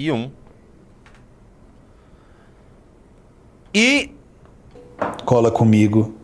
e 0.00 0.10
1. 0.10 0.30
E 3.74 4.10
Cola 5.26 5.50
comigo. 5.50 6.14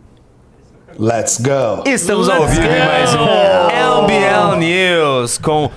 Let's 0.99 1.39
go. 1.39 1.83
estamos 1.87 2.27
ao 2.27 2.47
vivo 2.47 2.65
em 2.65 2.87
mais 2.87 3.13
um 3.13 3.19
LBL 3.19 4.57
News 4.57 5.37
com 5.37 5.69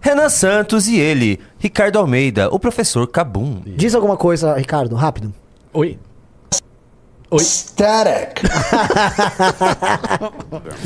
Renan 0.00 0.28
Santos 0.28 0.86
e 0.86 1.00
ele, 1.00 1.40
Ricardo 1.58 1.98
Almeida, 1.98 2.48
o 2.48 2.60
professor 2.60 3.08
Cabum. 3.08 3.60
Diz 3.66 3.96
alguma 3.96 4.16
coisa, 4.16 4.54
Ricardo, 4.54 4.94
rápido. 4.94 5.34
Oi. 5.72 5.98
Oi. 7.28 7.40
Static. 7.40 8.40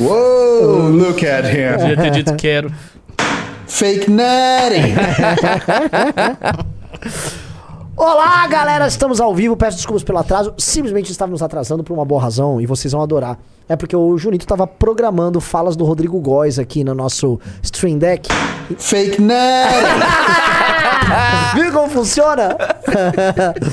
Whoa, 0.00 0.88
look 0.88 1.22
at 1.26 1.44
him. 1.44 1.76
Devia 1.76 1.96
ter 1.96 2.10
dito 2.10 2.34
quero. 2.36 2.72
Fake 3.72 4.08
nutty. 4.10 4.92
Olá, 7.96 8.46
galera, 8.46 8.86
estamos 8.86 9.18
ao 9.18 9.34
vivo. 9.34 9.56
Peço 9.56 9.78
desculpas 9.78 10.04
pelo 10.04 10.18
atraso. 10.18 10.52
Simplesmente 10.58 11.10
estávamos 11.10 11.42
atrasando 11.42 11.82
por 11.82 11.94
uma 11.94 12.04
boa 12.04 12.20
razão 12.20 12.60
e 12.60 12.66
vocês 12.66 12.92
vão 12.92 13.02
adorar. 13.02 13.38
É 13.66 13.74
porque 13.74 13.96
o 13.96 14.18
Junito 14.18 14.44
estava 14.44 14.66
programando 14.66 15.40
falas 15.40 15.74
do 15.74 15.86
Rodrigo 15.86 16.20
Góes 16.20 16.58
aqui 16.58 16.84
no 16.84 16.94
nosso 16.94 17.40
Stream 17.62 17.96
Deck. 17.96 18.28
Fake 18.76 19.22
nutty. 19.22 19.32
Viu 21.56 21.72
como 21.72 21.88
funciona? 21.88 22.54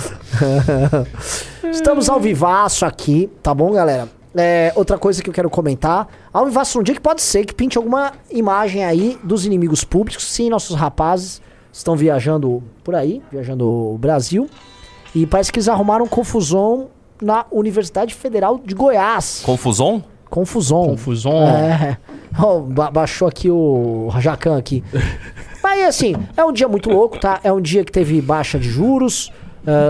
Estamos 1.70 2.10
ao 2.10 2.22
vivaço 2.22 2.86
aqui, 2.86 3.30
tá 3.44 3.54
bom, 3.54 3.74
galera? 3.74 4.08
É, 4.36 4.72
outra 4.76 4.98
coisa 4.98 5.24
que 5.24 5.30
eu 5.30 5.34
quero 5.34 5.50
comentar. 5.50 6.08
Ao 6.32 6.46
vivaço 6.46 6.80
um 6.80 6.84
dia 6.84 6.94
que 6.94 7.02
pode 7.02 7.22
ser 7.22 7.46
que 7.46 7.54
pinte 7.54 7.78
alguma 7.78 8.14
imagem 8.30 8.84
aí 8.86 9.18
dos 9.24 9.46
inimigos 9.46 9.84
públicos. 9.84 10.24
Sim, 10.32 10.50
nossos 10.50 10.76
rapazes 10.76 11.42
estão 11.74 11.96
viajando 11.96 12.62
por 12.84 12.94
aí, 12.96 13.22
viajando 13.32 13.68
o 13.68 13.98
Brasil. 13.98 14.48
E 15.16 15.26
parece 15.26 15.52
que 15.52 15.58
eles 15.58 15.68
arrumaram 15.68 16.08
confusão 16.08 16.90
na 17.22 17.46
Universidade 17.52 18.14
Federal 18.14 18.60
de 18.64 18.76
Goiás. 18.76 19.42
Confusão? 19.44 20.04
Confusão. 20.30 20.90
Confusão. 20.90 21.34
É. 21.50 21.98
Ó, 22.40 22.60
ba- 22.60 22.92
baixou 22.92 23.28
aqui 23.28 23.50
o 23.50 24.10
Jacan 24.20 24.58
aqui. 24.58 24.84
Mas 25.64 25.88
assim, 25.88 26.16
é 26.38 26.46
um 26.46 26.54
dia 26.54 26.68
muito 26.68 26.90
louco, 26.92 27.20
tá? 27.20 27.40
É 27.44 27.52
um 27.52 27.60
dia 27.60 27.84
que 27.84 27.92
teve 27.92 28.22
baixa 28.22 28.60
de 28.60 28.70
juros. 28.70 29.32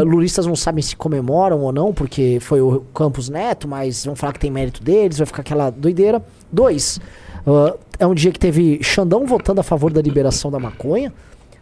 Lulistas 0.04 0.46
não 0.46 0.56
sabem 0.56 0.82
se 0.82 0.96
comemoram 0.96 1.62
ou 1.62 1.72
não, 1.72 1.94
porque 1.94 2.40
foi 2.42 2.62
o 2.62 2.82
Campos 2.94 3.30
Neto, 3.30 3.68
mas 3.68 4.06
vão 4.06 4.16
falar 4.16 4.34
que 4.34 4.40
tem 4.40 4.52
mérito 4.52 4.84
deles, 4.84 5.18
vai 5.18 5.26
ficar 5.28 5.42
aquela 5.42 5.70
doideira. 5.70 6.24
Dois, 6.52 7.00
ah, 7.46 7.76
é 7.98 8.08
um 8.08 8.14
dia 8.14 8.32
que 8.32 8.40
teve 8.40 8.80
Xandão 8.84 9.26
votando 9.26 9.60
a 9.62 9.64
favor 9.64 9.92
da 9.92 10.02
liberação 10.02 10.52
da 10.52 10.60
maconha. 10.60 11.14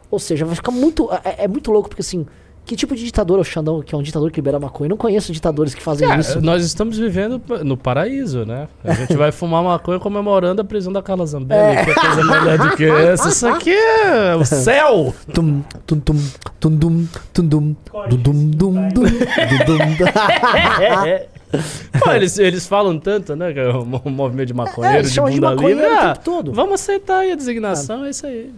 Ou 0.10 0.20
seja, 0.20 0.46
vai 0.46 0.56
ficar 0.56 0.72
muito. 0.72 1.10
É, 1.24 1.46
é 1.46 1.48
muito 1.48 1.72
louco, 1.72 1.90
porque 1.90 2.02
assim, 2.02 2.26
que 2.68 2.76
tipo 2.76 2.96
de 2.96 3.04
ditador 3.04 3.38
é 3.40 3.42
o 3.42 3.44
Xandão, 3.44 3.82
que 3.82 3.96
é 3.96 3.98
um 3.98 4.02
ditador 4.04 4.30
que 4.30 4.38
libera 4.38 4.60
maconha? 4.60 4.88
Eu 4.88 4.90
não 4.92 4.98
conheço 4.98 5.32
ditadores 5.32 5.74
que 5.74 5.82
fazem 5.82 6.08
Cara, 6.08 6.20
isso. 6.22 6.40
nós 6.42 6.64
estamos 6.64 6.98
vivendo 6.98 7.42
no 7.64 7.76
paraíso, 7.78 8.46
né? 8.46 8.68
A 8.84 8.94
gente 8.94 9.16
vai 9.16 9.32
fumar 9.32 9.64
maconha 9.64 10.00
comemorando 10.00 10.62
a 10.62 10.66
prisão 10.66 10.92
da 10.94 11.02
Carla 11.02 11.26
Zambelli. 11.26 11.84
Que 11.86 11.92
é 11.92 11.94
coisa 11.96 12.24
melhor 12.24 12.58
do 12.58 12.76
que 12.76 12.84
essa. 12.86 13.30
Isso 13.30 13.48
aqui 13.48 13.72
é 13.74 14.36
o 14.36 14.46
céu! 14.46 15.16
Tum, 15.34 15.64
tum, 15.86 16.00
tum, 16.00 16.16
tum, 16.60 16.70
dum, 16.76 17.08
tum, 17.34 17.46
dum, 17.48 17.76
dum, 18.10 18.16
dum, 18.16 18.50
dum, 18.50 18.90
dum, 18.90 18.90
dum. 18.90 20.06
Pô, 22.04 22.12
eles, 22.12 22.38
eles 22.38 22.68
falam 22.68 23.00
tanto, 23.00 23.36
né? 23.36 23.54
Que 23.54 23.60
é 23.60 23.70
o 23.70 23.86
mo- 23.86 24.02
movimento 24.06 24.48
de 24.48 24.54
É, 24.54 24.56
maconheiro, 24.56 24.98
eles 24.98 25.14
de 25.14 25.16
de 25.16 25.22
bunda 25.22 25.50
maconheiro 25.52 25.80
livre. 25.80 25.94
o 25.96 25.98
Ah, 26.00 26.08
tempo 26.14 26.20
todo. 26.26 26.54
Vamos 26.54 26.74
aceitar 26.74 27.20
aí 27.20 27.32
a 27.32 27.36
designação, 27.36 28.04
é 28.06 28.10
isso 28.10 28.26
aí. 28.28 28.52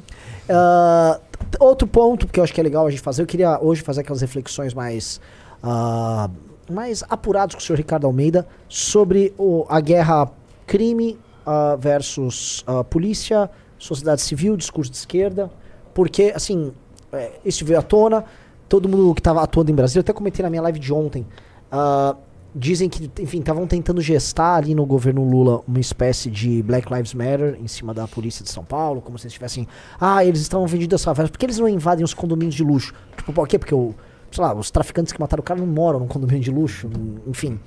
Ah, 0.49 1.19
t- 1.28 1.28
outro 1.59 1.87
ponto 1.87 2.27
que 2.27 2.39
eu 2.39 2.43
acho 2.43 2.53
que 2.53 2.59
é 2.59 2.63
legal 2.63 2.85
a 2.85 2.89
gente 2.89 3.01
fazer, 3.01 3.21
eu 3.21 3.25
queria 3.27 3.59
hoje 3.61 3.81
fazer 3.81 4.01
aquelas 4.01 4.21
reflexões 4.21 4.73
mais, 4.73 5.19
ah, 5.63 6.29
mais 6.69 7.03
apuradas 7.09 7.55
com 7.55 7.61
o 7.61 7.63
senhor 7.63 7.77
Ricardo 7.77 8.05
Almeida 8.05 8.47
sobre 8.67 9.33
o- 9.37 9.65
a 9.69 9.79
guerra 9.79 10.29
crime 10.67 11.17
ah, 11.45 11.75
versus 11.79 12.63
ah, 12.67 12.83
polícia, 12.83 13.49
sociedade 13.77 14.21
civil, 14.21 14.55
discurso 14.55 14.91
de 14.91 14.97
esquerda, 14.97 15.49
porque, 15.93 16.31
assim, 16.35 16.71
é, 17.11 17.31
isso 17.43 17.65
veio 17.65 17.79
à 17.79 17.81
tona, 17.81 18.23
todo 18.67 18.87
mundo 18.87 19.13
que 19.15 19.19
estava 19.21 19.41
atuando 19.41 19.71
em 19.71 19.75
Brasília, 19.75 19.99
eu 19.99 20.01
até 20.01 20.13
comentei 20.13 20.43
na 20.43 20.49
minha 20.49 20.61
live 20.61 20.77
de 20.79 20.93
ontem, 20.93 21.25
ah, 21.71 22.15
dizem 22.53 22.89
que, 22.89 23.09
enfim, 23.21 23.39
estavam 23.39 23.67
tentando 23.67 24.01
gestar 24.01 24.55
ali 24.55 24.73
no 24.73 24.85
governo 24.85 25.23
Lula 25.23 25.61
uma 25.67 25.79
espécie 25.79 26.29
de 26.29 26.63
Black 26.63 26.91
Lives 26.91 27.13
Matter 27.13 27.57
em 27.61 27.67
cima 27.67 27.93
da 27.93 28.07
polícia 28.07 28.43
de 28.43 28.49
São 28.49 28.63
Paulo, 28.63 29.01
como 29.01 29.17
se 29.17 29.23
eles 29.23 29.33
estivessem, 29.33 29.67
ah, 29.99 30.23
eles 30.25 30.41
estão 30.41 30.65
vendidos 30.65 30.95
as 30.95 31.03
favelas, 31.03 31.29
por 31.29 31.37
que 31.37 31.45
eles 31.45 31.59
não 31.59 31.69
invadem 31.69 32.03
os 32.03 32.13
condomínios 32.13 32.55
de 32.55 32.63
luxo? 32.63 32.93
Tipo, 33.15 33.33
por 33.33 33.47
quê? 33.47 33.59
Porque, 33.59 33.75
o, 33.75 33.93
sei 34.31 34.43
lá, 34.43 34.53
os 34.53 34.71
traficantes 34.71 35.13
que 35.13 35.19
mataram 35.19 35.41
o 35.41 35.43
cara 35.43 35.59
não 35.59 35.67
moram 35.67 35.99
num 35.99 36.07
condomínio 36.07 36.43
de 36.43 36.51
luxo, 36.51 36.89
enfim. 37.27 37.59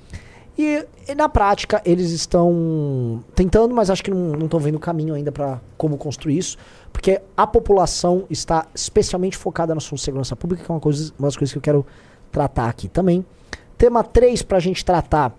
E, 0.57 0.85
e 1.07 1.15
na 1.15 1.27
prática 1.27 1.81
eles 1.83 2.11
estão 2.11 3.23
tentando, 3.33 3.73
mas 3.73 3.89
acho 3.89 4.03
que 4.03 4.11
não 4.11 4.45
estão 4.45 4.59
vendo 4.59 4.75
o 4.75 4.79
caminho 4.79 5.15
ainda 5.15 5.31
para 5.31 5.59
como 5.77 5.97
construir 5.97 6.37
isso, 6.37 6.57
porque 6.91 7.21
a 7.35 7.47
população 7.47 8.25
está 8.29 8.67
especialmente 8.75 9.35
focada 9.35 9.73
na 9.73 9.81
sua 9.81 9.97
segurança 9.97 10.35
pública, 10.35 10.63
que 10.63 10.71
é 10.71 10.73
uma, 10.73 10.79
coisa, 10.79 11.11
uma 11.17 11.27
das 11.27 11.35
coisas 11.35 11.51
que 11.51 11.57
eu 11.57 11.61
quero 11.61 11.85
tratar 12.31 12.69
aqui 12.69 12.87
também. 12.87 13.25
Tema 13.83 14.01
3 14.01 14.41
para 14.43 14.55
a 14.55 14.61
gente 14.61 14.85
tratar, 14.85 15.35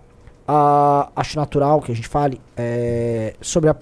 ah, 0.47 1.09
acho 1.16 1.34
natural 1.34 1.81
que 1.81 1.91
a 1.91 1.94
gente 1.94 2.06
fale 2.06 2.38
é, 2.55 3.32
sobre 3.41 3.71
a 3.71 3.77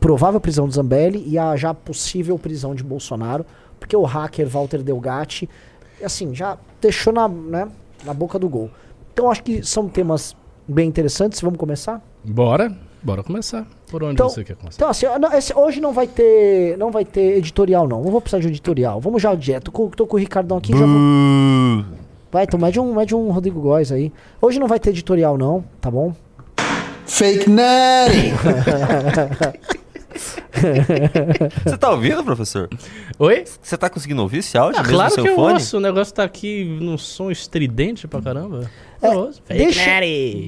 provável 0.00 0.40
prisão 0.40 0.66
de 0.66 0.74
Zambelli 0.74 1.22
e 1.24 1.38
a 1.38 1.54
já 1.54 1.72
possível 1.72 2.36
prisão 2.36 2.74
de 2.74 2.82
Bolsonaro, 2.82 3.46
porque 3.78 3.96
o 3.96 4.02
hacker 4.02 4.48
Walter 4.48 4.82
Delgatti, 4.82 5.48
assim, 6.02 6.34
já 6.34 6.58
deixou 6.80 7.12
na, 7.12 7.28
né, 7.28 7.68
na 8.04 8.12
boca 8.12 8.40
do 8.40 8.48
gol. 8.48 8.72
Então 9.12 9.30
acho 9.30 9.44
que 9.44 9.62
são 9.64 9.88
temas 9.88 10.34
bem 10.66 10.88
interessantes. 10.88 11.40
Vamos 11.40 11.60
começar? 11.60 12.02
Bora, 12.24 12.76
bora 13.00 13.22
começar. 13.22 13.64
Por 13.88 14.02
onde 14.02 14.14
Então- 14.14 14.28
você 14.28 14.42
quer 14.42 14.56
começar? 14.56 14.78
Então 14.78 14.88
assim, 14.88 15.06
não- 15.20 15.32
esse- 15.32 15.56
hoje 15.56 15.80
não 15.80 15.92
vai 15.92 16.08
ter, 16.08 16.76
não 16.76 16.90
vai 16.90 17.04
ter 17.04 17.36
editorial 17.38 17.86
não. 17.86 18.02
Não 18.02 18.10
vou 18.10 18.20
precisar 18.20 18.40
de 18.40 18.48
um 18.48 18.50
editorial. 18.50 19.00
Vamos 19.00 19.22
já 19.22 19.32
direto. 19.36 19.66
Tô 19.66 19.70
com, 19.70 19.88
tô 19.90 20.08
com 20.08 20.16
o 20.16 20.18
Ricardão 20.18 20.56
aqui, 20.58 20.72
já 20.72 20.84
vou... 20.84 21.97
Vai, 22.30 22.44
então 22.44 22.60
mede 22.60 22.78
um, 22.78 22.94
mede 22.94 23.14
um 23.14 23.30
Rodrigo 23.30 23.60
Góes 23.60 23.90
aí. 23.90 24.12
Hoje 24.40 24.60
não 24.60 24.68
vai 24.68 24.78
ter 24.78 24.90
editorial 24.90 25.38
não, 25.38 25.64
tá 25.80 25.90
bom? 25.90 26.14
Fake 27.06 27.48
nutty. 27.48 28.32
Você 31.64 31.76
tá 31.78 31.90
ouvindo, 31.90 32.22
professor? 32.24 32.68
Oi? 33.18 33.44
Você 33.62 33.76
tá 33.76 33.88
conseguindo 33.88 34.20
ouvir 34.22 34.38
esse 34.38 34.58
áudio 34.58 34.78
Ah, 34.78 34.82
mesmo 34.82 34.94
claro 34.96 35.10
no 35.10 35.14
seu 35.14 35.24
que 35.24 35.30
eu 35.30 35.34
fone? 35.36 35.52
ouço. 35.54 35.76
O 35.76 35.80
negócio 35.80 36.12
tá 36.14 36.24
aqui 36.24 36.64
num 36.80 36.98
som 36.98 37.30
estridente 37.30 38.08
pra 38.08 38.20
caramba. 38.20 38.68
É, 39.00 39.10
ouço. 39.10 39.40
deixa, 39.48 39.80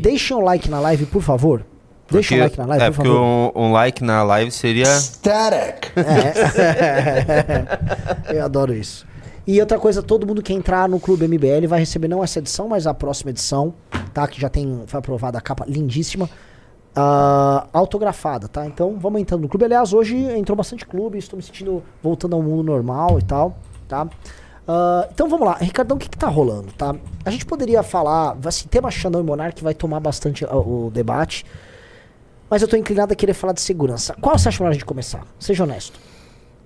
deixem 0.02 0.36
um 0.36 0.41
like 0.41 0.68
na 0.68 0.80
live, 0.80 1.06
por 1.06 1.22
favor. 1.22 1.64
Deixa 2.10 2.34
um 2.34 2.41
like 2.41 2.58
na 2.58 2.66
live, 2.66 2.84
é, 2.84 2.91
por 2.91 2.97
porque 2.97 3.08
favor. 3.08 3.52
um, 3.56 3.66
um 3.68 3.72
like 3.72 4.02
na 4.02 4.24
live 4.24 4.50
seria. 4.50 4.86
Static. 4.86 5.92
Eu 8.34 8.44
adoro 8.44 8.74
isso. 8.74 9.06
E 9.47 9.61
outra 9.61 9.78
coisa, 9.78 10.03
todo 10.03 10.27
mundo 10.27 10.43
que 10.43 10.53
entrar 10.53 10.89
no 10.89 11.01
Clube 11.01 11.27
MBL 11.27 11.67
vai 11.67 11.81
receber 11.81 12.09
não 12.09 12.23
essa 12.23 12.39
edição, 12.39 12.69
mas 12.69 12.87
a 12.87 12.95
próxima 12.95 13.31
edição, 13.31 13.75
tá? 14.12 14.27
Que 14.28 14.41
já 14.41 14.49
tem, 14.49 14.84
foi 14.87 14.99
aprovada 14.99 15.39
a 15.39 15.41
capa 15.41 15.65
lindíssima, 15.67 16.28
ah, 16.95 17.67
autografada, 17.73 18.49
tá? 18.49 18.67
Então 18.67 18.99
vamos 18.99 19.21
entrando 19.21 19.43
no 19.43 19.49
clube. 19.49 19.65
Aliás, 19.65 19.93
hoje 19.93 20.17
entrou 20.17 20.56
bastante 20.56 20.87
clube, 20.87 21.19
estou 21.19 21.37
me 21.37 21.43
sentindo 21.43 21.83
voltando 22.03 22.37
ao 22.37 22.43
mundo 22.43 22.62
normal 22.62 23.19
e 23.19 23.23
tal, 23.23 23.56
tá? 23.89 24.09
Ah, 24.69 25.09
então 25.12 25.28
vamos 25.28 25.47
lá, 25.47 25.55
Ricardão, 25.55 25.97
o 25.97 26.01
que, 26.01 26.09
que 26.09 26.19
tá 26.19 26.28
rolando, 26.28 26.71
tá? 26.72 26.95
A 27.25 27.31
gente 27.31 27.47
poderia 27.47 27.83
falar, 27.83 28.37
assim, 28.45 28.69
tema 28.69 28.91
Xandão 28.91 29.21
e 29.21 29.25
Monark 29.25 29.62
vai 29.62 29.75
tomar 29.75 30.01
bastante 30.01 30.45
ah, 30.45 30.57
o 30.57 30.91
debate, 30.93 31.45
mas 32.49 32.62
eu 32.62 32.69
tô 32.69 32.77
inclinado 32.77 33.12
a 33.12 33.17
querer 33.17 33.34
falar 33.34 33.53
de 33.53 33.61
segurança. 33.61 34.15
Qual 34.21 34.39
você 34.39 34.49
acha 34.49 34.62
melhor 34.62 34.71
a 34.71 34.75
gente 34.75 34.84
começar? 34.84 35.25
Seja 35.39 35.65
honesto. 35.65 35.99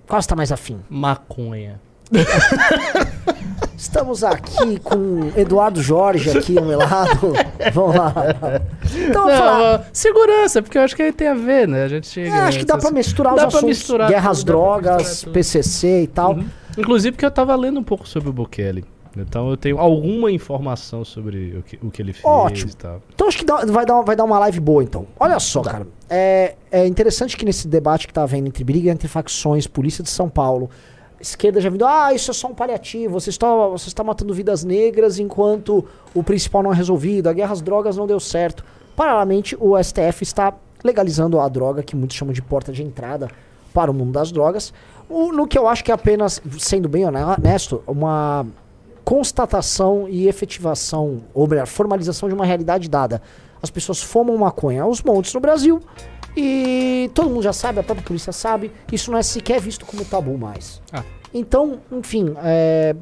Qual 0.07 0.21
você 0.21 0.29
tá 0.29 0.37
mais 0.37 0.53
afim? 0.53 0.81
Maconha. 0.89 1.81
Estamos 3.77 4.25
aqui 4.25 4.79
com 4.81 5.31
Eduardo 5.37 5.83
Jorge 5.83 6.37
aqui 6.37 6.57
ao 6.59 6.65
meu 6.65 6.79
lado. 6.79 7.33
Vamos 7.73 7.95
lá. 7.97 8.13
Então, 8.97 9.25
vamos 9.25 9.39
falar. 9.39 9.89
segurança, 9.93 10.63
porque 10.63 10.79
eu 10.79 10.83
acho 10.83 10.97
que 10.97 11.03
aí 11.03 11.13
tem 11.13 11.29
a 11.29 11.35
ver, 11.35 11.69
né? 11.69 11.85
A 11.85 11.89
gente 11.89 12.21
É, 12.21 12.31
acho 12.31 12.59
que 12.61 12.65
dá 12.65 12.79
pra 12.79 12.91
misturar 12.91 13.35
Dá 13.35 13.43
os 13.47 13.55
assuntos. 13.55 13.69
misturar 13.69 14.09
Guerras, 14.09 14.39
tudo, 14.39 14.47
drogas. 14.47 15.25
PCC 15.25 16.03
e 16.03 16.07
tal. 16.07 16.35
Uhum. 16.35 16.47
Inclusive 16.79 17.13
porque 17.13 17.27
eu 17.27 17.31
tava 17.31 17.55
lendo 17.55 17.79
um 17.79 17.85
pouco 17.85 18.09
sobre 18.09 18.31
o 18.31 18.33
Bukele. 18.33 18.85
Então 19.17 19.49
eu 19.49 19.57
tenho 19.57 19.79
alguma 19.79 20.31
informação 20.33 21.05
sobre 21.05 21.57
o 21.59 21.63
que, 21.63 21.79
o 21.81 21.89
que 21.91 22.03
ele 22.03 22.13
fez 22.13 22.25
Ótimo. 22.25 22.71
e 22.73 22.75
tal. 22.75 23.01
Então 23.15 23.29
acho 23.29 23.39
que 23.39 23.45
dá- 23.45 23.65
vai, 23.65 23.87
dar, 23.87 24.01
vai 24.03 24.17
dar 24.17 24.25
uma 24.25 24.39
live 24.41 24.59
boa, 24.59 24.83
então. 24.83 25.07
Olha 25.21 25.39
só, 25.39 25.61
cara. 25.63 25.87
É, 26.11 26.55
é 26.73 26.85
interessante 26.87 27.37
que 27.37 27.45
nesse 27.45 27.69
debate 27.69 28.09
que 28.09 28.13
tá 28.13 28.23
havendo 28.25 28.49
entre 28.49 28.65
briga 28.65 28.91
entre 28.91 29.07
facções, 29.07 29.69
polícia 29.69 30.03
de 30.03 30.11
São 30.11 30.29
Paulo, 30.29 30.69
esquerda 31.25 31.61
já 31.61 31.69
vindo, 31.71 31.85
ah, 31.87 32.13
isso 32.15 32.31
é 32.31 32.35
só 32.35 32.49
um 32.49 32.55
paliativo, 32.55 33.19
você 33.19 33.31
está, 33.31 33.47
você 33.69 33.89
está 33.89 34.05
matando 34.05 34.33
vidas 34.35 34.63
negras 34.65 35.19
enquanto 35.19 35.85
o 36.15 36.23
principal 36.23 36.63
não 36.63 36.73
é 36.73 36.77
resolvido, 36.77 37.29
a 37.29 37.33
guerra 37.33 37.53
às 37.53 37.61
drogas 37.63 37.97
não 37.97 38.07
deu 38.07 38.21
certo. 38.21 38.65
Paralelamente, 38.95 39.57
o 39.59 39.77
STF 39.83 40.23
está 40.23 40.55
legalizando 40.83 41.41
a 41.41 41.49
droga 41.49 41.83
que 41.83 41.97
muitos 41.97 42.17
chamam 42.17 42.33
de 42.35 42.43
porta 42.43 42.71
de 42.73 42.83
entrada 42.83 43.29
para 43.73 43.91
o 43.91 43.95
mundo 43.95 44.13
das 44.13 44.31
drogas, 44.31 44.73
o- 45.09 45.33
no 45.33 45.47
que 45.49 45.59
eu 45.59 45.67
acho 45.67 45.83
que 45.83 45.91
é 45.91 45.95
apenas, 45.95 46.41
sendo 46.59 46.89
bem 46.89 47.05
honesto, 47.07 47.83
uma 47.87 48.47
constatação 49.05 50.07
e 50.09 50.27
efetivação, 50.29 51.23
ou 51.33 51.47
melhor, 51.47 51.67
formalização 51.67 52.29
de 52.29 52.35
uma 52.35 52.45
realidade 52.45 52.89
dada. 52.89 53.21
As 53.63 53.71
pessoas 53.71 54.03
fumam 54.03 54.37
maconha 54.37 54.83
aos 54.83 55.03
montes 55.03 55.33
no 55.33 55.41
Brasil 55.41 55.81
e 56.37 57.11
todo 57.15 57.31
mundo 57.31 57.43
já 57.43 57.53
sabe, 57.53 57.81
a 57.81 57.83
própria 57.83 58.05
polícia 58.05 58.33
sabe, 58.33 58.73
isso 58.93 59.11
não 59.11 59.19
é 59.19 59.23
sequer 59.23 59.61
visto 59.61 59.87
como 59.87 60.05
tabu 60.05 60.37
mais. 60.37 60.81
Ah. 60.93 61.03
Então, 61.33 61.81
enfim, 61.91 62.35
é, 62.39 62.95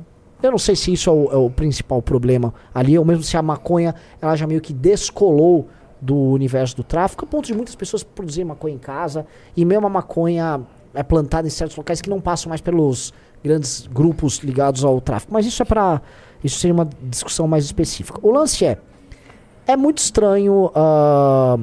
eu 0.43 0.51
não 0.51 0.59
sei 0.59 0.75
se 0.77 0.93
isso 0.93 1.09
é 1.09 1.13
o, 1.13 1.33
é 1.33 1.37
o 1.37 1.51
principal 1.51 2.03
problema 2.03 2.53
ali, 2.75 2.99
ou 2.99 3.05
mesmo 3.05 3.23
se 3.23 3.37
a 3.37 3.43
maconha 3.43 3.95
ela 4.21 4.35
já 4.37 4.47
meio 4.47 4.61
que 4.61 4.73
descolou 4.73 5.69
do 6.01 6.17
universo 6.17 6.77
do 6.77 6.83
tráfico, 6.83 7.25
a 7.25 7.29
ponto 7.29 7.47
de 7.47 7.55
muitas 7.55 7.75
pessoas 7.77 8.03
produzirem 8.03 8.47
maconha 8.47 8.75
em 8.75 8.79
casa, 8.79 9.25
e 9.57 9.65
mesmo 9.65 9.87
a 9.87 9.91
maconha 9.91 10.61
é 10.95 11.03
plantada 11.03 11.47
em 11.47 11.51
certos 11.51 11.77
locais 11.77 12.01
que 12.01 12.11
não 12.11 12.21
passam 12.21 12.49
mais 12.49 12.61
pelos 12.61 13.15
grandes 13.43 13.87
grupos 13.87 14.39
ligados 14.39 14.85
ao 14.85 15.01
tráfico. 15.01 15.33
Mas 15.33 15.47
isso 15.47 15.63
é 15.63 15.65
para 15.65 16.03
isso 16.43 16.59
seria 16.59 16.75
uma 16.75 16.89
discussão 17.03 17.47
mais 17.47 17.65
específica. 17.65 18.19
O 18.23 18.33
lance 18.33 18.65
é 18.65 18.79
é 19.67 19.77
muito 19.77 19.99
estranho 19.99 20.71
ah, 20.75 21.57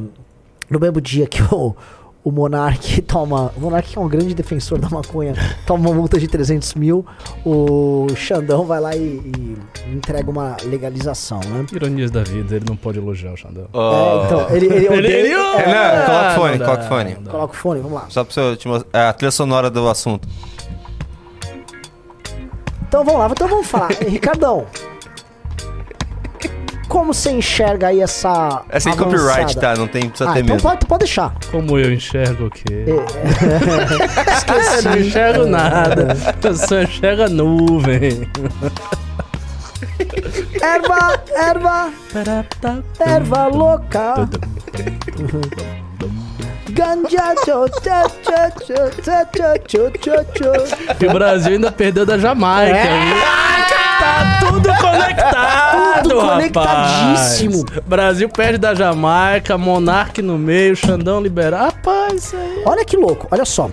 no 0.69 0.79
mesmo 0.79 0.99
dia 1.01 1.25
que 1.27 1.41
o, 1.43 1.75
o 2.23 2.31
Monark 2.31 3.01
toma. 3.03 3.51
O 3.55 3.61
Monark 3.61 3.89
que 3.89 3.97
é 3.97 4.01
um 4.01 4.07
grande 4.07 4.33
defensor 4.35 4.77
da 4.77 4.89
maconha, 4.89 5.33
toma 5.65 5.89
uma 5.89 5.95
multa 5.95 6.19
de 6.19 6.27
300 6.27 6.73
mil. 6.75 7.05
O 7.45 8.07
Xandão 8.15 8.65
vai 8.65 8.79
lá 8.79 8.95
e, 8.95 8.99
e 8.99 9.57
entrega 9.93 10.29
uma 10.29 10.57
legalização, 10.65 11.39
né? 11.47 11.65
Ironias 11.73 12.11
da 12.11 12.23
vida, 12.23 12.55
ele 12.55 12.65
não 12.67 12.75
pode 12.75 12.97
elogiar 12.99 13.31
o 13.33 13.37
Xandão. 13.37 13.67
É, 13.73 14.25
então, 14.25 14.49
ele, 14.55 14.65
ele 14.67 14.89
odeia- 14.89 15.55
Renan, 15.57 15.71
é, 15.71 16.05
coloca 16.05 16.31
o 16.31 16.35
fone, 16.35 16.57
dá, 16.57 16.65
coloca 16.65 16.83
o 16.83 16.87
fone. 16.87 17.15
Coloca 17.29 17.53
o 17.53 17.57
fone, 17.57 17.79
vamos 17.81 17.97
lá. 17.97 18.05
Só 18.09 18.23
pra 18.23 18.33
você 18.33 18.55
te 18.57 18.67
mostrar. 18.67 18.99
É 18.99 19.07
a 19.07 19.13
trilha 19.13 19.31
sonora 19.31 19.69
do 19.69 19.87
assunto. 19.87 20.27
Então 22.87 23.03
vamos 23.03 23.19
lá, 23.19 23.27
então 23.29 23.47
vamos 23.47 23.67
falar. 23.67 23.89
Ricardão. 24.01 24.65
Como 26.89 27.13
você 27.13 27.31
enxerga 27.31 27.87
aí 27.87 28.01
essa. 28.01 28.63
É 28.67 28.79
sem 28.79 28.91
avançada? 28.91 29.15
copyright, 29.15 29.59
tá? 29.59 29.75
Não 29.75 29.87
tem, 29.87 30.09
precisa 30.09 30.31
ah, 30.31 30.33
ter 30.33 30.39
então 30.39 30.55
mesmo. 30.55 30.69
Pode, 30.69 30.85
pode 30.87 30.99
deixar. 31.05 31.33
Como 31.51 31.77
eu 31.77 31.93
enxergo 31.93 32.47
o 32.47 32.49
quê? 32.49 32.85
É, 34.49 34.81
não 34.89 34.97
enxergo 34.97 35.45
nada. 35.45 36.17
Eu 36.43 36.55
só 36.55 36.81
enxergo 36.81 37.23
a 37.23 37.29
nuvem. 37.29 38.27
Erva, 40.61 41.23
erva, 41.35 41.93
erva 42.99 43.47
louca. 43.47 44.27
Ganja, 46.71 47.35
tchô, 47.43 47.69
tchô, 47.69 48.09
tchô, 48.23 48.49
tchô, 48.61 49.59
tchô, 49.67 49.89
tchô, 49.91 50.23
tchô. 50.33 50.53
E 50.99 51.07
o 51.07 51.13
Brasil 51.13 51.53
ainda 51.53 51.71
perdeu 51.71 52.05
da 52.05 52.17
Jamaica. 52.17 52.77
É! 52.77 53.68
Tá 54.19 54.39
tudo 54.51 54.69
conectado, 54.77 56.03
Tudo 56.03 56.19
rapaz. 56.19 56.51
conectadíssimo. 56.51 57.65
Brasil 57.85 58.29
perde 58.29 58.57
da 58.57 58.73
Jamaica, 58.73 59.57
Monark 59.57 60.21
no 60.21 60.37
meio, 60.37 60.75
Xandão 60.75 61.21
liberado. 61.21 61.65
Rapaz, 61.65 62.13
isso 62.25 62.35
aí. 62.35 62.63
Olha 62.65 62.83
que 62.85 62.97
louco, 62.97 63.27
olha 63.31 63.45
só. 63.45 63.69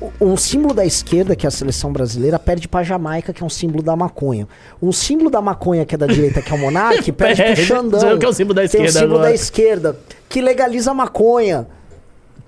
O- 0.00 0.12
Um 0.20 0.36
símbolo 0.36 0.72
da 0.74 0.84
esquerda, 0.86 1.34
que 1.34 1.44
é 1.44 1.48
a 1.48 1.50
seleção 1.50 1.92
brasileira, 1.92 2.38
perde 2.38 2.68
pra 2.68 2.82
Jamaica, 2.84 3.32
que 3.32 3.42
é 3.42 3.46
um 3.46 3.50
símbolo 3.50 3.82
da 3.82 3.96
maconha. 3.96 4.46
Um 4.80 4.92
símbolo 4.92 5.28
da 5.30 5.40
maconha, 5.40 5.84
que 5.84 5.94
é 5.94 5.98
da 5.98 6.06
direita, 6.06 6.40
que 6.40 6.52
é 6.52 6.54
o 6.54 6.58
Monark, 6.58 7.10
perde 7.12 7.42
pro. 7.42 7.56
Xandão. 7.64 8.14
O 8.14 8.18
que 8.18 8.24
é 8.26 8.28
o 8.28 8.32
símbolo 8.32 8.54
da 8.54 8.60
Tem 8.68 8.80
o 8.80 8.84
esquerda 8.84 8.92
símbolo 9.00 9.14
agora? 9.16 9.28
da 9.30 9.34
esquerda, 9.34 9.98
que 10.28 10.40
legaliza 10.40 10.90
a 10.92 10.94
maconha. 10.94 11.66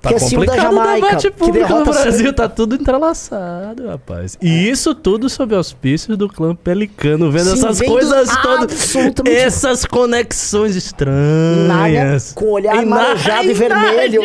Tá 0.01 0.09
que 0.09 0.15
é 0.15 0.19
símbolo 0.19 0.47
da 0.47 0.53
complicado 0.53 0.73
o 0.73 0.77
Jamaica. 0.77 1.07
debate 1.07 1.23
Que 1.23 1.31
público 1.31 1.69
no 1.69 1.85
derrota 1.85 2.03
Brasil, 2.03 2.33
tá 2.33 2.49
tudo 2.49 2.75
entrelaçado, 2.75 3.87
rapaz. 3.89 4.39
E 4.41 4.69
isso 4.69 4.95
tudo 4.95 5.29
sob 5.29 5.55
auspícios 5.55 6.17
do 6.17 6.27
clã 6.29 6.55
Pelicano, 6.55 7.31
vendo 7.31 7.51
Sim, 7.51 7.67
essas 7.67 7.83
coisas 7.83 8.31
todas, 8.43 8.97
essas 9.27 9.85
conexões 9.85 10.75
estranhas. 10.75 12.33
com 12.33 12.47
olhar 12.47 12.85
Nália. 12.85 13.45
e 13.45 13.53
vermelho. 13.55 14.23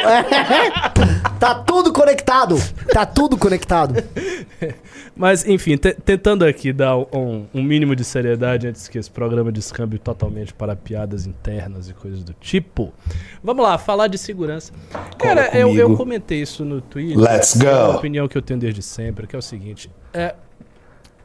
tá 1.39 1.56
tudo 1.56 1.92
conectado. 1.92 2.57
Tá 2.94 3.06
tudo 3.06 3.38
conectado. 3.38 4.01
Mas, 5.17 5.47
enfim, 5.47 5.77
te- 5.77 5.94
tentando 5.94 6.44
aqui 6.44 6.73
dar 6.73 6.97
um, 6.97 7.45
um 7.53 7.63
mínimo 7.63 7.95
de 7.95 8.03
seriedade 8.03 8.67
antes 8.67 8.88
que 8.89 8.97
esse 8.97 9.09
programa 9.09 9.50
descambe 9.51 9.97
totalmente 9.97 10.53
para 10.53 10.75
piadas 10.75 11.25
internas 11.25 11.89
e 11.89 11.94
coisas 11.94 12.21
do 12.23 12.33
tipo. 12.33 12.94
Vamos 13.41 13.63
lá, 13.63 13.77
falar 13.77 14.07
de 14.07 14.17
segurança. 14.17 14.73
Cara, 15.17 15.57
eu, 15.57 15.73
eu 15.73 15.95
comentei 15.95 16.41
isso 16.41 16.65
no 16.65 16.81
Twitter. 16.81 17.17
Let's 17.17 17.57
É 17.62 17.71
uma 17.73 17.91
go. 17.94 17.97
opinião 17.97 18.27
que 18.27 18.38
eu 18.38 18.41
tenho 18.41 18.59
desde 18.59 18.81
sempre, 18.81 19.25
que 19.25 19.35
é 19.35 19.39
o 19.39 19.41
seguinte. 19.41 19.89
É, 20.13 20.35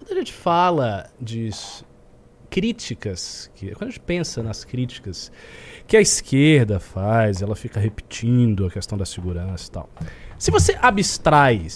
quando 0.06 0.12
a 0.12 0.20
gente 0.20 0.32
fala 0.34 1.06
de 1.20 1.50
críticas, 2.48 3.50
que, 3.54 3.70
quando 3.72 3.88
a 3.88 3.90
gente 3.90 4.00
pensa 4.00 4.42
nas 4.42 4.64
críticas 4.64 5.30
que 5.86 5.96
a 5.96 6.00
esquerda 6.00 6.78
faz, 6.80 7.42
ela 7.42 7.54
fica 7.56 7.78
repetindo 7.80 8.66
a 8.66 8.70
questão 8.70 8.96
da 8.98 9.04
segurança 9.04 9.68
e 9.68 9.70
tal. 9.70 9.88
Se 10.38 10.50
você 10.50 10.76
abstrai, 10.80 11.66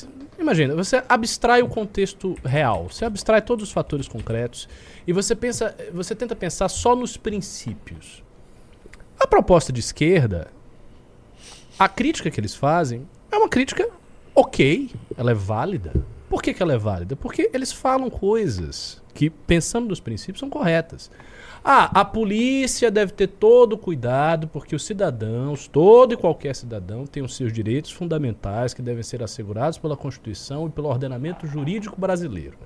imagina, 0.45 0.75
você 0.75 1.03
abstrai 1.09 1.63
o 1.63 1.69
contexto 1.69 2.37
real, 2.45 2.89
você 2.91 3.05
abstrai 3.05 3.43
todos 3.43 3.65
os 3.65 3.73
fatores 3.73 4.07
concretos 4.07 4.69
e 5.07 5.13
você 5.13 5.35
pensa, 5.35 5.75
você 5.93 6.15
tenta 6.15 6.37
pensar 6.37 6.69
só 6.69 6.95
nos 6.95 7.17
princípios. 7.17 8.23
A 9.19 9.27
proposta 9.27 9.73
de 9.73 9.81
esquerda, 9.81 10.49
a 11.79 11.89
crítica 11.89 12.31
que 12.31 12.39
eles 12.39 12.55
fazem 12.55 13.09
é 13.33 13.37
uma 13.37 13.49
crítica 13.49 13.89
ok, 14.35 14.91
ela 15.17 15.31
é 15.31 15.35
válida. 15.35 15.93
Por 16.29 16.43
que, 16.43 16.53
que 16.53 16.63
ela 16.63 16.75
é 16.75 16.79
válida? 16.79 17.17
Porque 17.17 17.51
eles 17.53 17.73
falam 17.73 18.11
coisas 18.11 19.03
que, 19.15 19.31
pensando 19.31 19.89
nos 19.89 20.01
princípios, 20.01 20.41
são 20.41 20.51
corretas. 20.51 21.11
Ah, 21.67 21.91
a 21.99 22.05
polícia 22.05 22.91
deve 22.91 23.13
ter 23.13 23.27
todo 23.27 23.79
cuidado, 23.79 24.47
porque 24.49 24.77
os 24.77 24.85
cidadãos, 24.85 25.67
todo 25.67 26.13
e 26.13 26.17
qualquer 26.17 26.55
cidadão, 26.55 27.07
tem 27.07 27.23
os 27.23 27.35
seus 27.35 27.51
direitos 27.51 27.91
fundamentais 27.91 28.75
que 28.75 28.83
devem 28.83 29.03
ser 29.03 29.23
assegurados 29.23 29.79
pela 29.79 29.97
Constituição 29.97 30.67
e 30.67 30.71
pelo 30.71 30.89
ordenamento 30.89 31.47
jurídico 31.47 31.99
brasileiro. 31.99 32.59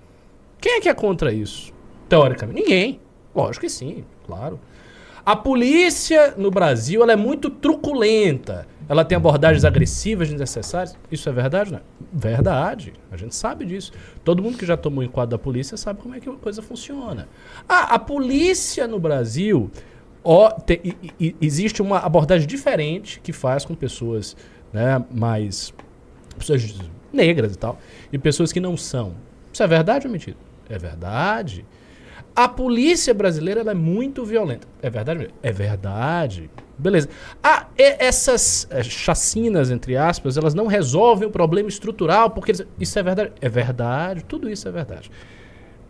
Quem 0.61 0.79
é 0.79 0.81
que 0.81 0.89
é 0.89 0.95
contra 0.95 1.33
isso? 1.33 1.73
Teoricamente, 2.09 2.61
ninguém. 2.61 3.01
Lógico 3.33 3.67
que 3.67 3.71
sim, 3.71 4.05
claro. 4.27 4.59
A 5.25 5.37
polícia 5.37 6.35
no 6.37 6.51
Brasil 6.51 7.01
ela 7.01 7.13
é 7.13 7.17
muito 7.17 7.51
truculenta. 7.51 8.67
Ela 8.89 9.05
tem 9.05 9.17
abordagens 9.17 9.65
agressivas, 9.65 10.29
desnecessárias. 10.29 10.97
Isso 11.13 11.29
é 11.29 11.33
verdade, 11.33 11.71
não 11.73 11.79
é? 11.79 11.83
Verdade. 12.13 12.95
A 13.13 13.17
gente 13.17 13.35
sabe 13.35 13.67
disso. 13.67 13.93
Todo 14.25 14.43
mundo 14.43 14.57
que 14.57 14.65
já 14.65 14.77
tomou 14.77 15.05
enquadro 15.05 15.37
da 15.37 15.39
polícia 15.39 15.77
sabe 15.77 16.01
como 16.01 16.15
é 16.15 16.21
que 16.21 16.29
a 16.29 16.33
coisa 16.33 16.63
funciona. 16.63 17.29
Ah, 17.69 17.95
a 17.95 17.99
polícia 17.99 18.87
no 18.89 18.99
Brasil, 18.99 19.71
ó, 20.25 20.51
te- 20.53 20.81
e- 20.83 21.13
e- 21.21 21.37
existe 21.41 21.83
uma 21.83 21.99
abordagem 21.99 22.47
diferente 22.47 23.21
que 23.21 23.33
faz 23.33 23.65
com 23.65 23.75
pessoas 23.75 24.37
né, 24.73 25.05
mais 25.11 25.73
pessoas 26.39 26.75
negras 27.13 27.55
e 27.55 27.59
tal, 27.59 27.79
e 28.13 28.19
pessoas 28.19 28.53
que 28.53 28.61
não 28.61 28.77
são. 28.77 29.15
Isso 29.53 29.63
é 29.63 29.67
verdade 29.67 30.07
ou 30.07 30.13
mentira? 30.13 30.37
É 30.69 30.79
verdade. 30.79 31.65
A 32.37 32.47
polícia 32.49 33.13
brasileira 33.13 33.63
é 33.69 33.75
muito 33.75 34.25
violenta. 34.25 34.69
É 34.81 34.89
verdade? 34.89 35.29
É 35.43 35.51
verdade. 35.51 36.49
Beleza. 36.79 37.09
Ah, 37.43 37.67
essas 37.77 38.67
eh, 38.71 38.83
chacinas, 38.85 39.71
entre 39.71 39.97
aspas, 39.97 40.37
elas 40.37 40.55
não 40.55 40.67
resolvem 40.67 41.27
o 41.27 41.31
problema 41.31 41.69
estrutural, 41.69 42.31
porque 42.31 42.53
eles- 42.53 42.67
isso 42.79 42.99
é 42.99 43.03
verdade. 43.03 43.33
É 43.41 43.49
verdade. 43.49 44.25
Tudo 44.25 44.49
isso 44.49 44.69
é 44.69 44.71
verdade. 44.71 45.11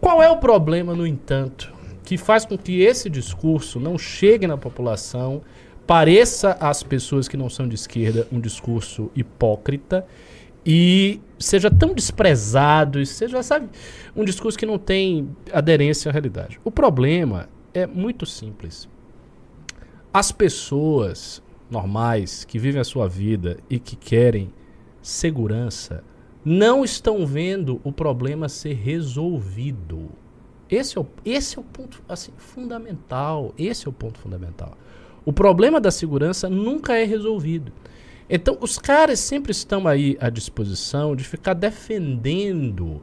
Qual 0.01 0.23
é 0.23 0.31
o 0.31 0.37
problema, 0.39 0.95
no 0.95 1.07
entanto, 1.07 1.73
que 2.05 2.17
faz 2.17 2.45
com 2.47 2.57
que 2.57 2.81
esse 2.81 3.11
discurso 3.11 3.79
não 3.79 3.99
chegue 3.99 4.47
na 4.47 4.57
população, 4.57 5.43
pareça 5.87 6.57
às 6.61 6.83
pessoas 6.83 7.29
que 7.29 7.37
não 7.37 7.51
são 7.51 7.69
de 7.69 7.75
esquerda 7.75 8.27
um 8.33 8.41
discurso 8.41 9.11
hipócrita 9.15 10.07
e 10.65 11.21
seja 11.39 11.71
tão 11.71 11.95
desprezado, 11.95 13.01
e 13.01 13.07
seja, 13.07 13.43
sabe, 13.43 13.69
um 14.17 14.25
discurso 14.25 14.59
que 14.59 14.67
não 14.67 14.79
tem 14.79 15.29
aderência 15.53 16.09
à 16.09 16.13
realidade? 16.13 16.59
O 16.65 16.71
problema 16.71 17.49
é 17.75 17.87
muito 17.87 18.25
simples. 18.27 18.89
As 20.19 20.33
pessoas 20.33 21.41
normais 21.71 22.43
que 22.45 22.59
vivem 22.59 22.81
a 22.81 22.85
sua 22.85 23.09
vida 23.09 23.57
e 23.71 23.79
que 23.79 23.95
querem 23.95 24.53
segurança 25.01 26.03
não 26.45 26.85
estão 26.85 27.25
vendo 27.25 27.81
o 27.85 27.93
problema 27.93 28.49
ser 28.49 28.75
resolvido. 28.75 30.09
Esse 30.69 30.99
é 30.99 31.01
o, 31.01 31.07
esse 31.25 31.57
é 31.57 31.61
o 31.61 31.63
ponto 31.63 32.03
assim, 32.09 32.33
fundamental. 32.37 33.55
Esse 33.57 33.87
é 33.87 33.89
o 33.89 33.93
ponto 33.93 34.19
fundamental. 34.19 34.77
O 35.25 35.33
problema 35.33 35.81
da 35.81 35.93
segurança 35.93 36.51
nunca 36.51 36.97
é 36.97 37.05
resolvido. 37.05 37.71
Então, 38.29 38.59
os 38.61 38.77
caras 38.77 39.21
sempre 39.21 39.53
estão 39.53 39.87
aí 39.87 40.19
à 40.21 40.29
disposição 40.31 41.15
de 41.15 41.23
ficar 41.23 41.55
defendendo, 41.55 43.01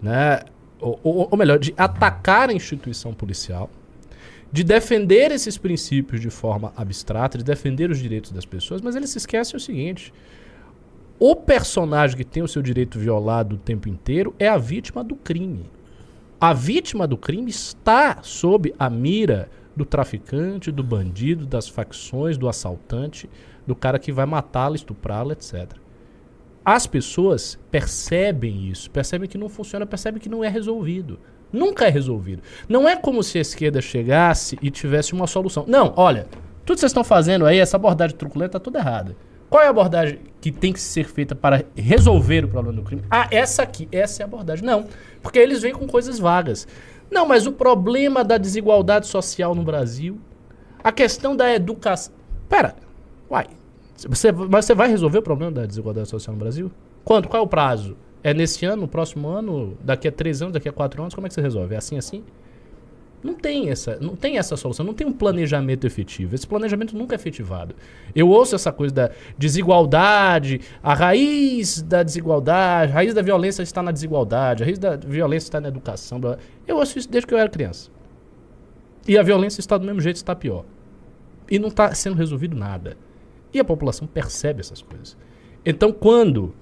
né? 0.00 0.42
Ou, 0.80 1.00
ou- 1.02 1.28
ou 1.28 1.36
melhor, 1.36 1.58
de 1.58 1.74
atacar 1.76 2.50
a 2.50 2.52
instituição 2.52 3.12
policial, 3.12 3.68
de 4.52 4.62
defender 4.62 5.32
esses 5.32 5.56
princípios 5.56 6.20
de 6.20 6.28
forma 6.28 6.72
abstrata, 6.76 7.38
de 7.38 7.44
defender 7.44 7.90
os 7.90 7.98
direitos 7.98 8.30
das 8.30 8.44
pessoas, 8.44 8.82
mas 8.82 8.94
eles 8.94 9.08
se 9.08 9.16
esquecem 9.18 9.56
o 9.56 9.60
seguinte: 9.60 10.12
o 11.18 11.34
personagem 11.34 12.16
que 12.16 12.24
tem 12.24 12.42
o 12.42 12.48
seu 12.48 12.60
direito 12.60 12.98
violado 12.98 13.56
o 13.56 13.58
tempo 13.58 13.88
inteiro 13.88 14.34
é 14.38 14.46
a 14.46 14.58
vítima 14.58 15.02
do 15.02 15.16
crime. 15.16 15.70
A 16.38 16.52
vítima 16.52 17.06
do 17.06 17.16
crime 17.16 17.50
está 17.50 18.22
sob 18.22 18.74
a 18.78 18.90
mira 18.90 19.48
do 19.74 19.86
traficante, 19.86 20.70
do 20.70 20.82
bandido, 20.82 21.46
das 21.46 21.68
facções, 21.68 22.36
do 22.36 22.48
assaltante, 22.48 23.30
do 23.66 23.74
cara 23.74 23.98
que 23.98 24.12
vai 24.12 24.26
matá-la, 24.26 24.76
estuprá-la, 24.76 25.32
etc. 25.32 25.76
As 26.64 26.86
pessoas 26.86 27.58
percebem 27.70 28.68
isso, 28.68 28.90
percebem 28.90 29.28
que 29.28 29.38
não 29.38 29.48
funciona, 29.48 29.86
percebem 29.86 30.20
que 30.20 30.28
não 30.28 30.44
é 30.44 30.48
resolvido. 30.48 31.18
Nunca 31.52 31.86
é 31.86 31.90
resolvido. 31.90 32.42
Não 32.68 32.88
é 32.88 32.96
como 32.96 33.22
se 33.22 33.38
a 33.38 33.40
esquerda 33.40 33.80
chegasse 33.80 34.58
e 34.62 34.70
tivesse 34.70 35.12
uma 35.12 35.26
solução. 35.26 35.64
Não, 35.68 35.92
olha, 35.96 36.26
tudo 36.64 36.76
que 36.76 36.80
vocês 36.80 36.90
estão 36.90 37.04
fazendo 37.04 37.44
aí, 37.44 37.58
essa 37.58 37.76
abordagem 37.76 38.16
truculenta, 38.16 38.52
tá 38.52 38.60
tudo 38.60 38.78
errada. 38.78 39.16
Qual 39.50 39.62
é 39.62 39.66
a 39.66 39.70
abordagem 39.70 40.18
que 40.40 40.50
tem 40.50 40.72
que 40.72 40.80
ser 40.80 41.04
feita 41.04 41.34
para 41.34 41.62
resolver 41.76 42.44
o 42.44 42.48
problema 42.48 42.74
do 42.80 42.82
crime? 42.82 43.02
Ah, 43.10 43.28
essa 43.30 43.62
aqui, 43.62 43.86
essa 43.92 44.22
é 44.22 44.24
a 44.24 44.26
abordagem. 44.26 44.64
Não, 44.64 44.86
porque 45.20 45.38
eles 45.38 45.60
vêm 45.60 45.74
com 45.74 45.86
coisas 45.86 46.18
vagas. 46.18 46.66
Não, 47.10 47.26
mas 47.26 47.46
o 47.46 47.52
problema 47.52 48.24
da 48.24 48.38
desigualdade 48.38 49.06
social 49.06 49.54
no 49.54 49.62
Brasil, 49.62 50.18
a 50.82 50.90
questão 50.90 51.36
da 51.36 51.52
educação. 51.52 52.14
Pera, 52.48 52.74
uai, 53.30 53.46
você, 54.08 54.32
mas 54.32 54.64
você 54.64 54.74
vai 54.74 54.88
resolver 54.88 55.18
o 55.18 55.22
problema 55.22 55.52
da 55.52 55.66
desigualdade 55.66 56.08
social 56.08 56.34
no 56.34 56.40
Brasil? 56.40 56.70
Quando? 57.04 57.28
Qual 57.28 57.42
é 57.42 57.44
o 57.44 57.48
prazo? 57.48 57.96
É 58.22 58.32
nesse 58.32 58.64
ano, 58.64 58.82
no 58.82 58.88
próximo 58.88 59.28
ano, 59.28 59.76
daqui 59.82 60.06
a 60.06 60.12
três 60.12 60.40
anos, 60.42 60.52
daqui 60.52 60.68
a 60.68 60.72
quatro 60.72 61.02
anos? 61.02 61.14
Como 61.14 61.26
é 61.26 61.28
que 61.28 61.34
você 61.34 61.40
resolve? 61.40 61.74
É 61.74 61.78
assim, 61.78 61.98
assim? 61.98 62.22
Não 63.22 63.34
tem 63.34 63.70
essa, 63.70 63.98
não 64.00 64.16
tem 64.16 64.36
essa 64.36 64.56
solução, 64.56 64.84
não 64.84 64.94
tem 64.94 65.06
um 65.06 65.12
planejamento 65.12 65.86
efetivo. 65.86 66.34
Esse 66.34 66.46
planejamento 66.46 66.96
nunca 66.96 67.14
é 67.14 67.16
efetivado. 67.16 67.74
Eu 68.14 68.28
ouço 68.28 68.56
essa 68.56 68.72
coisa 68.72 68.92
da 68.92 69.10
desigualdade, 69.38 70.60
a 70.82 70.92
raiz 70.92 71.80
da 71.82 72.02
desigualdade, 72.02 72.90
a 72.90 72.94
raiz 72.96 73.14
da 73.14 73.22
violência 73.22 73.62
está 73.62 73.80
na 73.80 73.92
desigualdade, 73.92 74.64
a 74.64 74.66
raiz 74.66 74.78
da 74.78 74.96
violência 74.96 75.46
está 75.46 75.60
na 75.60 75.68
educação. 75.68 76.18
blá. 76.18 76.36
Eu 76.66 76.76
ouço 76.76 76.98
isso 76.98 77.08
desde 77.08 77.26
que 77.26 77.34
eu 77.34 77.38
era 77.38 77.48
criança. 77.48 77.90
E 79.06 79.16
a 79.16 79.22
violência 79.22 79.60
está 79.60 79.78
do 79.78 79.86
mesmo 79.86 80.00
jeito, 80.00 80.16
está 80.16 80.34
pior. 80.34 80.64
E 81.48 81.60
não 81.60 81.68
está 81.68 81.94
sendo 81.94 82.16
resolvido 82.16 82.56
nada. 82.56 82.96
E 83.54 83.60
a 83.60 83.64
população 83.64 84.06
percebe 84.06 84.60
essas 84.60 84.82
coisas. 84.82 85.16
Então, 85.64 85.92
quando 85.92 86.54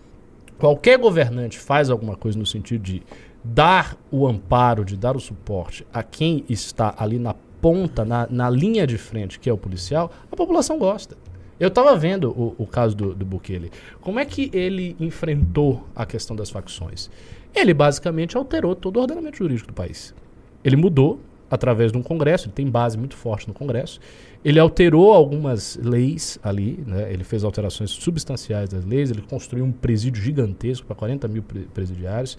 qualquer 0.60 0.98
governante 0.98 1.58
faz 1.58 1.88
alguma 1.88 2.14
coisa 2.14 2.38
no 2.38 2.44
sentido 2.44 2.82
de 2.82 3.02
dar 3.42 3.96
o 4.10 4.26
amparo, 4.26 4.84
de 4.84 4.96
dar 4.96 5.16
o 5.16 5.20
suporte 5.20 5.86
a 5.92 6.02
quem 6.02 6.44
está 6.48 6.94
ali 6.98 7.18
na 7.18 7.34
ponta, 7.60 8.04
na, 8.04 8.28
na 8.30 8.50
linha 8.50 8.86
de 8.86 8.98
frente, 8.98 9.40
que 9.40 9.48
é 9.48 9.52
o 9.52 9.56
policial, 9.56 10.10
a 10.30 10.36
população 10.36 10.78
gosta. 10.78 11.16
Eu 11.58 11.68
estava 11.68 11.96
vendo 11.96 12.30
o, 12.30 12.54
o 12.58 12.66
caso 12.66 12.94
do, 12.94 13.14
do 13.14 13.24
Bukele. 13.24 13.70
Como 14.00 14.18
é 14.18 14.24
que 14.24 14.50
ele 14.52 14.96
enfrentou 15.00 15.86
a 15.94 16.06
questão 16.06 16.36
das 16.36 16.50
facções? 16.50 17.10
Ele 17.54 17.74
basicamente 17.74 18.36
alterou 18.36 18.74
todo 18.74 18.98
o 18.98 19.00
ordenamento 19.00 19.38
jurídico 19.38 19.68
do 19.68 19.74
país. 19.74 20.14
Ele 20.62 20.76
mudou 20.76 21.20
através 21.50 21.90
de 21.90 21.98
um 21.98 22.02
congresso, 22.02 22.46
ele 22.46 22.54
tem 22.54 22.66
base 22.66 22.96
muito 22.96 23.16
forte 23.16 23.48
no 23.48 23.54
congresso. 23.54 24.00
Ele 24.42 24.58
alterou 24.58 25.12
algumas 25.12 25.78
leis 25.82 26.38
ali, 26.42 26.82
né? 26.86 27.12
ele 27.12 27.24
fez 27.24 27.44
alterações 27.44 27.90
substanciais 27.90 28.70
das 28.70 28.86
leis, 28.86 29.10
ele 29.10 29.20
construiu 29.20 29.66
um 29.66 29.72
presídio 29.72 30.22
gigantesco 30.22 30.86
para 30.86 30.96
40 30.96 31.28
mil 31.28 31.42
pre- 31.42 31.68
presidiários. 31.74 32.38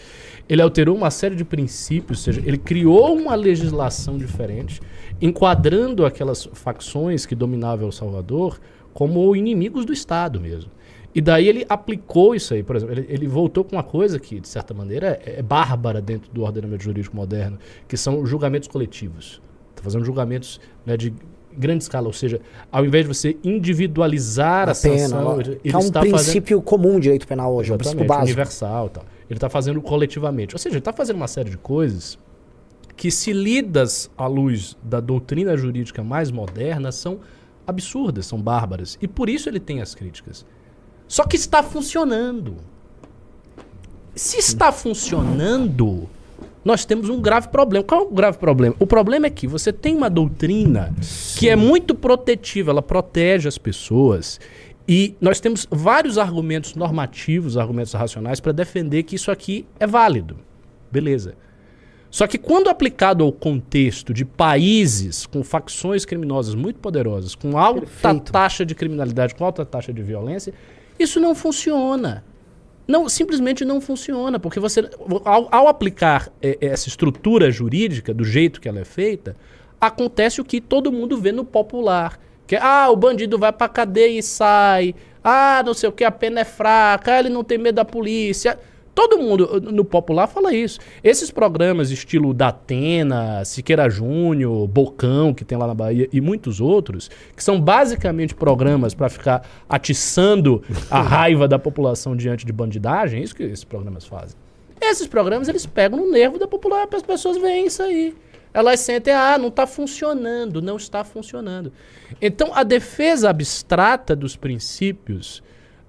Ele 0.50 0.64
alterou 0.64 0.96
uma 0.96 1.12
série 1.12 1.36
de 1.36 1.46
princípios, 1.46 2.20
ou 2.20 2.24
seja, 2.24 2.42
ele 2.44 2.58
criou 2.58 3.16
uma 3.16 3.36
legislação 3.36 4.18
diferente, 4.18 4.82
enquadrando 5.22 6.04
aquelas 6.04 6.46
facções 6.54 7.28
que 7.28 7.36
dominavam 7.36 7.86
El 7.86 7.92
Salvador 7.92 8.60
como 8.94 9.36
inimigos 9.36 9.86
do 9.86 9.94
Estado 9.94 10.40
mesmo. 10.40 10.72
E 11.14 11.22
daí 11.22 11.48
ele 11.48 11.66
aplicou 11.68 12.34
isso 12.34 12.54
aí, 12.54 12.64
por 12.64 12.78
exemplo, 12.78 12.96
ele, 12.96 13.06
ele 13.10 13.28
voltou 13.28 13.64
com 13.64 13.76
uma 13.76 13.84
coisa 13.84 14.18
que, 14.18 14.40
de 14.40 14.48
certa 14.48 14.74
maneira, 14.74 15.20
é, 15.24 15.40
é 15.40 15.42
bárbara 15.42 16.02
dentro 16.02 16.32
do 16.32 16.42
ordenamento 16.42 16.84
jurídico 16.84 17.16
moderno, 17.16 17.60
que 17.88 17.98
são 17.98 18.26
julgamentos 18.26 18.68
coletivos. 18.70 19.42
Está 19.72 19.84
fazendo 19.84 20.06
julgamentos 20.06 20.60
né, 20.86 20.96
de 20.96 21.14
grande 21.58 21.84
escala, 21.84 22.08
ou 22.08 22.14
seja, 22.14 22.40
ao 22.72 22.86
invés 22.86 23.06
de 23.06 23.08
você 23.08 23.38
individualizar 23.44 24.70
a, 24.70 24.72
A 24.72 24.76
pena. 24.76 24.98
sanção, 25.10 25.42
ele 25.42 25.60
é 25.64 25.76
um 25.78 25.80
está 25.80 26.00
fazendo 26.00 26.16
princípio 26.16 26.62
comum 26.62 26.94
do 26.96 27.00
direito 27.02 27.28
penal 27.28 27.54
hoje, 27.54 27.72
é 27.72 27.76
um 27.76 27.78
princípio 27.78 28.04
Exatamente, 28.04 28.20
básico. 28.20 28.38
universal 28.40 28.90
tal. 28.90 29.06
Ele 29.30 29.38
está 29.38 29.50
fazendo 29.50 29.82
coletivamente. 29.82 30.56
Ou 30.56 30.60
seja, 30.60 30.74
ele 30.74 30.80
está 30.80 30.92
fazendo 30.92 31.16
uma 31.16 31.28
série 31.28 31.50
de 31.50 31.58
coisas 31.58 32.18
que, 32.98 33.10
se 33.10 33.32
lidas 33.32 34.10
à 34.18 34.28
luz 34.28 34.78
da 34.84 35.00
doutrina 35.00 35.56
jurídica 35.56 36.04
mais 36.04 36.30
moderna, 36.32 36.92
são 36.92 37.20
absurdas, 37.66 38.26
são 38.26 38.42
bárbaras. 38.42 38.98
E 39.02 39.08
por 39.08 39.30
isso 39.30 39.48
ele 39.48 39.60
tem 39.60 39.82
as 39.82 39.96
críticas. 39.96 40.46
Só 41.08 41.26
que 41.26 41.36
está 41.36 41.64
funcionando. 41.64 42.56
Se 44.14 44.38
está 44.38 44.72
funcionando, 44.72 46.10
nós 46.64 46.86
temos 46.86 47.10
um 47.10 47.20
grave 47.20 47.50
problema. 47.50 47.84
Qual 47.84 48.02
é 48.02 48.04
o 48.04 48.10
grave 48.10 48.38
problema? 48.38 48.76
O 48.80 48.86
problema 48.86 49.28
é 49.28 49.30
que 49.30 49.48
você 49.48 49.74
tem 49.74 49.96
uma 49.96 50.10
doutrina 50.10 50.94
que 51.38 51.50
é 51.50 51.56
muito 51.56 51.96
protetiva, 51.96 52.72
ela 52.72 52.82
protege 52.82 53.48
as 53.48 53.58
pessoas. 53.58 54.40
E 54.88 55.16
nós 55.22 55.40
temos 55.40 55.68
vários 55.70 56.18
argumentos 56.18 56.76
normativos, 56.76 57.58
argumentos 57.58 57.94
racionais 57.94 58.40
para 58.40 58.52
defender 58.52 59.04
que 59.04 59.16
isso 59.16 59.32
aqui 59.32 59.66
é 59.80 59.88
válido. 59.88 60.38
Beleza. 60.92 61.36
Só 62.10 62.28
que 62.28 62.38
quando 62.38 62.70
aplicado 62.70 63.24
ao 63.24 63.32
contexto 63.32 64.14
de 64.14 64.26
países 64.26 65.26
com 65.26 65.44
facções 65.44 66.04
criminosas 66.04 66.54
muito 66.54 66.78
poderosas, 66.80 67.36
com 67.36 67.58
alta 67.58 67.82
Perfeito. 67.82 68.32
taxa 68.34 68.66
de 68.66 68.76
criminalidade, 68.76 69.34
com 69.34 69.46
alta 69.46 69.66
taxa 69.66 69.94
de 69.94 70.04
violência, 70.04 70.54
isso 71.00 71.22
não 71.22 71.34
funciona. 71.34 72.26
Não, 72.92 73.08
simplesmente 73.08 73.64
não 73.64 73.80
funciona, 73.80 74.38
porque 74.38 74.60
você, 74.60 74.82
ao, 75.24 75.48
ao 75.50 75.68
aplicar 75.70 76.30
eh, 76.42 76.58
essa 76.60 76.90
estrutura 76.90 77.50
jurídica 77.50 78.14
do 78.14 78.26
jeito 78.26 78.60
que 78.60 78.68
ela 78.68 78.82
é 78.82 78.84
feita, 78.84 79.34
acontece 79.80 80.42
o 80.42 80.44
que 80.44 80.60
todo 80.60 80.92
mundo 80.92 81.18
vê 81.18 81.32
no 81.32 81.46
popular. 81.46 82.20
Que 82.46 82.58
é, 82.58 82.60
ah, 82.62 82.90
o 82.90 82.98
bandido 82.98 83.40
vai 83.40 83.54
pra 83.54 83.70
cadeia 83.70 84.20
e 84.20 84.22
sai. 84.22 84.94
Ah, 85.24 85.64
não 85.66 85.74
sei 85.74 85.88
o 85.88 85.92
que, 85.94 86.04
a 86.04 86.12
pena 86.12 86.42
é 86.42 86.44
fraca. 86.44 87.14
Ah, 87.14 87.20
ele 87.20 87.30
não 87.30 87.46
tem 87.46 87.58
medo 87.58 87.76
da 87.76 87.86
polícia. 87.86 88.60
Todo 88.94 89.18
mundo 89.18 89.62
no 89.72 89.86
popular 89.86 90.28
fala 90.28 90.54
isso. 90.54 90.80
Esses 91.04 91.32
programas 91.32 91.92
estilo 91.92 92.34
Datena, 92.34 93.44
Siqueira 93.46 93.90
Júnior, 93.90 94.68
Bocão, 94.68 95.34
que 95.34 95.46
tem 95.46 95.58
lá 95.58 95.66
na 95.66 95.74
Bahia, 95.74 96.10
e 96.12 96.20
muitos 96.20 96.60
outros, 96.60 97.10
que 97.36 97.44
são 97.44 97.60
basicamente 97.60 98.36
programas 98.36 98.94
para 98.94 99.10
ficar 99.10 99.48
atiçando 99.70 100.62
a 100.90 101.02
raiva 101.02 101.48
da 101.48 101.58
população 101.58 102.16
diante 102.16 102.46
de 102.46 102.52
bandidagem, 102.52 103.22
é 103.22 103.24
isso 103.24 103.36
que 103.36 103.44
esses 103.44 103.64
programas 103.64 104.06
fazem. 104.06 104.36
Esses 104.82 105.08
programas 105.08 105.48
eles 105.48 105.66
pegam 105.66 106.00
no 106.00 106.12
nervo 106.12 106.38
da 106.38 106.48
população, 106.48 106.98
as 106.98 107.04
pessoas 107.04 107.38
veem 107.38 107.68
isso 107.68 107.82
aí. 107.82 108.14
Elas 108.54 108.82
sentem, 108.82 109.14
ah, 109.14 109.38
não 109.38 109.48
está 109.48 109.66
funcionando, 109.66 110.62
não 110.62 110.76
está 110.76 111.06
funcionando. 111.06 111.72
Então, 112.22 112.52
a 112.54 112.64
defesa 112.64 113.30
abstrata 113.30 114.14
dos 114.14 114.36
princípios 114.36 115.42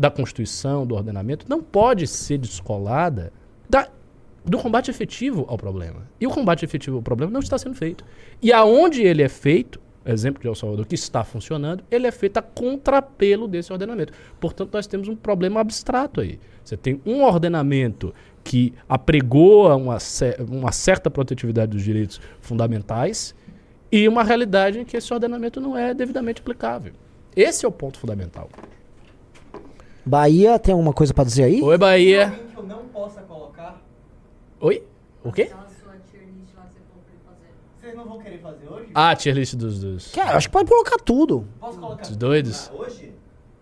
da 0.02 0.10
Constituição, 0.10 0.84
do 0.84 0.96
ordenamento, 0.96 1.46
não 1.48 1.62
pode 1.62 2.08
ser 2.08 2.36
descolada 2.36 3.32
da, 3.70 3.86
do 4.44 4.58
combate 4.58 4.90
efetivo 4.90 5.44
ao 5.48 5.56
problema. 5.56 6.08
E 6.20 6.26
o 6.26 6.30
combate 6.30 6.64
efetivo 6.64 6.96
ao 6.96 7.02
problema 7.02 7.30
não 7.30 7.38
está 7.38 7.56
sendo 7.56 7.76
feito. 7.76 8.04
E 8.42 8.52
aonde 8.52 9.00
ele 9.00 9.22
é 9.22 9.28
feito, 9.28 9.80
exemplo 10.04 10.42
de 10.42 10.48
El 10.48 10.56
Salvador, 10.56 10.86
que 10.86 10.96
está 10.96 11.22
funcionando, 11.22 11.84
ele 11.88 12.08
é 12.08 12.10
feito 12.10 12.36
a 12.36 12.42
contrapelo 12.42 13.46
desse 13.46 13.72
ordenamento. 13.72 14.12
Portanto, 14.40 14.70
nós 14.72 14.88
temos 14.88 15.06
um 15.06 15.14
problema 15.14 15.60
abstrato 15.60 16.20
aí. 16.20 16.40
Você 16.64 16.76
tem 16.76 17.00
um 17.06 17.22
ordenamento 17.22 18.12
que 18.42 18.74
apregoa 18.88 19.76
uma, 19.76 19.98
uma 20.50 20.72
certa 20.72 21.12
protetividade 21.12 21.70
dos 21.70 21.84
direitos 21.84 22.20
fundamentais 22.40 23.36
e 23.92 24.08
uma 24.08 24.24
realidade 24.24 24.80
em 24.80 24.84
que 24.84 24.96
esse 24.96 25.14
ordenamento 25.14 25.60
não 25.60 25.78
é 25.78 25.94
devidamente 25.94 26.40
aplicável. 26.40 26.92
Esse 27.36 27.64
é 27.64 27.68
o 27.68 27.72
ponto 27.72 28.00
fundamental. 28.00 28.50
Bahia 30.04 30.58
tem 30.58 30.72
alguma 30.72 30.92
coisa 30.92 31.14
pra 31.14 31.24
dizer 31.24 31.44
aí? 31.44 31.62
Oi, 31.62 31.78
Bahia. 31.78 32.24
Alguém 32.28 32.46
que 32.46 32.56
eu 32.56 32.62
não 32.64 32.84
possa 32.88 33.20
colocar, 33.22 33.80
Oi? 34.60 34.82
O 35.24 35.32
quê? 35.32 35.50
Vocês 37.80 37.96
não 37.96 38.04
vão 38.04 38.18
querer 38.18 38.38
fazer 38.38 38.68
hoje? 38.68 38.90
Ah, 38.94 39.14
tier 39.16 39.34
list 39.34 39.54
dos, 39.54 39.80
dos, 39.80 40.12
Cara, 40.12 40.36
acho 40.36 40.48
que 40.48 40.52
pode 40.52 40.68
colocar 40.68 40.96
tudo. 40.98 41.46
Posso 41.60 41.78
colocar 41.78 42.02
dos 42.02 42.16
doidos. 42.16 42.70
Ah, 42.72 42.76
hoje? 42.76 43.12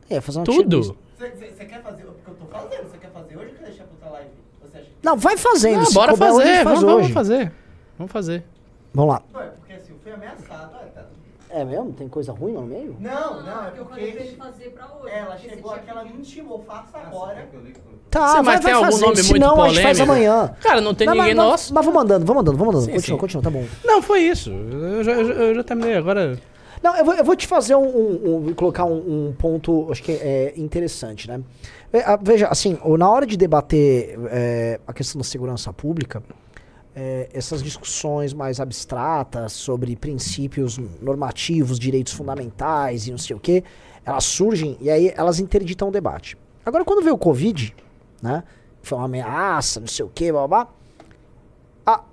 É, 0.09 0.21
fazer 0.21 0.39
uma 0.39 0.45
tier 0.45 0.57
list. 0.59 0.71
Tudo. 0.71 0.99
Você 1.19 1.65
quer 1.65 1.83
fazer 1.83 2.05
o 2.05 2.13
que 2.13 2.31
eu 2.31 2.35
tô 2.35 2.47
fazendo? 2.47 2.83
Você 2.91 2.99
quer 2.99 3.11
fazer 3.11 3.37
hoje 3.37 3.49
ou 3.49 3.55
quer 3.55 3.65
deixar 3.65 3.85
pra 3.85 3.93
outra 3.93 4.11
live? 4.11 4.31
Você 4.63 4.77
acha 4.79 4.87
que... 4.87 4.93
Não, 5.03 5.17
vai 5.17 5.37
fazendo. 5.37 5.81
Ah, 5.81 5.85
se 5.87 5.95
bora 5.95 6.13
hoje, 6.13 6.19
fazer, 6.19 6.45
gente 6.45 6.65
faz 6.65 6.65
vamos, 6.65 6.83
vamos 6.83 7.05
hoje. 7.05 7.13
fazer. 7.13 7.53
Vamos 7.99 8.13
fazer. 8.13 8.45
Vamos 8.95 9.15
lá. 9.15 9.23
Não, 9.33 9.41
é 9.41 9.47
porque 9.47 9.73
assim, 9.75 9.93
eu 9.93 9.99
fui 10.03 10.13
ameaçado. 10.13 10.80
É 11.53 11.65
mesmo? 11.65 11.93
Tem 11.93 12.09
coisa 12.09 12.33
ruim 12.33 12.53
no 12.53 12.63
meio? 12.63 12.97
Não, 13.01 13.43
não, 13.43 13.67
é 13.67 13.71
que 13.73 13.79
eu 13.79 13.87
falei 13.87 14.13
pra 14.13 14.21
ele 14.23 14.31
porque 14.31 14.37
fazer 14.53 14.71
pra 14.71 14.87
hoje. 14.95 15.13
ela 15.15 15.27
porque 15.35 15.43
você 15.43 15.55
chegou 15.55 15.73
aqui, 15.73 15.91
ela 15.91 16.03
me 16.05 16.11
pedido. 16.11 16.23
intimou, 16.29 16.65
faça 16.67 16.99
agora. 16.99 17.49
Tá, 18.09 18.27
Você 18.29 18.35
vai, 18.35 18.43
mais 18.43 18.61
tem 18.61 18.65
vai 18.65 18.73
algum 18.75 18.91
fazer. 18.93 19.01
nome 19.05 19.15
muito 19.17 19.27
Senão 19.33 19.63
a 19.63 19.69
gente 19.69 19.83
faz 19.83 19.99
polêmico? 19.99 20.13
amanhã. 20.29 20.55
Cara, 20.61 20.81
não 20.81 20.95
tem 20.95 21.07
Mas- 21.07 21.17
ninguém 21.17 21.35
mas, 21.35 21.45
nosso. 21.47 21.75
Mas 21.75 21.85
vamos 21.85 22.01
mandando, 22.01 22.27
vamos 22.27 22.41
mandando, 22.43 22.59
vamos 22.59 22.75
mandando. 22.75 22.87
Sim, 22.93 22.97
continua, 22.99 23.17
sim. 23.17 23.21
continua, 23.21 23.43
tá 23.43 23.51
bom. 23.51 23.65
Não, 23.85 24.03
foi 24.03 24.21
isso. 24.21 24.51
Eu 24.51 25.05
já, 25.05 25.13
eu 25.13 25.25
já- 25.27 25.35
eu 25.35 25.55
já 25.55 25.63
terminei 25.65 25.97
agora. 25.97 26.39
Não, 26.83 26.97
eu 26.97 27.05
vou, 27.05 27.15
eu 27.15 27.25
vou 27.25 27.37
te 27.37 27.47
fazer 27.47 27.75
um, 27.75 27.85
um- 27.87 28.37
um- 28.49 28.55
colocar 28.55 28.85
um, 28.85 29.29
um 29.29 29.33
ponto, 29.39 29.89
acho 29.93 30.03
que 30.03 30.13
é 30.13 30.55
interessante, 30.57 31.29
né? 31.29 31.41
É, 31.93 32.01
ah, 32.01 32.19
Veja, 32.21 32.47
assim, 32.49 32.79
na 32.99 33.09
hora 33.11 33.27
de 33.27 33.37
debater 33.37 34.19
é, 34.31 34.81
a 34.87 34.93
questão 34.93 35.19
da 35.21 35.25
segurança 35.25 35.73
pública, 35.73 36.23
é, 36.95 37.29
essas 37.33 37.63
discussões 37.63 38.33
mais 38.33 38.61
abstratas 38.61 39.53
sobre 39.53 39.95
princípios 39.97 40.79
normativos, 41.01 41.79
direitos 41.79 42.13
fundamentais 42.13 43.07
e 43.07 43.11
não 43.11 43.19
sei 43.19 43.37
o 43.37 43.41
quê, 43.41 43.63
elas 44.05 44.25
surgem 44.25 44.77
e 44.81 44.91
aí 44.91 45.13
elas 45.17 45.39
interditam 45.41 45.89
o 45.89 45.91
debate. 45.93 46.37
Agora, 46.65 46.85
quando 46.85 47.03
veio 47.03 47.15
o 47.15 47.19
Covid, 47.19 47.75
né? 48.23 48.43
Foi 48.83 48.97
uma 48.97 49.05
ameaça, 49.05 49.79
não 49.81 49.87
sei 49.87 50.05
o 50.05 50.11
quê, 50.15 50.33
blá 50.33 50.49
blá 50.49 50.65
blá. 50.65 50.73
a- 51.87 52.05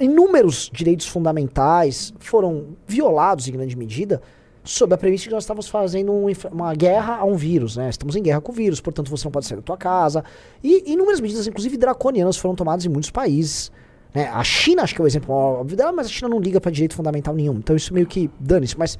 inúmeros 0.00 0.70
direitos 0.72 1.06
fundamentais 1.06 2.14
foram 2.18 2.68
violados 2.86 3.46
em 3.48 3.52
grande 3.52 3.76
medida 3.76 4.22
sob 4.64 4.94
a 4.94 4.98
premissa 4.98 5.24
que 5.24 5.30
nós 5.30 5.44
estávamos 5.44 5.68
fazendo 5.68 6.12
um 6.12 6.26
uma 6.52 6.74
guerra 6.74 7.16
a 7.16 7.24
um 7.24 7.36
vírus, 7.36 7.76
né? 7.76 7.88
Estamos 7.88 8.14
em 8.16 8.22
guerra 8.22 8.40
com 8.40 8.52
o 8.52 8.54
vírus, 8.54 8.80
portanto 8.80 9.10
você 9.10 9.24
não 9.24 9.32
pode 9.32 9.46
sair 9.46 9.56
da 9.56 9.62
tua 9.62 9.76
casa. 9.78 10.22
E 10.62 10.92
inúmeras 10.92 11.20
medidas, 11.20 11.46
inclusive 11.46 11.76
draconianas, 11.76 12.36
foram 12.36 12.54
tomadas 12.54 12.84
em 12.84 12.88
muitos 12.88 13.10
países. 13.10 13.70
Né? 14.14 14.28
A 14.28 14.42
China, 14.42 14.82
acho 14.82 14.94
que 14.94 15.00
é 15.00 15.04
o 15.04 15.06
exemplo 15.06 15.34
óbvio 15.34 15.76
dela, 15.76 15.92
mas 15.92 16.06
a 16.06 16.10
China 16.10 16.28
não 16.28 16.40
liga 16.40 16.60
para 16.60 16.70
direito 16.70 16.94
fundamental 16.94 17.34
nenhum. 17.34 17.54
Então 17.54 17.76
isso 17.76 17.92
meio 17.92 18.06
que 18.06 18.30
dane-se. 18.40 18.78
Mas 18.78 18.98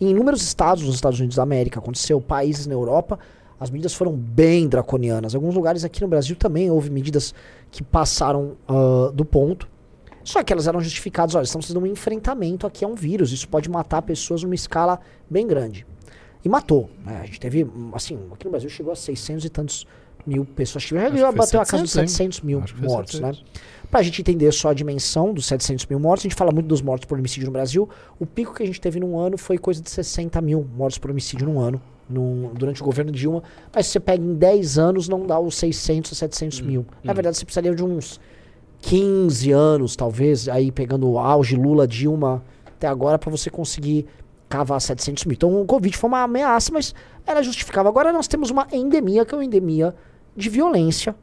em 0.00 0.10
inúmeros 0.10 0.42
estados 0.42 0.84
nos 0.84 0.94
Estados 0.94 1.18
Unidos 1.18 1.36
da 1.36 1.42
América, 1.42 1.78
aconteceu, 1.78 2.20
países 2.20 2.66
na 2.66 2.74
Europa, 2.74 3.18
as 3.58 3.70
medidas 3.70 3.94
foram 3.94 4.12
bem 4.12 4.68
draconianas. 4.68 5.34
Alguns 5.34 5.54
lugares 5.54 5.84
aqui 5.84 6.00
no 6.02 6.08
Brasil 6.08 6.36
também 6.36 6.70
houve 6.70 6.90
medidas 6.90 7.34
que 7.70 7.82
passaram 7.82 8.56
ah, 8.68 9.10
do 9.12 9.24
ponto. 9.24 9.68
Só 10.22 10.42
que 10.42 10.52
elas 10.52 10.66
eram 10.66 10.80
justificadas, 10.80 11.34
olha, 11.34 11.44
estamos 11.44 11.66
fazendo 11.66 11.82
um 11.82 11.86
enfrentamento 11.86 12.66
aqui 12.66 12.84
a 12.84 12.88
um 12.88 12.96
vírus, 12.96 13.32
isso 13.32 13.48
pode 13.48 13.70
matar 13.70 14.02
pessoas 14.02 14.42
numa 14.42 14.56
escala 14.56 14.98
bem 15.30 15.46
grande. 15.46 15.86
E 16.44 16.48
matou. 16.48 16.90
né? 17.04 17.20
A 17.22 17.26
gente 17.26 17.40
teve, 17.40 17.66
assim, 17.92 18.18
aqui 18.32 18.44
no 18.44 18.50
Brasil 18.50 18.68
chegou 18.68 18.92
a 18.92 18.96
600 18.96 19.44
e 19.44 19.48
tantos 19.48 19.86
mil 20.26 20.44
pessoas. 20.44 20.82
Já 20.82 21.10
foi 21.10 21.32
bateu 21.32 21.60
a 21.60 21.64
casa 21.64 21.82
dos 21.82 21.92
700, 21.92 22.36
700 22.36 22.40
mil 22.40 22.62
mortos, 22.82 23.20
né? 23.20 23.32
700. 23.86 23.90
Pra 23.90 24.02
gente 24.02 24.20
entender 24.20 24.52
só 24.52 24.70
a 24.70 24.74
dimensão 24.74 25.32
dos 25.32 25.46
700 25.46 25.86
mil 25.86 25.98
mortos, 25.98 26.22
a 26.24 26.28
gente 26.28 26.34
fala 26.36 26.52
muito 26.52 26.66
dos 26.66 26.82
mortos 26.82 27.06
por 27.06 27.18
homicídio 27.18 27.46
no 27.46 27.52
Brasil. 27.52 27.88
O 28.18 28.26
pico 28.26 28.54
que 28.54 28.62
a 28.62 28.66
gente 28.66 28.80
teve 28.80 28.98
num 29.00 29.18
ano 29.18 29.38
foi 29.38 29.58
coisa 29.58 29.80
de 29.82 29.90
60 29.90 30.40
mil 30.40 30.66
mortos 30.76 30.98
por 30.98 31.10
homicídio 31.10 31.46
num 31.46 31.58
ano, 31.60 31.80
num- 32.08 32.50
durante 32.54 32.82
o 32.82 32.84
governo 32.84 33.10
Dilma. 33.12 33.42
Mas 33.74 33.86
se 33.86 33.92
você 33.92 34.00
pega 34.00 34.22
em 34.22 34.34
10 34.34 34.78
anos, 34.78 35.08
não 35.08 35.26
dá 35.26 35.38
os 35.38 35.56
600 35.56 36.12
ou 36.12 36.16
700 36.16 36.60
mil. 36.60 36.86
Na 37.04 37.12
verdade, 37.12 37.36
você 37.38 37.44
precisaria 37.44 37.74
de 37.74 37.84
uns 37.84 38.20
15 38.80 39.50
anos, 39.52 39.96
talvez, 39.96 40.48
aí 40.48 40.70
pegando 40.70 41.08
o 41.08 41.18
auge 41.18 41.56
Lula, 41.56 41.86
Dilma, 41.86 42.42
até 42.66 42.86
agora, 42.86 43.18
pra 43.18 43.30
você 43.30 43.48
conseguir 43.50 44.06
cavar 44.48 44.80
700 44.80 45.24
mil. 45.24 45.34
Então 45.34 45.60
o 45.60 45.64
Covid 45.64 45.96
foi 45.96 46.08
uma 46.08 46.22
ameaça, 46.22 46.70
mas 46.72 46.94
era 47.26 47.42
justificável. 47.42 47.88
Agora 47.88 48.12
nós 48.12 48.28
temos 48.28 48.50
uma 48.50 48.66
endemia, 48.72 49.24
que 49.24 49.34
é 49.34 49.38
uma 49.38 49.44
endemia 49.44 49.94
de 50.36 50.48
violência. 50.50 51.16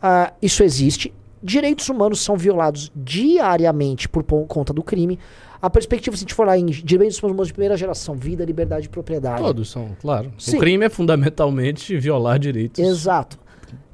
Ah, 0.00 0.32
isso 0.40 0.62
existe. 0.62 1.12
Direitos 1.42 1.88
humanos 1.88 2.20
são 2.20 2.36
violados 2.36 2.90
diariamente 2.94 4.08
por 4.08 4.22
conta 4.46 4.72
do 4.72 4.82
crime. 4.82 5.18
A 5.62 5.68
perspectiva, 5.68 6.16
se 6.16 6.20
a 6.20 6.24
gente 6.24 6.34
for 6.34 6.46
lá 6.46 6.56
em 6.56 6.66
direitos 6.66 7.22
humanos 7.22 7.48
de 7.48 7.52
primeira 7.52 7.76
geração, 7.76 8.14
vida, 8.14 8.44
liberdade 8.44 8.86
e 8.86 8.88
propriedade. 8.88 9.42
Todos 9.42 9.70
são, 9.70 9.90
claro. 10.00 10.32
Sim. 10.38 10.56
O 10.56 10.60
crime 10.60 10.86
é 10.86 10.88
fundamentalmente 10.88 11.96
violar 11.98 12.38
direitos. 12.38 12.82
Exato. 12.82 13.38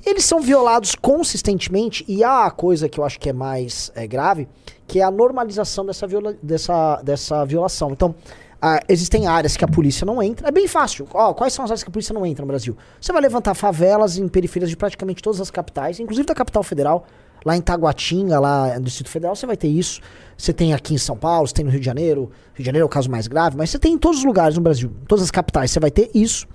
Eles 0.04 0.24
são 0.24 0.40
violados 0.40 0.94
consistentemente 0.94 2.04
e 2.06 2.22
há 2.22 2.46
a 2.46 2.50
coisa 2.50 2.88
que 2.88 3.00
eu 3.00 3.04
acho 3.04 3.18
que 3.18 3.28
é 3.28 3.32
mais 3.32 3.90
é, 3.96 4.06
grave, 4.06 4.46
que 4.86 5.00
é 5.00 5.02
a 5.02 5.10
normalização 5.10 5.84
dessa, 5.84 6.06
viola- 6.06 6.36
dessa, 6.40 7.02
dessa 7.02 7.44
violação. 7.44 7.90
Então, 7.90 8.14
ah, 8.62 8.80
existem 8.88 9.26
áreas 9.26 9.56
que 9.56 9.64
a 9.64 9.68
polícia 9.68 10.04
não 10.06 10.22
entra. 10.22 10.46
É 10.48 10.52
bem 10.52 10.68
fácil. 10.68 11.08
Ó, 11.12 11.34
quais 11.34 11.52
são 11.52 11.64
as 11.64 11.72
áreas 11.72 11.82
que 11.82 11.88
a 11.90 11.92
polícia 11.92 12.12
não 12.14 12.24
entra 12.24 12.42
no 12.42 12.46
Brasil? 12.48 12.76
Você 13.00 13.12
vai 13.12 13.20
levantar 13.20 13.54
favelas 13.54 14.16
em 14.16 14.28
periferias 14.28 14.70
de 14.70 14.76
praticamente 14.76 15.20
todas 15.20 15.40
as 15.40 15.50
capitais, 15.50 15.98
inclusive 15.98 16.26
da 16.26 16.34
capital 16.34 16.62
federal. 16.62 17.04
Lá 17.46 17.56
em 17.56 17.60
Taguatinga, 17.60 18.40
lá 18.40 18.76
no 18.76 18.86
Distrito 18.86 19.08
Federal, 19.08 19.36
você 19.36 19.46
vai 19.46 19.56
ter 19.56 19.68
isso. 19.68 20.00
Você 20.36 20.52
tem 20.52 20.74
aqui 20.74 20.94
em 20.94 20.98
São 20.98 21.16
Paulo, 21.16 21.46
você 21.46 21.54
tem 21.54 21.64
no 21.64 21.70
Rio 21.70 21.78
de 21.78 21.86
Janeiro. 21.86 22.22
Rio 22.54 22.58
de 22.58 22.64
Janeiro 22.64 22.82
é 22.82 22.86
o 22.86 22.88
caso 22.88 23.08
mais 23.08 23.28
grave, 23.28 23.56
mas 23.56 23.70
você 23.70 23.78
tem 23.78 23.92
em 23.92 23.98
todos 23.98 24.18
os 24.18 24.24
lugares 24.24 24.56
no 24.56 24.61
Brasil, 24.61 24.90
em 25.00 25.06
todas 25.06 25.22
as 25.22 25.30
capitais, 25.30 25.70
você 25.70 25.78
vai 25.78 25.92
ter 25.92 26.11
isso. 26.12 26.48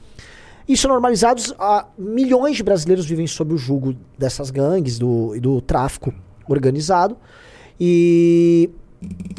Isso 0.68 0.90
normalizados, 0.90 1.54
há 1.58 1.88
milhões 1.98 2.58
de 2.58 2.64
brasileiros 2.64 3.06
vivem 3.06 3.26
sob 3.26 3.54
o 3.54 3.58
jugo 3.58 3.96
dessas 4.18 4.52
gangues 4.52 5.00
do, 5.00 5.40
do 5.40 5.62
tráfico 5.62 6.14
organizado. 6.46 7.16
E 7.80 8.70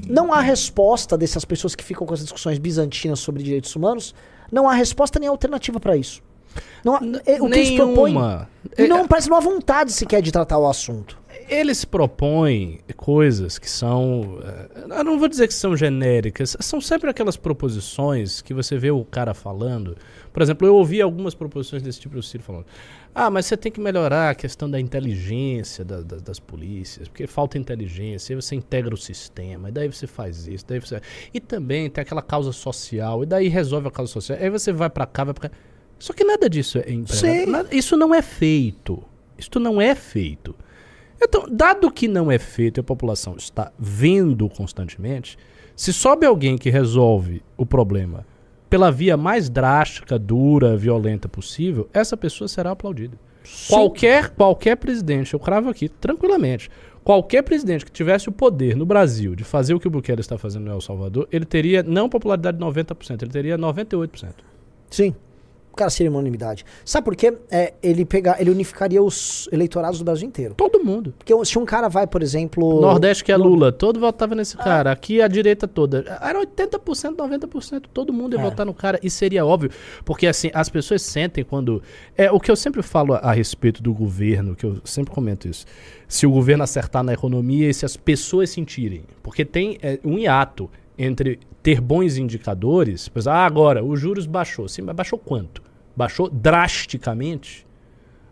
não 0.08 0.32
há 0.32 0.40
resposta 0.40 1.18
dessas 1.18 1.44
pessoas 1.44 1.74
que 1.74 1.84
ficam 1.84 2.06
com 2.06 2.14
essas 2.14 2.24
discussões 2.24 2.58
bizantinas 2.58 3.20
sobre 3.20 3.42
direitos 3.42 3.76
humanos. 3.76 4.14
Não 4.50 4.66
há 4.66 4.72
resposta 4.72 5.18
nem 5.18 5.28
alternativa 5.28 5.78
para 5.78 5.98
isso. 5.98 6.22
Não 6.82 6.96
há, 6.96 7.00
é, 7.26 7.40
o 7.40 7.48
que 7.48 7.58
eles 7.58 7.70
propõem. 7.76 8.14
Nenhuma. 8.14 8.48
E 8.76 8.88
não 8.88 9.06
parece 9.06 9.28
não 9.28 9.36
há 9.36 9.40
vontade 9.40 9.92
sequer 9.92 10.22
de 10.22 10.32
tratar 10.32 10.58
o 10.58 10.66
assunto. 10.66 11.21
Eles 11.54 11.84
propõem 11.84 12.80
coisas 12.96 13.58
que 13.58 13.68
são. 13.68 14.38
eh, 14.42 14.98
Eu 14.98 15.04
não 15.04 15.18
vou 15.18 15.28
dizer 15.28 15.46
que 15.48 15.54
são 15.54 15.76
genéricas, 15.76 16.56
são 16.60 16.80
sempre 16.80 17.10
aquelas 17.10 17.36
proposições 17.36 18.40
que 18.40 18.54
você 18.54 18.78
vê 18.78 18.90
o 18.90 19.04
cara 19.04 19.34
falando. 19.34 19.96
Por 20.32 20.40
exemplo, 20.42 20.66
eu 20.66 20.74
ouvi 20.74 21.02
algumas 21.02 21.34
proposições 21.34 21.82
desse 21.82 22.00
tipo 22.00 22.14
do 22.14 22.22
Ciro 22.22 22.42
falando. 22.42 22.64
Ah, 23.14 23.28
mas 23.28 23.44
você 23.46 23.56
tem 23.56 23.70
que 23.70 23.80
melhorar 23.80 24.30
a 24.30 24.34
questão 24.34 24.70
da 24.70 24.80
inteligência 24.80 25.84
da- 25.84 26.00
da- 26.00 26.16
das 26.16 26.38
polícias, 26.40 27.06
porque 27.08 27.26
falta 27.26 27.58
inteligência, 27.58 28.32
aí 28.34 28.40
você 28.40 28.54
integra 28.54 28.94
o 28.94 28.96
sistema, 28.96 29.68
e 29.68 29.72
daí 29.72 29.86
você 29.92 30.06
faz 30.06 30.46
isso, 30.46 30.64
daí 30.66 30.78
você. 30.80 31.00
E 31.34 31.38
também 31.38 31.90
tem 31.90 32.00
aquela 32.00 32.22
causa 32.22 32.52
social, 32.52 33.22
e 33.22 33.26
daí 33.26 33.48
resolve 33.48 33.88
a 33.88 33.90
causa 33.90 34.10
social. 34.10 34.38
Aí 34.40 34.48
você 34.48 34.72
vai 34.72 34.88
pra 34.88 35.04
cá, 35.04 35.24
vai 35.24 35.34
pra 35.34 35.50
cá. 35.50 35.54
Só 35.98 36.14
que 36.14 36.24
nada 36.24 36.48
disso 36.48 36.78
é 36.78 36.90
empregado. 36.90 37.68
Isso 37.70 37.96
não 37.96 38.14
é 38.14 38.22
feito. 38.22 39.02
Isso 39.38 39.60
não 39.60 39.80
é 39.80 39.94
feito. 39.94 40.54
Então, 41.24 41.46
dado 41.48 41.90
que 41.90 42.08
não 42.08 42.30
é 42.30 42.38
feito 42.38 42.78
e 42.78 42.80
a 42.80 42.84
população 42.84 43.36
está 43.36 43.70
vendo 43.78 44.48
constantemente, 44.48 45.38
se 45.76 45.92
sobe 45.92 46.26
alguém 46.26 46.58
que 46.58 46.68
resolve 46.68 47.42
o 47.56 47.64
problema 47.64 48.26
pela 48.68 48.90
via 48.90 49.16
mais 49.16 49.48
drástica, 49.48 50.18
dura, 50.18 50.76
violenta 50.76 51.28
possível, 51.28 51.88
essa 51.92 52.16
pessoa 52.16 52.48
será 52.48 52.72
aplaudida. 52.72 53.16
Qualquer, 53.68 54.30
qualquer 54.30 54.76
presidente, 54.76 55.34
eu 55.34 55.40
cravo 55.40 55.68
aqui 55.68 55.88
tranquilamente, 55.88 56.70
qualquer 57.04 57.42
presidente 57.42 57.84
que 57.84 57.92
tivesse 57.92 58.28
o 58.28 58.32
poder 58.32 58.76
no 58.76 58.86
Brasil 58.86 59.34
de 59.34 59.44
fazer 59.44 59.74
o 59.74 59.80
que 59.80 59.86
o 59.86 59.90
Bukele 59.90 60.20
está 60.20 60.38
fazendo 60.38 60.64
no 60.64 60.72
El 60.72 60.80
Salvador, 60.80 61.28
ele 61.30 61.44
teria 61.44 61.82
não 61.82 62.08
popularidade 62.08 62.56
de 62.56 62.64
90%, 62.64 63.22
ele 63.22 63.30
teria 63.30 63.58
98%. 63.58 64.32
Sim. 64.90 65.14
O 65.72 65.74
cara 65.74 65.88
seria 65.90 66.10
uma 66.10 66.18
unanimidade. 66.18 66.64
Sabe 66.84 67.04
por 67.06 67.16
quê? 67.16 67.32
É, 67.50 67.72
ele, 67.82 68.04
pegar, 68.04 68.38
ele 68.40 68.50
unificaria 68.50 69.02
os 69.02 69.48
eleitorados 69.50 69.98
do 69.98 70.04
Brasil 70.04 70.28
inteiro. 70.28 70.54
Todo 70.54 70.84
mundo. 70.84 71.14
Porque 71.16 71.32
se 71.46 71.58
um 71.58 71.64
cara 71.64 71.88
vai, 71.88 72.06
por 72.06 72.22
exemplo. 72.22 72.78
Nordeste 72.80 73.24
que 73.24 73.32
é 73.32 73.38
no- 73.38 73.44
Lula, 73.44 73.72
todo 73.72 73.98
votava 73.98 74.34
nesse 74.34 74.56
cara. 74.56 74.92
Aqui 74.92 75.22
a 75.22 75.26
direita 75.28 75.66
toda. 75.66 76.04
Era 76.20 76.38
80%, 76.38 77.16
90%, 77.16 77.82
todo 77.92 78.12
mundo 78.12 78.34
ia 78.36 78.40
É. 78.40 78.42
votar 78.42 78.66
no 78.66 78.74
cara. 78.74 79.00
E 79.02 79.08
seria 79.08 79.44
óbvio, 79.46 79.70
porque 80.04 80.26
assim, 80.26 80.50
as 80.52 80.68
pessoas 80.68 81.00
sentem 81.02 81.42
quando. 81.42 81.82
É 82.16 82.30
o 82.30 82.38
que 82.38 82.50
eu 82.50 82.56
sempre 82.56 82.82
falo 82.82 83.14
a, 83.14 83.18
a 83.18 83.32
respeito 83.32 83.82
do 83.82 83.94
governo, 83.94 84.54
que 84.54 84.66
eu 84.66 84.76
sempre 84.84 85.10
comento 85.12 85.48
isso. 85.48 85.64
Se 86.06 86.26
o 86.26 86.30
governo 86.30 86.62
acertar 86.64 87.02
na 87.02 87.14
economia 87.14 87.70
e 87.70 87.72
se 87.74 87.86
as 87.86 87.96
pessoas 87.96 88.50
sentirem. 88.50 89.04
Porque 89.22 89.42
tem 89.44 89.78
é, 89.82 89.98
um 90.04 90.18
hiato 90.18 90.68
entre 90.98 91.38
ter 91.62 91.80
bons 91.80 92.16
indicadores. 92.16 93.08
Pois, 93.08 93.26
ah, 93.26 93.44
agora, 93.44 93.84
os 93.84 94.00
juros 94.00 94.26
baixou. 94.26 94.68
Sim, 94.68 94.82
mas 94.82 94.94
baixou 94.94 95.18
quanto? 95.18 95.62
Baixou 95.96 96.28
drasticamente? 96.28 97.66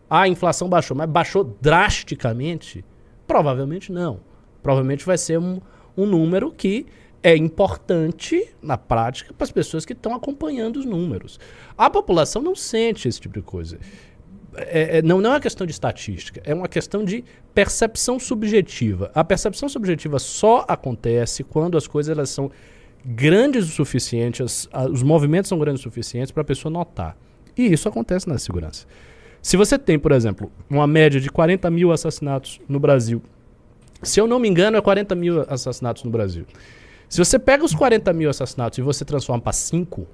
Ah, 0.09 0.23
a 0.23 0.29
inflação 0.29 0.69
baixou, 0.69 0.97
mas 0.97 1.09
baixou 1.09 1.45
drasticamente? 1.61 2.85
Provavelmente 3.27 3.93
não. 3.93 4.21
Provavelmente 4.63 5.05
vai 5.05 5.17
ser 5.17 5.39
um, 5.39 5.61
um 5.97 6.07
número 6.07 6.51
que 6.51 6.87
é 7.23 7.37
importante 7.37 8.49
na 8.63 8.79
prática 8.79 9.35
para 9.35 9.45
as 9.45 9.53
pessoas 9.53 9.85
que 9.85 9.93
estão 9.93 10.15
acompanhando 10.15 10.77
os 10.79 10.87
números. 10.87 11.39
A 11.77 11.91
população 11.91 12.43
não 12.43 12.55
sente 12.55 13.07
esse 13.07 13.21
tipo 13.21 13.35
de 13.35 13.43
coisa. 13.43 13.79
É- 14.57 14.99
é- 14.99 15.03
não, 15.03 15.21
não 15.21 15.31
é 15.31 15.35
uma 15.35 15.41
questão 15.41 15.67
de 15.67 15.73
estatística, 15.73 16.41
é 16.45 16.53
uma 16.55 16.69
questão 16.69 17.05
de 17.05 17.25
percepção 17.55 18.19
subjetiva. 18.19 19.11
A 19.15 19.23
percepção 19.23 19.69
subjetiva 19.69 20.19
só 20.19 20.65
acontece 20.69 21.45
quando 21.45 21.77
as 21.79 21.87
coisas 21.87 22.17
elas 22.17 22.31
são 22.31 22.51
grandes 23.05 23.67
o 23.69 23.73
suficiente, 23.73 24.43
as- 24.43 24.69
a- 24.73 24.87
os 24.87 25.03
movimentos 25.03 25.49
são 25.49 25.59
grandes 25.59 25.81
o 25.81 25.85
suficiente 25.85 26.33
para 26.33 26.43
a 26.43 26.45
pessoa 26.45 26.71
notar. 26.71 27.17
E 27.57 27.73
isso 27.73 27.89
acontece 27.89 28.29
na 28.29 28.39
segurança. 28.39 28.87
Se 29.43 29.57
você 29.57 29.79
tem, 29.79 29.99
por 29.99 30.13
exemplo, 30.13 30.51
uma 30.69 30.87
média 30.87 31.21
de 31.21 31.31
40 31.31 31.71
mil 31.71 31.93
assassinatos 31.93 32.61
no 32.69 32.79
Brasil, 32.79 33.23
se 34.03 34.21
eu 34.21 34.27
não 34.27 34.39
me 34.39 34.49
engano, 34.49 34.77
é 34.77 34.81
40 34.81 35.15
mil 35.15 35.45
assassinatos 35.49 36.05
no 36.05 36.11
Brasil. 36.11 36.45
Se 37.09 37.19
você 37.19 37.39
pega 37.39 37.65
os 37.65 37.75
40 37.75 38.13
mil 38.13 38.29
assassinatos 38.31 38.79
e 38.79 38.83
você 38.83 39.05
transforma 39.05 39.41
para 39.43 39.53
5, 39.53 40.07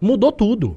mudou 0.00 0.30
tudo. 0.32 0.76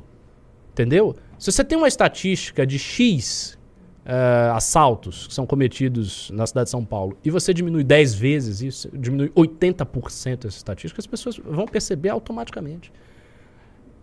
Entendeu? 0.72 1.16
Se 1.40 1.52
você 1.52 1.64
tem 1.64 1.78
uma 1.78 1.88
estatística 1.88 2.68
de 2.68 2.78
X 2.78 3.58
eh, 4.06 4.52
assaltos 4.54 5.26
que 5.26 5.34
são 5.34 5.46
cometidos 5.46 6.30
na 6.32 6.46
cidade 6.46 6.66
de 6.66 6.72
São 6.72 6.84
Paulo 6.84 7.18
e 7.24 7.32
você 7.32 7.54
diminui 7.54 7.84
10 7.84 8.14
vezes 8.14 8.62
isso, 8.62 8.90
diminui 8.94 9.30
80% 9.30 10.46
essa 10.46 10.58
estatística, 10.58 11.00
as 11.00 11.08
pessoas 11.08 11.38
vão 11.38 11.66
perceber 11.66 12.10
automaticamente. 12.10 12.92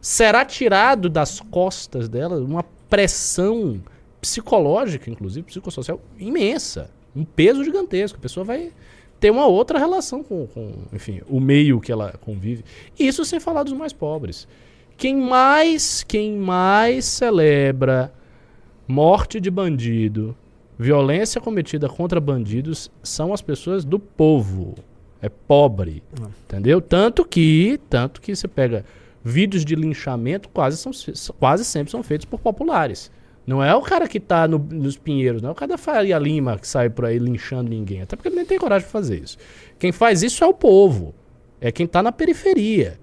Será 0.01 0.46
tirado 0.46 1.11
das 1.11 1.38
costas 1.40 2.09
delas 2.09 2.40
uma 2.40 2.62
pressão 2.88 3.83
psicológica, 4.18 5.11
inclusive 5.11 5.46
psicossocial, 5.46 6.01
imensa. 6.18 6.90
Um 7.14 7.25
peso 7.25 7.62
gigantesco. 7.62 8.18
A 8.18 8.20
pessoa 8.20 8.44
vai 8.44 8.72
ter 9.20 9.31
uma 9.31 9.46
outra 9.46 9.79
relação 9.79 10.22
com, 10.22 10.46
com, 10.46 10.72
enfim, 10.92 11.20
o 11.29 11.40
meio 11.40 11.81
que 11.81 11.92
ela 11.92 12.12
convive. 12.20 12.64
Isso 12.99 13.25
sem 13.25 13.40
falar 13.40 13.62
dos 13.62 13.72
mais 13.72 13.92
pobres. 13.92 14.46
Quem 14.97 15.17
mais, 15.17 16.03
quem 16.03 16.37
mais 16.37 17.05
celebra 17.05 18.13
morte 18.89 19.41
de 19.41 19.51
bandido, 19.51 20.35
violência 20.79 21.41
cometida 21.41 21.89
contra 21.89 22.21
bandidos 22.21 22.91
são 23.03 23.33
as 23.33 23.43
pessoas 23.43 23.85
do 23.85 23.99
povo. 23.99 24.75
É 25.21 25.29
pobre, 25.29 26.03
entendeu? 26.45 26.81
Tanto 26.81 27.25
que, 27.25 27.81
tanto 27.91 28.21
que 28.21 28.35
você 28.35 28.47
pega 28.47 28.85
vídeos 29.25 29.65
de 29.65 29.75
linchamento 29.75 30.49
quase 30.51 30.77
são 30.77 30.93
quase 31.39 31.65
sempre 31.65 31.91
são 31.91 32.03
feitos 32.03 32.25
por 32.27 32.39
populares. 32.39 33.11
Não 33.47 33.63
é 33.63 33.75
o 33.75 33.81
cara 33.83 34.09
que 34.09 34.19
tá 34.21 34.47
no- 34.49 34.59
nos 34.59 34.97
Pinheiros, 34.97 35.41
não 35.43 35.51
é 35.51 35.53
o 35.53 35.55
cara 35.55 35.71
da 35.71 35.79
Faria 35.79 36.19
Lima 36.19 36.59
que 36.59 36.67
sai 36.67 36.91
por 36.91 37.05
aí 37.05 37.19
linchando 37.19 37.71
ninguém. 37.71 38.03
Até 38.03 38.15
porque 38.17 38.29
ele 38.29 38.37
nem 38.37 38.45
tem 38.45 38.59
coragem 38.59 38.87
de 38.87 38.93
fazer 38.93 39.23
isso. 39.23 39.37
Quem 39.79 39.91
faz 39.93 40.23
isso 40.23 40.43
é 40.43 40.47
o 40.47 40.55
povo. 40.55 41.15
É 41.61 41.71
quem 41.73 41.87
tá 41.87 42.03
na 42.03 42.13
periferia. 42.13 42.99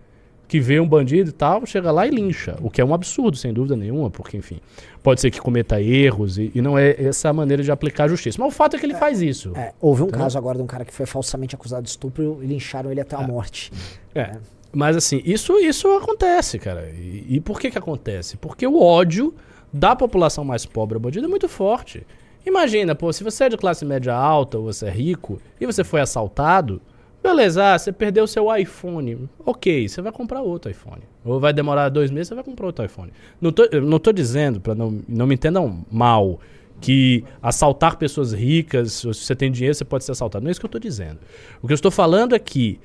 Que 0.54 0.60
vê 0.60 0.80
um 0.80 0.88
bandido 0.88 1.32
e 1.32 1.34
tal, 1.34 1.66
chega 1.66 1.92
lá 1.92 2.06
e 2.06 2.12
lincha. 2.12 2.56
O 2.62 2.70
que 2.70 2.80
é 2.80 2.86
um 2.86 2.94
absurdo, 2.94 3.36
sem 3.36 3.52
dúvida 3.52 3.76
nenhuma, 3.76 4.12
porque, 4.12 4.38
enfim, 4.38 4.60
pode 5.02 5.20
ser 5.20 5.32
que 5.32 5.42
cometa 5.42 5.82
erros 5.82 6.38
e, 6.38 6.52
e 6.54 6.62
não 6.62 6.78
é 6.78 6.92
essa 7.04 7.30
a 7.30 7.34
maneira 7.34 7.64
de 7.64 7.72
aplicar 7.72 8.04
a 8.04 8.08
justiça. 8.08 8.38
Mas 8.40 8.54
o 8.54 8.56
fato 8.56 8.76
é 8.76 8.80
que 8.80 8.86
ele 8.86 8.94
faz 8.94 9.20
isso. 9.20 9.52
É, 9.56 9.74
houve 9.82 10.04
um 10.04 10.06
Entendeu? 10.06 10.22
caso 10.22 10.38
agora 10.38 10.56
de 10.60 10.64
um 10.64 10.68
cara 10.68 10.86
que 10.86 10.94
foi 10.94 11.08
falsamente 11.08 11.56
acusado 11.56 11.82
de 11.82 11.90
estupro 11.90 12.38
e 12.44 12.46
lincharam 12.46 12.92
ele 12.92 13.02
até 13.02 13.16
a 13.16 13.22
morte. 13.22 13.72
É. 14.14 14.38
Mas 14.72 14.96
assim, 14.96 15.24
isso, 15.26 15.58
isso 15.58 15.88
acontece, 15.98 16.60
cara. 16.60 16.88
E, 16.92 17.26
e 17.28 17.40
por 17.40 17.60
que 17.60 17.72
que 17.72 17.78
acontece? 17.80 18.38
Porque 18.38 18.68
o 18.68 18.80
ódio 18.80 19.34
da 19.74 19.96
população 19.96 20.46
mais 20.46 20.68
pobre 20.68 20.94
ao 20.98 21.02
bandido 21.02 21.26
é 21.26 21.30
muito 21.30 21.50
forte. 21.50 22.06
Imagina, 22.46 22.94
pô, 22.94 23.12
se 23.12 23.24
você 23.24 23.46
é 23.46 23.50
de 23.50 23.58
classe 23.58 23.84
média 23.84 24.14
alta 24.14 24.60
ou 24.60 24.66
você 24.66 24.86
é 24.86 24.92
rico 24.92 25.42
e 25.60 25.66
você 25.66 25.84
foi 25.84 26.00
assaltado, 26.00 26.80
beleza, 27.24 27.74
ah, 27.74 27.80
você 27.80 27.92
perdeu 27.92 28.28
seu 28.28 28.54
iPhone. 28.56 29.30
Ok, 29.46 29.88
você 29.88 30.02
vai 30.02 30.12
comprar 30.12 30.42
outro 30.42 30.70
iPhone. 30.70 31.02
Ou 31.24 31.40
vai 31.40 31.54
demorar 31.54 31.88
dois 31.90 32.12
meses, 32.12 32.28
você 32.28 32.36
vai 32.36 32.44
comprar 32.44 32.66
outro 32.66 32.84
iPhone. 32.84 33.12
Não 33.40 33.52
tô, 33.52 33.68
não 33.82 33.98
tô 33.98 34.12
dizendo, 34.12 34.60
para 34.60 34.76
não, 34.76 35.02
não 35.08 35.26
me 35.26 35.36
entendam 35.36 35.86
mal, 35.90 36.40
que 36.82 37.24
assaltar 37.42 37.98
pessoas 37.98 38.34
ricas, 38.34 38.92
se 38.94 39.08
você 39.08 39.34
tem 39.34 39.50
dinheiro, 39.50 39.74
você 39.74 39.86
pode 39.86 40.04
ser 40.04 40.12
assaltado. 40.12 40.44
Não 40.44 40.50
é 40.50 40.52
isso 40.52 40.60
que 40.60 40.66
eu 40.66 40.70
tô 40.70 40.80
dizendo. 40.80 41.20
O 41.62 41.68
que 41.68 41.72
eu 41.72 41.76
estou 41.76 41.90
falando 41.90 42.36
é 42.36 42.40
que 42.40 42.78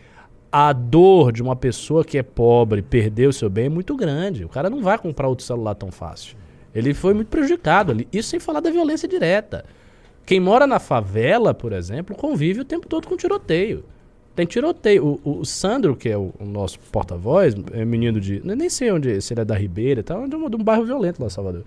a 0.53 0.73
dor 0.73 1.33
de 1.33 1.43
uma 1.43 1.57
pessoa 1.57 2.05
que 2.05 2.17
é 2.17 2.23
pobre 2.23 2.81
perder 2.81 3.29
o 3.29 3.33
seu 3.33 3.51
bem 3.51 3.67
é 3.67 3.69
muito 3.69 3.97
grande. 3.97 4.45
O 4.45 4.49
cara 4.49 4.71
não 4.71 4.83
vai 4.83 4.97
comprar 4.99 5.27
outro 5.29 5.45
celular 5.45 5.75
tão 5.75 5.91
fácil. 5.91 6.37
Ele 6.75 6.95
foi 6.95 7.13
muito 7.13 7.29
prejudicado 7.29 7.91
ali. 7.91 8.07
Isso 8.13 8.31
sem 8.31 8.39
falar 8.39 8.61
da 8.61 8.71
violência 8.71 9.09
direta. 9.09 9.65
Quem 10.25 10.39
mora 10.39 10.67
na 10.67 10.79
favela, 10.79 11.53
por 11.53 11.73
exemplo, 11.73 12.15
convive 12.15 12.61
o 12.61 12.65
tempo 12.65 12.87
todo 12.87 13.09
com 13.09 13.17
tiroteio. 13.17 13.85
Tem 14.39 14.47
tiroteio. 14.47 15.05
O, 15.05 15.21
o- 15.29 15.39
o 15.41 15.45
Sandro, 15.45 15.97
que 15.97 16.09
é 16.09 16.17
o, 16.17 16.33
o 16.39 16.45
nosso 16.45 16.79
porta-voz, 16.93 17.57
é 17.73 17.85
menino 17.85 18.21
de. 18.21 18.41
eu 18.47 18.55
Nem 18.55 18.71
sei 18.71 18.93
onde 18.93 19.21
se 19.21 19.35
ele 19.35 19.41
é 19.41 19.45
da 19.45 19.57
Ribeira 19.57 19.99
e 19.99 20.03
tal, 20.05 20.29
de 20.29 20.37
um, 20.37 20.49
de 20.49 20.55
um 20.55 20.63
bairro 20.63 20.85
violento 20.85 21.19
lá 21.21 21.27
em 21.27 21.31
Salvador. 21.31 21.65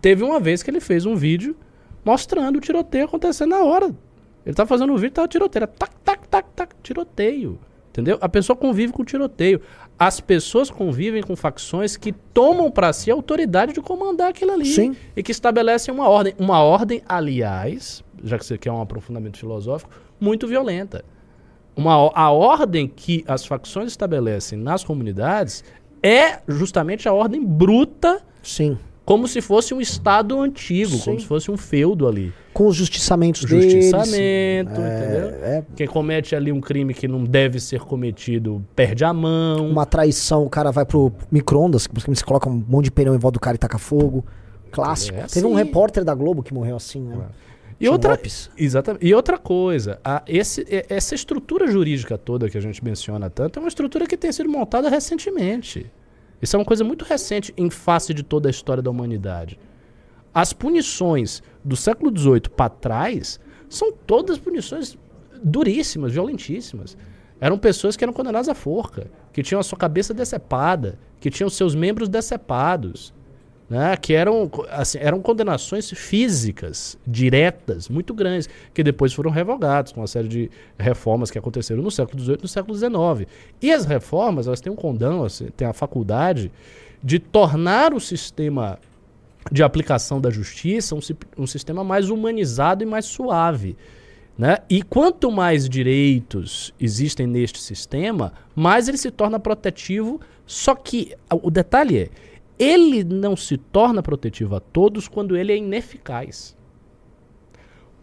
Teve 0.00 0.24
uma 0.24 0.40
vez 0.40 0.62
que 0.62 0.70
ele 0.70 0.80
fez 0.80 1.04
um 1.04 1.14
vídeo 1.14 1.54
mostrando 2.02 2.56
o 2.56 2.60
tiroteio 2.62 3.04
acontecendo 3.04 3.50
na 3.50 3.62
hora. 3.62 3.94
Ele 4.46 4.54
tá 4.54 4.64
fazendo 4.64 4.90
um 4.90 4.96
vídeo, 4.96 5.10
tava 5.12 5.28
tiroteio. 5.28 5.64
Era 5.64 5.66
tac, 5.66 5.92
tac, 6.02 6.26
tac, 6.28 6.46
tac, 6.56 6.74
tiroteio. 6.82 7.58
Entendeu? 7.90 8.16
A 8.22 8.28
pessoa 8.28 8.56
convive 8.56 8.90
com 8.90 9.04
tiroteio. 9.04 9.60
As 9.98 10.18
pessoas 10.18 10.70
convivem 10.70 11.22
com 11.22 11.36
facções 11.36 11.94
que 11.94 12.10
tomam 12.10 12.70
pra 12.70 12.90
si 12.94 13.10
a 13.10 13.14
autoridade 13.14 13.74
de 13.74 13.82
comandar 13.82 14.30
aquilo 14.30 14.52
ali. 14.52 14.64
Sim. 14.64 14.96
E 15.14 15.22
que 15.22 15.30
estabelecem 15.30 15.92
uma 15.92 16.08
ordem. 16.08 16.32
Uma 16.38 16.62
ordem, 16.62 17.02
aliás, 17.06 18.02
já 18.24 18.38
que 18.38 18.46
você 18.46 18.56
quer 18.56 18.72
um 18.72 18.80
aprofundamento 18.80 19.36
filosófico, 19.36 19.90
muito 20.18 20.46
violenta. 20.48 21.04
Uma, 21.76 22.10
a 22.14 22.30
ordem 22.30 22.86
que 22.86 23.24
as 23.26 23.44
facções 23.44 23.88
estabelecem 23.90 24.58
nas 24.58 24.84
comunidades 24.84 25.64
é 26.02 26.38
justamente 26.46 27.08
a 27.08 27.12
ordem 27.12 27.44
bruta, 27.44 28.20
Sim. 28.42 28.78
como 29.04 29.26
se 29.26 29.40
fosse 29.40 29.74
um 29.74 29.80
estado 29.80 30.40
antigo, 30.40 30.92
Sim. 30.92 31.04
como 31.04 31.20
se 31.20 31.26
fosse 31.26 31.50
um 31.50 31.56
feudo 31.56 32.06
ali. 32.06 32.32
Com 32.52 32.66
os 32.68 32.76
justiçamentos 32.76 33.44
deles. 33.44 33.64
Justiçamento, 33.64 34.70
entendeu? 34.70 35.28
É, 35.42 35.64
Quem 35.74 35.86
comete 35.88 36.36
ali 36.36 36.52
um 36.52 36.60
crime 36.60 36.94
que 36.94 37.08
não 37.08 37.24
deve 37.24 37.58
ser 37.58 37.80
cometido 37.80 38.64
perde 38.76 39.04
a 39.04 39.12
mão. 39.12 39.68
uma 39.68 39.84
traição, 39.84 40.44
o 40.44 40.50
cara 40.50 40.70
vai 40.70 40.84
pro 40.84 41.10
micro-ondas, 41.30 41.86
que 41.88 41.94
basicamente 41.94 42.18
você 42.20 42.24
coloca 42.24 42.48
um 42.48 42.62
monte 42.68 42.84
de 42.84 42.90
pneu 42.92 43.14
em 43.14 43.18
volta 43.18 43.34
do 43.38 43.40
cara 43.40 43.56
e 43.56 43.58
taca 43.58 43.78
fogo. 43.78 44.24
Clássico. 44.70 45.18
É 45.18 45.22
Teve 45.26 45.46
um 45.46 45.54
assim. 45.56 45.64
repórter 45.64 46.04
da 46.04 46.14
Globo 46.14 46.42
que 46.42 46.52
morreu 46.52 46.76
assim, 46.76 47.00
né? 47.00 47.16
E 47.80 47.88
outra, 47.88 48.12
Lopes. 48.12 48.50
exatamente. 48.56 49.04
E 49.06 49.14
outra 49.14 49.36
coisa, 49.38 49.98
a- 50.04 50.22
esse- 50.26 50.64
essa 50.88 51.14
estrutura 51.14 51.66
jurídica 51.66 52.16
toda 52.16 52.48
que 52.48 52.56
a 52.56 52.60
gente 52.60 52.82
menciona 52.84 53.28
tanto 53.28 53.58
é 53.58 53.60
uma 53.62 53.68
estrutura 53.68 54.06
que 54.06 54.16
tem 54.16 54.30
sido 54.32 54.48
montada 54.48 54.88
recentemente. 54.88 55.90
Isso 56.40 56.56
é 56.56 56.58
uma 56.58 56.64
coisa 56.64 56.84
muito 56.84 57.04
recente 57.04 57.52
em 57.56 57.70
face 57.70 58.12
de 58.12 58.22
toda 58.22 58.48
a 58.48 58.50
história 58.50 58.82
da 58.82 58.90
humanidade. 58.90 59.58
As 60.32 60.52
punições 60.52 61.42
do 61.64 61.76
século 61.76 62.16
XVIII 62.16 62.50
para 62.54 62.68
trás 62.68 63.38
são 63.68 63.92
todas 63.92 64.36
punições 64.38 64.98
duríssimas, 65.42 66.12
violentíssimas. 66.12 66.96
Eram 67.40 67.56
pessoas 67.58 67.96
que 67.96 68.04
eram 68.04 68.12
condenadas 68.12 68.48
à 68.48 68.54
forca, 68.54 69.06
que 69.32 69.42
tinham 69.42 69.60
a 69.60 69.62
sua 69.62 69.78
cabeça 69.78 70.12
decepada, 70.12 70.98
que 71.20 71.30
tinham 71.30 71.48
seus 71.48 71.74
membros 71.74 72.08
decepados 72.08 73.13
né, 73.68 73.96
que 73.96 74.12
eram, 74.12 74.50
assim, 74.70 74.98
eram 75.00 75.20
condenações 75.20 75.90
físicas, 75.90 76.98
diretas, 77.06 77.88
muito 77.88 78.12
grandes, 78.12 78.48
que 78.72 78.82
depois 78.82 79.12
foram 79.12 79.30
revogadas 79.30 79.92
com 79.92 80.00
uma 80.00 80.06
série 80.06 80.28
de 80.28 80.50
reformas 80.78 81.30
que 81.30 81.38
aconteceram 81.38 81.82
no 81.82 81.90
século 81.90 82.22
XVIII 82.22 82.36
e 82.38 82.42
no 82.42 82.48
século 82.48 82.76
XIX. 82.76 83.30
E 83.62 83.72
as 83.72 83.84
reformas, 83.84 84.46
elas 84.46 84.60
têm 84.60 84.72
um 84.72 84.76
condão, 84.76 85.20
elas 85.20 85.42
têm 85.56 85.66
a 85.66 85.72
faculdade 85.72 86.52
de 87.02 87.18
tornar 87.18 87.94
o 87.94 88.00
sistema 88.00 88.78
de 89.50 89.62
aplicação 89.62 90.20
da 90.20 90.30
justiça 90.30 90.94
um, 90.94 91.00
um 91.38 91.46
sistema 91.46 91.84
mais 91.84 92.08
humanizado 92.10 92.82
e 92.82 92.86
mais 92.86 93.04
suave. 93.04 93.76
Né? 94.36 94.58
E 94.68 94.82
quanto 94.82 95.30
mais 95.30 95.68
direitos 95.68 96.74
existem 96.80 97.26
neste 97.26 97.60
sistema, 97.60 98.32
mais 98.54 98.88
ele 98.88 98.98
se 98.98 99.10
torna 99.10 99.38
protetivo. 99.38 100.20
Só 100.46 100.74
que 100.74 101.14
o 101.30 101.50
detalhe 101.50 101.98
é, 101.98 102.10
ele 102.58 103.02
não 103.02 103.36
se 103.36 103.56
torna 103.56 104.02
protetivo 104.02 104.56
a 104.56 104.60
todos 104.60 105.08
quando 105.08 105.36
ele 105.36 105.52
é 105.52 105.56
ineficaz. 105.56 106.56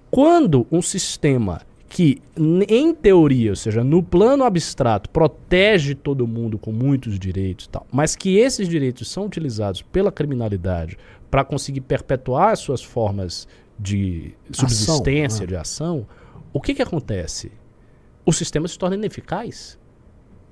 Quando 0.09 0.67
um 0.71 0.81
sistema 0.81 1.61
que, 1.87 2.21
em 2.69 2.93
teoria, 2.93 3.51
ou 3.51 3.55
seja, 3.55 3.83
no 3.83 4.01
plano 4.01 4.43
abstrato, 4.43 5.09
protege 5.09 5.93
todo 5.93 6.25
mundo 6.25 6.57
com 6.57 6.71
muitos 6.71 7.19
direitos 7.19 7.65
e 7.65 7.69
tal, 7.69 7.85
mas 7.91 8.15
que 8.15 8.37
esses 8.37 8.67
direitos 8.67 9.09
são 9.09 9.25
utilizados 9.25 9.81
pela 9.81 10.11
criminalidade 10.11 10.97
para 11.29 11.43
conseguir 11.43 11.81
perpetuar 11.81 12.51
as 12.51 12.59
suas 12.59 12.81
formas 12.81 13.47
de 13.77 14.33
subsistência, 14.51 15.43
ah. 15.43 15.47
de 15.47 15.55
ação, 15.55 16.07
o 16.53 16.61
que, 16.61 16.73
que 16.73 16.81
acontece? 16.81 17.51
O 18.25 18.31
sistema 18.31 18.67
se 18.67 18.77
torna 18.77 18.95
ineficaz. 18.95 19.79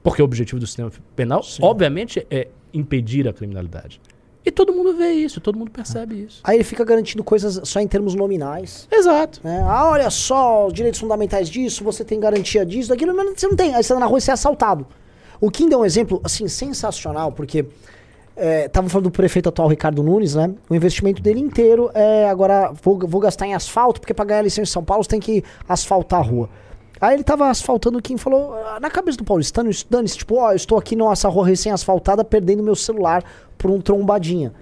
Porque 0.01 0.21
o 0.21 0.25
objetivo 0.25 0.59
do 0.59 0.65
sistema 0.65 0.91
penal, 1.15 1.41
obviamente, 1.62 2.25
é 2.31 2.47
impedir 2.73 3.27
a 3.27 3.34
criminalidade. 3.34 4.01
E 4.45 4.51
todo 4.51 4.73
mundo 4.73 4.95
vê 4.95 5.12
isso, 5.12 5.41
todo 5.41 5.58
mundo 5.58 5.69
percebe 5.69 6.23
isso. 6.23 6.41
Aí 6.43 6.58
ele 6.58 6.63
fica 6.63 6.84
garantindo 6.86 7.23
coisas 7.23 7.60
só 7.67 7.79
em 7.79 7.88
termos 7.88 8.15
nominais. 8.15 8.88
Exato. 8.91 9.41
né? 9.43 9.62
Ah, 9.67 9.89
olha 9.89 10.10
só, 10.10 10.67
os 10.67 10.73
direitos 10.73 10.99
fundamentais 10.99 11.49
disso, 11.49 11.84
você 11.84 12.05
tem 12.05 12.19
garantia 12.19 12.65
disso, 12.65 12.89
daquilo, 12.89 13.15
mas 13.15 13.39
você 13.39 13.47
não 13.47 13.55
tem. 13.55 13.75
Aí 13.75 13.84
você 13.84 13.93
tá 13.93 13.99
na 13.99 14.05
rua 14.05 14.17
e 14.17 14.21
você 14.21 14.32
é 14.32 14.34
assaltado. 14.34 14.88
O 15.41 15.51
Kim 15.51 15.69
deu 15.69 15.79
um 15.79 15.86
exemplo, 15.86 16.21
assim, 16.23 16.47
sensacional, 16.47 17.32
porque 17.32 17.65
é, 18.36 18.69
tava 18.69 18.88
falando 18.89 19.05
do 19.05 19.12
prefeito 19.12 19.49
atual, 19.49 19.67
Ricardo 19.67 20.01
Nunes, 20.01 20.34
né? 20.36 20.51
O 20.69 20.75
investimento 20.75 21.21
dele 21.21 21.39
inteiro 21.41 21.91
é 21.93 22.29
agora, 22.29 22.71
vou, 22.82 22.97
vou 22.97 23.19
gastar 23.19 23.45
em 23.45 23.53
asfalto, 23.53 23.99
porque 23.99 24.13
pra 24.13 24.25
ganhar 24.25 24.41
licença 24.41 24.69
em 24.69 24.73
São 24.73 24.84
Paulo 24.84 25.03
você 25.03 25.10
tem 25.10 25.19
que 25.19 25.43
asfaltar 25.67 26.21
a 26.21 26.23
rua. 26.23 26.49
Aí 27.01 27.15
ele 27.15 27.23
tava 27.23 27.49
asfaltando 27.49 27.97
o 27.97 28.01
Kim 28.01 28.17
falou, 28.17 28.53
ah, 28.53 28.79
na 28.81 28.89
cabeça 28.89 29.17
do 29.17 29.23
paulistano, 29.23 29.69
dane-se, 29.89 30.17
tipo, 30.17 30.35
ó, 30.35 30.51
eu 30.51 30.55
estou 30.55 30.77
aqui 30.77 30.95
nessa 30.95 31.29
rua 31.29 31.47
recém-asfaltada 31.47 32.23
perdendo 32.23 32.62
meu 32.62 32.75
celular 32.75 33.23
por 33.57 33.71
um 33.71 33.79
trombadinha. 33.79 34.53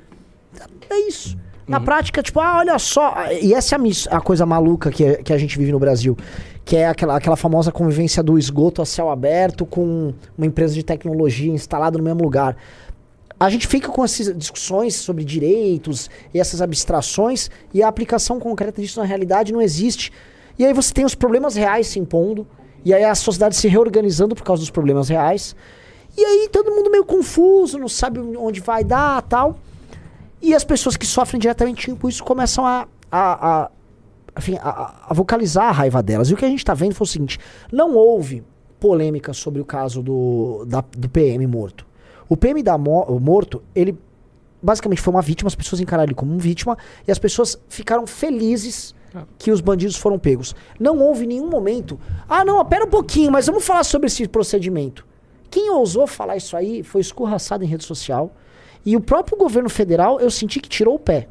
É 0.89 0.99
isso. 1.07 1.37
Na 1.67 1.81
prática, 1.81 2.23
tipo, 2.23 2.39
ah, 2.39 2.59
olha 2.59 2.79
só. 2.79 3.13
E 3.41 3.53
essa 3.53 3.75
é 3.75 3.77
a, 3.77 4.17
a 4.17 4.21
coisa 4.21 4.45
maluca 4.45 4.89
que, 4.89 5.17
que 5.17 5.33
a 5.33 5.37
gente 5.37 5.57
vive 5.57 5.71
no 5.71 5.79
Brasil. 5.79 6.17
Que 6.63 6.77
é 6.77 6.87
aquela, 6.87 7.17
aquela 7.17 7.35
famosa 7.35 7.71
convivência 7.71 8.23
do 8.23 8.39
esgoto 8.39 8.81
a 8.81 8.85
céu 8.85 9.09
aberto 9.09 9.65
com 9.65 10.13
uma 10.37 10.47
empresa 10.47 10.73
de 10.73 10.83
tecnologia 10.83 11.51
instalada 11.51 11.97
no 11.97 12.03
mesmo 12.03 12.21
lugar. 12.23 12.55
a 13.37 13.49
gente 13.49 13.67
fica 13.67 13.89
com 13.89 14.03
essas 14.03 14.35
discussões 14.37 14.95
sobre 14.95 15.25
direitos 15.25 16.09
e 16.33 16.39
essas 16.39 16.61
abstrações 16.61 17.49
e 17.73 17.83
a 17.83 17.87
aplicação 17.87 18.39
concreta 18.39 18.81
disso 18.81 18.99
na 18.99 19.05
realidade 19.05 19.51
não 19.51 19.61
existe. 19.61 20.11
E 20.57 20.65
aí 20.65 20.73
você 20.73 20.93
tem 20.93 21.05
os 21.05 21.15
problemas 21.15 21.55
reais 21.55 21.87
se 21.87 21.99
impondo, 21.99 22.47
e 22.83 22.93
aí 22.93 23.03
a 23.03 23.13
sociedade 23.15 23.55
se 23.55 23.67
reorganizando 23.67 24.35
por 24.35 24.43
causa 24.43 24.61
dos 24.61 24.69
problemas 24.69 25.09
reais. 25.09 25.55
E 26.17 26.23
aí 26.23 26.49
todo 26.51 26.71
mundo 26.71 26.89
meio 26.89 27.05
confuso, 27.05 27.77
não 27.77 27.87
sabe 27.87 28.19
onde 28.19 28.59
vai 28.59 28.83
dar 28.83 29.21
tal. 29.23 29.57
E 30.41 30.53
as 30.55 30.63
pessoas 30.63 30.95
que 30.97 31.05
sofrem 31.05 31.39
diretamente 31.39 31.91
com 31.91 32.07
isso 32.09 32.23
começam 32.23 32.65
a, 32.65 32.87
a, 33.11 33.63
a, 33.63 33.71
enfim, 34.37 34.57
a, 34.61 35.05
a 35.09 35.13
vocalizar 35.13 35.65
a 35.65 35.71
raiva 35.71 36.01
delas. 36.01 36.29
E 36.29 36.33
o 36.33 36.37
que 36.37 36.45
a 36.45 36.49
gente 36.49 36.59
está 36.59 36.73
vendo 36.73 36.95
foi 36.95 37.05
o 37.05 37.07
seguinte: 37.07 37.39
não 37.71 37.95
houve 37.95 38.43
polêmica 38.79 39.33
sobre 39.33 39.61
o 39.61 39.65
caso 39.65 40.01
do, 40.01 40.63
da- 40.67 40.83
do 40.95 41.09
PM 41.09 41.45
morto. 41.47 41.85
O 42.29 42.35
PM 42.37 42.61
da 42.63 42.77
mo- 42.77 43.19
morto, 43.19 43.61
ele 43.75 43.97
basicamente 44.61 45.01
foi 45.01 45.13
uma 45.13 45.21
vítima, 45.21 45.47
as 45.47 45.55
pessoas 45.55 45.79
encararam 45.81 46.07
ele 46.07 46.15
como 46.15 46.33
um 46.33 46.37
vítima, 46.37 46.77
e 47.07 47.11
as 47.11 47.17
pessoas 47.19 47.59
ficaram 47.69 48.05
felizes 48.07 48.93
que 49.37 49.51
os 49.51 49.61
bandidos 49.61 49.95
foram 49.95 50.19
pegos. 50.19 50.55
Não 50.79 50.99
houve 50.99 51.25
nenhum 51.25 51.49
momento. 51.49 51.99
Ah, 52.27 52.43
não, 52.43 52.63
pera 52.65 52.85
um 52.85 52.89
pouquinho, 52.89 53.31
mas 53.31 53.47
vamos 53.47 53.65
falar 53.65 53.83
sobre 53.83 54.07
esse 54.07 54.27
procedimento. 54.27 55.05
Quem 55.49 55.69
ousou 55.71 56.05
falar 56.05 56.37
isso 56.37 56.55
aí 56.57 56.83
foi 56.83 57.01
escorraçado 57.01 57.63
em 57.63 57.67
rede 57.67 57.83
social. 57.83 58.31
E 58.85 58.95
o 58.95 59.01
próprio 59.01 59.37
governo 59.37 59.69
federal, 59.69 60.19
eu 60.19 60.29
senti 60.29 60.59
que 60.59 60.69
tirou 60.69 60.95
o 60.95 60.99
pé. 60.99 61.27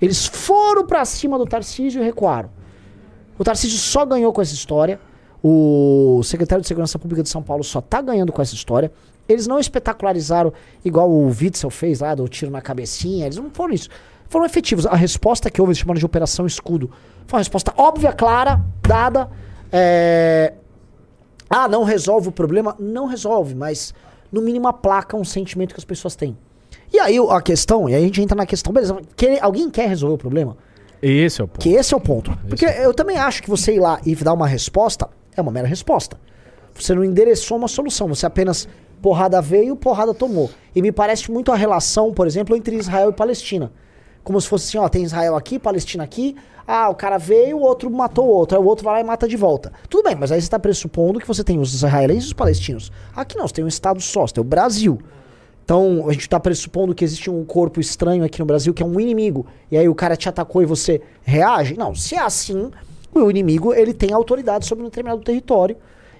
Eles 0.00 0.26
foram 0.26 0.86
pra 0.86 1.04
cima 1.04 1.38
do 1.38 1.44
Tarcísio 1.44 2.00
e 2.00 2.04
recuaram. 2.04 2.50
O 3.38 3.44
Tarcísio 3.44 3.78
só 3.78 4.04
ganhou 4.04 4.32
com 4.32 4.40
essa 4.40 4.54
história. 4.54 5.00
O 5.42 6.20
secretário 6.24 6.62
de 6.62 6.68
Segurança 6.68 6.98
Pública 6.98 7.22
de 7.22 7.28
São 7.28 7.42
Paulo 7.42 7.62
só 7.62 7.80
tá 7.80 8.00
ganhando 8.00 8.32
com 8.32 8.42
essa 8.42 8.54
história. 8.54 8.92
Eles 9.28 9.46
não 9.46 9.58
espetacularizaram 9.58 10.52
igual 10.84 11.10
o 11.10 11.28
Witzel 11.28 11.70
fez 11.70 12.00
lá, 12.00 12.14
do 12.14 12.26
tiro 12.28 12.50
na 12.50 12.60
cabecinha. 12.60 13.26
Eles 13.26 13.36
não 13.36 13.50
foram 13.50 13.74
isso. 13.74 13.88
Foram 14.28 14.44
efetivos. 14.44 14.86
A 14.86 14.94
resposta 14.96 15.50
que 15.50 15.60
houve, 15.60 15.70
eles 15.70 15.78
chamaram 15.78 15.98
de 15.98 16.04
Operação 16.06 16.46
Escudo, 16.46 16.90
foi 17.26 17.36
uma 17.38 17.40
resposta 17.40 17.72
óbvia, 17.76 18.12
clara, 18.12 18.60
dada. 18.86 19.28
É... 19.72 20.54
Ah, 21.48 21.66
não 21.68 21.82
resolve 21.84 22.28
o 22.28 22.32
problema? 22.32 22.76
Não 22.78 23.06
resolve, 23.06 23.54
mas 23.54 23.94
no 24.30 24.42
mínimo 24.42 24.68
aplaca 24.68 25.16
um 25.16 25.24
sentimento 25.24 25.74
que 25.74 25.80
as 25.80 25.84
pessoas 25.84 26.14
têm. 26.14 26.36
E 26.92 26.98
aí 26.98 27.16
a 27.18 27.40
questão, 27.40 27.88
e 27.88 27.94
aí 27.94 28.02
a 28.02 28.06
gente 28.06 28.20
entra 28.22 28.36
na 28.36 28.44
questão, 28.46 28.72
beleza, 28.72 28.96
que- 29.16 29.38
alguém 29.40 29.70
quer 29.70 29.88
resolver 29.88 30.14
o 30.14 30.18
problema? 30.18 30.56
Esse 31.00 31.40
é 31.40 31.44
o 31.44 31.48
ponto. 31.48 31.60
Que 31.62 31.70
esse 31.70 31.94
é 31.94 31.96
o 31.96 32.00
ponto. 32.00 32.36
Porque 32.48 32.64
eu 32.66 32.92
também 32.92 33.16
acho 33.18 33.42
que 33.42 33.48
você 33.48 33.74
ir 33.74 33.80
lá 33.80 34.00
e 34.04 34.14
dar 34.16 34.32
uma 34.32 34.46
resposta 34.46 35.08
é 35.36 35.40
uma 35.40 35.52
mera 35.52 35.66
resposta. 35.68 36.18
Você 36.74 36.94
não 36.94 37.04
endereçou 37.04 37.56
uma 37.56 37.68
solução, 37.68 38.08
você 38.08 38.26
apenas 38.26 38.68
porrada 39.00 39.40
veio, 39.40 39.76
porrada 39.76 40.12
tomou. 40.12 40.50
E 40.74 40.82
me 40.82 40.90
parece 40.92 41.30
muito 41.30 41.52
a 41.52 41.56
relação, 41.56 42.12
por 42.12 42.26
exemplo, 42.26 42.56
entre 42.56 42.76
Israel 42.76 43.10
e 43.10 43.12
Palestina. 43.12 43.70
Como 44.22 44.40
se 44.40 44.48
fosse 44.48 44.68
assim, 44.68 44.78
ó, 44.84 44.88
tem 44.88 45.02
Israel 45.04 45.36
aqui, 45.36 45.58
Palestina 45.58 46.04
aqui, 46.04 46.36
ah, 46.66 46.90
o 46.90 46.94
cara 46.94 47.16
veio, 47.16 47.56
o 47.56 47.62
outro 47.62 47.90
matou 47.90 48.26
o 48.26 48.30
outro, 48.30 48.58
aí 48.58 48.62
o 48.62 48.66
outro 48.66 48.84
vai 48.84 48.94
lá 48.94 49.00
e 49.00 49.04
mata 49.04 49.26
de 49.26 49.36
volta. 49.36 49.72
Tudo 49.88 50.04
bem, 50.04 50.14
mas 50.14 50.30
aí 50.30 50.38
você 50.38 50.46
está 50.46 50.58
pressupondo 50.58 51.18
que 51.18 51.26
você 51.26 51.42
tem 51.42 51.58
os 51.58 51.72
israelenses 51.72 52.24
e 52.24 52.26
os 52.26 52.32
palestinos. 52.34 52.92
Aqui 53.16 53.38
não, 53.38 53.48
você 53.48 53.54
tem 53.54 53.64
um 53.64 53.68
estado 53.68 54.00
só, 54.02 54.26
você 54.26 54.34
tem 54.34 54.42
o 54.42 54.44
Brasil. 54.44 54.98
Então, 55.64 56.04
a 56.08 56.12
gente 56.12 56.22
está 56.22 56.38
pressupondo 56.38 56.94
que 56.94 57.04
existe 57.04 57.30
um 57.30 57.44
corpo 57.44 57.80
estranho 57.80 58.24
aqui 58.24 58.38
no 58.38 58.44
Brasil 58.44 58.74
que 58.74 58.82
é 58.82 58.86
um 58.86 59.00
inimigo. 59.00 59.46
E 59.70 59.78
aí 59.78 59.88
o 59.88 59.94
cara 59.94 60.16
te 60.16 60.28
atacou 60.28 60.62
e 60.62 60.66
você 60.66 61.00
reage? 61.22 61.74
Não, 61.76 61.94
se 61.94 62.14
é 62.14 62.20
assim, 62.20 62.70
o 63.14 63.30
inimigo 63.30 63.72
ele 63.72 63.94
tem 63.94 64.12
autoridade 64.12 64.66
sobre 64.66 64.82
um 64.82 64.88
determinado 64.88 65.22
território 65.22 65.76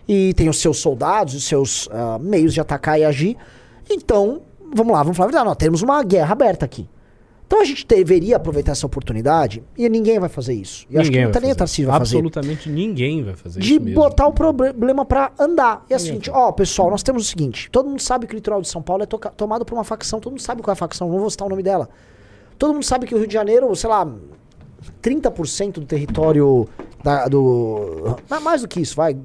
e 0.06 0.32
tem 0.34 0.48
os 0.48 0.58
seus 0.58 0.78
soldados, 0.78 1.34
os 1.34 1.44
seus 1.44 1.88
ah, 1.92 2.18
meios 2.18 2.54
de 2.54 2.61
atacar 2.61 2.98
e 2.98 3.04
agir. 3.04 3.37
Então, 3.90 4.42
vamos 4.74 4.92
lá, 4.92 5.02
vamos 5.02 5.16
falar 5.16 5.28
a 5.28 5.30
verdade. 5.30 5.48
Nós 5.48 5.56
temos 5.56 5.82
uma 5.82 6.02
guerra 6.02 6.32
aberta 6.32 6.64
aqui. 6.64 6.88
Então 7.48 7.62
a 7.62 7.64
gente 7.64 7.87
deveria 7.87 8.37
aproveitar 8.37 8.72
essa 8.72 8.84
oportunidade 8.84 9.64
e 9.74 9.88
ninguém 9.88 10.18
vai 10.20 10.28
fazer 10.28 10.52
isso. 10.52 10.84
E 10.90 10.98
acho 10.98 11.04
que 11.11 11.16
Ninguém 11.16 11.24
não 11.24 11.32
tá 11.32 11.40
nem 11.40 11.50
o. 11.50 11.56
Tarcísio 11.56 11.87
vai 11.87 11.98
fazer 11.98 12.16
Absolutamente 12.18 12.68
ninguém 12.68 13.24
vai 13.24 13.34
fazer 13.34 13.61
de 13.61 13.72
isso 13.72 13.80
mesmo. 13.82 13.98
botar 14.02 14.26
o 14.26 14.34
problema 14.34 15.02
pra 15.06 15.32
andar. 15.38 15.82
E 15.88 15.94
é 15.94 15.96
o 15.96 15.98
seguinte, 15.98 16.30
ó, 16.30 16.52
pessoal, 16.52 16.90
nós 16.90 17.02
temos 17.02 17.22
o 17.24 17.26
seguinte: 17.26 17.70
todo 17.70 17.88
mundo 17.88 18.02
sabe 18.02 18.26
que 18.26 18.34
o 18.34 18.37
litoral 18.37 18.61
de 18.61 18.68
São 18.68 18.82
Paulo 18.82 19.02
é 19.02 19.06
tomado 19.06 19.64
por 19.64 19.74
uma 19.74 19.82
facção, 19.84 20.20
todo 20.20 20.32
mundo 20.32 20.42
sabe 20.42 20.61
qual 20.61 20.72
é 20.72 20.74
a 20.74 20.76
facção, 20.76 21.08
não 21.08 21.18
vou 21.18 21.30
citar 21.30 21.46
o 21.46 21.50
nome 21.50 21.62
dela. 21.62 21.88
Todo 22.58 22.74
mundo 22.74 22.84
sabe 22.84 23.06
que 23.06 23.14
o 23.14 23.18
Rio 23.18 23.26
de 23.26 23.32
Janeiro, 23.32 23.74
sei 23.74 23.88
lá, 23.88 24.06
30% 25.02 25.80
do 25.80 25.87
território 25.87 26.68
da- 27.02 27.28
do. 27.28 28.16
mais 28.42 28.62
do 28.62 28.68
que 28.68 28.80
isso, 28.80 28.94
vai. 28.94 29.16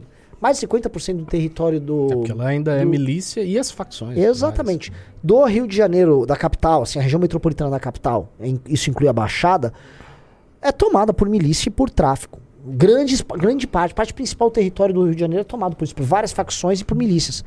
Mais 0.44 0.60
de 0.60 0.68
50% 0.68 1.16
do 1.16 1.26
território 1.26 1.80
do. 1.80 2.08
É 2.12 2.16
porque 2.16 2.34
lá 2.34 2.48
ainda 2.48 2.74
é 2.74 2.82
do- 2.84 2.90
milícia 2.90 3.42
e 3.42 3.58
as 3.58 3.72
facções. 3.72 4.18
Exatamente. 4.18 4.92
Do 5.24 5.42
Rio 5.46 5.66
de 5.66 5.74
Janeiro, 5.74 6.26
da 6.26 6.36
capital, 6.36 6.82
assim, 6.82 7.00
a 7.00 7.02
região 7.02 7.18
metropolitana 7.18 7.72
da 7.72 7.80
capital, 7.80 8.28
isso 8.68 8.90
inclui 8.90 9.08
a 9.08 9.14
Baixada, 9.14 9.72
é 10.62 10.70
tomada 10.70 11.14
por 11.14 11.30
milícia 11.30 11.70
e 11.70 11.72
por 11.72 11.90
tráfico. 11.90 12.42
Grande, 12.66 13.24
grande 13.38 13.66
parte, 13.66 13.94
parte 13.96 14.14
principal 14.14 14.50
do 14.50 14.54
território 14.54 14.94
do 14.94 15.04
Rio 15.06 15.16
de 15.16 15.22
Janeiro 15.22 15.42
é 15.42 15.46
tomado 15.46 15.78
por 15.78 15.86
isso, 15.86 15.96
por 15.96 16.04
várias 16.06 16.34
facções 16.34 16.82
e 16.82 16.84
por 16.84 16.96
milícias. 16.96 17.42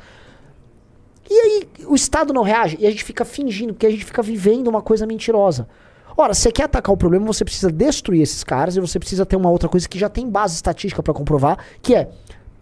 E 1.28 1.34
aí 1.34 1.68
o 1.86 1.94
Estado 1.94 2.32
não 2.32 2.42
reage 2.42 2.78
e 2.80 2.86
a 2.86 2.90
gente 2.90 3.04
fica 3.04 3.26
fingindo, 3.26 3.74
porque 3.74 3.86
a 3.86 3.90
gente 3.90 4.06
fica 4.06 4.22
vivendo 4.22 4.68
uma 4.68 4.80
coisa 4.80 5.06
mentirosa. 5.06 5.68
Ora, 6.16 6.32
você 6.32 6.50
quer 6.50 6.62
atacar 6.62 6.94
o 6.94 6.96
problema, 6.96 7.26
você 7.26 7.44
precisa 7.44 7.70
destruir 7.70 8.22
esses 8.22 8.42
caras 8.42 8.74
e 8.74 8.80
você 8.80 8.98
precisa 8.98 9.26
ter 9.26 9.36
uma 9.36 9.50
outra 9.50 9.68
coisa 9.68 9.86
que 9.86 9.98
já 9.98 10.08
tem 10.08 10.26
base 10.30 10.54
estatística 10.54 11.02
pra 11.02 11.12
comprovar, 11.12 11.58
que 11.82 11.94
é 11.94 12.08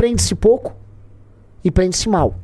prende-se 0.05 0.35
pouco 0.35 0.75
e 1.64 1.71
prende-se 1.71 2.11
mal. 2.11 2.35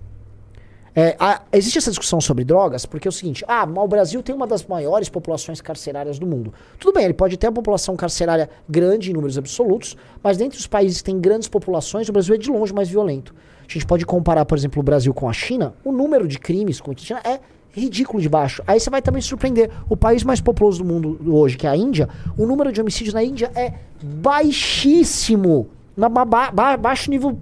É, 0.97 1.15
a- 1.21 1.43
existe 1.53 1.77
essa 1.79 1.91
discussão 1.91 2.19
sobre 2.21 2.43
drogas, 2.43 2.87
porque 2.87 3.07
é 3.07 3.11
o 3.11 3.13
seguinte: 3.13 3.45
ah, 3.47 3.65
o 3.65 3.87
Brasil 3.87 4.23
tem 4.23 4.35
uma 4.35 4.47
das 4.47 4.65
maiores 4.65 5.09
populações 5.11 5.61
carcerárias 5.61 6.19
do 6.19 6.27
mundo. 6.27 6.53
Tudo 6.79 6.95
bem, 6.95 7.05
ele 7.05 7.13
pode 7.15 7.37
ter 7.37 7.47
uma 7.49 7.53
população 7.53 7.95
carcerária 7.97 8.49
grande 8.69 9.11
em 9.11 9.13
números 9.15 9.37
absolutos, 9.37 9.95
mas 10.23 10.39
dentre 10.39 10.59
os 10.59 10.67
países 10.67 10.99
que 10.99 11.05
têm 11.05 11.21
grandes 11.21 11.49
populações, 11.49 12.09
o 12.09 12.13
Brasil 12.13 12.35
é 12.35 12.39
de 12.39 12.51
longe 12.51 12.73
mais 12.73 12.89
violento. 12.89 13.35
A 13.69 13.73
gente 13.73 13.85
pode 13.87 14.05
comparar, 14.07 14.45
por 14.47 14.57
exemplo, 14.59 14.81
o 14.81 14.83
Brasil 14.83 15.13
com 15.15 15.29
a 15.29 15.33
China, 15.35 15.75
o 15.85 15.93
número 15.93 16.27
de 16.27 16.39
crimes 16.39 16.81
com 16.81 16.91
a 16.91 16.95
China 16.97 17.21
é 17.23 17.39
ridículo 17.73 18.21
de 18.21 18.29
baixo. 18.29 18.61
Aí 18.67 18.81
você 18.81 18.91
vai 18.91 19.01
também 19.03 19.23
surpreender. 19.23 19.71
O 19.89 19.97
país 19.97 20.25
mais 20.25 20.41
populoso 20.41 20.83
do 20.83 20.85
mundo 20.85 21.21
hoje, 21.33 21.57
que 21.59 21.67
é 21.69 21.71
a 21.71 21.77
Índia, 21.77 22.09
o 22.39 22.47
número 22.47 22.73
de 22.73 22.81
homicídios 22.81 23.15
na 23.15 23.23
Índia 23.23 23.53
é 23.55 23.75
baixíssimo. 24.03 25.69
Na 25.97 26.09
ba- 26.09 26.25
ba- 26.25 26.77
baixo 26.77 27.11
nível, 27.11 27.39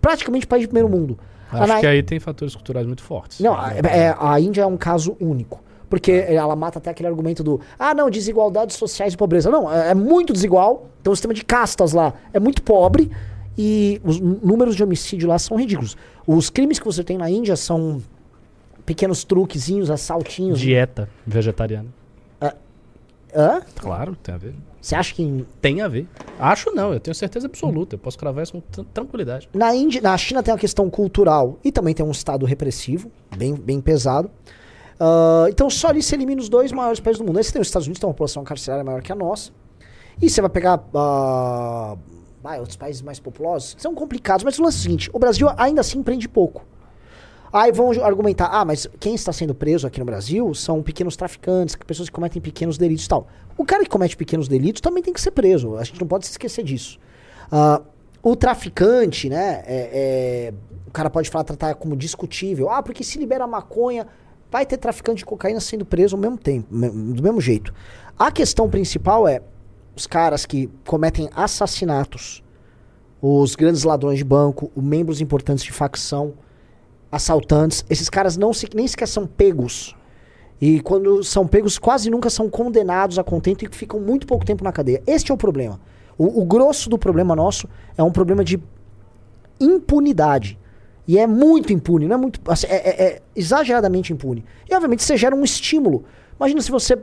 praticamente 0.00 0.46
país 0.46 0.62
de 0.62 0.68
primeiro 0.68 0.88
mundo. 0.88 1.18
Acho 1.52 1.66
Na- 1.66 1.80
que 1.80 1.86
aí 1.86 2.02
tem 2.02 2.20
fatores 2.20 2.54
culturais 2.54 2.86
muito 2.86 3.02
fortes. 3.02 3.40
não, 3.40 3.54
a, 3.54 3.72
é- 3.74 4.14
a 4.18 4.38
Índia 4.40 4.62
é 4.62 4.66
um 4.66 4.76
caso 4.76 5.16
único. 5.20 5.62
Porque 5.88 6.12
ela 6.28 6.54
mata 6.54 6.78
até 6.78 6.88
aquele 6.90 7.08
argumento 7.08 7.42
do 7.42 7.60
ah, 7.76 7.92
não, 7.92 8.08
desigualdades 8.08 8.76
sociais 8.76 9.12
e 9.12 9.16
pobreza. 9.16 9.50
Não, 9.50 9.68
é, 9.72 9.90
é 9.90 9.94
muito 9.94 10.32
desigual. 10.32 10.86
Tem 11.02 11.10
um 11.12 11.16
sistema 11.16 11.34
de 11.34 11.44
castas 11.44 11.92
lá. 11.92 12.14
É 12.32 12.38
muito 12.38 12.62
pobre. 12.62 13.10
E 13.58 14.00
os 14.04 14.20
números 14.20 14.76
de 14.76 14.84
homicídio 14.84 15.28
lá 15.28 15.36
são 15.36 15.56
ridículos. 15.58 15.96
Os 16.24 16.48
crimes 16.48 16.78
que 16.78 16.84
você 16.84 17.02
tem 17.02 17.18
na 17.18 17.28
Índia 17.28 17.56
são 17.56 18.00
pequenos 18.86 19.24
truquezinhos, 19.24 19.90
assaltinhos. 19.90 20.60
Dieta 20.60 21.08
vegetariana. 21.26 21.88
Hã? 23.34 23.62
Claro, 23.76 24.16
tem 24.16 24.34
a 24.34 24.38
ver. 24.38 24.54
Você 24.80 24.94
acha 24.94 25.14
que 25.14 25.22
em- 25.22 25.46
Tem 25.60 25.80
a 25.82 25.88
ver. 25.88 26.06
Acho 26.38 26.70
não, 26.74 26.92
eu 26.92 27.00
tenho 27.00 27.14
certeza 27.14 27.46
absoluta. 27.46 27.94
Eu 27.94 27.98
posso 27.98 28.18
cravar 28.18 28.42
isso 28.42 28.52
com 28.52 28.60
tran- 28.60 28.84
tranquilidade. 28.94 29.48
na, 29.54 29.74
Índia, 29.74 30.00
na 30.00 30.16
China 30.16 30.42
tem 30.42 30.52
uma 30.52 30.58
questão 30.60 30.88
cultural 30.88 31.58
e 31.62 31.70
também 31.70 31.94
tem 31.94 32.04
um 32.04 32.10
estado 32.10 32.46
repressivo, 32.46 33.10
bem, 33.36 33.54
bem 33.54 33.80
pesado. 33.80 34.30
Ah, 34.98 35.46
então 35.48 35.68
só 35.70 35.88
ali 35.88 36.02
se 36.02 36.14
elimina 36.14 36.40
os 36.40 36.48
dois 36.48 36.72
maiores 36.72 36.98
países 37.00 37.18
do 37.20 37.26
mundo. 37.26 37.36
Aí 37.38 37.44
você 37.44 37.52
tem 37.52 37.60
os 37.60 37.68
Estados 37.68 37.86
Unidos, 37.86 37.98
que 37.98 38.00
tem 38.02 38.08
uma 38.08 38.14
população 38.14 38.42
carcerária 38.44 38.84
maior 38.84 39.02
que 39.02 39.12
a 39.12 39.14
nossa. 39.14 39.50
E 40.20 40.28
você 40.28 40.40
vai 40.40 40.50
pegar 40.50 40.82
ah, 40.94 41.96
vai, 42.42 42.58
outros 42.58 42.76
países 42.76 43.02
mais 43.02 43.20
populosos, 43.20 43.76
são 43.78 43.94
complicados, 43.94 44.44
mas 44.44 44.58
o 44.58 44.62
lance 44.62 44.78
é 44.78 44.80
o 44.80 44.82
seguinte: 44.82 45.10
o 45.12 45.18
Brasil 45.18 45.48
ainda 45.56 45.80
assim 45.82 46.02
prende 46.02 46.28
pouco. 46.28 46.64
Aí 47.52 47.72
vão 47.72 47.90
argumentar, 48.02 48.46
ah, 48.46 48.64
mas 48.64 48.88
quem 49.00 49.14
está 49.14 49.32
sendo 49.32 49.54
preso 49.54 49.86
aqui 49.86 49.98
no 49.98 50.06
Brasil 50.06 50.54
são 50.54 50.82
pequenos 50.82 51.16
traficantes, 51.16 51.74
pessoas 51.74 52.08
que 52.08 52.14
cometem 52.14 52.40
pequenos 52.40 52.78
delitos 52.78 53.06
e 53.06 53.08
tal. 53.08 53.26
O 53.58 53.64
cara 53.64 53.82
que 53.82 53.90
comete 53.90 54.16
pequenos 54.16 54.46
delitos 54.46 54.80
também 54.80 55.02
tem 55.02 55.12
que 55.12 55.20
ser 55.20 55.32
preso, 55.32 55.76
a 55.76 55.82
gente 55.82 56.00
não 56.00 56.06
pode 56.06 56.26
se 56.26 56.32
esquecer 56.32 56.62
disso. 56.62 56.98
Ah, 57.50 57.82
o 58.22 58.36
traficante, 58.36 59.28
né, 59.28 59.62
é- 59.66 59.90
é- 59.92 60.54
o 60.86 60.90
cara 60.92 61.10
pode 61.10 61.28
falar, 61.28 61.42
tratar 61.44 61.74
como 61.74 61.96
discutível, 61.96 62.70
ah, 62.70 62.82
porque 62.82 63.02
se 63.02 63.18
libera 63.18 63.46
maconha, 63.46 64.06
vai 64.50 64.64
ter 64.64 64.76
traficante 64.76 65.18
de 65.18 65.24
cocaína 65.24 65.60
sendo 65.60 65.84
preso 65.84 66.14
ao 66.16 66.20
mesmo 66.20 66.38
tempo, 66.38 66.68
do 66.72 67.22
mesmo 67.22 67.40
jeito. 67.40 67.72
A 68.18 68.30
questão 68.30 68.68
principal 68.68 69.26
é 69.26 69.40
os 69.96 70.06
caras 70.06 70.46
que 70.46 70.70
cometem 70.86 71.28
assassinatos, 71.34 72.42
os 73.20 73.54
grandes 73.56 73.82
ladrões 73.82 74.18
de 74.18 74.24
banco, 74.24 74.70
os 74.74 74.82
membros 74.82 75.20
importantes 75.20 75.64
de 75.64 75.72
facção, 75.72 76.34
assaltantes, 77.10 77.84
esses 77.90 78.08
caras 78.08 78.36
não 78.36 78.52
se, 78.52 78.68
nem 78.74 78.86
sequer 78.86 79.06
são 79.08 79.26
pegos. 79.26 79.96
E 80.60 80.80
quando 80.80 81.24
são 81.24 81.46
pegos, 81.46 81.78
quase 81.78 82.10
nunca 82.10 82.28
são 82.28 82.48
condenados 82.48 83.18
a 83.18 83.24
contento 83.24 83.64
e 83.64 83.68
ficam 83.72 83.98
muito 83.98 84.26
pouco 84.26 84.44
tempo 84.44 84.62
na 84.62 84.70
cadeia. 84.70 85.02
Este 85.06 85.30
é 85.30 85.34
o 85.34 85.38
problema. 85.38 85.80
O, 86.18 86.42
o 86.42 86.44
grosso 86.44 86.90
do 86.90 86.98
problema 86.98 87.34
nosso 87.34 87.66
é 87.96 88.02
um 88.02 88.12
problema 88.12 88.44
de 88.44 88.60
impunidade. 89.58 90.58
E 91.08 91.18
é 91.18 91.26
muito 91.26 91.72
impune, 91.72 92.06
não 92.06 92.14
é 92.14 92.18
muito. 92.18 92.40
assim, 92.50 92.66
é, 92.68 92.76
é- 92.76 93.02
é 93.04 93.22
exageradamente 93.34 94.12
impune. 94.12 94.44
E 94.70 94.74
obviamente 94.74 95.02
você 95.02 95.16
gera 95.16 95.34
um 95.34 95.42
estímulo. 95.42 96.04
Imagina 96.38 96.60
se 96.60 96.70
você. 96.70 96.94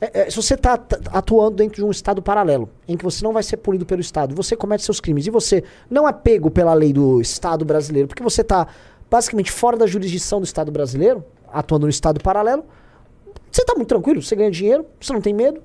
é, 0.00 0.20
é, 0.22 0.30
se 0.30 0.36
você 0.36 0.54
está 0.54 0.80
atuando 1.12 1.56
dentro 1.56 1.76
de 1.76 1.84
um 1.84 1.90
estado 1.90 2.22
paralelo, 2.22 2.70
em 2.88 2.96
que 2.96 3.04
você 3.04 3.22
não 3.22 3.32
vai 3.32 3.42
ser 3.42 3.58
punido 3.58 3.84
pelo 3.84 4.00
Estado, 4.00 4.34
você 4.34 4.56
comete 4.56 4.82
seus 4.82 5.00
crimes 5.00 5.26
e 5.26 5.30
você 5.30 5.62
não 5.90 6.08
é 6.08 6.12
pego 6.12 6.50
pela 6.50 6.72
lei 6.72 6.92
do 6.92 7.20
Estado 7.20 7.64
brasileiro, 7.64 8.08
porque 8.08 8.22
você 8.22 8.40
está 8.40 8.66
basicamente 9.10 9.50
fora 9.50 9.76
da 9.76 9.86
jurisdição 9.86 10.40
do 10.40 10.44
Estado 10.44 10.70
brasileiro, 10.70 11.24
atuando 11.52 11.86
no 11.86 11.90
Estado 11.90 12.20
paralelo, 12.20 12.64
você 13.50 13.62
está 13.62 13.74
muito 13.74 13.88
tranquilo, 13.88 14.22
você 14.22 14.36
ganha 14.36 14.50
dinheiro, 14.50 14.86
você 15.00 15.12
não 15.12 15.20
tem 15.20 15.34
medo. 15.34 15.60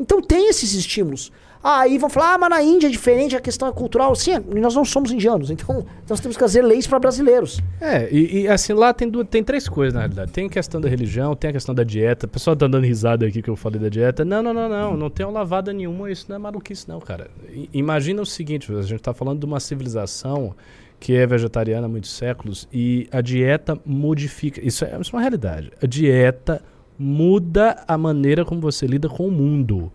Então 0.00 0.20
tem 0.20 0.48
esses 0.48 0.72
estímulos. 0.74 1.30
Ah, 1.64 1.82
aí 1.82 1.96
vão 1.96 2.10
falar, 2.10 2.34
ah, 2.34 2.38
mas 2.38 2.50
na 2.50 2.60
Índia 2.60 2.88
é 2.88 2.90
diferente, 2.90 3.36
a 3.36 3.40
questão 3.40 3.68
é 3.68 3.72
cultural. 3.72 4.12
Sim, 4.16 4.32
nós 4.56 4.74
não 4.74 4.84
somos 4.84 5.12
indianos, 5.12 5.48
então 5.48 5.86
nós 6.10 6.18
temos 6.18 6.36
que 6.36 6.40
fazer 6.42 6.60
leis 6.60 6.88
para 6.88 6.98
brasileiros. 6.98 7.60
É, 7.80 8.08
e, 8.10 8.40
e, 8.40 8.48
assim, 8.48 8.72
lá 8.72 8.92
tem, 8.92 9.08
duas, 9.08 9.28
tem 9.28 9.44
três 9.44 9.68
coisas, 9.68 9.94
na 9.94 10.00
realidade. 10.00 10.32
Tem 10.32 10.46
a 10.46 10.48
questão 10.48 10.80
da 10.80 10.88
religião, 10.88 11.36
tem 11.36 11.50
a 11.50 11.52
questão 11.52 11.72
da 11.72 11.84
dieta. 11.84 12.26
O 12.26 12.28
pessoal 12.28 12.56
tá 12.56 12.66
dando 12.66 12.84
risada 12.84 13.24
aqui 13.24 13.40
que 13.40 13.48
eu 13.48 13.54
falei 13.54 13.78
da 13.78 13.88
dieta. 13.88 14.24
Não, 14.24 14.42
não, 14.42 14.52
não, 14.52 14.68
não. 14.68 14.96
Não 14.96 15.08
tem 15.08 15.24
lavada 15.24 15.72
nenhuma. 15.72 16.10
Isso 16.10 16.26
não 16.28 16.34
é 16.34 16.38
maluquice, 16.40 16.88
não, 16.88 16.98
cara. 16.98 17.30
I- 17.48 17.68
imagina 17.72 18.20
o 18.20 18.26
seguinte: 18.26 18.72
a 18.74 18.82
gente 18.82 19.00
tá 19.00 19.14
falando 19.14 19.38
de 19.38 19.46
uma 19.46 19.60
civilização 19.60 20.56
que 21.02 21.16
é 21.16 21.26
vegetariana 21.26 21.86
há 21.86 21.88
muitos 21.88 22.12
séculos 22.12 22.68
e 22.72 23.08
a 23.10 23.20
dieta 23.20 23.76
modifica. 23.84 24.64
Isso 24.64 24.84
é, 24.84 24.96
isso 25.00 25.10
é 25.10 25.16
uma 25.16 25.20
realidade. 25.20 25.72
A 25.82 25.84
dieta 25.84 26.62
muda 26.96 27.82
a 27.88 27.98
maneira 27.98 28.44
como 28.44 28.60
você 28.60 28.86
lida 28.86 29.08
com 29.08 29.26
o 29.26 29.30
mundo. 29.30 29.90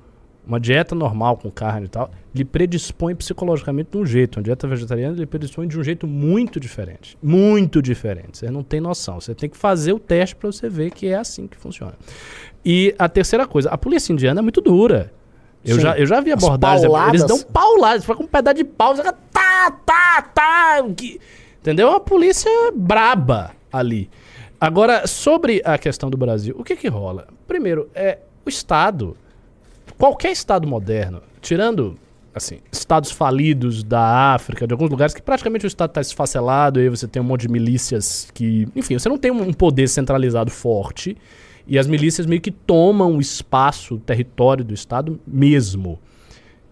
Uma 0.45 0.59
dieta 0.59 0.93
normal 0.93 1.37
com 1.37 1.49
carne 1.49 1.85
e 1.85 1.89
tal, 1.89 2.11
lhe 2.35 2.43
predispõe 2.43 3.15
psicologicamente 3.15 3.91
de 3.91 3.97
um 3.97 4.05
jeito. 4.05 4.35
Uma 4.35 4.43
dieta 4.43 4.67
vegetariana 4.67 5.15
lhe 5.15 5.25
predispõe 5.25 5.65
de 5.65 5.79
um 5.79 5.83
jeito 5.83 6.05
muito 6.05 6.59
diferente. 6.59 7.17
Muito 7.23 7.81
diferente. 7.81 8.39
Você 8.39 8.51
não 8.51 8.61
tem 8.61 8.81
noção. 8.81 9.21
Você 9.21 9.33
tem 9.33 9.49
que 9.49 9.55
fazer 9.55 9.93
o 9.93 9.99
teste 9.99 10.35
para 10.35 10.51
você 10.51 10.67
ver 10.67 10.91
que 10.91 11.07
é 11.07 11.15
assim 11.15 11.47
que 11.47 11.55
funciona. 11.55 11.93
E 12.65 12.93
a 12.99 13.07
terceira 13.07 13.47
coisa, 13.47 13.69
a 13.69 13.77
polícia 13.77 14.11
indiana 14.11 14.41
é 14.41 14.43
muito 14.43 14.59
dura. 14.59 15.13
Eu 15.67 15.75
Sim. 15.75 15.82
já, 15.82 15.97
eu 15.97 16.06
já 16.06 16.21
vi 16.21 16.32
As 16.32 16.43
abordagens. 16.43 16.82
pauladas. 16.84 17.13
Eles 17.21 17.25
dão 17.25 17.41
pauladas. 17.51 18.06
Vai 18.06 18.15
com 18.15 18.23
um 18.23 18.27
pedaço 18.27 18.56
de 18.56 18.63
pau, 18.63 18.95
você 18.95 19.03
fica 19.03 19.15
tá, 19.32 19.71
tá, 19.86 20.21
tá. 20.34 20.84
que- 20.95 21.19
Entendeu? 21.60 21.88
É 21.88 21.91
uma 21.91 21.99
polícia 21.99 22.49
braba 22.73 23.51
ali. 23.71 24.10
Agora, 24.60 25.06
sobre 25.06 25.62
a 25.65 25.77
questão 25.77 26.10
do 26.10 26.17
Brasil, 26.17 26.56
o 26.58 26.63
que 26.63 26.75
que 26.75 26.88
rola? 26.88 27.27
Primeiro, 27.47 27.89
é 27.93 28.19
o 28.45 28.49
Estado. 28.49 29.15
Qualquer 29.97 30.32
Estado 30.32 30.67
moderno, 30.67 31.21
tirando 31.41 31.97
assim, 32.34 32.60
estados 32.71 33.12
falidos 33.12 33.84
da 33.84 34.34
África, 34.34 34.65
de 34.67 34.73
alguns 34.73 34.89
lugares 34.91 35.13
que 35.13 35.21
praticamente 35.21 35.65
o 35.65 35.67
Estado 35.67 35.89
está 35.89 36.01
esfacelado, 36.01 36.80
e 36.80 36.84
aí 36.84 36.89
você 36.89 37.08
tem 37.08 37.19
um 37.21 37.25
monte 37.25 37.41
de 37.41 37.49
milícias 37.49 38.30
que. 38.34 38.67
Enfim, 38.75 38.97
você 38.97 39.10
não 39.10 39.17
tem 39.17 39.32
um 39.32 39.51
poder 39.51 39.88
centralizado 39.89 40.49
forte. 40.51 41.17
E 41.67 41.77
as 41.77 41.86
milícias 41.86 42.25
meio 42.25 42.41
que 42.41 42.51
tomam 42.51 43.17
o 43.17 43.21
espaço, 43.21 43.95
o 43.95 43.99
território 43.99 44.63
do 44.63 44.73
Estado 44.73 45.19
mesmo. 45.27 45.99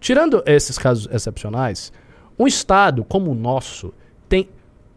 Tirando 0.00 0.42
esses 0.46 0.78
casos 0.78 1.08
excepcionais, 1.12 1.92
um 2.38 2.46
Estado 2.46 3.04
como 3.04 3.30
o 3.30 3.34
nosso 3.34 3.92
tem 4.28 4.48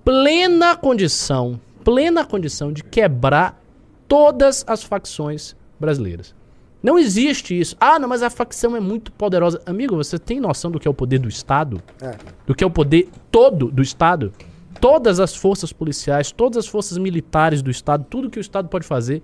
plena 0.04 0.76
condição, 0.76 1.60
plena 1.84 2.26
condição 2.26 2.72
de 2.72 2.84
quebrar 2.84 3.62
todas 4.08 4.64
as 4.68 4.84
facções 4.84 5.56
brasileiras. 5.80 6.34
Não 6.82 6.98
existe 6.98 7.60
isso. 7.60 7.76
Ah, 7.80 8.00
não, 8.00 8.08
mas 8.08 8.24
a 8.24 8.30
facção 8.30 8.76
é 8.76 8.80
muito 8.80 9.12
poderosa. 9.12 9.62
Amigo, 9.66 9.98
você 9.98 10.18
tem 10.18 10.40
noção 10.40 10.72
do 10.72 10.80
que 10.80 10.88
é 10.88 10.92
o 10.92 10.94
poder 10.94 11.20
do 11.20 11.28
Estado? 11.28 11.82
É. 12.02 12.16
Do 12.46 12.56
que 12.56 12.64
é 12.64 12.68
o 12.68 12.72
poder 12.72 13.10
todo 13.30 13.70
do 13.70 13.82
Estado? 13.82 14.34
Todas 14.80 15.20
as 15.20 15.36
forças 15.36 15.74
policiais, 15.74 16.32
todas 16.32 16.58
as 16.58 16.68
forças 16.68 16.98
militares 16.98 17.62
do 17.62 17.70
Estado, 17.70 18.06
tudo 18.10 18.30
que 18.30 18.40
o 18.40 18.42
Estado 18.42 18.70
pode 18.70 18.88
fazer. 18.88 19.22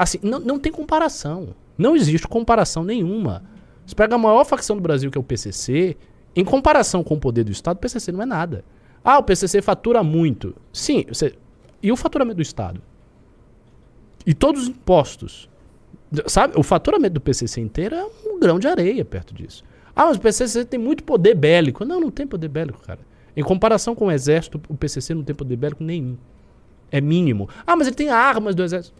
Assim, 0.00 0.18
não, 0.22 0.40
não 0.40 0.58
tem 0.58 0.72
comparação. 0.72 1.54
Não 1.76 1.94
existe 1.94 2.26
comparação 2.26 2.82
nenhuma. 2.82 3.42
Você 3.84 3.94
pega 3.94 4.14
a 4.14 4.18
maior 4.18 4.44
facção 4.46 4.74
do 4.74 4.80
Brasil, 4.80 5.10
que 5.10 5.18
é 5.18 5.20
o 5.20 5.22
PCC, 5.22 5.94
em 6.34 6.42
comparação 6.42 7.04
com 7.04 7.16
o 7.16 7.20
poder 7.20 7.44
do 7.44 7.52
Estado, 7.52 7.76
o 7.76 7.80
PCC 7.80 8.10
não 8.10 8.22
é 8.22 8.24
nada. 8.24 8.64
Ah, 9.04 9.18
o 9.18 9.22
PCC 9.22 9.60
fatura 9.60 10.02
muito. 10.02 10.56
Sim, 10.72 11.04
você... 11.06 11.34
e 11.82 11.92
o 11.92 11.96
faturamento 11.96 12.36
do 12.36 12.42
Estado? 12.42 12.80
E 14.24 14.32
todos 14.32 14.62
os 14.62 14.68
impostos? 14.68 15.50
Sabe, 16.26 16.58
o 16.58 16.62
faturamento 16.62 17.12
do 17.12 17.20
PCC 17.20 17.60
inteiro 17.60 17.94
é 17.94 18.04
um 18.24 18.40
grão 18.40 18.58
de 18.58 18.68
areia 18.68 19.04
perto 19.04 19.34
disso. 19.34 19.62
Ah, 19.94 20.06
mas 20.06 20.16
o 20.16 20.20
PCC 20.20 20.64
tem 20.64 20.80
muito 20.80 21.04
poder 21.04 21.34
bélico. 21.34 21.84
Não, 21.84 22.00
não 22.00 22.10
tem 22.10 22.26
poder 22.26 22.48
bélico, 22.48 22.80
cara. 22.80 23.00
Em 23.36 23.42
comparação 23.42 23.94
com 23.94 24.06
o 24.06 24.10
exército, 24.10 24.58
o 24.66 24.74
PCC 24.74 25.12
não 25.12 25.22
tem 25.22 25.36
poder 25.36 25.56
bélico 25.56 25.84
nenhum. 25.84 26.16
É 26.90 27.02
mínimo. 27.02 27.50
Ah, 27.66 27.76
mas 27.76 27.86
ele 27.86 27.96
tem 27.96 28.08
armas 28.08 28.54
do 28.54 28.62
exército. 28.62 28.99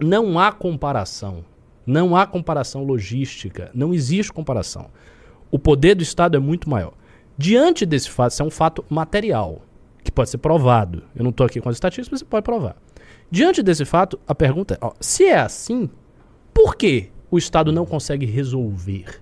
Não 0.00 0.38
há 0.38 0.52
comparação. 0.52 1.44
Não 1.86 2.16
há 2.16 2.26
comparação 2.26 2.82
logística. 2.84 3.70
Não 3.74 3.92
existe 3.92 4.32
comparação. 4.32 4.90
O 5.50 5.58
poder 5.58 5.94
do 5.94 6.02
Estado 6.02 6.36
é 6.36 6.40
muito 6.40 6.68
maior. 6.68 6.94
Diante 7.36 7.84
desse 7.84 8.10
fato, 8.10 8.32
isso 8.32 8.42
é 8.42 8.46
um 8.46 8.50
fato 8.50 8.84
material, 8.88 9.62
que 10.02 10.10
pode 10.10 10.30
ser 10.30 10.38
provado. 10.38 11.02
Eu 11.14 11.22
não 11.24 11.30
estou 11.30 11.46
aqui 11.46 11.60
com 11.60 11.68
as 11.68 11.76
estatísticas, 11.76 12.10
mas 12.10 12.20
você 12.20 12.24
pode 12.24 12.44
provar. 12.44 12.76
Diante 13.30 13.62
desse 13.62 13.84
fato, 13.84 14.18
a 14.26 14.34
pergunta 14.34 14.74
é: 14.74 14.78
ó, 14.80 14.92
se 15.00 15.24
é 15.24 15.38
assim, 15.38 15.90
por 16.52 16.76
que 16.76 17.10
o 17.30 17.38
Estado 17.38 17.72
não 17.72 17.84
consegue 17.84 18.26
resolver? 18.26 19.20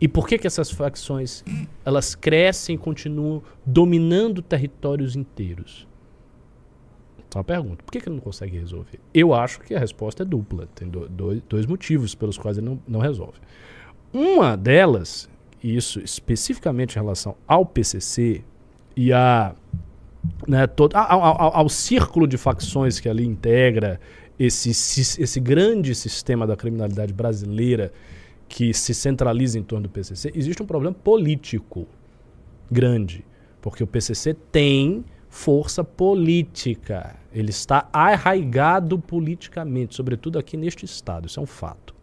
E 0.00 0.06
por 0.06 0.28
que, 0.28 0.38
que 0.38 0.46
essas 0.46 0.70
facções 0.70 1.44
elas 1.84 2.14
crescem 2.14 2.76
e 2.76 2.78
continuam 2.78 3.42
dominando 3.66 4.40
territórios 4.42 5.16
inteiros? 5.16 5.86
É 7.34 7.38
uma 7.38 7.44
pergunta. 7.44 7.82
Por 7.84 7.92
que, 7.92 8.00
que 8.00 8.08
ele 8.08 8.16
não 8.16 8.22
consegue 8.22 8.58
resolver? 8.58 8.98
Eu 9.12 9.34
acho 9.34 9.60
que 9.60 9.74
a 9.74 9.78
resposta 9.78 10.22
é 10.22 10.26
dupla. 10.26 10.66
Tem 10.74 10.88
do- 10.88 11.08
dois, 11.08 11.42
dois 11.48 11.66
motivos 11.66 12.14
pelos 12.14 12.38
quais 12.38 12.56
ele 12.58 12.66
não, 12.66 12.80
não 12.88 13.00
resolve. 13.00 13.38
Uma 14.12 14.56
delas, 14.56 15.28
e 15.62 15.76
isso 15.76 16.00
especificamente 16.00 16.92
em 16.96 17.00
relação 17.00 17.36
ao 17.46 17.66
PCC 17.66 18.42
e 18.96 19.12
a, 19.12 19.54
né, 20.46 20.66
todo, 20.66 20.96
a- 20.96 21.12
ao, 21.12 21.22
ao- 21.22 21.56
ao 21.56 21.68
círculo 21.68 22.26
de 22.26 22.38
facções 22.38 22.98
que 22.98 23.08
ali 23.08 23.24
integra 23.26 24.00
esse, 24.38 24.70
esse 24.70 25.40
grande 25.40 25.94
sistema 25.94 26.46
da 26.46 26.56
criminalidade 26.56 27.12
brasileira 27.12 27.92
que 28.48 28.72
se 28.72 28.94
centraliza 28.94 29.58
em 29.58 29.62
torno 29.62 29.82
do 29.88 29.90
PCC, 29.90 30.32
existe 30.34 30.62
um 30.62 30.66
problema 30.66 30.94
político 30.94 31.86
grande. 32.70 33.24
Porque 33.60 33.84
o 33.84 33.86
PCC 33.86 34.32
tem 34.50 35.04
força 35.28 35.84
política. 35.84 37.16
Ele 37.32 37.50
está 37.50 37.88
arraigado 37.92 38.98
politicamente, 38.98 39.94
sobretudo 39.94 40.38
aqui 40.38 40.56
neste 40.56 40.84
estado. 40.84 41.26
Isso 41.26 41.38
é 41.38 41.42
um 41.42 41.46
fato. 41.46 41.94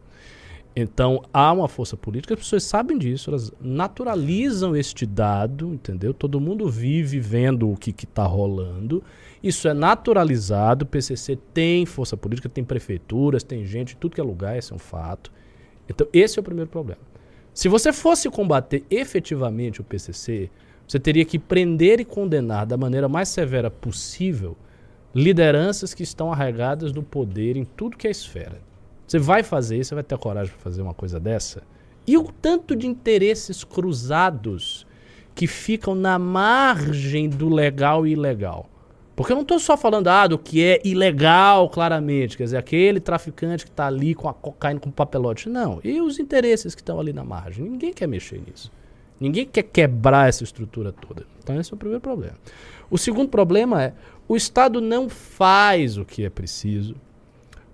Então, 0.78 1.24
há 1.34 1.54
uma 1.54 1.70
força 1.70 1.96
política, 1.96 2.34
as 2.34 2.40
pessoas 2.42 2.64
sabem 2.66 2.98
disso, 2.98 3.30
elas 3.30 3.50
naturalizam 3.62 4.76
este 4.76 5.06
dado, 5.06 5.74
entendeu? 5.74 6.14
Todo 6.14 6.42
mundo 6.42 6.70
vive 6.70 7.18
vendo 7.18 7.72
o 7.72 7.78
que 7.78 7.92
está 7.92 8.26
rolando. 8.26 9.02
Isso 9.42 9.70
é 9.70 9.74
naturalizado, 9.74 10.84
o 10.84 10.88
PCC 10.88 11.38
tem 11.54 11.86
força 11.86 12.18
política, 12.18 12.50
tem 12.50 12.64
prefeituras, 12.64 13.42
tem 13.42 13.66
gente 13.66 13.96
tudo 13.96 14.16
que 14.16 14.22
é 14.22 14.24
lugar, 14.24 14.58
esse 14.58 14.74
é 14.74 14.76
um 14.76 14.80
fato. 14.80 15.32
Então, 15.88 16.06
esse 16.12 16.38
é 16.38 16.42
o 16.42 16.44
primeiro 16.44 16.70
problema. 16.70 17.00
Se 17.54 17.70
você 17.70 17.94
fosse 17.94 18.30
combater 18.30 18.84
efetivamente 18.90 19.80
o 19.80 19.84
PCC, 19.84 20.50
você 20.86 21.00
teria 21.00 21.24
que 21.24 21.40
prender 21.40 22.02
e 22.02 22.06
condenar 22.06 22.66
da 22.66 22.76
maneira 22.76 23.08
mais 23.08 23.30
severa 23.30 23.72
possível 23.72 24.58
lideranças 25.16 25.94
que 25.94 26.04
estão 26.04 26.30
arraigadas 26.30 26.92
no 26.92 27.02
poder 27.02 27.56
em 27.56 27.64
tudo 27.64 27.96
que 27.96 28.06
é 28.06 28.12
esfera. 28.12 28.62
Você 29.08 29.18
vai 29.18 29.44
fazer 29.44 29.78
isso, 29.78 29.90
você 29.90 29.96
vai 29.96 30.04
ter 30.04 30.18
coragem 30.18 30.52
para 30.54 30.62
fazer 30.62 30.82
uma 30.82 30.94
coisa 30.94 31.20
dessa? 31.20 31.64
E 32.06 32.18
o 32.18 32.26
tanto 32.26 32.76
de 32.76 32.86
interesses 32.86 33.64
cruzados 33.64 34.86
que 35.34 35.48
ficam 35.48 35.96
na 35.96 36.20
margem 36.20 37.30
do 37.30 37.48
legal 37.48 38.06
e 38.06 38.12
ilegal. 38.12 38.70
Porque 39.16 39.32
eu 39.32 39.36
não 39.36 39.44
estou 39.44 39.60
só 39.60 39.78
falando 39.78 40.10
ah, 40.10 40.28
do 40.28 40.38
que 40.38 40.62
é 40.62 40.82
ilegal, 40.84 41.70
claramente. 41.70 42.36
Quer 42.36 42.44
dizer, 42.44 42.58
aquele 42.58 43.00
traficante 43.00 43.64
que 43.64 43.72
está 43.72 43.88
ali 43.88 44.14
com 44.14 44.28
a 44.28 44.34
cocaína 44.34 44.80
com 44.80 44.92
papelote. 44.92 45.48
Não. 45.48 45.80
E 45.84 46.02
os 46.02 46.20
interesses 46.20 46.76
que 46.76 46.82
estão 46.82 47.00
ali 47.00 47.14
na 47.14 47.24
margem? 47.24 47.64
Ninguém 47.64 47.94
quer 47.94 48.08
mexer 48.08 48.42
nisso. 48.46 48.70
Ninguém 49.18 49.46
quer 49.46 49.64
quebrar 49.64 50.28
essa 50.28 50.44
estrutura 50.44 50.92
toda. 50.92 51.26
Então, 51.42 51.58
esse 51.58 51.72
é 51.72 51.76
o 51.76 51.78
primeiro 51.78 52.02
problema. 52.02 52.36
O 52.90 52.98
segundo 52.98 53.30
problema 53.30 53.84
é 53.84 53.94
o 54.28 54.36
Estado 54.36 54.82
não 54.82 55.10
faz 55.10 55.98
o 55.98 56.06
que 56.06 56.24
é 56.26 56.30
preciso, 56.30 56.96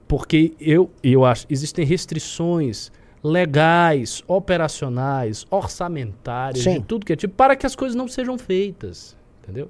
porque 0.07 0.53
eu, 0.59 0.91
eu 1.01 1.23
acho 1.23 1.45
existem 1.49 1.85
restrições 1.85 2.91
legais, 3.23 4.23
operacionais, 4.27 5.45
orçamentárias, 5.49 6.63
Sim. 6.63 6.79
de 6.79 6.85
tudo 6.85 7.05
que 7.05 7.13
é 7.13 7.15
tipo, 7.15 7.33
para 7.33 7.55
que 7.55 7.65
as 7.65 7.75
coisas 7.75 7.95
não 7.95 8.07
sejam 8.07 8.37
feitas. 8.37 9.15
Entendeu? 9.41 9.69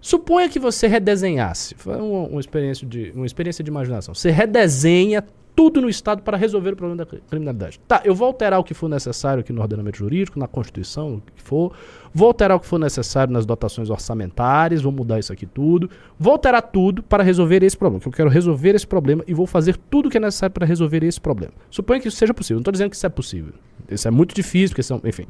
Suponha 0.00 0.48
que 0.48 0.58
você 0.58 0.86
redesenhasse, 0.86 1.74
foi 1.74 1.96
uma, 1.96 2.28
uma 2.28 2.40
experiência 2.40 2.86
de, 2.86 3.12
uma 3.14 3.26
experiência 3.26 3.64
de 3.64 3.70
imaginação. 3.70 4.14
Você 4.14 4.30
redesenha 4.30 5.24
tudo 5.58 5.80
no 5.80 5.88
Estado 5.88 6.22
para 6.22 6.36
resolver 6.36 6.74
o 6.74 6.76
problema 6.76 6.98
da 6.98 7.04
cri- 7.04 7.20
criminalidade. 7.28 7.80
Tá, 7.80 8.00
eu 8.04 8.14
vou 8.14 8.28
alterar 8.28 8.60
o 8.60 8.62
que 8.62 8.72
for 8.74 8.88
necessário 8.88 9.40
aqui 9.40 9.52
no 9.52 9.60
ordenamento 9.60 9.98
jurídico, 9.98 10.38
na 10.38 10.46
Constituição, 10.46 11.14
o 11.16 11.20
que 11.20 11.42
for. 11.42 11.72
Vou 12.14 12.28
alterar 12.28 12.56
o 12.56 12.60
que 12.60 12.66
for 12.66 12.78
necessário 12.78 13.32
nas 13.32 13.44
dotações 13.44 13.90
orçamentárias, 13.90 14.82
vou 14.82 14.92
mudar 14.92 15.18
isso 15.18 15.32
aqui 15.32 15.46
tudo. 15.46 15.90
Vou 16.16 16.32
alterar 16.32 16.62
tudo 16.62 17.02
para 17.02 17.24
resolver 17.24 17.64
esse 17.64 17.76
problema, 17.76 18.00
eu 18.06 18.12
quero 18.12 18.30
resolver 18.30 18.76
esse 18.76 18.86
problema 18.86 19.24
e 19.26 19.34
vou 19.34 19.48
fazer 19.48 19.76
tudo 19.90 20.06
o 20.06 20.10
que 20.10 20.18
é 20.18 20.20
necessário 20.20 20.54
para 20.54 20.64
resolver 20.64 21.02
esse 21.02 21.20
problema. 21.20 21.52
Suponho 21.68 22.00
que 22.00 22.06
isso 22.06 22.16
seja 22.18 22.32
possível. 22.32 22.58
Não 22.58 22.60
estou 22.60 22.70
dizendo 22.70 22.90
que 22.90 22.96
isso 22.96 23.06
é 23.06 23.08
possível. 23.08 23.52
Isso 23.90 24.06
é 24.06 24.12
muito 24.12 24.36
difícil, 24.36 24.68
porque 24.68 24.84
são, 24.84 25.00
enfim. 25.04 25.26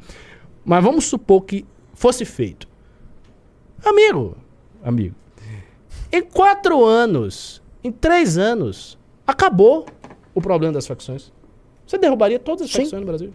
Mas 0.63 0.85
vamos 0.85 1.07
supor 1.07 1.41
que 1.47 1.65
fosse 1.95 2.27
feito. 2.27 2.69
Amigo, 3.83 4.37
amigo, 4.85 5.15
em 6.13 6.21
quatro 6.23 6.85
anos, 6.85 7.63
em 7.83 7.91
três 7.91 8.37
anos, 8.37 8.99
acabou 9.27 9.87
o 10.39 10.43
problema 10.43 10.73
das 10.73 10.87
facções. 10.87 11.33
Você 11.87 11.99
derrubaria 11.99 12.39
todas 12.39 12.63
as 12.63 12.71
Sim. 12.71 12.79
facções 12.83 13.01
no 13.01 13.07
Brasil. 13.07 13.33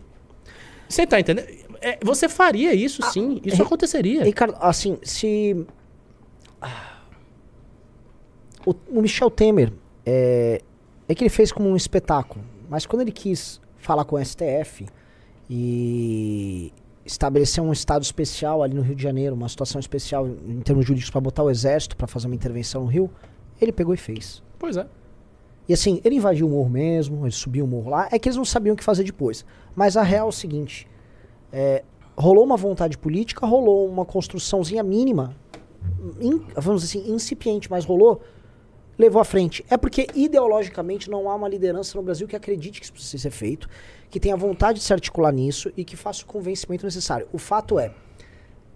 Você 0.88 1.06
tá 1.08 1.20
entendendo? 1.20 1.48
É, 1.82 2.00
você 2.04 2.30
faria 2.30 2.74
isso 2.74 3.02
sim, 3.12 3.42
isso 3.44 3.62
é- 3.62 3.66
aconteceria. 3.66 4.24
Ricardo, 4.24 4.56
assim, 4.60 4.98
se. 5.04 5.66
Ah. 6.62 7.00
O, 8.66 8.74
o 8.98 9.02
Michel 9.02 9.30
Temer 9.30 9.74
é, 10.06 10.62
é 11.08 11.16
que 11.16 11.24
ele 11.24 11.30
fez 11.30 11.52
como 11.52 11.68
um 11.68 11.76
espetáculo, 11.76 12.44
mas 12.70 12.86
quando 12.86 13.02
ele 13.02 13.12
quis 13.12 13.60
falar 13.78 14.06
com 14.06 14.16
o 14.16 14.24
STF 14.24 14.86
e 15.50 16.72
estabelecer 17.06 17.62
um 17.62 17.74
estado 17.74 18.04
especial 18.04 18.64
ali 18.64 18.74
no 18.74 18.82
Rio 18.82 18.96
de 18.96 19.04
Janeiro, 19.04 19.36
uma 19.36 19.50
situação 19.50 19.80
especial 19.80 20.26
em 20.28 20.62
termos 20.62 20.86
jurídicos 20.86 21.12
para 21.12 21.20
botar 21.20 21.44
o 21.44 21.50
exército 21.50 21.98
para 21.98 22.08
fazer 22.08 22.28
uma 22.28 22.36
intervenção 22.36 22.84
no 22.84 22.88
Rio, 22.88 23.10
ele 23.60 23.74
pegou 23.74 23.94
e 23.94 23.98
fez. 23.98 24.42
Pois 24.58 24.78
é. 24.78 24.88
E 25.68 25.74
assim, 25.74 26.02
ele 26.04 26.16
invadiu 26.16 26.48
o 26.48 26.50
morro 26.50 26.70
mesmo, 26.70 27.24
ele 27.26 27.32
subiu 27.32 27.66
o 27.66 27.68
morro 27.68 27.90
lá, 27.90 28.10
é 28.12 28.20
que 28.20 28.28
eles 28.28 28.38
não 28.38 28.46
sabiam 28.46 28.74
o 28.74 28.78
que 28.78 28.84
fazer 28.84 29.04
depois. 29.04 29.46
Mas 29.76 29.96
a 29.96 30.04
real 30.04 30.28
é 30.28 30.30
o 30.30 30.32
seguinte: 30.32 30.88
é, 31.52 31.84
rolou 32.18 32.44
uma 32.44 32.58
vontade 32.58 32.98
política, 32.98 33.46
rolou 33.46 33.88
uma 33.88 34.06
construçãozinha 34.06 34.84
mínima, 34.84 35.36
in- 36.20 36.46
vamos 36.56 36.82
dizer 36.84 37.00
assim, 37.00 37.14
incipiente, 37.14 37.72
mas 37.72 37.86
rolou, 37.86 38.22
levou 38.98 39.22
à 39.22 39.26
frente. 39.26 39.66
É 39.70 39.78
porque 39.78 40.08
ideologicamente 40.14 41.10
não 41.10 41.30
há 41.30 41.36
uma 41.36 41.48
liderança 41.48 41.98
no 41.98 42.04
Brasil 42.04 42.28
que 42.28 42.36
acredite 42.36 42.80
que 42.80 42.86
isso 42.86 42.94
precisa 42.94 43.24
ser 43.24 43.32
feito, 43.32 43.70
que 44.10 44.20
tenha 44.20 44.36
vontade 44.36 44.80
de 44.80 44.86
se 44.86 44.92
articular 44.92 45.32
nisso 45.32 45.72
e 45.78 45.84
que 45.86 45.96
faça 45.96 46.24
o 46.24 46.26
convencimento 46.26 46.86
necessário. 46.86 47.28
O 47.32 47.38
fato 47.38 47.80
é, 47.80 47.94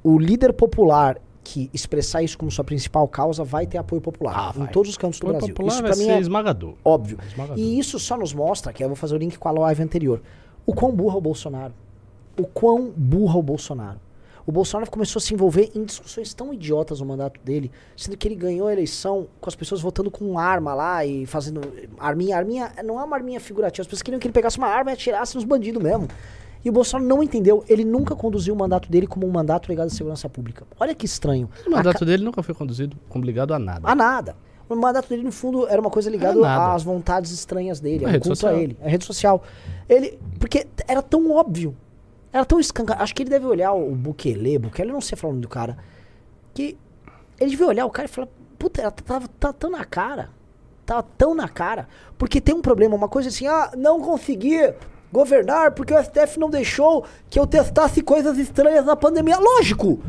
o 0.04 0.18
líder 0.18 0.54
popular 0.54 1.22
que 1.48 1.70
expressar 1.74 2.22
isso 2.22 2.38
como 2.38 2.52
sua 2.52 2.64
principal 2.64 3.08
causa 3.08 3.44
vai 3.44 3.66
ter 3.66 3.78
apoio 3.78 4.02
popular 4.02 4.54
Ah, 4.56 4.62
em 4.64 4.66
todos 4.68 4.90
os 4.92 4.98
cantos 4.98 5.20
do 5.20 5.28
O 5.28 5.30
Brasil. 5.32 5.48
popular 5.50 5.74
Isso 5.74 5.82
vai 5.82 5.92
pra 5.92 6.00
mim 6.00 6.10
é 6.10 6.20
esmagador. 6.20 6.74
óbvio. 6.84 7.18
Esmagador. 7.28 7.58
E 7.58 7.80
isso 7.80 7.98
só 8.00 8.18
nos 8.18 8.34
mostra, 8.34 8.74
que 8.74 8.84
eu 8.84 8.88
vou 8.90 8.96
fazer 8.96 9.16
o 9.16 9.18
link 9.18 9.38
com 9.38 9.48
a 9.48 9.52
live 9.52 9.82
anterior, 9.84 10.22
o 10.66 10.74
quão 10.74 10.92
burro 10.92 11.16
é 11.16 11.18
o 11.18 11.22
Bolsonaro. 11.22 11.74
O 12.40 12.46
quão 12.46 12.92
burro 12.96 13.38
é 13.38 13.40
o 13.40 13.44
Bolsonaro. 13.44 14.00
O 14.46 14.52
Bolsonaro 14.52 14.90
começou 14.90 15.20
a 15.20 15.22
se 15.22 15.34
envolver 15.34 15.72
em 15.76 15.84
discussões 15.84 16.34
tão 16.34 16.54
idiotas 16.54 17.02
no 17.02 17.06
mandato 17.06 17.38
dele, 17.44 17.70
sendo 17.98 18.16
que 18.16 18.28
ele 18.28 18.36
ganhou 18.36 18.68
a 18.68 18.72
eleição 18.74 19.28
com 19.42 19.50
as 19.50 19.56
pessoas 19.56 19.82
votando 19.82 20.10
com 20.12 20.40
arma 20.40 20.74
lá 20.74 21.06
e 21.06 21.26
fazendo 21.26 21.60
arminha. 22.00 22.38
Arminha 22.38 22.72
não 22.84 22.98
é 23.00 23.04
uma 23.04 23.16
arminha 23.18 23.40
figurativa, 23.42 23.82
as 23.82 23.88
pessoas 23.88 24.02
queriam 24.02 24.20
que 24.20 24.28
ele 24.28 24.34
pegasse 24.34 24.58
uma 24.58 24.68
arma 24.68 24.92
e 24.92 24.94
atirasse 24.94 25.36
nos 25.36 25.44
bandidos 25.44 25.82
mesmo. 25.84 26.08
E 26.64 26.70
o 26.70 26.74
Bolsonaro 26.74 27.08
não 27.08 27.24
entendeu, 27.24 27.64
ele 27.68 27.86
nunca 27.86 28.16
conduziu 28.16 28.54
o 28.54 28.58
mandato 28.58 28.90
dele 28.90 29.08
como 29.08 29.28
um 29.28 29.32
mandato 29.32 29.68
ligado 29.68 29.88
à 29.88 29.90
segurança 29.90 30.28
pública. 30.28 30.66
Olha 30.80 30.94
que 30.94 31.06
estranho. 31.06 31.50
O 31.66 31.72
mandato 31.72 32.04
dele 32.04 32.24
nunca 32.24 32.42
foi 32.44 32.54
conduzido 32.54 32.98
como 33.10 33.24
ligado 33.24 33.54
a 33.54 33.60
nada. 33.60 33.88
A 33.88 33.96
nada. 33.96 34.36
O 34.70 34.76
mandato 34.76 35.08
dele, 35.08 35.24
no 35.24 35.32
fundo, 35.32 35.68
era 35.68 35.80
uma 35.80 35.90
coisa 35.90 36.10
ligada 36.10 36.40
às 36.74 36.84
vontades 36.84 37.32
estranhas 37.32 37.80
dele, 37.80 38.06
rede 38.06 38.20
culto 38.20 38.36
social. 38.36 38.54
a 38.54 38.60
ele. 38.60 38.78
É 38.82 38.90
rede 38.90 39.06
social. 39.06 39.44
Ele. 39.88 40.20
Porque 40.40 40.68
era 40.88 41.02
tão 41.02 41.32
óbvio. 41.32 41.76
Era 42.34 42.44
tão 42.44 42.60
escancarado. 42.60 43.04
Acho 43.04 43.16
que 43.16 43.24
ele 43.24 43.30
deve 43.30 43.46
olhar 43.46 43.72
o 43.72 43.96
Bukele, 43.96 44.58
Bukele, 44.58 44.92
não 44.92 45.00
sei 45.00 45.18
falar 45.18 45.32
o 45.32 45.34
nome 45.34 45.42
do 45.42 45.48
cara. 45.48 45.78
Que 46.54 46.78
ele 47.40 47.52
devia 47.52 47.68
olhar 47.68 47.86
o 47.86 47.90
cara 47.90 48.08
e 48.08 48.12
falar: 48.12 48.28
Puta, 48.60 48.82
ela 48.82 48.92
tava, 48.92 49.28
tá 49.40 49.54
tão 49.54 49.72
na 49.72 49.86
cara. 49.86 50.30
Tava 50.86 51.04
tão 51.18 51.34
na 51.34 51.48
cara. 51.48 51.88
Porque 52.18 52.42
tem 52.42 52.54
um 52.54 52.62
problema, 52.62 52.96
uma 52.96 53.08
coisa 53.10 53.30
assim, 53.30 53.48
ah, 53.48 53.72
não 53.78 54.02
consegui 54.02 54.74
governar 55.12 55.72
porque 55.72 55.94
o 55.94 56.04
STF 56.04 56.40
não 56.40 56.50
deixou 56.50 57.04
que 57.30 57.40
eu 57.40 57.48
testasse 57.48 58.02
coisas 58.02 58.38
estranhas 58.38 58.86
na 58.86 58.96
pandemia. 58.96 59.38
Lógico! 59.38 60.00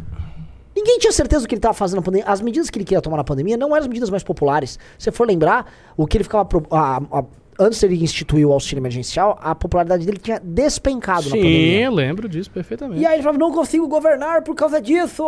Ninguém 0.75 0.99
tinha 0.99 1.13
certeza 1.13 1.43
do 1.43 1.49
que 1.49 1.55
ele 1.55 1.59
estava 1.59 1.75
fazendo 1.75 1.97
na 1.97 2.03
pandemia. 2.03 2.27
As 2.27 2.41
medidas 2.41 2.71
que 2.71 2.79
ele 2.79 2.85
queria 2.85 3.01
tomar 3.01 3.17
na 3.17 3.25
pandemia 3.25 3.57
não 3.57 3.69
eram 3.75 3.83
as 3.83 3.89
medidas 3.89 4.11
mais 4.11 4.23
populares. 4.23 4.79
Se 4.97 5.05
você 5.05 5.11
for 5.13 5.27
lembrar, 5.27 5.67
o 5.97 6.07
que 6.07 6.17
ele 6.17 6.25
ficava. 6.25 6.45
pro- 6.45 6.67
a- 6.71 7.01
a- 7.11 7.25
antes 7.59 7.83
ele 7.83 8.01
instituir 8.03 8.47
o 8.47 8.53
auxílio 8.53 8.81
emergencial, 8.81 9.37
a 9.43 9.55
popularidade 9.57 10.07
dele 10.07 10.19
tinha 10.19 10.39
despencado 10.41 11.23
na 11.25 11.31
Sim, 11.31 11.39
pandemia. 11.39 11.85
eu 11.87 11.93
lembro 11.93 12.29
disso 12.29 12.49
perfeitamente. 12.51 13.01
E 13.01 13.07
aí 13.07 13.15
ele 13.15 13.23
falava: 13.23 13.39
não 13.39 13.51
consigo 13.53 13.89
governar 13.89 14.43
por 14.43 14.55
causa 14.55 14.81
disso. 14.81 15.25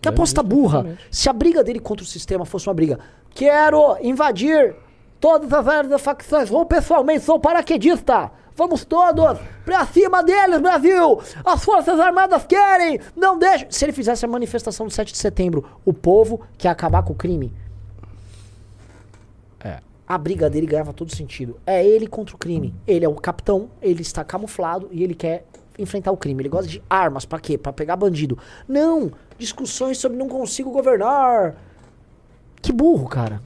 Que 0.00 0.08
aposta 0.08 0.42
burra. 0.42 0.96
Se 1.10 1.28
a 1.28 1.32
briga 1.32 1.62
dele 1.64 1.78
contra 1.80 2.02
o 2.04 2.06
sistema 2.06 2.44
fosse 2.46 2.66
uma 2.68 2.74
briga, 2.74 2.98
quero 3.34 3.96
invadir 4.02 4.74
todas 5.20 5.52
as 5.52 5.66
áreas 5.68 5.88
das 5.88 6.00
facções, 6.02 6.48
vou 6.48 6.64
pessoalmente, 6.66 7.24
sou 7.24 7.38
paraquedista. 7.40 8.30
Vamos 8.56 8.84
todos 8.84 9.40
pra 9.64 9.84
cima 9.84 10.22
deles, 10.22 10.60
Brasil! 10.60 11.20
As 11.44 11.64
Forças 11.64 11.98
Armadas 11.98 12.46
querem! 12.46 13.00
Não 13.16 13.36
deixa. 13.36 13.66
Se 13.68 13.84
ele 13.84 13.92
fizesse 13.92 14.24
a 14.24 14.28
manifestação 14.28 14.86
do 14.86 14.92
7 14.92 15.12
de 15.12 15.18
setembro, 15.18 15.64
o 15.84 15.92
povo 15.92 16.40
quer 16.56 16.68
acabar 16.68 17.02
com 17.02 17.12
o 17.12 17.16
crime. 17.16 17.52
É. 19.58 19.80
A 20.06 20.16
briga 20.16 20.48
dele 20.48 20.66
ganhava 20.66 20.92
todo 20.92 21.14
sentido. 21.14 21.58
É 21.66 21.84
ele 21.84 22.06
contra 22.06 22.36
o 22.36 22.38
crime. 22.38 22.72
Ele 22.86 23.04
é 23.04 23.08
o 23.08 23.14
capitão, 23.14 23.70
ele 23.82 24.02
está 24.02 24.22
camuflado 24.22 24.88
e 24.92 25.02
ele 25.02 25.16
quer 25.16 25.44
enfrentar 25.76 26.12
o 26.12 26.16
crime. 26.16 26.40
Ele 26.40 26.48
gosta 26.48 26.70
de 26.70 26.80
armas, 26.88 27.24
pra 27.24 27.40
quê? 27.40 27.58
Pra 27.58 27.72
pegar 27.72 27.96
bandido. 27.96 28.38
Não! 28.68 29.10
Discussões 29.36 29.98
sobre 29.98 30.16
não 30.16 30.28
consigo 30.28 30.70
governar. 30.70 31.56
Que 32.62 32.72
burro, 32.72 33.08
cara. 33.08 33.42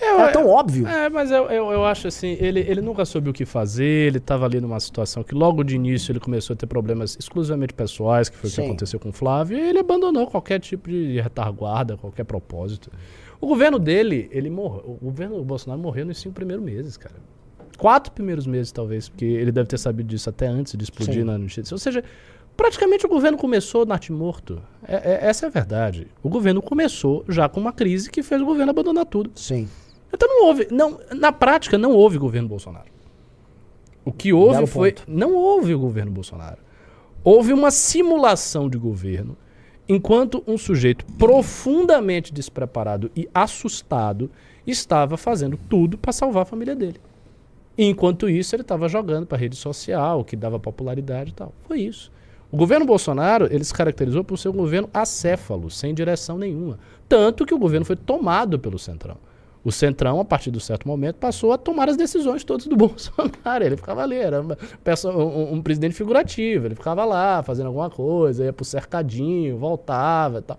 É 0.00 0.28
tão 0.28 0.46
óbvio. 0.46 0.86
É, 0.86 1.08
mas 1.08 1.30
eu, 1.30 1.44
eu, 1.46 1.70
eu 1.70 1.84
acho 1.84 2.08
assim, 2.08 2.36
ele, 2.40 2.60
ele 2.60 2.80
nunca 2.80 3.04
soube 3.04 3.30
o 3.30 3.32
que 3.32 3.44
fazer, 3.44 4.08
ele 4.08 4.18
estava 4.18 4.44
ali 4.44 4.60
numa 4.60 4.78
situação 4.78 5.22
que 5.22 5.34
logo 5.34 5.62
de 5.64 5.74
início 5.74 6.12
ele 6.12 6.20
começou 6.20 6.54
a 6.54 6.56
ter 6.56 6.66
problemas 6.66 7.16
exclusivamente 7.18 7.72
pessoais, 7.72 8.28
que 8.28 8.36
foi 8.36 8.50
o 8.50 8.52
que 8.52 8.60
aconteceu 8.60 9.00
com 9.00 9.08
o 9.08 9.12
Flávio, 9.12 9.56
e 9.58 9.60
ele 9.60 9.78
abandonou 9.78 10.26
qualquer 10.26 10.60
tipo 10.60 10.90
de 10.90 11.20
retaguarda, 11.20 11.96
qualquer 11.96 12.24
propósito. 12.24 12.90
O 13.40 13.46
governo 13.46 13.78
dele, 13.78 14.28
ele 14.32 14.50
morreu, 14.50 14.98
o 15.00 15.04
governo 15.04 15.36
do 15.36 15.44
Bolsonaro 15.44 15.80
morreu 15.80 16.06
nos 16.06 16.18
cinco 16.18 16.34
primeiros 16.34 16.64
meses, 16.64 16.96
cara. 16.96 17.16
Quatro 17.76 18.10
primeiros 18.12 18.46
meses, 18.46 18.72
talvez, 18.72 19.08
porque 19.08 19.26
ele 19.26 19.52
deve 19.52 19.68
ter 19.68 19.78
sabido 19.78 20.06
disso 20.06 20.30
até 20.30 20.46
antes 20.46 20.74
de 20.74 20.82
explodir 20.82 21.16
Sim. 21.16 21.24
na 21.24 21.36
notícia. 21.36 21.74
Ou 21.74 21.78
seja, 21.78 22.02
praticamente 22.56 23.04
o 23.04 23.08
governo 23.08 23.36
começou 23.36 23.84
natimorto. 23.84 24.62
É, 24.88 24.94
é, 24.94 25.28
essa 25.28 25.44
é 25.44 25.48
a 25.48 25.50
verdade. 25.50 26.06
O 26.22 26.30
governo 26.30 26.62
começou 26.62 27.22
já 27.28 27.48
com 27.48 27.60
uma 27.60 27.72
crise 27.72 28.10
que 28.10 28.22
fez 28.22 28.40
o 28.40 28.46
governo 28.46 28.70
abandonar 28.70 29.04
tudo. 29.04 29.30
Sim. 29.34 29.68
Então 30.12 30.28
não 30.28 30.46
houve, 30.46 30.68
não, 30.70 31.00
na 31.14 31.32
prática 31.32 31.76
não 31.76 31.92
houve 31.92 32.18
governo 32.18 32.48
Bolsonaro. 32.48 32.86
O 34.04 34.12
que 34.12 34.32
houve 34.32 34.54
Belo 34.54 34.66
foi, 34.66 34.92
ponto. 34.92 35.04
não 35.08 35.34
houve 35.34 35.74
o 35.74 35.78
governo 35.78 36.12
Bolsonaro. 36.12 36.58
Houve 37.24 37.52
uma 37.52 37.72
simulação 37.72 38.70
de 38.70 38.78
governo, 38.78 39.36
enquanto 39.88 40.44
um 40.46 40.56
sujeito 40.56 41.04
profundamente 41.18 42.32
despreparado 42.32 43.10
e 43.16 43.28
assustado 43.34 44.30
estava 44.66 45.16
fazendo 45.16 45.58
tudo 45.68 45.98
para 45.98 46.12
salvar 46.12 46.42
a 46.42 46.46
família 46.46 46.76
dele. 46.76 47.00
E 47.76 47.84
enquanto 47.84 48.28
isso 48.28 48.54
ele 48.54 48.62
estava 48.62 48.88
jogando 48.88 49.26
para 49.26 49.36
rede 49.36 49.56
social, 49.56 50.24
que 50.24 50.36
dava 50.36 50.58
popularidade 50.58 51.30
e 51.30 51.34
tal. 51.34 51.52
Foi 51.66 51.80
isso. 51.80 52.10
O 52.50 52.56
governo 52.56 52.86
Bolsonaro, 52.86 53.48
ele 53.50 53.64
se 53.64 53.74
caracterizou 53.74 54.22
por 54.22 54.38
ser 54.38 54.48
um 54.48 54.52
governo 54.52 54.88
acéfalo, 54.94 55.68
sem 55.68 55.92
direção 55.92 56.38
nenhuma. 56.38 56.78
Tanto 57.08 57.44
que 57.44 57.52
o 57.52 57.58
governo 57.58 57.84
foi 57.84 57.96
tomado 57.96 58.58
pelo 58.58 58.78
Centrão. 58.78 59.16
O 59.66 59.72
Centrão, 59.72 60.20
a 60.20 60.24
partir 60.24 60.52
de 60.52 60.58
um 60.58 60.60
certo 60.60 60.86
momento, 60.86 61.16
passou 61.16 61.50
a 61.50 61.58
tomar 61.58 61.88
as 61.88 61.96
decisões 61.96 62.44
todas 62.44 62.66
do 62.68 62.76
Bolsonaro. 62.78 63.64
Ele 63.64 63.76
ficava 63.76 64.00
ali, 64.00 64.14
era 64.14 64.40
peça- 64.84 65.10
um, 65.10 65.54
um 65.54 65.60
presidente 65.60 65.92
figurativo. 65.92 66.68
Ele 66.68 66.76
ficava 66.76 67.04
lá 67.04 67.42
fazendo 67.42 67.66
alguma 67.66 67.90
coisa, 67.90 68.44
ia 68.44 68.52
pro 68.52 68.64
cercadinho, 68.64 69.58
voltava 69.58 70.38
e 70.38 70.42
tal. 70.42 70.58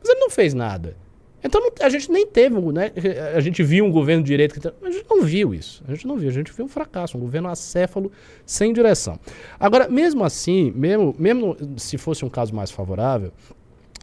Mas 0.00 0.08
ele 0.08 0.20
não 0.20 0.30
fez 0.30 0.54
nada. 0.54 0.96
Então 1.44 1.60
a 1.82 1.88
gente 1.90 2.10
nem 2.10 2.26
teve, 2.26 2.56
um, 2.56 2.70
né? 2.72 2.92
A 3.34 3.40
gente 3.40 3.62
viu 3.62 3.84
um 3.84 3.90
governo 3.90 4.22
de 4.22 4.28
direita 4.28 4.58
que. 4.58 4.66
A 4.86 4.90
gente 4.90 5.04
não 5.08 5.22
viu 5.22 5.52
isso. 5.52 5.82
A 5.86 5.92
gente 5.92 6.06
não 6.06 6.16
viu. 6.16 6.30
A 6.30 6.32
gente 6.32 6.50
viu 6.50 6.64
um 6.64 6.68
fracasso, 6.68 7.18
um 7.18 7.20
governo 7.20 7.48
acéfalo 7.48 8.10
sem 8.46 8.72
direção. 8.72 9.18
Agora, 9.58 9.86
mesmo 9.86 10.24
assim, 10.24 10.70
mesmo, 10.74 11.14
mesmo 11.18 11.56
se 11.76 11.98
fosse 11.98 12.24
um 12.24 12.30
caso 12.30 12.54
mais 12.54 12.70
favorável, 12.70 13.32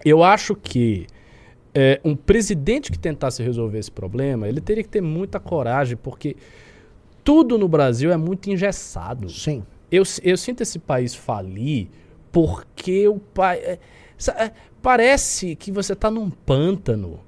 eu 0.05 0.23
acho 0.23 0.55
que 0.55 1.07
é, 1.79 2.01
um 2.03 2.15
presidente 2.15 2.91
que 2.91 2.97
tentasse 2.97 3.43
resolver 3.43 3.77
esse 3.77 3.91
problema, 3.91 4.47
ele 4.47 4.59
teria 4.59 4.81
que 4.81 4.89
ter 4.89 4.99
muita 4.99 5.39
coragem, 5.39 5.95
porque 5.95 6.35
tudo 7.23 7.55
no 7.55 7.67
Brasil 7.67 8.11
é 8.11 8.17
muito 8.17 8.49
engessado. 8.49 9.29
Sim. 9.29 9.63
Eu, 9.91 10.01
eu 10.23 10.35
sinto 10.35 10.61
esse 10.61 10.79
país 10.79 11.13
falir 11.13 11.87
porque 12.31 13.07
o 13.07 13.19
pai. 13.19 13.59
é, 13.59 13.79
é, 14.29 14.51
parece 14.81 15.55
que 15.55 15.71
você 15.71 15.93
está 15.93 16.09
num 16.09 16.31
pântano. 16.31 17.19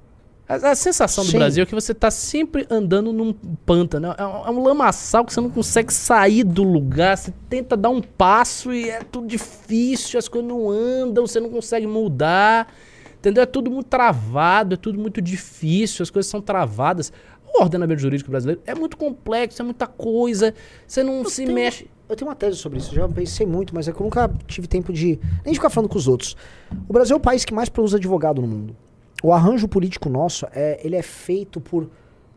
A, 0.48 0.72
a 0.72 0.74
sensação 0.74 1.24
do 1.24 1.30
Sim. 1.30 1.38
Brasil 1.38 1.62
é 1.62 1.66
que 1.66 1.74
você 1.74 1.94
tá 1.94 2.10
sempre 2.10 2.66
andando 2.68 3.12
num 3.12 3.32
pântano. 3.32 4.16
É 4.18 4.26
um, 4.26 4.46
é 4.46 4.50
um 4.50 4.64
lamaçal 4.64 5.24
que 5.24 5.32
você 5.32 5.40
não 5.40 5.50
consegue 5.50 5.92
sair 5.92 6.42
do 6.42 6.64
lugar. 6.64 7.16
Você 7.16 7.32
tenta 7.48 7.76
dar 7.76 7.90
um 7.90 8.02
passo 8.02 8.72
e 8.72 8.90
é 8.90 8.98
tudo 8.98 9.28
difícil, 9.28 10.18
as 10.18 10.26
coisas 10.26 10.50
não 10.50 10.68
andam, 10.68 11.24
você 11.24 11.38
não 11.38 11.50
consegue 11.50 11.86
mudar. 11.86 12.66
Entendeu? 13.20 13.42
É 13.42 13.46
tudo 13.46 13.70
muito 13.70 13.86
travado, 13.86 14.74
é 14.74 14.76
tudo 14.76 14.98
muito 14.98 15.20
difícil, 15.20 16.02
as 16.02 16.10
coisas 16.10 16.28
são 16.28 16.40
travadas. 16.40 17.12
O 17.54 17.62
ordenamento 17.62 18.00
jurídico 18.00 18.30
brasileiro 18.30 18.62
é 18.66 18.74
muito 18.74 18.96
complexo, 18.96 19.60
é 19.60 19.64
muita 19.64 19.86
coisa. 19.86 20.54
Você 20.86 21.02
não 21.02 21.24
se 21.24 21.44
tenho- 21.44 21.54
mexe. 21.54 21.86
Eu 22.08 22.16
tenho 22.16 22.28
uma 22.28 22.34
tese 22.34 22.56
sobre 22.56 22.78
isso, 22.78 22.92
já 22.94 23.06
pensei 23.08 23.46
muito, 23.46 23.72
mas 23.74 23.86
é 23.86 23.92
que 23.92 24.00
eu 24.00 24.04
nunca 24.04 24.28
tive 24.46 24.66
tempo 24.66 24.92
de 24.92 25.18
nem 25.44 25.52
de 25.52 25.54
ficar 25.54 25.70
falando 25.70 25.88
com 25.88 25.96
os 25.98 26.08
outros. 26.08 26.36
O 26.88 26.92
Brasil 26.92 27.14
é 27.14 27.16
o 27.16 27.20
país 27.20 27.44
que 27.44 27.54
mais 27.54 27.68
produz 27.68 27.94
advogado 27.94 28.40
no 28.40 28.48
mundo. 28.48 28.74
O 29.22 29.32
arranjo 29.32 29.68
político 29.68 30.08
nosso 30.08 30.46
é, 30.52 30.80
ele 30.82 30.96
é 30.96 31.02
feito 31.02 31.60
por 31.60 31.88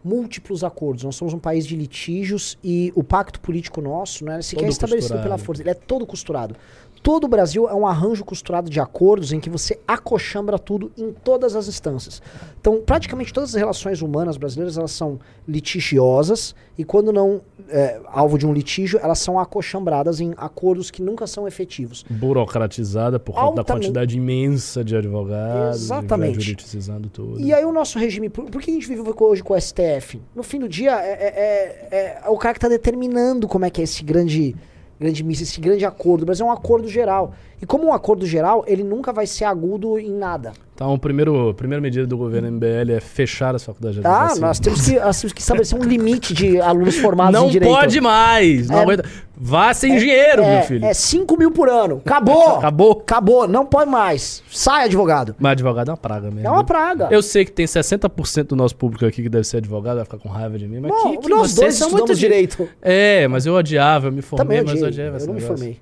múltiplos 0.04 0.64
acordos. 0.64 1.04
Nós 1.06 1.16
somos 1.16 1.34
um 1.34 1.40
país 1.40 1.66
de 1.66 1.76
litígios 1.76 2.58
e 2.64 2.92
o 2.94 3.04
pacto 3.04 3.40
político 3.40 3.82
nosso 3.82 4.26
não 4.26 4.34
é 4.34 4.42
sequer 4.42 4.64
Todo 4.64 4.72
estabelecido 4.72 5.22
pela 5.22 5.38
força, 5.38 5.62
ele 5.64 5.70
é 5.70 5.74
todo 5.74 6.06
costurado. 6.06 6.56
Todo 7.04 7.26
o 7.26 7.28
Brasil 7.28 7.68
é 7.70 7.74
um 7.76 7.86
arranjo 7.86 8.24
costurado 8.24 8.70
de 8.70 8.80
acordos 8.80 9.34
em 9.34 9.40
que 9.42 9.50
você 9.50 9.78
acochambra 9.86 10.58
tudo 10.58 10.90
em 10.98 11.12
todas 11.12 11.54
as 11.54 11.68
instâncias. 11.68 12.22
Então, 12.60 12.82
praticamente 12.84 13.34
todas 13.34 13.50
as 13.50 13.56
relações 13.56 14.02
humanas 14.02 14.38
brasileiras 14.38 14.78
elas 14.78 14.92
são 14.92 15.20
litigiosas 15.46 16.56
e 16.78 16.84
quando 16.84 17.12
não 17.12 17.42
é, 17.70 18.00
alvo 18.08 18.38
de 18.38 18.46
um 18.48 18.54
litígio, 18.54 19.00
elas 19.02 19.20
são 19.20 19.38
acochambradas 19.38 20.20
em 20.22 20.34
acordos 20.38 20.90
que 20.90 21.02
nunca 21.02 21.28
são 21.28 21.48
efetivos. 21.48 22.06
Burocratizada 22.10 23.20
por 23.20 23.36
conta 23.36 23.56
da 23.56 23.64
quantidade 23.64 24.16
imensa 24.18 24.84
de 24.84 24.96
advogados. 24.96 25.82
Exatamente. 25.82 26.40
Juridicizando 26.40 27.10
tudo. 27.10 27.40
E 27.42 27.54
aí 27.54 27.66
o 27.66 27.72
nosso 27.72 28.00
regime, 28.00 28.30
por, 28.30 28.46
por 28.50 28.62
que 28.62 28.72
a 28.72 28.74
gente 28.74 28.88
vive 28.88 29.02
hoje 29.20 29.44
com 29.44 29.54
o 29.54 29.60
STF? 29.60 30.22
No 30.36 30.44
fim 30.44 30.60
do 30.60 30.70
dia, 30.70 30.92
é, 31.02 31.12
é- 31.12 31.88
é- 31.92 32.22
é 32.26 32.30
o 32.30 32.38
cara 32.38 32.54
que 32.54 32.60
está 32.60 32.70
determinando 32.70 33.48
como 33.48 33.66
é 33.66 33.70
que 33.70 33.82
é 33.82 33.84
esse 33.84 34.04
grande, 34.04 34.56
grande 35.00 35.24
misto, 35.24 35.44
esse 35.44 35.60
grande 35.60 35.86
acordo. 35.86 36.26
Brasil 36.26 36.46
é 36.46 36.50
um 36.50 36.52
acordo 36.52 36.88
geral. 36.88 37.34
E 37.64 37.66
como 37.66 37.86
um 37.88 37.94
acordo 37.94 38.26
geral, 38.26 38.66
ele 38.68 38.84
nunca 38.84 39.14
vai 39.14 39.26
ser 39.26 39.46
agudo 39.46 39.98
em 39.98 40.12
nada. 40.12 40.52
Então, 40.76 40.94
o 40.94 41.00
primeiro, 41.00 41.52
a 41.52 41.54
primeira 41.54 41.82
medida 41.82 42.06
do 42.06 42.18
governo 42.18 42.52
MBL 42.52 42.92
é 42.92 43.00
fechar 43.00 43.56
as 43.56 43.64
faculdades 43.64 44.02
de 44.02 44.06
Ah, 44.06 44.34
nós 44.38 44.60
temos 44.60 44.82
que, 44.82 45.00
nós 45.00 45.22
temos 45.22 45.32
que 45.32 45.40
estabelecer 45.40 45.80
um 45.80 45.84
limite 45.84 46.34
de 46.34 46.60
alunos 46.60 46.98
formados 46.98 47.40
Não 47.40 47.48
em 47.48 47.52
direito. 47.52 47.72
pode 47.74 48.02
mais! 48.02 48.68
Não 48.68 48.80
É- 48.80 48.82
aguenta. 48.82 49.06
Vá 49.38 49.74
sem 49.74 49.98
dinheiro, 49.98 50.42
é, 50.42 50.58
meu 50.58 50.64
filho. 50.68 50.84
É 50.86 50.94
5 50.94 51.38
mil 51.38 51.52
por 51.52 51.70
ano. 51.70 52.02
Acabou! 52.06 52.58
Acabou. 52.58 52.92
Acabou, 53.02 53.48
não 53.48 53.66
pode 53.66 53.90
mais. 53.90 54.44
Sai, 54.52 54.84
advogado. 54.84 55.34
Mas 55.40 55.54
advogado 55.54 55.88
é 55.88 55.92
uma 55.92 55.98
praga 55.98 56.30
mesmo. 56.30 56.46
É 56.46 56.52
uma 56.52 56.66
praga. 56.66 57.08
Eu 57.12 57.22
sei 57.24 57.46
que 57.46 57.52
tem 57.54 57.66
60% 57.66 58.44
do 58.50 58.58
nosso 58.58 58.76
público 58.76 59.06
aqui 59.06 59.24
que 59.24 59.30
deve 59.30 59.46
ser 59.46 59.58
advogado, 59.58 59.96
vai 59.96 60.04
ficar 60.06 60.18
com 60.18 60.28
raiva 60.28 60.58
de 60.60 60.68
mim, 60.68 60.82
mas 60.82 60.92
Bom, 60.92 61.12
que, 61.12 61.18
que 61.20 61.30
nós 61.30 61.56
dois 61.56 61.76
são 61.76 61.90
muito 61.92 62.14
di- 62.14 62.20
direito. 62.20 62.68
É, 62.82 63.26
mas 63.30 63.46
eu 63.46 63.54
odiava, 63.54 64.08
eu 64.08 64.12
me 64.12 64.22
formei, 64.22 64.58
Também 64.60 64.64
mas 64.74 64.82
eu 64.82 64.88
odiava 64.90 65.18
Eu 65.18 65.28
não 65.28 65.34
me 65.34 65.40
negócio. 65.40 65.58
formei. 65.58 65.80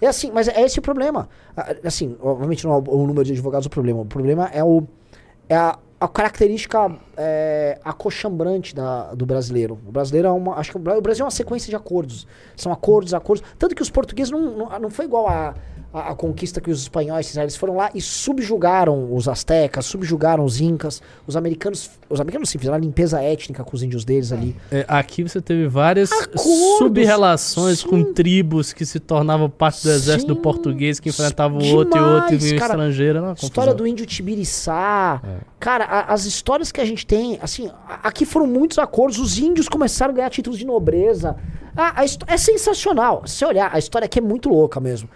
É 0.00 0.06
assim, 0.06 0.30
mas 0.32 0.48
é 0.48 0.60
esse 0.62 0.78
o 0.78 0.82
problema. 0.82 1.28
Assim, 1.84 2.16
obviamente 2.20 2.64
não 2.64 2.74
é 2.74 2.76
o 2.76 3.06
número 3.06 3.24
de 3.24 3.32
advogados 3.32 3.66
o 3.66 3.70
problema. 3.70 4.00
O 4.00 4.06
problema 4.06 4.48
é, 4.52 4.62
o, 4.62 4.84
é 5.48 5.56
a, 5.56 5.78
a 6.00 6.08
característica 6.08 6.94
é, 7.16 7.78
acochambrante 7.84 8.74
da, 8.74 9.14
do 9.14 9.24
brasileiro. 9.24 9.78
O 9.86 9.92
brasileiro 9.92 10.28
é 10.28 10.30
uma. 10.30 10.56
Acho 10.56 10.72
que 10.72 10.76
o 10.76 11.00
Brasil 11.00 11.22
é 11.22 11.24
uma 11.24 11.30
sequência 11.30 11.70
de 11.70 11.76
acordos. 11.76 12.26
São 12.56 12.72
acordos, 12.72 13.14
acordos. 13.14 13.46
Tanto 13.58 13.74
que 13.74 13.82
os 13.82 13.90
portugueses 13.90 14.30
não, 14.30 14.56
não, 14.56 14.78
não 14.78 14.90
foi 14.90 15.04
igual 15.04 15.28
a, 15.28 15.54
a, 15.94 16.10
a 16.10 16.14
conquista 16.14 16.60
que 16.60 16.70
os 16.70 16.82
espanhóis 16.82 17.26
fizeram. 17.28 17.44
Eles 17.44 17.56
foram 17.56 17.76
lá 17.76 17.90
e 17.94 18.00
subjugaram 18.00 19.14
os 19.14 19.28
astecas, 19.28 19.86
subjugaram 19.86 20.44
os 20.44 20.60
incas. 20.60 21.00
Os 21.26 21.36
americanos. 21.36 21.90
Os 22.10 22.20
americanos 22.20 22.50
sim, 22.50 22.58
fizeram 22.58 22.76
a 22.76 22.80
limpeza 22.80 23.20
étnica 23.22 23.64
com 23.64 23.74
os 23.74 23.82
índios 23.82 24.04
deles 24.04 24.30
ali. 24.32 24.54
É, 24.70 24.84
aqui 24.88 25.22
você 25.22 25.40
teve 25.40 25.66
várias 25.68 26.10
sub-relações 26.78 27.82
com 27.82 28.12
tribos 28.12 28.72
que 28.72 28.84
se 28.84 29.00
tornavam 29.00 29.48
parte 29.48 29.82
do 29.84 29.90
exército 29.90 30.34
Sim, 30.34 30.40
português, 30.40 31.00
que 31.00 31.08
enfrentavam 31.08 31.58
o 31.58 31.74
outro 31.74 31.98
e 31.98 32.02
o 32.02 32.06
outro 32.14 32.34
e 32.34 32.36
vinha 32.38 32.56
estrangeiro. 32.56 33.20
Uma 33.22 33.32
História 33.34 33.74
do 33.74 33.86
índio 33.86 34.06
Tibiriçá. 34.06 35.20
É. 35.24 35.36
Cara, 35.58 35.84
a- 35.84 36.12
as 36.12 36.24
histórias 36.24 36.70
que 36.70 36.80
a 36.80 36.84
gente 36.84 37.06
tem, 37.06 37.38
assim, 37.40 37.68
a- 37.88 38.00
aqui 38.08 38.24
foram 38.26 38.46
muitos 38.46 38.78
acordos. 38.78 39.18
Os 39.18 39.38
índios 39.38 39.68
começaram 39.68 40.12
a 40.12 40.16
ganhar 40.16 40.30
títulos 40.30 40.58
de 40.58 40.66
nobreza. 40.66 41.36
A, 41.76 42.00
a 42.00 42.04
histó- 42.04 42.26
é 42.28 42.36
sensacional. 42.36 43.22
Se 43.26 43.36
você 43.36 43.44
olhar, 43.46 43.70
a 43.72 43.78
história 43.78 44.06
aqui 44.06 44.18
é 44.18 44.22
muito 44.22 44.48
louca 44.48 44.78
mesmo. 44.80 45.08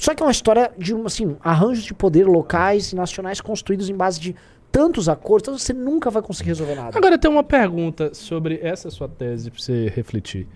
Só 0.00 0.14
que 0.14 0.22
é 0.22 0.26
uma 0.26 0.32
história 0.32 0.72
de, 0.78 0.94
um, 0.94 1.04
assim, 1.06 1.36
arranjos 1.40 1.84
de 1.84 1.92
poder 1.94 2.26
locais 2.26 2.92
e 2.92 2.96
nacionais 2.96 3.40
construídos 3.40 3.88
em 3.90 3.94
base 3.94 4.18
de 4.20 4.34
tantos 4.72 5.08
acordos, 5.08 5.42
então 5.48 5.58
você 5.58 5.72
nunca 5.72 6.10
vai 6.10 6.22
conseguir 6.22 6.48
resolver 6.50 6.74
nada. 6.76 6.96
Agora 6.96 7.14
eu 7.14 7.18
tenho 7.18 7.34
uma 7.34 7.42
pergunta 7.42 8.14
sobre 8.14 8.58
essa 8.62 8.88
sua 8.90 9.08
tese 9.08 9.50
pra 9.50 9.60
você 9.60 9.88
refletir. 9.94 10.46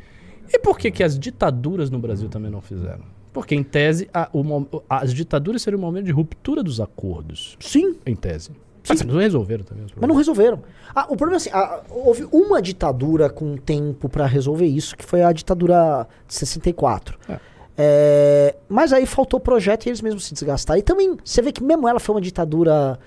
E 0.53 0.59
por 0.59 0.79
que, 0.79 0.91
que 0.91 1.03
as 1.03 1.19
ditaduras 1.19 1.91
no 1.91 1.99
Brasil 1.99 2.29
também 2.29 2.51
não 2.51 2.61
fizeram? 2.61 3.05
Porque, 3.33 3.55
em 3.55 3.65
tese, 3.65 4.09
a- 4.15 4.29
o 4.33 4.43
as 4.89 5.13
ditaduras 5.13 5.61
seriam 5.63 5.79
um 5.79 5.83
momento 5.85 6.05
de 6.07 6.13
ruptura 6.13 6.63
dos 6.63 6.81
acordos. 6.81 7.57
Sim, 7.61 7.97
Em 8.07 8.15
tese. 8.15 8.51
Mas 8.89 9.01
não 9.03 9.17
resolveram 9.19 9.65
também 9.65 9.83
os 9.85 9.93
mas 9.97 10.07
não 10.09 10.15
resolveram. 10.15 10.63
Ah, 10.95 11.05
o 11.09 11.17
problema 11.17 11.35
é 11.35 11.37
assim, 11.39 11.51
ah, 11.55 11.81
houve 11.91 12.29
uma 12.31 12.61
ditadura 12.61 13.31
com 13.31 13.57
tempo 13.57 14.11
pra 14.11 14.27
resolver 14.27 14.67
isso, 14.67 14.95
que 14.95 15.05
foi 15.05 15.23
a 15.23 15.33
ditadura 15.33 16.07
de 16.29 16.35
64. 16.35 17.19
É. 17.29 17.41
É, 17.77 18.55
mas 18.69 18.93
aí 18.93 19.05
faltou 19.07 19.41
projeto 19.41 19.87
e 19.87 19.89
eles 19.89 20.01
mesmos 20.01 20.25
se 20.27 20.33
desgastaram. 20.35 20.79
E 20.79 20.83
também, 20.83 21.17
você 21.25 21.43
vê 21.43 21.51
que 21.53 21.63
mesmo 21.63 21.89
ela 21.89 21.99
foi 21.99 22.15
uma 22.15 22.21
ditadura 22.21 22.99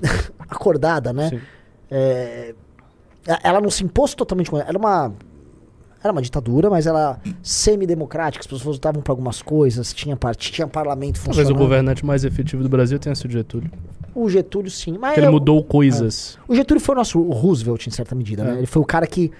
acordada, 0.48 1.12
né? 1.12 1.40
É, 1.90 2.54
ela 3.42 3.60
não 3.60 3.70
se 3.70 3.82
impôs 3.84 4.14
totalmente 4.14 4.50
com 4.50 4.56
ela. 4.58 4.68
Era 4.68 4.78
uma. 4.78 5.12
Era 6.02 6.12
uma 6.12 6.20
ditadura, 6.20 6.68
mas 6.68 6.86
ela 6.86 7.18
semi-democrática, 7.42 8.42
as 8.42 8.46
pessoas 8.46 8.76
votavam 8.76 9.00
para 9.00 9.10
algumas 9.10 9.40
coisas, 9.40 9.90
tinha, 9.94 10.14
part... 10.14 10.52
tinha 10.52 10.66
parlamento 10.68 11.14
Talvez 11.14 11.36
funcionando. 11.38 11.56
o 11.56 11.58
governante 11.58 12.04
mais 12.04 12.26
efetivo 12.26 12.62
do 12.62 12.68
Brasil 12.68 12.98
tenha 12.98 13.14
sido 13.14 13.30
Getúlio. 13.32 13.70
O 14.14 14.28
Getúlio, 14.28 14.70
sim. 14.70 14.98
Mas 14.98 15.16
ele 15.16 15.28
eu- 15.28 15.32
mudou 15.32 15.64
coisas. 15.64 16.38
o 16.46 16.54
Getúlio 16.54 16.78
foi 16.82 16.94
o 16.94 16.98
nosso 16.98 17.22
Roosevelt, 17.22 17.86
em 17.86 17.90
certa 17.90 18.14
medida, 18.14 18.42
É. 18.42 18.46
né? 18.52 18.58
Ele 18.58 18.66
foi 18.66 18.82
o 18.82 18.84
cara 18.84 19.06
que. 19.06 19.32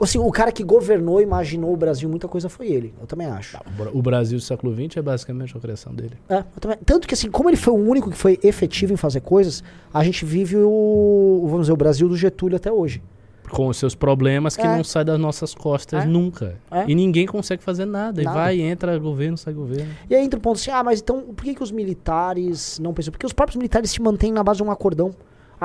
Assim, 0.00 0.18
o 0.18 0.30
cara 0.32 0.50
que 0.50 0.62
governou, 0.64 1.20
imaginou 1.20 1.72
o 1.72 1.76
Brasil, 1.76 2.08
muita 2.08 2.26
coisa 2.26 2.48
foi 2.48 2.66
ele. 2.68 2.92
Eu 3.00 3.06
também 3.06 3.26
acho. 3.28 3.56
O 3.56 3.70
Bra- 3.70 3.90
O 3.94 4.02
Brasil 4.02 4.38
do 4.38 4.42
século 4.44 4.74
XX 4.74 4.96
é 4.96 5.02
basicamente 5.02 5.56
a 5.56 5.60
criação 5.60 5.94
dele. 5.94 6.14
É, 6.28 6.38
eu 6.38 6.44
também- 6.60 6.78
Tanto 6.84 7.06
que, 7.06 7.14
assim, 7.14 7.30
como 7.30 7.48
ele 7.48 7.56
foi 7.56 7.72
o 7.72 7.76
único 7.76 8.10
que 8.10 8.16
foi 8.16 8.38
efetivo 8.42 8.92
em 8.92 8.96
fazer 8.96 9.20
coisas, 9.20 9.62
a 9.92 10.02
gente 10.02 10.24
vive 10.24 10.56
o. 10.56 11.42
Vamos 11.44 11.62
dizer, 11.62 11.72
o 11.72 11.76
Brasil 11.76 12.08
do 12.08 12.16
Getúlio 12.16 12.56
até 12.56 12.72
hoje. 12.72 13.02
Com 13.50 13.68
os 13.68 13.76
seus 13.76 13.94
problemas 13.94 14.56
que 14.56 14.62
É. 14.66 14.76
não 14.76 14.82
saem 14.82 15.04
das 15.06 15.18
nossas 15.20 15.54
costas 15.54 16.02
É. 16.02 16.06
nunca. 16.06 16.56
É. 16.70 16.84
E 16.88 16.94
ninguém 16.94 17.26
consegue 17.26 17.62
fazer 17.62 17.84
nada. 17.84 18.20
E 18.20 18.24
Nada. 18.24 18.36
vai, 18.36 18.60
entra 18.60 18.98
governo, 18.98 19.36
sai 19.36 19.52
governo. 19.52 19.92
E 20.10 20.14
aí 20.14 20.24
entra 20.24 20.38
o 20.38 20.42
ponto 20.42 20.56
assim: 20.56 20.70
ah, 20.70 20.82
mas 20.82 21.00
então 21.00 21.20
por 21.36 21.44
que, 21.44 21.54
que 21.54 21.62
os 21.62 21.70
militares 21.70 22.78
não 22.78 22.92
pensam? 22.92 23.12
Porque 23.12 23.26
os 23.26 23.32
próprios 23.32 23.56
militares 23.56 23.90
se 23.90 24.00
mantêm 24.02 24.32
na 24.32 24.42
base 24.42 24.56
de 24.58 24.62
um 24.64 24.70
acordão. 24.70 25.12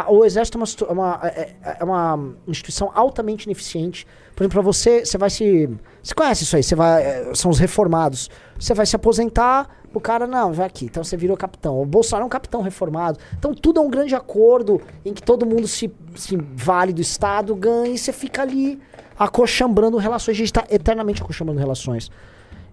Ah, 0.06 0.12
o 0.12 0.24
exército 0.26 0.58
é 0.88 0.92
uma, 0.92 1.20
é 1.24 1.28
é- 1.28 1.56
é- 1.64 1.78
é 1.80 1.84
uma 1.84 2.34
instituição 2.48 2.92
altamente 2.94 3.46
ineficiente. 3.46 4.06
Por 4.36 4.44
exemplo, 4.44 4.54
pra 4.56 4.62
você, 4.62 5.06
você 5.06 5.18
vai 5.18 5.30
se. 5.30 5.70
Você 6.02 6.14
conhece 6.14 6.44
isso 6.44 6.56
aí, 6.56 6.64
você 6.64 6.76
vai. 6.76 7.02
é, 7.04 7.32
São 7.36 7.52
os 7.52 7.60
reformados. 7.60 8.30
Você 8.60 8.74
vai 8.74 8.86
se 8.86 8.96
aposentar, 8.96 9.70
o 9.94 10.00
cara, 10.00 10.26
não, 10.28 10.54
vai 10.54 10.66
aqui. 10.68 10.86
Então 10.86 11.04
você 11.04 11.18
virou 11.18 11.36
capitão. 11.36 11.82
O 11.82 11.86
Bolsonaro 11.86 12.24
é 12.24 12.26
um 12.26 12.30
capitão 12.30 12.62
reformado. 12.62 13.20
Então 13.38 13.54
tudo 13.54 13.80
é 13.80 13.84
um 13.84 13.90
grande 13.90 14.16
acordo 14.16 14.82
em 15.04 15.14
que 15.14 15.22
todo 15.22 15.46
mundo 15.46 15.68
se, 15.68 15.92
se 16.16 16.38
vale 16.56 16.94
do 16.94 17.02
Estado, 17.02 17.56
ganha 17.56 17.94
e 17.94 17.98
você 17.98 18.14
fica 18.14 18.42
ali 18.42 18.80
acochambrando 19.18 19.98
relações. 19.98 20.36
A 20.36 20.38
gente 20.38 20.54
tá 20.54 20.66
eternamente 20.70 21.22
acochambrando 21.22 21.60
relações. 21.60 22.10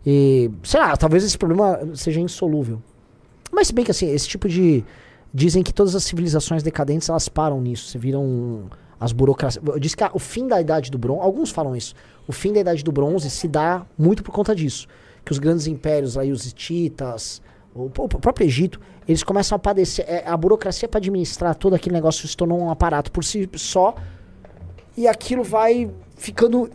E, 0.04 0.50
sei 0.62 0.78
lá, 0.78 0.96
talvez 0.96 1.24
esse 1.24 1.36
problema 1.36 1.80
seja 1.94 2.20
insolúvel. 2.20 2.80
Mas 3.50 3.66
se 3.68 3.72
bem 3.72 3.84
que 3.84 3.90
assim, 3.90 4.08
esse 4.10 4.28
tipo 4.28 4.48
de. 4.48 4.84
Dizem 5.36 5.62
que 5.62 5.70
todas 5.70 5.94
as 5.94 6.02
civilizações 6.02 6.62
decadentes 6.62 7.10
elas 7.10 7.28
param 7.28 7.60
nisso. 7.60 7.90
Você 7.90 7.98
viram 7.98 8.70
as 8.98 9.12
burocracias. 9.12 9.62
Diz 9.78 9.94
que 9.94 10.02
ah, 10.02 10.10
o 10.14 10.18
fim 10.18 10.48
da 10.48 10.58
idade 10.58 10.90
do 10.90 10.96
bronze. 10.96 11.20
Alguns 11.20 11.50
falam 11.50 11.76
isso. 11.76 11.94
O 12.26 12.32
fim 12.32 12.54
da 12.54 12.60
idade 12.60 12.82
do 12.82 12.90
bronze 12.90 13.28
se 13.28 13.46
dá 13.46 13.84
muito 13.98 14.22
por 14.22 14.32
conta 14.32 14.56
disso. 14.56 14.88
Que 15.22 15.32
os 15.32 15.38
grandes 15.38 15.66
impérios 15.66 16.16
aí, 16.16 16.32
os 16.32 16.46
hititas, 16.46 17.42
o, 17.74 17.84
o 17.84 18.08
próprio 18.08 18.46
Egito, 18.46 18.80
eles 19.06 19.22
começam 19.22 19.56
a 19.56 19.58
padecer. 19.58 20.06
é, 20.08 20.24
a 20.26 20.34
burocracia 20.38 20.88
para 20.88 20.96
administrar 20.96 21.54
todo 21.54 21.74
aquele 21.74 21.94
negócio 21.94 22.26
se 22.26 22.34
tornou 22.34 22.58
um 22.58 22.70
aparato 22.70 23.12
por 23.12 23.22
si 23.22 23.46
só. 23.56 23.94
E 24.96 25.06
aquilo 25.06 25.44
vai 25.44 25.90
ficando. 26.16 26.70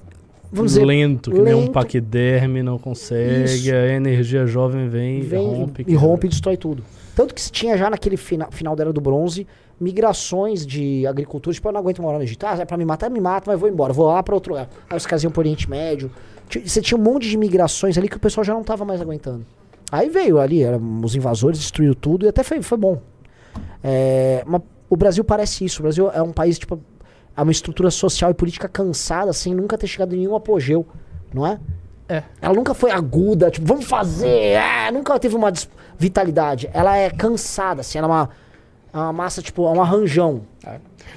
Vamos 0.51 0.73
dizer. 0.73 0.85
lento, 0.85 1.31
que 1.31 1.41
nem 1.41 1.55
um 1.55 1.61
lento. 1.61 1.71
paquiderme, 1.71 2.61
não 2.61 2.77
consegue. 2.77 3.45
Isso. 3.45 3.73
A 3.73 3.87
energia 3.87 4.45
jovem 4.45 4.87
vem, 4.87 5.21
vem 5.21 5.51
e 5.51 5.55
rompe. 5.55 5.85
e 5.87 5.95
rompe 5.95 6.27
e 6.27 6.29
destrói 6.29 6.57
tudo. 6.57 6.83
Tanto 7.21 7.35
que 7.35 7.41
se 7.41 7.51
tinha 7.51 7.77
já 7.77 7.87
naquele 7.87 8.17
fina, 8.17 8.47
final 8.49 8.75
da 8.75 8.81
Era 8.81 8.91
do 8.91 8.99
Bronze 8.99 9.45
migrações 9.79 10.65
de 10.65 11.05
agricultura, 11.05 11.53
tipo, 11.53 11.67
eu 11.67 11.71
não 11.71 11.79
aguento 11.79 12.01
morar 12.01 12.17
no 12.17 12.23
Egito. 12.23 12.43
Ah, 12.47 12.57
é 12.59 12.65
pra 12.65 12.77
me 12.77 12.85
matar, 12.85 13.11
me 13.11 13.21
mata, 13.21 13.49
mas 13.49 13.59
vou 13.59 13.69
embora, 13.69 13.93
vou 13.93 14.07
lá 14.07 14.23
pra 14.23 14.33
outro 14.33 14.53
lugar. 14.53 14.67
Aí 14.89 14.97
os 14.97 15.05
caras 15.05 15.23
iam 15.23 15.31
pro 15.31 15.41
Oriente 15.41 15.69
Médio. 15.69 16.11
Você 16.65 16.81
tinha 16.81 16.97
um 16.97 17.01
monte 17.01 17.29
de 17.29 17.37
migrações 17.37 17.95
ali 17.95 18.09
que 18.09 18.17
o 18.17 18.19
pessoal 18.19 18.43
já 18.43 18.53
não 18.53 18.63
tava 18.63 18.85
mais 18.85 19.01
aguentando. 19.01 19.45
Aí 19.91 20.09
veio 20.09 20.39
ali, 20.39 20.63
era, 20.63 20.77
os 20.77 21.15
invasores 21.15 21.59
destruíram 21.59 21.93
tudo 21.93 22.25
e 22.25 22.29
até 22.29 22.41
foi, 22.41 22.59
foi 22.63 22.77
bom. 22.77 22.99
É, 23.83 24.43
O 24.89 24.97
Brasil 24.97 25.23
parece 25.23 25.63
isso. 25.63 25.79
O 25.79 25.83
Brasil 25.83 26.09
é 26.11 26.23
um 26.23 26.31
país, 26.31 26.57
tipo, 26.57 26.79
é 27.37 27.41
uma 27.43 27.51
estrutura 27.51 27.91
social 27.91 28.31
e 28.31 28.33
política 28.33 28.67
cansada, 28.67 29.31
sem 29.31 29.53
nunca 29.53 29.77
ter 29.77 29.85
chegado 29.85 30.15
em 30.15 30.19
nenhum 30.19 30.35
apogeu, 30.35 30.87
não 31.31 31.45
é? 31.45 31.59
É. 32.11 32.23
Ela 32.41 32.53
nunca 32.53 32.73
foi 32.73 32.91
aguda, 32.91 33.49
tipo, 33.49 33.65
vamos 33.65 33.85
fazer, 33.85 34.27
é, 34.27 34.91
nunca 34.91 35.17
teve 35.19 35.35
uma 35.35 35.51
vitalidade. 35.97 36.69
Ela 36.73 36.97
é 36.97 37.09
cansada, 37.09 37.81
assim, 37.81 37.97
ela 37.99 38.07
é 38.07 38.11
uma, 38.11 38.29
é 38.93 38.97
uma 38.97 39.13
massa, 39.13 39.41
tipo, 39.41 39.65
é 39.67 39.71
um 39.71 39.81
arranjão. 39.81 40.41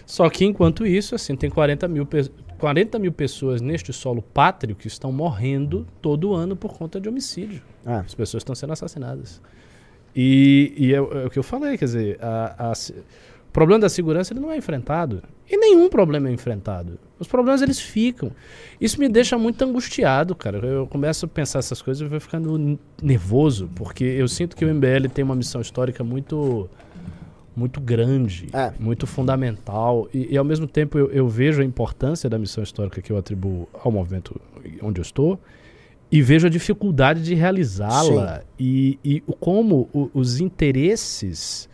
Só 0.07 0.29
que 0.31 0.45
enquanto 0.45 0.87
isso, 0.87 1.15
assim, 1.15 1.35
tem 1.35 1.51
40 1.51 1.89
mil, 1.89 2.07
pe- 2.07 2.31
40 2.59 2.99
mil 2.99 3.11
pessoas 3.13 3.61
neste 3.61 3.93
solo 3.93 4.23
pátrio 4.23 4.77
que 4.77 4.87
estão 4.87 5.11
morrendo 5.11 5.87
todo 6.01 6.33
ano 6.35 6.55
por 6.55 6.75
conta 6.79 7.01
de 7.01 7.09
homicídio. 7.09 7.61
É. 7.85 7.95
As 7.97 8.15
pessoas 8.15 8.43
estão 8.43 8.55
sendo 8.55 8.73
assassinadas. 8.73 9.41
E, 10.15 10.73
e 10.77 10.95
é, 10.95 11.01
o- 11.01 11.13
é 11.19 11.27
o 11.27 11.31
que 11.31 11.39
eu 11.39 11.43
falei, 11.43 11.77
quer 11.77 11.87
dizer, 11.87 12.19
a- 12.23 12.71
a 12.71 12.73
problema 13.55 13.81
da 13.81 13.89
segurança 13.89 14.33
ele 14.35 14.41
não 14.41 14.51
é 14.51 14.57
enfrentado. 14.59 15.23
E 15.51 15.57
nenhum 15.57 15.89
problema 15.89 16.29
é 16.29 16.33
enfrentado. 16.33 16.99
Os 17.19 17.29
problemas 17.29 17.63
eles 17.63 17.79
ficam. 17.81 18.33
Isso 18.81 18.99
me 18.99 19.09
deixa 19.09 19.39
muito 19.39 19.63
angustiado, 19.65 20.35
cara. 20.35 20.59
Eu 20.59 20.87
começo 20.87 21.25
a 21.25 21.29
pensar 21.29 21.61
essas 21.61 21.81
coisas 21.81 22.05
e 22.05 22.11
vou 22.11 22.19
ficando 22.21 22.79
nervoso, 23.03 23.71
porque 23.77 24.05
eu 24.05 24.27
sinto 24.29 24.57
que 24.57 24.65
o 24.65 24.69
MBL 24.75 25.09
tem 25.13 25.25
uma 25.25 25.35
missão 25.37 25.61
histórica 25.61 26.03
muito 26.05 26.69
muito 27.57 27.81
grande, 27.81 28.49
É. 28.53 28.73
muito 28.81 29.07
fundamental. 29.07 30.09
E, 30.13 30.33
e, 30.35 30.37
ao 30.37 30.45
mesmo 30.45 30.67
tempo 30.67 30.99
eu, 30.99 31.09
eu 31.13 31.29
vejo 31.29 31.63
a 31.63 31.65
importância 31.65 32.29
da 32.29 32.37
missão 32.37 32.65
histórica 32.65 33.01
que 33.01 33.13
eu 33.13 33.17
atribuo 33.17 33.69
ao 33.73 33.93
movimento 33.93 34.41
onde 34.83 35.01
eu 35.01 35.03
estou 35.03 35.39
e 36.11 36.21
vejo 36.21 36.49
a 36.49 36.51
dificuldade 36.51 37.23
de 37.23 37.33
realizá-la 37.35 38.43
e, 38.59 38.99
e 39.05 39.23
o- 39.25 39.35
como 39.35 39.89
o- 39.93 40.11
os 40.13 40.41
interesses 40.41 41.69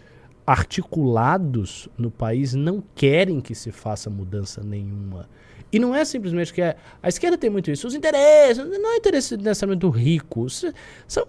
articulados 0.46 1.88
no 1.96 2.10
país 2.10 2.54
não 2.54 2.82
querem 2.94 3.40
que 3.40 3.54
se 3.54 3.70
faça 3.70 4.10
mudança 4.10 4.62
nenhuma. 4.62 5.28
E 5.72 5.78
não 5.78 5.94
é 5.94 6.04
simplesmente 6.04 6.52
que 6.52 6.60
é, 6.60 6.76
a 7.02 7.08
esquerda 7.08 7.38
tem 7.38 7.48
muito 7.48 7.70
isso. 7.70 7.86
Os 7.86 7.94
interesses, 7.94 8.58
não 8.58 8.92
é 8.92 8.96
interesse 8.96 9.36
necessariamente 9.36 9.80
do 9.80 9.90
rico. 9.90 10.48
são 10.50 11.24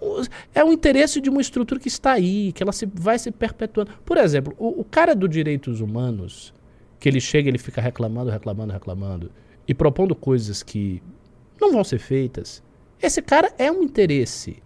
é 0.52 0.64
o 0.64 0.72
interesse 0.72 1.20
de 1.20 1.30
uma 1.30 1.40
estrutura 1.40 1.78
que 1.78 1.88
está 1.88 2.12
aí, 2.12 2.52
que 2.52 2.62
ela 2.62 2.72
se, 2.72 2.86
vai 2.92 3.18
se 3.18 3.30
perpetuando. 3.30 3.92
Por 4.04 4.16
exemplo, 4.16 4.54
o, 4.58 4.80
o 4.80 4.84
cara 4.84 5.14
dos 5.14 5.30
direitos 5.30 5.80
humanos, 5.80 6.52
que 6.98 7.08
ele 7.08 7.20
chega 7.20 7.48
ele 7.48 7.58
fica 7.58 7.80
reclamando, 7.80 8.30
reclamando, 8.30 8.72
reclamando, 8.72 9.30
e 9.66 9.72
propondo 9.72 10.14
coisas 10.14 10.62
que 10.62 11.00
não 11.60 11.70
vão 11.70 11.84
ser 11.84 11.98
feitas, 11.98 12.62
esse 13.00 13.22
cara 13.22 13.52
é 13.58 13.70
um 13.70 13.82
interesse 13.82 14.60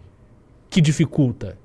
que 0.69 0.81
dificulta. 0.81 1.57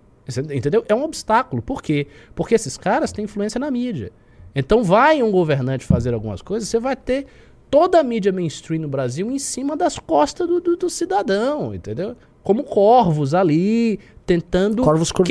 Entendeu? 0.54 0.84
É 0.88 0.94
um 0.94 1.02
obstáculo. 1.04 1.60
Por 1.62 1.82
quê? 1.82 2.06
Porque 2.34 2.54
esses 2.54 2.76
caras 2.76 3.10
têm 3.12 3.24
influência 3.24 3.58
na 3.58 3.70
mídia. 3.70 4.12
Então 4.54 4.84
vai 4.84 5.22
um 5.22 5.30
governante 5.30 5.84
fazer 5.84 6.12
algumas 6.14 6.42
coisas, 6.42 6.68
você 6.68 6.78
vai 6.78 6.94
ter 6.94 7.26
toda 7.70 7.98
a 8.00 8.02
mídia 8.04 8.30
mainstream 8.30 8.82
no 8.82 8.88
Brasil 8.88 9.30
em 9.30 9.38
cima 9.38 9.74
das 9.76 9.98
costas 9.98 10.46
do, 10.46 10.60
do- 10.60 10.76
do 10.76 10.90
cidadão, 10.90 11.74
entendeu? 11.74 12.14
Como 12.42 12.62
corvos 12.64 13.32
ali, 13.34 13.98
tentando. 14.26 14.82
Corvos 14.82 15.10
que- 15.10 15.22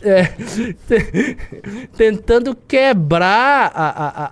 é, 0.06 0.22
te- 0.24 1.36
tentando 1.96 2.54
quebrar 2.54 3.72
a, 3.74 3.88
a, 3.88 4.08
a, 4.08 4.28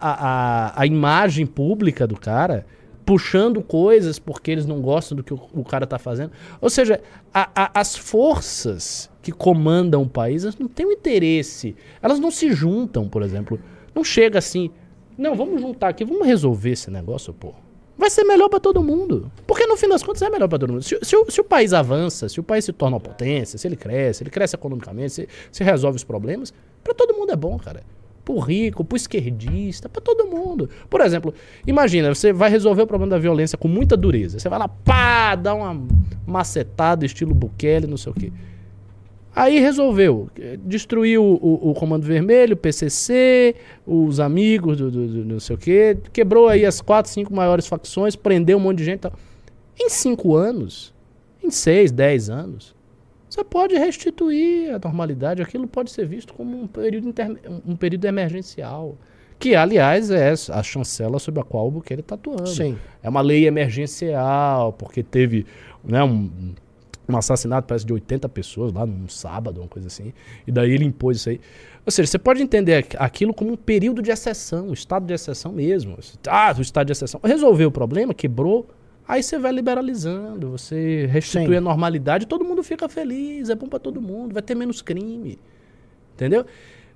a, 0.76 0.82
a 0.82 0.86
imagem 0.86 1.46
pública 1.46 2.06
do 2.06 2.16
cara, 2.18 2.64
puxando 3.04 3.62
coisas 3.62 4.18
porque 4.18 4.50
eles 4.50 4.66
não 4.66 4.80
gostam 4.80 5.16
do 5.16 5.24
que 5.24 5.32
o, 5.34 5.40
o 5.52 5.64
cara 5.64 5.86
tá 5.86 5.98
fazendo. 5.98 6.30
Ou 6.60 6.70
seja, 6.70 7.00
a- 7.32 7.48
a- 7.54 7.70
as 7.80 7.96
forças 7.96 9.10
que 9.28 9.32
comandam 9.32 10.02
o 10.02 10.08
país 10.08 10.44
elas 10.44 10.56
não 10.56 10.66
têm 10.66 10.86
um 10.86 10.92
interesse. 10.92 11.76
Elas 12.00 12.18
não 12.18 12.30
se 12.30 12.50
juntam, 12.52 13.06
por 13.06 13.22
exemplo. 13.22 13.60
Não 13.94 14.02
chega 14.02 14.38
assim. 14.38 14.70
Não, 15.18 15.34
vamos 15.34 15.60
juntar 15.60 15.88
aqui, 15.88 16.04
vamos 16.04 16.26
resolver 16.26 16.70
esse 16.70 16.90
negócio, 16.90 17.34
pô. 17.34 17.52
Vai 17.96 18.08
ser 18.08 18.24
melhor 18.24 18.48
pra 18.48 18.58
todo 18.58 18.82
mundo. 18.82 19.30
Porque 19.46 19.66
no 19.66 19.76
fim 19.76 19.88
das 19.88 20.02
contas 20.02 20.22
é 20.22 20.30
melhor 20.30 20.48
pra 20.48 20.58
todo 20.58 20.72
mundo. 20.72 20.82
Se, 20.82 20.98
se 21.02 21.16
o, 21.16 21.30
se 21.30 21.40
o 21.40 21.44
país 21.44 21.74
avança, 21.74 22.28
se 22.28 22.40
o 22.40 22.42
país 22.42 22.64
se 22.64 22.72
torna 22.72 22.94
uma 22.94 23.00
potência, 23.00 23.58
se 23.58 23.68
ele 23.68 23.76
cresce, 23.76 24.22
ele 24.22 24.30
cresce 24.30 24.54
economicamente, 24.54 25.10
se, 25.10 25.28
se 25.52 25.64
resolve 25.64 25.96
os 25.96 26.04
problemas, 26.04 26.54
pra 26.82 26.94
todo 26.94 27.12
mundo 27.12 27.32
é 27.32 27.36
bom, 27.36 27.58
cara. 27.58 27.82
Pro 28.24 28.38
rico, 28.38 28.84
pro 28.84 28.96
esquerdista, 28.96 29.88
pra 29.88 30.00
todo 30.00 30.26
mundo. 30.26 30.70
Por 30.88 31.00
exemplo, 31.00 31.34
imagina, 31.66 32.14
você 32.14 32.32
vai 32.32 32.48
resolver 32.48 32.82
o 32.82 32.86
problema 32.86 33.10
da 33.10 33.18
violência 33.18 33.58
com 33.58 33.68
muita 33.68 33.96
dureza. 33.96 34.38
Você 34.38 34.48
vai 34.48 34.58
lá, 34.58 34.68
pá, 34.68 35.34
dá 35.34 35.54
uma 35.54 35.82
macetada, 36.26 37.04
estilo 37.04 37.34
Bukele, 37.34 37.86
não 37.86 37.96
sei 37.96 38.12
o 38.12 38.14
quê. 38.14 38.32
Aí 39.40 39.60
resolveu. 39.60 40.28
eh, 40.38 40.58
Destruiu 40.64 41.22
o, 41.22 41.70
o- 41.70 41.74
Comando 41.74 42.04
Vermelho, 42.04 42.54
o 42.54 42.56
PCC, 42.56 43.54
os 43.86 44.18
amigos 44.18 44.76
do, 44.78 44.90
do- 44.90 45.06
do 45.08 45.24
não 45.24 45.38
sei 45.40 45.54
o 45.54 45.58
quê. 45.58 45.96
Quebrou 46.12 46.48
aí 46.48 46.64
as 46.66 46.80
quatro, 46.80 47.10
cinco 47.10 47.32
maiores 47.34 47.66
facções, 47.66 48.16
prendeu 48.16 48.58
um 48.58 48.60
monte 48.60 48.78
de 48.78 48.84
gente. 48.84 49.00
tal. 49.00 49.12
Em 49.80 49.88
cinco 49.88 50.34
anos, 50.34 50.92
em 51.42 51.50
seis, 51.50 51.92
dez 51.92 52.28
anos, 52.28 52.74
você 53.30 53.44
pode 53.44 53.76
restituir 53.76 54.74
a 54.74 54.78
normalidade. 54.82 55.40
Aquilo 55.40 55.68
pode 55.68 55.90
ser 55.92 56.04
visto 56.06 56.34
como 56.34 56.60
um 56.60 56.66
período, 56.66 57.08
inter- 57.08 57.36
um 57.66 57.76
período 57.76 58.04
emergencial. 58.06 58.96
Que, 59.38 59.54
aliás, 59.54 60.10
é 60.10 60.32
a 60.50 60.62
chancela 60.64 61.20
sobre 61.20 61.40
a 61.40 61.44
qual 61.44 61.68
o 61.68 61.70
Bukele 61.70 62.00
está 62.00 62.16
atuando. 62.16 62.48
Sim. 62.48 62.76
É 63.00 63.08
uma 63.08 63.20
lei 63.20 63.46
emergencial, 63.46 64.72
porque 64.72 65.00
teve 65.00 65.46
né, 65.84 66.02
um, 66.02 66.28
um 67.08 67.16
assassinato, 67.16 67.66
parece, 67.66 67.86
de 67.86 67.92
80 67.92 68.28
pessoas 68.28 68.72
lá 68.72 68.84
num 68.84 69.08
sábado, 69.08 69.60
uma 69.60 69.68
coisa 69.68 69.88
assim. 69.88 70.12
E 70.46 70.52
daí 70.52 70.70
ele 70.72 70.84
impôs 70.84 71.16
isso 71.18 71.30
aí. 71.30 71.40
Ou 71.86 71.90
seja, 71.90 72.06
você 72.06 72.18
pode 72.18 72.42
entender 72.42 72.74
aqu- 72.76 72.96
aquilo 72.98 73.32
como 73.32 73.52
um 73.52 73.56
período 73.56 74.02
de 74.02 74.10
exceção, 74.10 74.68
um 74.68 74.72
estado 74.72 75.06
de 75.06 75.14
exceção 75.14 75.50
mesmo. 75.52 75.96
Ah, 76.26 76.54
o 76.56 76.60
estado 76.60 76.86
de 76.86 76.92
exceção. 76.92 77.18
Resolveu 77.24 77.68
o 77.68 77.72
problema, 77.72 78.12
quebrou. 78.12 78.68
Aí 79.06 79.22
você 79.22 79.38
vai 79.38 79.52
liberalizando, 79.52 80.50
você 80.50 81.06
restitui 81.06 81.46
Sim. 81.48 81.56
a 81.56 81.60
normalidade, 81.62 82.26
todo 82.26 82.44
mundo 82.44 82.62
fica 82.62 82.86
feliz, 82.90 83.48
é 83.48 83.54
bom 83.54 83.66
pra 83.66 83.78
todo 83.78 84.02
mundo, 84.02 84.34
vai 84.34 84.42
ter 84.42 84.54
menos 84.54 84.82
crime. 84.82 85.38
Entendeu? 86.14 86.44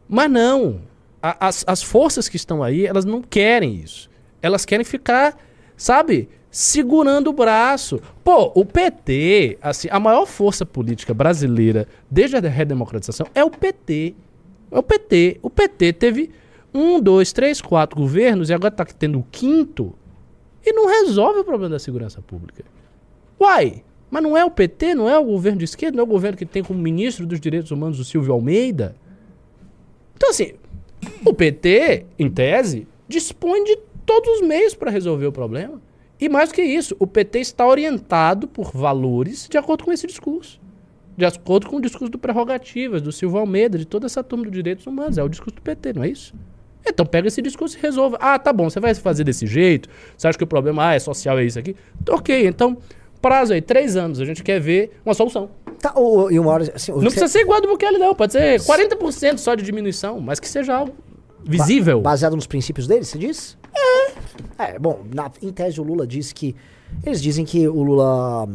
Mas 0.07 0.31
não. 0.31 0.81
A- 1.23 1.49
as, 1.49 1.65
as 1.67 1.83
forças 1.83 2.29
que 2.29 2.37
estão 2.37 2.63
aí, 2.63 2.85
elas 2.85 3.07
não 3.07 3.23
querem 3.23 3.77
isso. 3.77 4.11
Elas 4.43 4.67
querem 4.67 4.85
ficar, 4.85 5.39
sabe, 5.75 6.29
segurando 6.53 7.31
o 7.31 7.33
braço. 7.33 8.01
Pô, 8.23 8.53
o 8.55 8.65
PT, 8.65 9.59
assim, 9.63 9.89
a 9.91 9.99
maior 9.99 10.27
força 10.27 10.67
política 10.67 11.15
brasileira 11.15 11.89
desde 12.11 12.37
a 12.37 12.41
redemocratização 12.41 13.27
é 13.35 13.43
o 13.43 13.51
PT. 13.51 14.15
É 14.71 14.79
o 14.79 14.83
PT. 14.83 15.41
O 15.43 15.49
PT 15.49 15.95
teve 15.95 16.31
um, 16.73 17.01
dois, 17.01 17.33
três, 17.33 17.63
quatro 17.63 17.99
governos 17.99 18.51
e 18.51 18.55
agora 18.55 18.71
tá 18.71 18.85
tendo 18.85 19.19
o 19.19 19.27
quinto 19.33 19.95
e 20.65 20.73
não 20.73 20.87
resolve 20.87 21.41
o 21.41 21.45
problema 21.45 21.71
da 21.71 21.79
segurança 21.79 22.21
pública. 22.21 22.65
Uai, 23.41 23.83
mas 24.11 24.23
não 24.23 24.37
é 24.37 24.45
o 24.45 24.51
PT, 24.51 24.95
não 24.95 25.09
é 25.09 25.19
o 25.19 25.25
governo 25.25 25.59
de 25.59 25.65
esquerda, 25.65 25.97
não 25.97 26.03
é 26.03 26.07
o 26.07 26.11
governo 26.11 26.37
que 26.37 26.47
tem 26.47 26.63
como 26.63 26.79
ministro 26.79 27.27
dos 27.27 27.41
direitos 27.41 27.71
humanos 27.71 27.99
o 27.99 28.05
Silvio 28.05 28.35
Almeida? 28.35 28.95
Então, 30.15 30.29
assim, 30.29 30.53
o 31.25 31.33
PT, 31.33 32.07
em 32.19 32.31
tese, 32.31 32.87
dispõe 33.09 33.65
de 33.65 33.77
todos 34.05 34.29
os 34.37 34.47
meios 34.47 34.75
para 34.75 34.91
resolver 34.91 35.27
o 35.27 35.33
problema. 35.33 35.81
E 36.23 36.29
mais 36.29 36.51
do 36.51 36.55
que 36.55 36.63
isso, 36.63 36.95
o 37.01 37.07
PT 37.07 37.41
está 37.41 37.67
orientado 37.67 38.47
por 38.47 38.71
valores 38.71 39.49
de 39.51 39.59
acordo 39.59 39.83
com 39.83 39.91
esse 39.91 40.07
discurso. 40.07 40.61
De 41.17 41.25
acordo 41.25 41.67
com 41.67 41.79
o 41.79 41.81
discurso 41.81 42.13
do 42.13 42.17
Prerrogativas, 42.17 43.03
do 43.03 43.11
Silvio 43.11 43.41
Almeida, 43.41 43.77
de 43.77 43.85
toda 43.85 44.07
essa 44.07 44.23
turma 44.23 44.45
dos 44.45 44.53
direitos 44.53 44.87
humanos. 44.87 45.19
É 45.19 45.23
o 45.25 45.29
discurso 45.29 45.57
do 45.57 45.63
PT, 45.63 45.95
não 45.95 46.05
é 46.05 46.09
isso? 46.11 46.33
Então 46.87 47.05
pega 47.05 47.27
esse 47.27 47.43
discurso 47.43 47.77
e 47.77 47.81
resolva. 47.81 48.19
Ah, 48.21 48.39
tá 48.39 48.53
bom, 48.53 48.71
você 48.71 48.79
vai 48.79 48.95
fazer 48.95 49.25
desse 49.25 49.49
jeito? 49.49 49.89
Você 50.17 50.29
acha 50.29 50.39
que 50.39 50.45
o 50.45 50.47
problema 50.47 50.91
ah, 50.91 50.95
é 50.95 51.01
social, 51.01 51.41
é 51.41 51.45
isso 51.45 51.59
aqui? 51.59 51.75
Ok, 52.09 52.47
então, 52.47 52.79
prazo 53.21 53.53
aí, 53.53 53.61
três 53.61 53.97
anos, 53.97 54.21
a 54.21 54.25
gente 54.25 54.45
quer 54.45 54.61
ver 54.61 54.93
uma 55.05 55.15
solução. 55.15 55.51
Tá, 55.81 55.93
o, 55.97 56.31
e 56.31 56.39
uma 56.39 56.53
hora, 56.53 56.73
assim, 56.73 56.93
Não 56.93 57.01
precisa 57.01 57.27
ser 57.27 57.41
igual 57.41 57.61
do 57.61 57.67
Bukele, 57.67 57.99
não. 57.99 58.15
Pode 58.15 58.33
ser 58.33 58.61
40% 58.61 59.39
só 59.39 59.57
de 59.57 59.65
diminuição, 59.65 60.21
mas 60.21 60.39
que 60.39 60.49
seja 60.49 60.73
algo 60.73 60.95
visível. 61.45 62.01
Baseado 62.01 62.37
nos 62.37 62.47
princípios 62.47 62.87
dele, 62.87 63.05
você 63.05 63.19
diz? 63.19 63.59
É. 63.75 64.12
É, 64.59 64.79
bom, 64.79 65.05
na- 65.13 65.31
em 65.41 65.51
tese 65.53 65.81
o 65.81 65.85
Lula 65.85 66.07
disse 66.07 66.35
que. 66.35 66.55
Eles 67.05 67.21
dizem 67.23 67.45
que 67.45 67.67
o 67.69 67.83
Lula. 67.83 68.49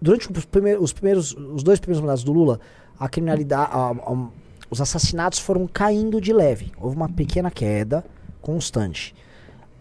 Durante 0.00 0.30
os 0.32 0.44
primeiros, 0.44 0.82
os 0.84 0.92
primeiros. 0.92 1.32
Os 1.34 1.62
dois 1.62 1.78
primeiros 1.80 2.00
mandatos 2.00 2.24
do 2.24 2.32
Lula, 2.32 2.60
a 2.98 3.08
criminalidade. 3.08 3.70
a- 3.72 3.90
a- 3.90 4.28
os 4.70 4.80
assassinatos 4.80 5.38
foram 5.40 5.66
caindo 5.66 6.20
de 6.20 6.32
leve. 6.32 6.72
Houve 6.80 6.94
uma 6.96 7.08
pequena 7.08 7.50
queda 7.50 8.04
constante. 8.40 9.14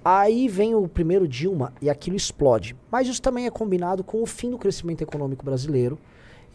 Aí 0.03 0.47
vem 0.47 0.73
o 0.73 0.88
primeiro 0.88 1.27
Dilma 1.27 1.73
e 1.82 1.89
aquilo 1.89 2.15
explode. 2.15 2.75
Mas 2.91 3.07
isso 3.07 3.21
também 3.21 3.45
é 3.45 3.51
combinado 3.51 4.03
com 4.03 4.23
o 4.23 4.25
fim 4.25 4.49
do 4.49 4.57
crescimento 4.57 5.01
econômico 5.01 5.45
brasileiro 5.45 5.99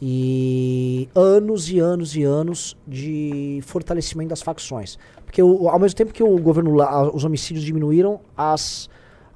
e 0.03 1.09
anos 1.15 1.71
e 1.71 1.79
anos 1.79 2.17
e 2.17 2.23
anos 2.25 2.77
de 2.87 3.61
fortalecimento 3.65 4.31
das 4.31 4.43
facções. 4.43 4.99
Porque 5.35 5.43
o- 5.43 5.69
ao 5.69 5.81
mesmo 5.81 5.97
tempo 5.97 6.13
que 6.13 6.23
o 6.23 6.39
governo 6.39 6.77
os 7.13 7.25
homicídios 7.25 7.65
diminuíram, 7.65 8.21
as, 8.37 8.89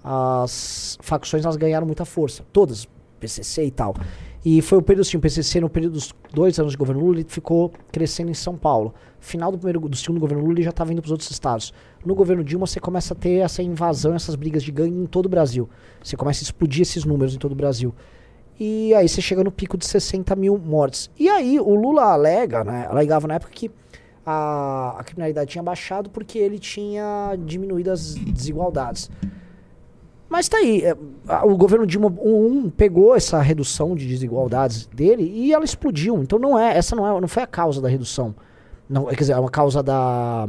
as 0.05 0.97
facções 1.03 1.45
elas 1.45 1.57
ganharam 1.57 1.85
muita 1.85 2.05
força. 2.05 2.45
Todas, 2.53 2.87
PCC 3.19 3.65
e 3.65 3.71
tal. 3.73 3.97
E 4.45 4.63
foi 4.63 4.79
o 4.79 4.83
período 4.83 5.01
assim, 5.05 5.17
o 5.17 5.21
PCC 5.21 5.61
no 5.61 5.69
período 5.69 5.95
dos 5.95 6.15
dois 6.33 6.57
anos 6.61 6.71
de 6.71 6.79
governo 6.79 7.03
Lula, 7.03 7.17
ele 7.17 7.27
ficou 7.29 7.73
crescendo 7.91 8.31
em 8.31 8.35
São 8.35 8.57
Paulo. 8.57 8.95
Final 9.19 9.51
do 9.51 9.59
primeiro 9.59 9.81
do 9.89 9.97
segundo 9.97 10.21
governo 10.21 10.45
Lula, 10.45 10.55
ele 10.55 10.63
já 10.63 10.71
estava 10.71 10.93
indo 10.93 11.03
para 11.03 11.09
os 11.09 11.13
outros 11.13 11.29
estados. 11.33 11.75
No 12.07 12.15
governo 12.15 12.45
Dilma, 12.45 12.65
você 12.65 12.79
começa 12.79 13.13
a 13.13 13.17
ter 13.17 13.39
essa 13.39 13.61
invasão, 13.61 14.15
essas 14.15 14.37
brigas 14.37 14.63
de 14.63 14.71
gangue 14.71 14.97
em 14.97 15.05
todo 15.07 15.27
o 15.27 15.29
Brasil. 15.29 15.69
Você 16.01 16.17
começa 16.17 16.43
a 16.43 16.45
explodir 16.45 16.83
esses 16.83 17.05
números 17.05 17.35
em 17.35 17.39
todo 17.39 17.51
o 17.51 17.57
Brasil. 17.57 17.93
E 18.61 18.95
aí 18.95 19.09
você 19.09 19.21
chega 19.21 19.43
no 19.43 19.51
pico 19.51 19.77
de 19.77 19.85
60 19.85 20.37
mil 20.37 20.57
mortes. 20.57 21.11
E 21.19 21.29
aí 21.29 21.59
o 21.59 21.75
Lula 21.75 22.05
alega, 22.13 22.63
né? 22.63 22.87
Alegava 22.89 23.27
na 23.27 23.35
época 23.35 23.51
que 23.53 23.69
a, 24.31 24.97
a 24.99 25.05
criminalidade 25.05 25.51
tinha 25.51 25.63
baixado 25.63 26.11
porque 26.11 26.39
ele 26.39 26.59
tinha 26.59 27.35
diminuído 27.47 27.91
as 27.91 28.15
desigualdades. 28.15 29.11
Mas 30.29 30.47
tá 30.51 30.59
aí, 30.59 30.83
é, 30.85 30.95
o 31.45 31.57
governo 31.57 31.87
Dilma 31.87 32.09
1 32.09 32.69
pegou 32.77 33.17
essa 33.17 33.41
redução 33.41 33.97
de 33.97 34.07
desigualdades 34.07 34.87
dele 34.87 35.23
e 35.23 35.55
ela 35.55 35.65
explodiu. 35.65 36.23
Então 36.23 36.39
não 36.39 36.59
é, 36.59 36.77
essa 36.77 36.95
não 36.95 37.07
é, 37.07 37.19
não 37.19 37.27
foi 37.27 37.43
a 37.43 37.47
causa 37.47 37.81
da 37.81 37.89
redução. 37.89 38.35
Não, 38.87 39.07
quer 39.07 39.17
dizer, 39.17 39.33
é 39.33 39.39
uma 39.39 39.51
causa 39.51 39.83
da 39.83 40.47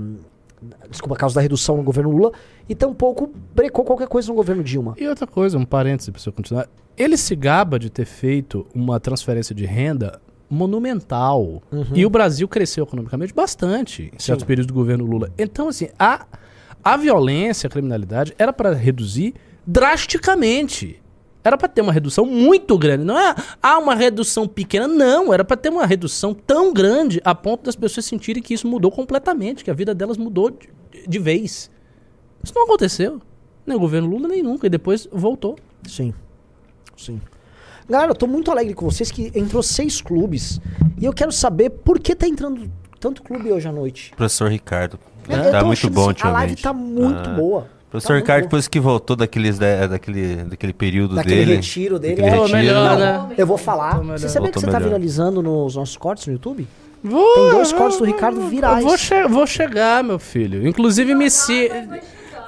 desculpa, 0.90 1.16
a 1.16 1.18
causa 1.18 1.36
da 1.36 1.42
redução 1.42 1.78
no 1.78 1.84
governo 1.84 2.12
Lula 2.12 2.34
e 2.68 2.76
tampouco 2.76 3.32
brecou 3.56 3.86
qualquer 3.86 4.10
coisa 4.10 4.28
no 4.28 4.36
governo 4.36 4.62
Dilma. 4.62 4.94
E 4.98 5.08
outra 5.08 5.26
coisa, 5.26 5.58
um 5.58 5.64
parêntese 5.64 6.12
pra 6.12 6.20
você 6.20 6.32
continuar. 6.34 6.68
Ele 6.98 7.16
se 7.16 7.34
gaba 7.34 7.80
de 7.80 7.90
ter 7.90 8.04
feito 8.04 8.68
uma 8.76 9.00
transferência 9.00 9.56
de 9.56 9.66
renda 9.66 10.20
monumental. 10.50 11.62
E 11.94 12.06
o 12.06 12.10
Brasil 12.10 12.48
cresceu 12.48 12.84
economicamente 12.84 13.34
bastante 13.34 14.12
em 14.14 14.20
certos 14.20 14.44
Sim. 14.44 14.48
períodos 14.48 14.68
do 14.68 14.74
governo 14.74 15.06
Lula. 15.06 15.32
Então, 15.38 15.68
assim, 15.68 15.90
a, 15.98 16.26
a 16.84 16.98
violência, 16.98 17.68
a 17.68 17.70
criminalidade 17.70 18.34
era 18.38 18.52
para 18.52 18.74
reduzir 18.74 19.36
drasticamente. 19.66 21.02
Era 21.44 21.58
para 21.58 21.70
ter 21.70 21.82
uma 21.82 21.94
redução 21.94 22.26
muito 22.26 22.78
grande. 22.78 23.06
Não 23.06 23.18
é 23.18 23.34
ah, 23.62 23.78
uma 23.78 23.96
redução 23.96 24.48
pequena, 24.48 24.88
não. 24.88 25.34
Era 25.34 25.44
para 25.44 25.56
ter 25.56 25.70
uma 25.70 25.86
redução 25.86 26.34
tão 26.34 26.74
grande 26.74 27.22
a 27.24 27.34
ponto 27.34 27.64
das 27.64 27.76
pessoas 27.76 28.06
sentirem 28.06 28.44
que 28.44 28.54
isso 28.54 28.68
mudou 28.68 28.92
completamente, 28.92 29.64
que 29.64 29.72
a 29.72 29.74
vida 29.74 29.96
delas 29.96 30.18
mudou 30.18 30.50
de, 30.50 30.70
de 31.08 31.20
vez. 31.20 31.72
Isso 32.44 32.54
não 32.54 32.64
aconteceu. 32.64 33.22
Nem 33.66 33.78
o 33.78 33.80
governo 33.80 34.10
Lula, 34.10 34.28
nem 34.28 34.44
nunca. 34.44 34.68
E 34.68 34.70
depois 34.70 35.08
voltou. 35.12 35.58
Sim. 35.88 36.14
Sim. 36.98 37.22
Galera, 37.90 38.12
eu 38.12 38.16
tô 38.16 38.28
muito 38.28 38.52
alegre 38.52 38.74
com 38.74 38.86
vocês 38.90 39.10
que 39.12 39.32
entrou 39.34 39.64
seis 39.64 40.02
clubes. 40.02 40.60
E 41.00 41.06
eu 41.06 41.14
quero 41.14 41.32
saber 41.32 41.70
por 41.72 42.00
que 42.00 42.14
tá 42.16 42.28
entrando 42.28 42.70
tanto 43.00 43.24
clube 43.24 43.52
hoje 43.52 43.68
à 43.68 43.72
noite. 43.72 44.12
Professor 44.16 44.50
Ricardo. 44.50 45.00
Tô 45.24 45.32
Tá 45.52 45.64
muito 45.64 45.80
achando 45.80 45.94
bom 45.94 46.10
assim, 46.10 46.20
A 46.24 46.30
live 46.32 46.56
tá 46.56 46.74
muito 46.74 47.30
Ah. 47.30 47.34
boa. 47.34 47.68
Professor 47.90 48.08
Tá 48.10 48.14
muito 48.14 48.24
Ricardo, 48.26 48.44
depois 48.44 48.68
que 48.68 48.80
voltou 48.80 49.16
daqueles, 49.16 49.58
da- 49.58 49.88
daquele, 49.88 50.36
daquele 50.38 50.74
período 50.74 51.16
Daquele 51.16 51.36
dele. 51.38 51.56
retiro 51.56 51.98
dele. 51.98 52.16
daquele 52.18 52.36
é. 52.36 52.40
Retiro, 52.40 52.58
melhor, 52.58 52.98
né? 53.00 53.30
Eu 53.38 53.48
vou 53.48 53.58
falar. 53.58 54.00
Você 54.00 54.30
sabia 54.30 54.52
que 54.52 54.60
você 54.60 54.66
tá 54.68 54.74
melhor. 54.74 54.88
viralizando 54.90 55.42
nos 55.42 55.76
nossos 55.76 55.98
cortes 55.98 56.28
no 56.28 56.34
YouTube? 56.34 56.68
Vou, 57.04 57.34
Tem 57.34 57.52
dois 57.52 57.72
cortes 57.74 57.98
do 57.98 58.04
Ricardo 58.06 58.42
virais. 58.48 58.84
Vou, 58.84 58.98
che- 58.98 59.28
vou 59.28 59.48
chegar, 59.48 60.04
meu 60.04 60.20
filho. 60.20 60.68
Inclusive, 60.68 61.16
me 61.16 61.30
se. 61.32 61.72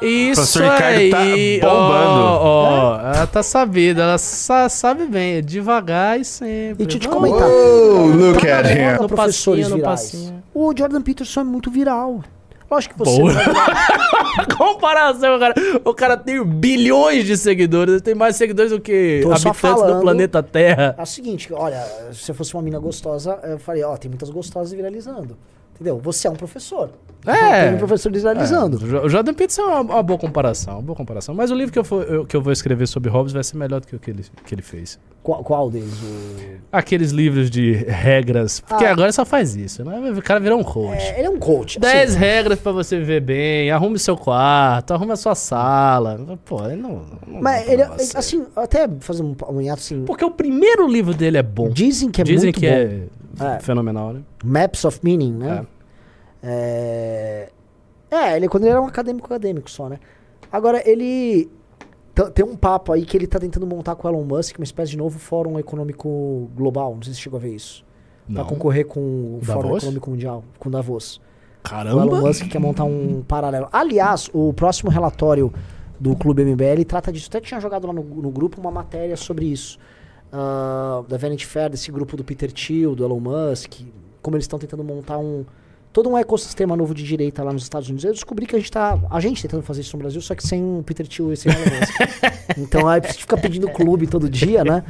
Isso 0.01 0.41
Professor 0.41 0.63
Ricardo 0.63 1.09
tá 1.11 1.19
aí. 1.19 1.59
bombando. 1.61 2.21
Ó, 2.21 2.41
ó, 2.43 2.99
ela 3.13 3.27
tá 3.27 3.43
sabida, 3.43 4.01
ela 4.03 4.17
sa- 4.17 4.67
sabe 4.69 5.05
bem, 5.05 5.35
é 5.37 5.41
devagar 5.41 6.19
e 6.19 6.25
sempre. 6.25 6.83
E 6.83 6.87
deixa 6.87 6.97
eu 6.97 7.01
te 7.01 7.07
comentar. 7.07 7.47
Oh, 7.47 8.05
look 8.07 8.45
Tá 8.45 8.59
at 8.59 8.63
na 8.65 8.71
him. 8.71 9.01
No 9.01 9.07
professores 9.07 9.61
passinho, 9.65 9.69
no 9.69 9.75
virais. 9.75 10.01
passinho. 10.01 10.43
O 10.53 10.73
Jordan 10.77 11.01
Peterson 11.01 11.41
é 11.41 11.43
muito 11.43 11.69
viral. 11.69 12.21
Lógico 12.69 12.93
que 12.95 12.99
você. 12.99 13.19
Boa. 13.19 13.33
vai- 13.33 14.47
Comparação, 14.57 15.37
cara. 15.39 15.53
O 15.83 15.93
cara 15.93 16.15
tem 16.17 16.43
bilhões 16.43 17.25
de 17.25 17.35
seguidores. 17.37 17.95
Ele 17.95 18.01
tem 18.01 18.15
mais 18.15 18.35
seguidores 18.37 18.71
do 18.71 18.79
que 18.79 19.19
Tô 19.21 19.27
só 19.35 19.49
habitantes 19.49 19.59
falando. 19.81 19.95
do 19.95 20.01
planeta 20.01 20.41
Terra. 20.41 20.95
É 20.97 21.01
o 21.01 21.05
seguinte, 21.05 21.51
olha, 21.53 21.83
se 22.13 22.31
eu 22.31 22.35
fosse 22.35 22.53
uma 22.53 22.63
mina 22.63 22.79
gostosa, 22.79 23.37
eu 23.43 23.59
falei, 23.59 23.83
ó, 23.83 23.97
tem 23.97 24.09
muitas 24.09 24.29
gostosas 24.29 24.71
viralizando. 24.71 25.35
Entendeu? 25.81 25.99
Você 26.03 26.27
é 26.27 26.31
um 26.31 26.35
professor. 26.35 26.91
É. 27.25 27.65
Tem 27.67 27.75
um 27.75 27.77
professor 27.77 28.11
viralizando. 28.11 28.77
É, 28.83 29.05
o 29.05 29.09
Jordan 29.09 29.33
Peterson 29.33 29.61
é 29.61 29.65
uma, 29.65 29.81
uma 29.81 30.03
boa 30.03 30.17
comparação, 30.17 30.75
uma 30.75 30.81
boa 30.81 30.95
comparação. 30.95 31.33
Mas 31.35 31.49
o 31.51 31.55
livro 31.55 31.71
que 31.71 31.77
eu, 31.77 31.83
for- 31.83 32.03
eu- 32.07 32.25
que 32.25 32.35
eu 32.35 32.41
vou 32.41 32.51
escrever 32.53 32.87
sobre 32.87 33.09
Hobbes 33.11 33.31
vai 33.33 33.43
ser 33.43 33.57
melhor 33.57 33.79
do 33.79 33.85
que 33.87 33.95
o 33.95 33.99
que 33.99 34.09
ele, 34.11 34.23
que 34.45 34.53
ele 34.55 34.61
fez. 34.63 34.99
Qual, 35.23 35.43
qual 35.43 35.69
deles? 35.69 35.93
O... 36.01 36.57
Aqueles 36.71 37.11
livros 37.11 37.49
de 37.51 37.73
regras. 37.73 38.59
Porque 38.59 38.85
Ah. 38.85 38.91
agora 38.91 39.11
só 39.11 39.23
faz 39.25 39.55
isso, 39.55 39.83
né? 39.85 40.11
O 40.17 40.21
cara 40.21 40.39
virou 40.39 40.59
um 40.59 40.63
coach. 40.63 40.97
É, 40.99 41.17
ele 41.19 41.27
é 41.27 41.29
um 41.29 41.37
coach. 41.37 41.79
10 41.79 42.09
assim, 42.11 42.19
regras 42.19 42.59
pra 42.59 42.71
você 42.71 42.97
viver 42.97 43.21
bem, 43.21 43.69
arrume 43.71 43.99
seu 43.99 44.17
quarto, 44.17 44.91
arrume 44.93 45.11
a 45.11 45.15
sua 45.15 45.35
sala. 45.35 46.19
Pô, 46.45 46.63
ele 46.65 46.75
não. 46.81 47.01
não 47.27 47.41
mas 47.41 47.67
ele, 47.67 47.85
pra 47.85 47.97
você. 47.97 48.17
assim, 48.17 48.45
até 48.55 48.87
fazer 48.99 49.21
um, 49.23 49.35
um 49.49 49.61
hiato 49.61 49.79
assim. 49.79 50.03
Porque 50.05 50.25
o 50.25 50.31
primeiro 50.31 50.87
livro 50.87 51.13
dele 51.13 51.37
é 51.37 51.43
bom. 51.43 51.69
Dizem 51.69 52.09
que 52.09 52.21
é 52.21 52.23
Dizem 52.23 52.47
muito 52.47 52.59
que 52.59 52.67
bom. 52.67 53.43
é, 53.45 53.55
É. 53.57 53.59
fenomenal, 53.59 54.13
né? 54.13 54.21
Maps 54.43 54.85
of 54.85 54.99
Meaning, 55.03 55.33
né? 55.33 55.65
É. 56.41 57.49
É, 58.09 58.35
ele 58.35 58.49
quando 58.49 58.63
ele 58.63 58.71
era 58.71 58.81
um 58.81 58.87
acadêmico 58.87 59.25
acadêmico 59.25 59.69
só, 59.69 59.87
né? 59.87 59.99
Agora, 60.51 60.81
ele. 60.89 61.49
Tem 62.33 62.43
um 62.43 62.57
papo 62.57 62.91
aí 62.91 63.05
que 63.05 63.15
ele 63.15 63.25
tá 63.25 63.39
tentando 63.39 63.65
montar 63.65 63.95
com 63.95 64.05
o 64.05 64.11
Elon 64.11 64.25
Musk 64.25 64.57
uma 64.57 64.65
espécie 64.65 64.91
de 64.91 64.97
novo 64.97 65.17
fórum 65.17 65.57
econômico 65.57 66.49
global. 66.53 66.93
Não 66.95 67.01
sei 67.01 67.13
se 67.13 67.21
chegou 67.21 67.37
a 67.37 67.41
ver 67.41 67.55
isso. 67.55 67.85
Pra 68.25 68.43
Não. 68.43 68.45
concorrer 68.45 68.85
com 68.85 69.37
o 69.37 69.39
Fórum 69.41 69.61
Davos? 69.61 69.83
Econômico 69.83 70.09
Mundial, 70.09 70.43
com 70.59 70.67
o 70.67 70.71
Davos. 70.71 71.17
O 71.17 71.21
Caramba! 71.63 72.01
Elon 72.01 72.21
Musk 72.21 72.47
quer 72.47 72.59
montar 72.59 72.83
um 72.83 73.23
paralelo. 73.25 73.69
Aliás, 73.71 74.29
o 74.33 74.53
próximo 74.53 74.91
relatório 74.91 75.53
do 75.99 76.15
Clube 76.15 76.43
MBL 76.43 76.83
trata 76.85 77.11
disso. 77.11 77.27
Até 77.29 77.39
tinha 77.39 77.59
jogado 77.61 77.87
lá 77.87 77.93
no, 77.93 78.03
no 78.03 78.29
grupo 78.29 78.59
uma 78.59 78.71
matéria 78.71 79.15
sobre 79.15 79.45
isso. 79.45 79.79
Ah, 80.31 81.03
da 81.07 81.17
Vanity 81.17 81.45
Fair, 81.45 81.69
desse 81.69 81.91
grupo 81.91 82.17
do 82.17 82.23
Peter 82.23 82.51
Thiel, 82.51 82.95
do 82.95 83.03
Elon 83.03 83.19
Musk. 83.19 83.81
Como 84.21 84.35
eles 84.35 84.45
estão 84.45 84.59
tentando 84.59 84.83
montar 84.83 85.17
um... 85.17 85.45
Todo 85.93 86.09
um 86.09 86.17
ecossistema 86.17 86.75
novo 86.75 86.93
de 86.93 87.03
direita 87.03 87.43
lá 87.43 87.51
nos 87.51 87.63
Estados 87.63 87.89
Unidos. 87.89 88.05
Eu 88.05 88.13
descobri 88.13 88.45
que 88.45 88.55
a 88.55 88.59
gente 88.59 88.71
tá... 88.71 88.97
A 89.09 89.19
gente 89.19 89.41
tentando 89.41 89.61
fazer 89.61 89.81
isso 89.81 89.95
no 89.97 90.01
Brasil, 90.01 90.21
só 90.21 90.33
que 90.33 90.45
sem 90.45 90.63
o 90.63 90.83
Peter 90.83 91.07
Thiel 91.07 91.33
e 91.33 91.37
sem 91.37 91.51
o 91.51 91.55
então 92.57 92.87
aí 92.87 93.01
precisa 93.01 93.19
ficar 93.19 93.37
pedindo 93.37 93.69
clube 93.69 94.07
todo 94.07 94.29
dia, 94.29 94.63
né? 94.63 94.83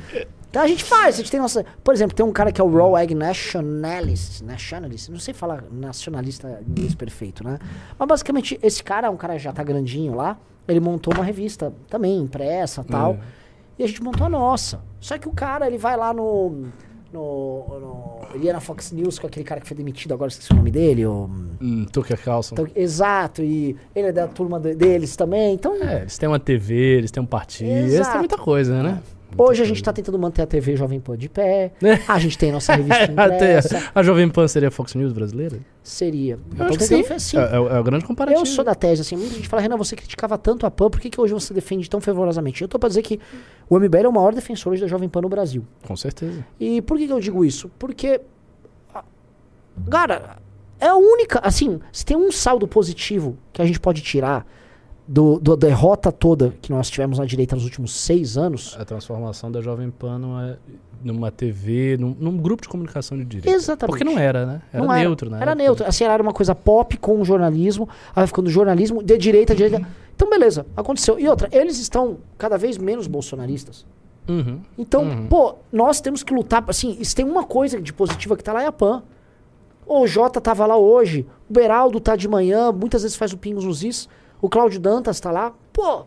Então 0.51 0.61
a 0.61 0.67
gente 0.67 0.83
faz, 0.83 1.15
a 1.15 1.17
gente 1.19 1.31
tem 1.31 1.39
nossa. 1.39 1.65
Por 1.81 1.93
exemplo, 1.93 2.13
tem 2.13 2.25
um 2.25 2.31
cara 2.31 2.51
que 2.51 2.59
é 2.59 2.63
o 2.63 2.69
Raw 2.69 2.97
Egg 2.97 3.15
Nationalist. 3.15 4.41
Nationalist, 4.41 5.07
não 5.09 5.17
sei 5.17 5.33
falar 5.33 5.63
nacionalista 5.71 6.61
inglês 6.67 6.93
perfeito, 6.93 7.41
né? 7.41 7.57
Mas 7.97 8.07
basicamente, 8.07 8.59
esse 8.61 8.83
cara, 8.83 9.09
um 9.09 9.15
cara 9.15 9.39
já 9.39 9.53
tá 9.53 9.63
grandinho 9.63 10.13
lá, 10.13 10.37
ele 10.67 10.81
montou 10.81 11.13
uma 11.13 11.23
revista 11.23 11.73
também, 11.89 12.19
impressa 12.19 12.83
tal. 12.83 13.17
E 13.79 13.83
a 13.83 13.87
gente 13.87 14.03
montou 14.03 14.27
a 14.27 14.29
nossa. 14.29 14.81
Só 14.99 15.17
que 15.17 15.27
o 15.27 15.31
cara, 15.31 15.67
ele 15.67 15.77
vai 15.77 15.95
lá 15.95 16.13
no. 16.13 16.65
No, 17.13 17.65
no- 17.79 18.35
ele 18.35 18.45
ia 18.45 18.53
na 18.53 18.59
Fox 18.59 18.91
News 18.91 19.19
com 19.19 19.27
aquele 19.27 19.43
cara 19.43 19.59
que 19.61 19.67
foi 19.67 19.75
demitido, 19.75 20.13
agora 20.13 20.29
esqueci 20.29 20.51
o 20.51 20.55
nome 20.55 20.71
dele. 20.71 21.05
O, 21.05 21.29
Hum, 21.61 21.85
Tucker 21.91 22.17
Carlson. 22.23 22.55
então, 22.55 22.67
exato, 22.75 23.43
e 23.43 23.75
ele 23.95 24.07
é 24.07 24.11
da 24.11 24.27
turma 24.27 24.59
de- 24.59 24.73
deles 24.75 25.15
também. 25.15 25.53
Então, 25.53 25.75
É, 25.75 26.01
eles 26.01 26.17
têm 26.17 26.27
uma 26.29 26.39
TV, 26.39 26.73
eles 26.97 27.11
têm 27.11 27.21
um 27.21 27.25
partido, 27.25 27.69
eles 27.69 27.93
Exato. 27.93 28.09
têm 28.11 28.19
muita 28.19 28.37
coisa, 28.37 28.81
né? 28.81 29.01
Hoje 29.37 29.61
a 29.61 29.65
gente 29.65 29.81
tá 29.83 29.91
tentando 29.93 30.17
manter 30.19 30.41
a 30.41 30.45
TV 30.47 30.75
Jovem 30.75 30.99
Pan 30.99 31.17
de 31.17 31.27
pé. 31.29 31.71
A 32.07 32.19
gente 32.19 32.37
tem 32.37 32.49
a 32.49 32.53
nossa 32.53 32.75
revista 32.75 33.05
impressa. 33.11 33.91
a 33.93 34.03
Jovem 34.03 34.29
Pan 34.29 34.47
seria 34.47 34.67
a 34.67 34.71
Fox 34.71 34.93
News 34.95 35.13
brasileira? 35.13 35.57
Seria. 35.83 36.37
Eu 36.57 36.65
acho 36.65 36.77
que 36.77 36.83
sim. 36.83 37.03
assim. 37.13 37.37
É, 37.37 37.55
é 37.55 37.59
o- 37.59 37.69
é 37.69 37.79
o 37.79 37.83
grande 37.83 38.05
comparativo. 38.05 38.41
Eu 38.41 38.45
sou 38.45 38.63
da 38.63 38.75
tese, 38.75 39.01
assim, 39.01 39.15
muita 39.15 39.33
gente 39.35 39.47
fala, 39.47 39.61
Renan, 39.61 39.77
você 39.77 39.95
criticava 39.95 40.37
tanto 40.37 40.65
a 40.65 40.71
PAN, 40.71 40.89
por 40.89 40.99
que, 40.99 41.09
que 41.09 41.19
hoje 41.19 41.33
você 41.33 41.53
defende 41.53 41.89
tão 41.89 41.99
fervorosamente? 42.01 42.61
Eu 42.61 42.67
tô 42.67 42.77
pra 42.77 42.89
dizer 42.89 43.01
que 43.01 43.19
o 43.69 43.79
MBL 43.79 44.05
é 44.05 44.07
o 44.07 44.13
maior 44.13 44.33
defensor 44.33 44.73
hoje 44.73 44.81
da 44.81 44.87
Jovem 44.87 45.09
Pan 45.09 45.21
no 45.21 45.29
Brasil. 45.29 45.65
Com 45.87 45.95
certeza. 45.95 46.45
E 46.59 46.81
por 46.81 46.97
que, 46.97 47.07
que 47.07 47.13
eu 47.13 47.19
digo 47.19 47.43
isso? 47.45 47.69
Porque, 47.79 48.21
cara, 49.89 50.37
é 50.79 50.87
a 50.87 50.95
única, 50.95 51.39
assim, 51.43 51.79
se 51.91 52.05
tem 52.05 52.17
um 52.17 52.31
saldo 52.31 52.67
positivo 52.67 53.37
que 53.53 53.61
a 53.61 53.65
gente 53.65 53.79
pode 53.79 54.01
tirar 54.01 54.45
do, 55.11 55.39
da 55.39 55.55
derrota 55.55 56.09
toda 56.09 56.53
que 56.61 56.71
nós 56.71 56.89
tivemos 56.89 57.19
na 57.19 57.25
direita 57.25 57.53
nos 57.53 57.65
últimos 57.65 57.93
seis 57.93 58.37
anos, 58.37 58.77
A 58.79 58.85
transformação 58.85 59.51
da 59.51 59.61
Jovem 59.61 59.89
Pan 59.91 60.17
numa, 60.17 60.57
numa 61.03 61.29
TV, 61.29 61.97
num, 61.99 62.15
num 62.17 62.37
grupo 62.37 62.61
de 62.63 62.69
comunicação 62.69 63.17
de 63.17 63.25
direita. 63.25 63.49
Exatamente. 63.49 63.91
Porque 63.91 64.05
não 64.05 64.17
era, 64.17 64.45
né? 64.45 64.61
Era 64.71 64.85
não 64.85 64.93
neutro, 64.95 65.29
né? 65.29 65.39
Era 65.41 65.53
neutro. 65.53 65.85
Assim, 65.85 66.05
era 66.05 66.23
uma 66.23 66.31
coisa 66.31 66.55
pop 66.55 66.95
com 66.97 67.19
o 67.19 67.25
jornalismo, 67.25 67.89
aí 68.15 68.25
ficando 68.25 68.49
jornalismo 68.49 69.03
de 69.03 69.17
direita, 69.17 69.53
de 69.53 69.63
direita. 69.65 69.85
Então, 70.15 70.29
beleza, 70.29 70.65
aconteceu. 70.77 71.19
E 71.19 71.27
outra, 71.27 71.49
eles 71.51 71.77
estão 71.77 72.19
cada 72.37 72.57
vez 72.57 72.77
menos 72.77 73.05
bolsonaristas. 73.05 73.85
Uhum. 74.29 74.61
Então, 74.77 75.03
Uhum. 75.03 75.27
pô, 75.27 75.55
nós 75.73 75.99
temos 75.99 76.23
que 76.23 76.33
lutar. 76.33 76.63
Assim, 76.69 77.03
se 77.03 77.13
tem 77.13 77.25
uma 77.25 77.43
coisa 77.43 77.81
de 77.81 77.91
positiva 77.91 78.37
que 78.37 78.43
tá 78.43 78.53
lá 78.53 78.63
é 78.63 78.67
a 78.67 78.71
PAN. 78.71 79.03
O 79.85 80.07
Jota 80.07 80.39
tava 80.39 80.65
lá 80.65 80.77
hoje, 80.77 81.27
o 81.49 81.53
Beraldo 81.53 81.99
tá 81.99 82.15
de 82.15 82.27
manhã, 82.29 82.71
muitas 82.71 83.01
vezes 83.01 83.17
faz 83.17 83.33
o 83.33 83.37
pingos 83.37 83.65
nos 83.65 83.83
is. 83.83 84.07
O 84.41 84.49
Cláudio 84.49 84.79
Dantas 84.79 85.19
tá 85.19 85.31
lá. 85.31 85.53
Pô, 85.71 86.03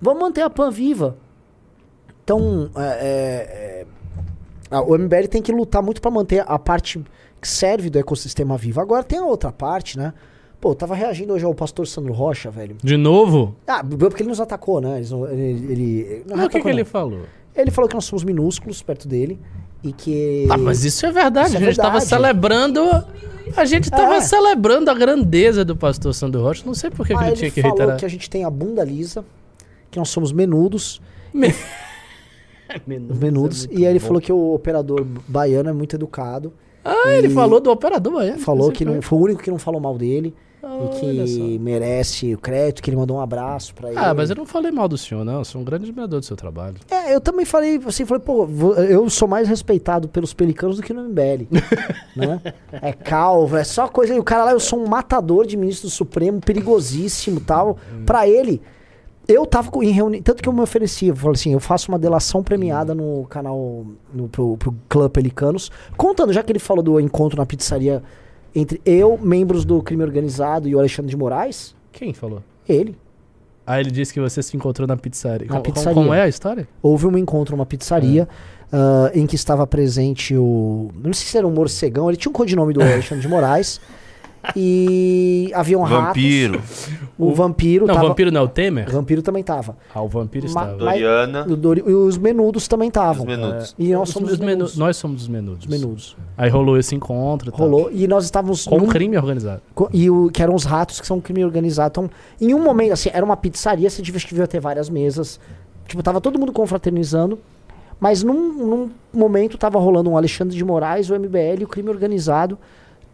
vamos 0.00 0.20
manter 0.20 0.42
a 0.42 0.50
PAN 0.50 0.70
viva. 0.70 1.16
Então, 2.22 2.70
é, 2.76 2.80
é, 2.82 3.06
é, 3.82 3.86
a- 4.70 4.82
o 4.82 4.94
MBL 4.96 5.26
tem 5.28 5.42
que 5.42 5.50
lutar 5.52 5.82
muito 5.82 6.00
pra 6.00 6.10
manter 6.10 6.44
a 6.46 6.58
parte 6.58 7.02
que 7.40 7.48
serve 7.48 7.90
do 7.90 7.98
ecossistema 7.98 8.56
vivo. 8.56 8.80
Agora 8.80 9.02
tem 9.02 9.18
a 9.18 9.24
outra 9.24 9.50
parte, 9.50 9.98
né? 9.98 10.12
Pô, 10.60 10.72
eu 10.72 10.74
tava 10.74 10.94
reagindo 10.94 11.32
hoje 11.32 11.44
ao 11.44 11.54
pastor 11.54 11.86
Sandro 11.86 12.12
Rocha, 12.12 12.50
velho. 12.50 12.76
De 12.84 12.96
novo? 12.96 13.56
Ah, 13.66 13.82
porque 13.82 14.22
ele 14.22 14.28
nos 14.28 14.40
atacou, 14.40 14.80
né? 14.80 14.96
Eles 14.98 15.10
não- 15.10 15.26
ele, 15.26 15.72
ele, 15.72 16.24
não 16.26 16.36
Mas 16.36 16.46
o 16.46 16.50
que, 16.50 16.60
que 16.60 16.68
ele 16.68 16.80
não. 16.82 16.86
falou? 16.86 17.20
Ele 17.56 17.70
falou 17.70 17.88
que 17.88 17.94
nós 17.94 18.04
somos 18.04 18.22
minúsculos 18.22 18.82
perto 18.82 19.08
dele 19.08 19.40
e 19.82 19.92
que. 19.92 20.46
Ah, 20.50 20.58
mas 20.58 20.84
isso 20.84 21.04
é 21.06 21.12
verdade. 21.12 21.48
Isso 21.48 21.56
é 21.56 21.60
a 21.60 21.64
gente 21.64 21.76
tava 21.76 21.90
verdade. 21.98 22.08
celebrando. 22.08 22.80
A 23.56 23.64
gente 23.64 23.90
tava 23.90 24.16
É. 24.16 24.20
celebrando 24.20 24.90
a 24.90 24.94
grandeza 24.94 25.64
do 25.64 25.74
pastor 25.76 26.14
Sandro 26.14 26.40
Rocha. 26.42 26.62
Não 26.64 26.74
sei 26.74 26.88
por 26.90 27.06
que, 27.06 27.14
que 27.14 27.20
ele 27.20 27.30
ele 27.30 27.36
tinha 27.36 27.50
que 27.50 27.60
falou 27.62 27.76
reiterar. 27.76 27.98
que 27.98 28.04
a 28.04 28.08
gente 28.08 28.30
tem 28.30 28.44
a 28.44 28.50
bunda 28.50 28.84
lisa, 28.84 29.24
que 29.90 29.98
nós 29.98 30.08
somos 30.08 30.30
menudos. 30.32 31.00
Me- 31.34 31.52
menudos. 32.86 33.66
é 33.66 33.68
e 33.72 33.86
aí 33.86 33.92
ele 33.92 33.98
falou 33.98 34.20
que 34.20 34.32
o 34.32 34.54
operador 34.54 35.04
baiano 35.26 35.68
é 35.68 35.72
muito 35.72 35.96
educado. 35.96 36.52
Ah, 36.84 37.10
ele 37.12 37.28
falou 37.28 37.60
do 37.60 37.70
operador 37.70 38.12
baiano. 38.14 38.38
Falou 38.38 38.70
que 38.70 38.84
sei 38.84 38.94
não, 38.94 39.02
foi 39.02 39.18
o 39.18 39.22
único 39.22 39.42
que 39.42 39.50
não 39.50 39.58
falou 39.58 39.80
mal 39.80 39.98
dele. 39.98 40.34
Olha 40.62 41.24
e 41.24 41.28
que 41.28 41.58
merece 41.58 42.34
o 42.34 42.38
crédito, 42.38 42.82
que 42.82 42.90
ele 42.90 42.96
mandou 42.96 43.16
um 43.16 43.20
abraço 43.20 43.74
pra 43.74 43.90
ele. 43.90 43.98
Ah, 43.98 44.12
mas 44.12 44.30
eu 44.30 44.36
não 44.36 44.44
falei 44.44 44.70
mal 44.70 44.86
do 44.86 44.98
senhor, 44.98 45.24
não. 45.24 45.38
Eu 45.38 45.44
sou 45.44 45.60
um 45.60 45.64
grande 45.64 45.84
admirador 45.84 46.20
do 46.20 46.26
seu 46.26 46.36
trabalho. 46.36 46.76
É, 46.90 47.14
eu 47.14 47.20
também 47.20 47.44
falei, 47.44 47.80
assim, 47.86 48.04
falei, 48.04 48.22
pô, 48.22 48.46
eu 48.88 49.08
sou 49.08 49.26
mais 49.26 49.48
respeitado 49.48 50.08
pelos 50.08 50.34
pelicanos 50.34 50.76
do 50.76 50.82
que 50.82 50.92
no 50.92 51.04
MBL. 51.04 51.46
né? 52.14 52.40
É 52.72 52.92
calvo, 52.92 53.56
é 53.56 53.64
só 53.64 53.88
coisa. 53.88 54.14
E 54.14 54.18
o 54.18 54.24
cara 54.24 54.44
lá, 54.44 54.52
eu 54.52 54.60
sou 54.60 54.78
um 54.82 54.86
matador 54.86 55.46
de 55.46 55.56
ministro 55.56 55.88
do 55.88 55.90
Supremo, 55.90 56.40
perigosíssimo 56.40 57.40
tal. 57.40 57.78
Pra 58.04 58.28
ele, 58.28 58.60
eu 59.26 59.46
tava 59.46 59.70
em 59.82 59.90
reunião. 59.90 60.22
Tanto 60.22 60.42
que 60.42 60.48
eu 60.48 60.52
me 60.52 60.60
ofereci, 60.60 61.06
eu 61.06 61.16
falei 61.16 61.34
assim, 61.34 61.52
eu 61.52 61.60
faço 61.60 61.90
uma 61.90 61.98
delação 61.98 62.42
premiada 62.42 62.94
no 62.94 63.24
canal, 63.28 63.86
no, 64.12 64.28
pro, 64.28 64.56
pro 64.56 64.74
Clã 64.88 65.08
Pelicanos, 65.08 65.70
contando, 65.96 66.32
já 66.32 66.42
que 66.42 66.52
ele 66.52 66.58
falou 66.58 66.82
do 66.82 67.00
encontro 67.00 67.38
na 67.38 67.46
pizzaria 67.46 68.02
entre 68.54 68.80
eu, 68.84 69.18
membros 69.18 69.64
do 69.64 69.82
crime 69.82 70.02
organizado 70.02 70.68
e 70.68 70.74
o 70.74 70.78
Alexandre 70.78 71.10
de 71.10 71.16
Moraes, 71.16 71.74
Quem 71.92 72.12
falou? 72.12 72.42
ele. 72.68 72.96
Ah, 73.66 73.78
ele 73.78 73.90
disse 73.90 74.12
que 74.12 74.18
você 74.20 74.42
se 74.42 74.56
encontrou 74.56 74.86
na 74.88 74.96
pizzaria. 74.96 75.46
Na 75.48 75.60
pizzaria. 75.60 75.94
Como 75.94 76.12
é 76.12 76.22
a 76.22 76.28
história? 76.28 76.66
houve 76.82 77.06
um 77.06 77.16
encontro 77.16 77.56
numa 77.56 77.66
pizzaria 77.66 78.26
É. 78.72 78.76
ah, 78.76 79.10
em 79.14 79.26
que 79.26 79.36
estava 79.36 79.66
presente 79.66 80.34
o. 80.36 80.90
Não 81.02 81.12
sei 81.12 81.26
se 81.28 81.36
era 81.38 81.46
um 81.46 81.52
morcegão, 81.52 82.08
ele 82.08 82.16
tinha 82.16 82.30
um 82.30 82.32
codinome 82.32 82.72
do 82.72 82.80
Alexandre 82.82 83.22
de 83.22 83.28
Moraes. 83.28 83.80
E 84.56 85.50
haviam 85.54 85.84
Vampiro. 85.84 86.54
ratos. 86.58 86.88
O 87.18 87.32
vampiro 87.34 87.86
Não, 87.86 87.94
tava. 87.94 88.06
o 88.06 88.08
vampiro 88.08 88.32
não 88.32 88.40
é 88.40 88.44
o 88.44 88.48
Temer? 88.48 88.88
O 88.88 88.92
vampiro 88.92 89.22
também 89.22 89.42
tava. 89.44 89.76
Ah, 89.94 90.00
o 90.00 90.08
vampiro 90.08 90.44
Ma- 90.44 90.48
estava. 90.48 90.70
mas- 90.70 90.78
Doriana. 90.78 91.46
O 91.46 91.56
Dori- 91.56 91.82
E 91.86 91.92
os 91.92 92.16
menudos 92.16 92.66
também 92.66 92.88
estavam. 92.88 93.22
Os 93.22 93.28
menudos. 93.28 93.74
E 93.78 93.92
nós 93.92 94.08
Os- 94.08 94.14
somos 94.14 94.28
os 94.28 94.34
os 94.34 94.40
menu- 94.40 94.50
menudos. 94.52 94.76
Nós 94.76 94.96
somos 94.96 95.22
os 95.22 95.28
menudos. 95.28 95.64
Os 95.66 95.70
menudos. 95.70 96.16
Aí 96.36 96.48
rolou 96.50 96.78
esse 96.78 96.94
encontro. 96.94 97.48
e 97.48 97.52
tal. 97.52 97.60
Rolou. 97.60 97.90
E 97.92 98.06
nós 98.08 98.24
estávamos. 98.24 98.64
Com 98.66 98.78
num- 98.78 98.86
crime 98.86 99.16
organizado. 99.16 99.60
E 99.92 100.10
o, 100.10 100.30
que 100.30 100.42
eram 100.42 100.54
os 100.54 100.64
ratos 100.64 101.00
que 101.00 101.06
são 101.06 101.18
um 101.18 101.20
crime 101.20 101.44
organizado. 101.44 101.90
Então, 101.90 102.10
em 102.40 102.54
um 102.54 102.62
momento, 102.62 102.92
assim, 102.92 103.10
era 103.12 103.24
uma 103.24 103.36
pizzaria, 103.36 103.88
você 103.90 104.00
devia, 104.02 104.46
ter 104.46 104.60
várias 104.60 104.88
mesas. 104.88 105.38
Tipo, 105.86 106.02
tava 106.02 106.20
todo 106.20 106.38
mundo 106.38 106.52
confraternizando. 106.52 107.38
Mas 107.98 108.22
num, 108.22 108.52
num 108.54 108.90
momento 109.12 109.58
tava 109.58 109.78
rolando 109.78 110.08
um 110.08 110.16
Alexandre 110.16 110.56
de 110.56 110.64
Moraes, 110.64 111.10
o 111.10 111.14
MBL 111.14 111.60
e 111.60 111.64
o 111.64 111.68
crime 111.68 111.90
organizado 111.90 112.56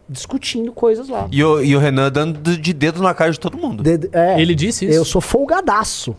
discutindo 0.09 0.71
coisas 0.71 1.09
lá. 1.09 1.27
E 1.31 1.43
o, 1.43 1.61
e 1.61 1.75
o 1.75 1.79
Renan 1.79 2.11
dando 2.11 2.57
de 2.57 2.73
dedo 2.73 3.01
na 3.01 3.13
cara 3.13 3.31
de 3.31 3.39
todo 3.39 3.57
mundo. 3.57 3.83
De- 3.83 4.09
é, 4.13 4.39
Ele 4.41 4.53
disse 4.55 4.85
isso? 4.85 4.95
eu 4.95 5.03
sou 5.05 5.19
folgadaço. 5.21 6.15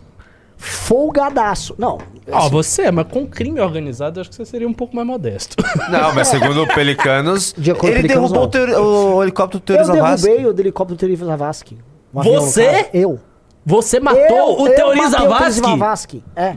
Folgadaço. 0.57 1.73
Não. 1.77 1.97
Ah, 2.31 2.39
assim, 2.39 2.49
você, 2.49 2.91
mas 2.91 3.07
com 3.07 3.25
crime 3.25 3.59
organizado, 3.61 4.19
eu 4.19 4.21
acho 4.21 4.29
que 4.29 4.35
você 4.35 4.45
seria 4.45 4.67
um 4.67 4.73
pouco 4.73 4.95
mais 4.95 5.07
modesto. 5.07 5.55
Não, 5.89 6.13
mas 6.13 6.27
segundo 6.27 6.63
o 6.63 6.67
Pelicanos, 6.67 7.53
De 7.57 7.71
ele 7.71 7.79
Pelicanos, 7.79 8.07
derrubou 8.31 8.43
o, 8.43 8.47
teori- 8.47 8.73
o 8.75 9.23
helicóptero 9.23 9.63
do 9.63 9.71
eu 9.73 9.77
Teori 9.77 9.85
Zavascki. 9.99 10.27
derrubei 10.27 10.45
o 10.45 10.59
helicóptero 10.59 10.95
do 10.97 10.99
Teori 10.99 11.15
Zavascki. 11.15 11.77
Um 12.13 12.21
Você? 12.23 12.89
Eu. 12.93 13.19
Você 13.65 13.99
matou 13.99 14.21
eu, 14.21 14.61
o 14.61 14.67
eu 14.67 14.75
Teori 14.75 14.99
o 14.99 15.09
Zavascki? 15.09 15.61
Zavascki. 15.69 16.23
É. 16.35 16.55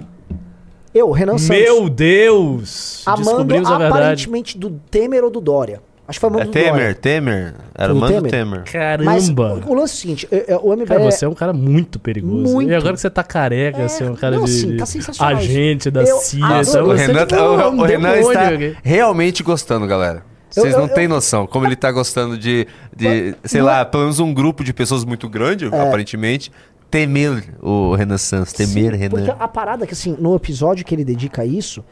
Eu, 0.95 1.11
Renan 1.11 1.39
Santos. 1.39 1.49
Meu 1.49 1.89
Deus! 1.89 3.03
Amando 3.07 3.25
Descobrimos 3.25 3.69
a 3.71 3.79
verdade. 3.79 3.99
aparentemente 3.99 4.59
do 4.59 4.71
Temer 4.91 5.25
ou 5.25 5.31
do 5.31 5.41
Dória. 5.41 5.81
Acho 6.09 6.17
que 6.19 6.21
foi 6.21 6.29
amando 6.31 6.43
É 6.43 6.47
do 6.47 6.51
Temer, 6.51 6.73
Dória. 6.73 6.95
Temer. 6.95 7.55
Era 7.75 7.93
o 7.93 7.97
o 7.97 8.01
mano 8.01 8.23
Temer? 8.29 8.31
Temer. 8.65 9.05
Mas 9.05 9.25
Caramba! 9.29 9.63
o, 9.67 9.71
o 9.71 9.75
lance 9.75 9.93
é 9.93 9.97
o 9.97 9.99
seguinte, 10.01 10.29
é- 10.33 10.53
é, 10.53 10.57
o 10.57 10.73
MBL... 10.73 10.87
Cara, 10.87 11.01
você 11.11 11.25
é 11.25 11.29
um 11.29 11.35
cara 11.35 11.53
muito 11.53 11.99
perigoso. 12.01 12.53
Muito. 12.55 12.71
E 12.71 12.75
agora 12.75 12.95
que 12.95 13.01
você 13.01 13.09
tá 13.09 13.23
careca, 13.23 13.83
É, 13.83 13.89
você 13.89 14.03
é 14.05 14.11
um 14.11 14.17
cara 14.17 14.37
não, 14.37 14.45
de 14.45 14.51
assim, 14.51 14.77
tá 14.77 14.85
sensacional 14.85 15.37
agente 15.37 15.91
da 15.91 16.03
Eu 16.03 16.17
CIA. 16.19 16.61
então 16.63 16.87
O 16.89 16.93
é 16.93 17.07
Renan, 17.07 17.27
tipo 17.27 17.41
o- 17.41 17.71
um 17.71 17.81
o 17.81 17.85
Renan 17.85 18.17
está 18.17 18.49
aqui. 18.49 18.77
realmente 18.83 19.43
gostando, 19.43 19.87
galera. 19.87 20.25
Eu- 20.55 20.63
Vocês 20.65 20.75
eu- 20.75 20.81
não 20.81 20.89
têm 20.89 21.05
eu- 21.05 21.09
noção 21.11 21.47
como 21.47 21.65
ele 21.67 21.77
tá 21.77 21.91
gostando 21.91 22.37
de, 22.37 22.67
de 22.95 23.35
sei 23.45 23.61
não 23.63 23.69
é- 23.69 23.73
lá, 23.73 23.85
pelo 23.85 24.03
menos 24.03 24.19
um 24.19 24.35
grupo 24.35 24.63
de 24.65 24.75
pessoas 24.75 25.05
muito 25.05 25.29
grande, 25.29 25.67
aparentemente, 25.67 26.51
temer 26.91 27.45
o 27.63 27.95
Renan 27.95 28.19
Santos, 28.19 28.53
temer 28.53 28.93
Sim, 28.99 29.09
Porque 29.09 29.25
Renan. 29.25 29.37
a 29.39 29.49
parada 29.49 29.85
é 29.85 29.87
que, 29.87 29.95
assim, 29.95 30.15
no 30.19 30.35
episódio 30.35 30.85
que 30.85 30.95
ele 30.95 31.05
dedica 31.07 31.41
a 31.41 31.47
isso, 31.47 31.83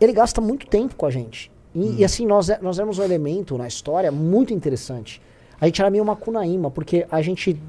ele 0.00 0.12
gasta 0.12 0.38
muito 0.40 0.66
tempo 0.66 0.94
com 0.96 1.06
a 1.06 1.10
gente. 1.10 1.50
E, 1.74 1.78
Hum. 1.80 1.94
e, 1.98 2.04
assim, 2.04 2.26
nós, 2.26 2.48
é- 2.48 2.58
nós 2.62 2.78
éramos 2.78 2.98
um 2.98 3.02
elemento 3.04 3.56
na 3.58 3.66
história 3.66 4.10
muito 4.10 4.52
interessante. 4.54 5.20
A 5.60 5.66
gente 5.66 5.80
era 5.80 5.90
meio 5.90 6.02
uma 6.04 6.16
cunaíma, 6.16 6.70
porque 6.70 7.06
a 7.10 7.20
gente 7.22 7.60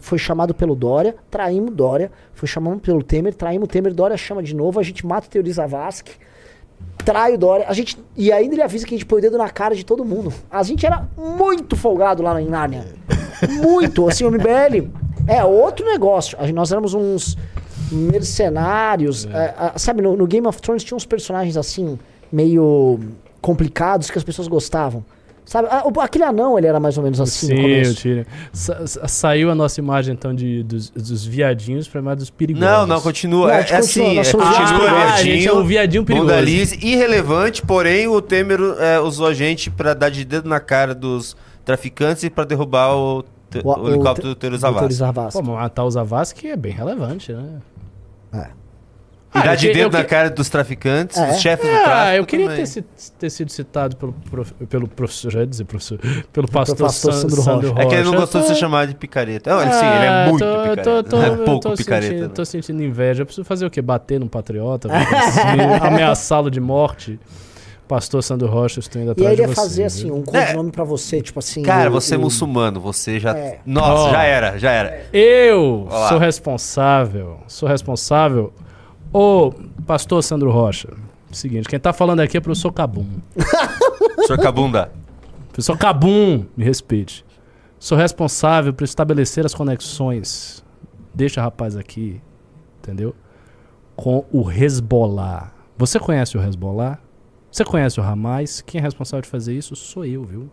foi 0.00 0.18
chamado 0.18 0.54
pelo 0.54 0.74
Dória, 0.74 1.14
traímos 1.30 1.72
Dória, 1.74 2.10
foi 2.32 2.48
chamado 2.48 2.78
pelo 2.80 3.02
Temer, 3.02 3.34
traímos 3.34 3.66
o 3.66 3.68
Temer, 3.70 3.92
Dória 3.94 4.16
chama 4.16 4.42
de 4.42 4.54
novo, 4.54 4.80
a 4.80 4.82
gente 4.82 5.06
mata 5.06 5.26
o 5.26 5.30
Teori 5.30 5.52
Zavascki, 5.52 6.12
trai 7.04 7.34
o 7.34 7.38
Dória, 7.38 7.66
a 7.68 7.72
gente, 7.72 7.96
e 8.16 8.32
ainda 8.32 8.54
ele 8.54 8.62
avisa 8.62 8.86
que 8.86 8.94
a 8.94 8.98
gente 8.98 9.06
põe 9.06 9.18
o 9.18 9.22
dedo 9.22 9.38
na 9.38 9.48
cara 9.50 9.74
de 9.74 9.84
todo 9.84 10.04
mundo. 10.04 10.32
A 10.50 10.62
gente 10.62 10.84
era 10.86 11.06
muito 11.16 11.76
folgado 11.76 12.22
lá 12.22 12.40
em 12.40 12.46
Nárnia. 12.48 12.86
Muito, 13.62 14.08
assim, 14.08 14.24
o 14.24 14.30
MBL 14.30 14.90
é 15.28 15.44
outro 15.44 15.84
negócio. 15.86 16.36
Gente- 16.40 16.52
nós 16.54 16.72
éramos 16.72 16.94
uns 16.94 17.36
mercenários. 17.92 19.26
é, 19.26 19.54
a- 19.56 19.72
sabe, 19.78 20.02
no, 20.02 20.16
no 20.16 20.26
Game 20.26 20.46
of 20.46 20.60
Thrones 20.60 20.82
tinha 20.84 20.96
uns 20.96 21.04
personagens 21.06 21.56
assim, 21.56 21.98
meio 22.32 22.98
complicados 23.44 24.10
que 24.10 24.16
as 24.18 24.24
pessoas 24.24 24.48
gostavam. 24.48 25.04
Sabe, 25.46 25.68
aquele 26.00 26.24
anão, 26.24 26.56
ele 26.56 26.66
era 26.66 26.80
mais 26.80 26.96
ou 26.96 27.04
menos 27.04 27.20
assim 27.20 27.48
no 27.50 27.56
Sim, 27.56 27.62
começo. 27.62 27.90
eu 27.90 27.94
tiro. 27.94 28.26
Sa- 28.50 28.86
sa- 28.86 29.06
saiu 29.06 29.50
a 29.50 29.54
nossa 29.54 29.78
imagem, 29.78 30.14
então, 30.14 30.34
de, 30.34 30.62
dos, 30.62 30.88
dos 30.88 31.22
viadinhos 31.26 31.86
pra 31.86 32.00
imagem 32.00 32.18
dos 32.20 32.30
perigosos. 32.30 32.66
Não, 32.66 32.86
não, 32.86 32.98
continua. 32.98 33.48
Não, 33.48 33.54
é, 33.54 33.60
é 33.68 33.76
assim, 33.76 34.18
é, 34.18 34.24
continua 34.24 34.50
viadinhos. 34.50 35.12
Ah, 35.12 35.16
gente 35.22 35.46
é 35.46 35.52
um 35.52 35.62
viadinho 35.64 36.02
perigoso. 36.02 36.30
bunda 36.30 36.40
lisa, 36.40 36.74
irrelevante, 36.76 37.60
porém 37.60 38.08
o 38.08 38.22
Temer 38.22 38.58
é, 38.78 38.98
usou 39.00 39.26
a 39.26 39.34
gente 39.34 39.70
pra 39.70 39.92
dar 39.92 40.08
de 40.08 40.24
dedo 40.24 40.48
na 40.48 40.60
cara 40.60 40.94
dos 40.94 41.36
traficantes 41.62 42.22
e 42.24 42.30
pra 42.30 42.44
derrubar 42.44 42.96
o, 42.96 43.18
O- 43.62 43.80
o 43.82 43.88
helicóptero 43.90 44.28
do 44.28 44.34
te- 44.34 44.38
Teori 44.40 44.56
do 44.56 44.60
Teori 44.62 44.94
Zavascki. 44.94 44.94
Zavascki. 44.94 45.44
Pô, 45.44 45.52
matar 45.52 45.84
o 45.84 45.90
Zavascki 45.90 46.48
é 46.48 46.56
bem 46.56 46.72
relevante, 46.72 47.34
né? 47.34 47.44
É. 48.32 48.46
E 49.34 49.38
Ah, 49.38 49.42
dar 49.42 49.52
eu 49.54 49.56
de 49.56 49.72
dedo 49.72 49.90
na 49.92 50.02
que- 50.04 50.10
cara 50.10 50.30
dos 50.30 50.48
traficantes, 50.48 51.16
É. 51.18 51.26
dos 51.32 51.40
chefes 51.40 51.68
do 51.68 51.74
Ah, 51.76 51.82
tráfico 51.84 52.16
eu 52.18 52.26
queria 52.26 52.48
ter, 52.50 52.84
ter 53.18 53.30
sido 53.30 53.50
citado 53.50 53.96
pelo, 53.96 54.12
prof- 54.30 54.52
pelo 54.68 54.86
professor, 54.86 55.32
já 55.32 55.40
ia 55.40 55.46
dizer 55.46 55.64
professor, 55.64 55.98
pelo 56.32 56.46
pastor, 56.48 56.76
pastor 56.76 57.12
San- 57.12 57.20
Sandro 57.22 57.42
Sandro 57.42 57.70
Rocha. 57.72 57.82
É 57.82 57.86
que 57.86 57.94
ele 57.94 58.04
não 58.04 58.10
Rocha. 58.12 58.20
gostou 58.20 58.40
de 58.42 58.46
ser 58.46 58.52
tô- 58.54 58.60
chamado 58.60 58.88
de 58.90 58.94
picareta. 58.94 59.50
Não, 59.50 59.60
ele, 59.62 59.72
sim, 59.72 59.78
ele 59.86 60.04
é 60.04 60.08
Ah, 60.08 60.26
muito 60.28 60.44
tô- 60.44 60.56
picareta. 60.60 60.82
tô- 60.84 61.02
tô- 61.02 61.16
não 61.16 61.24
é 61.24 61.28
eu 61.30 61.36
pouco 61.38 61.60
tô 61.68 61.74
picareta. 61.74 62.06
Sentindo, 62.12 62.28
não. 62.28 62.34
tô 62.34 62.44
sentindo 62.44 62.82
inveja. 62.84 63.22
Eu 63.22 63.26
preciso 63.26 63.44
fazer 63.44 63.66
o 63.66 63.70
quê? 63.70 63.82
Bater 63.82 64.20
num 64.20 64.28
patriota? 64.28 64.88
Assim, 64.92 65.40
Ameaçá-lo 65.82 66.48
de 66.48 66.60
morte? 66.60 67.18
Pastor 67.88 68.22
Sandro 68.22 68.46
Rocha, 68.48 68.78
eu 68.78 68.80
estou 68.82 69.02
indo 69.02 69.08
E 69.08 69.12
atrás 69.12 69.26
aí 69.28 69.34
ele 69.34 69.42
de 69.42 69.48
ia 69.48 69.48
você. 69.48 69.60
fazer 69.60 69.84
assim, 69.84 70.04
viu? 70.04 70.14
um 70.16 70.22
codinome 70.22 70.70
pra 70.70 70.84
você, 70.84 71.20
tipo 71.20 71.38
assim. 71.40 71.62
Cara, 71.62 71.90
o- 71.90 71.92
você 71.92 72.14
é 72.14 72.18
o- 72.18 72.20
muçulmano, 72.20 72.80
você 72.80 73.18
já. 73.20 73.36
É. 73.36 73.58
Nossa, 73.66 74.04
Ó. 74.04 74.10
já 74.10 74.22
era, 74.22 74.58
já 74.58 74.70
era. 74.70 75.02
Eu 75.12 75.86
Olá. 75.90 76.08
sou 76.08 76.18
responsável, 76.18 77.38
sou 77.48 77.68
responsável. 77.68 78.52
Ô, 79.16 79.52
pastor 79.86 80.24
Sandro 80.24 80.50
Rocha, 80.50 80.92
seguinte, 81.30 81.68
quem 81.68 81.78
tá 81.78 81.92
falando 81.92 82.18
aqui 82.18 82.36
é 82.36 82.40
o 82.40 82.42
professor 82.42 82.72
Cabum. 82.72 83.06
Senhor 84.26 84.38
Cabunda. 84.42 84.90
Professor 85.52 85.78
Cabum, 85.78 86.44
me 86.56 86.64
respeite. 86.64 87.24
Sou 87.78 87.96
responsável 87.96 88.74
por 88.74 88.82
estabelecer 88.82 89.46
as 89.46 89.54
conexões. 89.54 90.64
Deixa 91.14 91.40
rapaz 91.40 91.76
aqui, 91.76 92.20
entendeu? 92.80 93.14
Com 93.94 94.24
o 94.32 94.50
Hezbollah. 94.50 95.52
Você 95.78 96.00
conhece 96.00 96.36
o 96.36 96.42
Hezbollah? 96.42 96.98
Você 97.52 97.64
conhece 97.64 98.00
o 98.00 98.02
Hamas? 98.02 98.62
Quem 98.62 98.80
é 98.80 98.82
responsável 98.82 99.22
de 99.22 99.28
fazer 99.28 99.54
isso 99.54 99.76
sou 99.76 100.04
eu, 100.04 100.24
viu? 100.24 100.50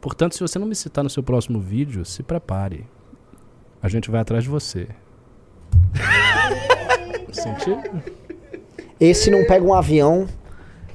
Portanto, 0.00 0.34
se 0.34 0.40
você 0.40 0.58
não 0.58 0.66
me 0.66 0.74
citar 0.74 1.04
no 1.04 1.10
seu 1.10 1.22
próximo 1.22 1.60
vídeo, 1.60 2.04
se 2.04 2.24
prepare. 2.24 2.84
A 3.80 3.88
gente 3.88 4.10
vai 4.10 4.20
atrás 4.20 4.42
de 4.42 4.50
você. 4.50 4.88
Sentiu? 7.32 7.78
Esse 9.00 9.30
não 9.30 9.44
pega 9.46 9.64
um 9.64 9.72
avião. 9.74 10.26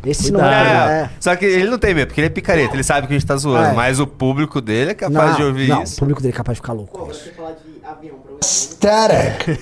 Esse 0.05 0.31
não 0.31 0.39
Cuidado. 0.39 0.65
pega. 0.65 0.91
É, 0.91 1.01
É. 1.01 1.09
Só 1.19 1.35
que 1.35 1.45
ele 1.45 1.67
não 1.69 1.79
tem 1.79 1.95
medo, 1.95 2.07
porque 2.09 2.21
ele 2.21 2.27
é 2.27 2.29
picareta, 2.29 2.75
ele 2.75 2.83
sabe 2.83 3.07
que 3.07 3.13
a 3.13 3.17
gente 3.17 3.27
tá 3.27 3.35
zoando, 3.35 3.69
É. 3.69 3.73
mas 3.73 3.99
o 3.99 4.05
público 4.05 4.61
dele 4.61 4.91
é 4.91 4.93
capaz 4.93 5.31
Não, 5.31 5.35
de 5.37 5.43
ouvir 5.43 5.67
não, 5.67 5.81
isso. 5.81 5.95
o 5.95 5.99
público 5.99 6.21
dele 6.21 6.33
é 6.33 6.37
capaz 6.37 6.57
de 6.57 6.61
ficar 6.61 6.73
louco. 6.73 6.99
com 7.05 7.09
isso. 7.11 7.23
Você 7.23 7.31
falar 7.31 7.53
de 7.53 7.83
avião 7.83 8.15
pra 8.17 8.35
Static. 8.43 9.59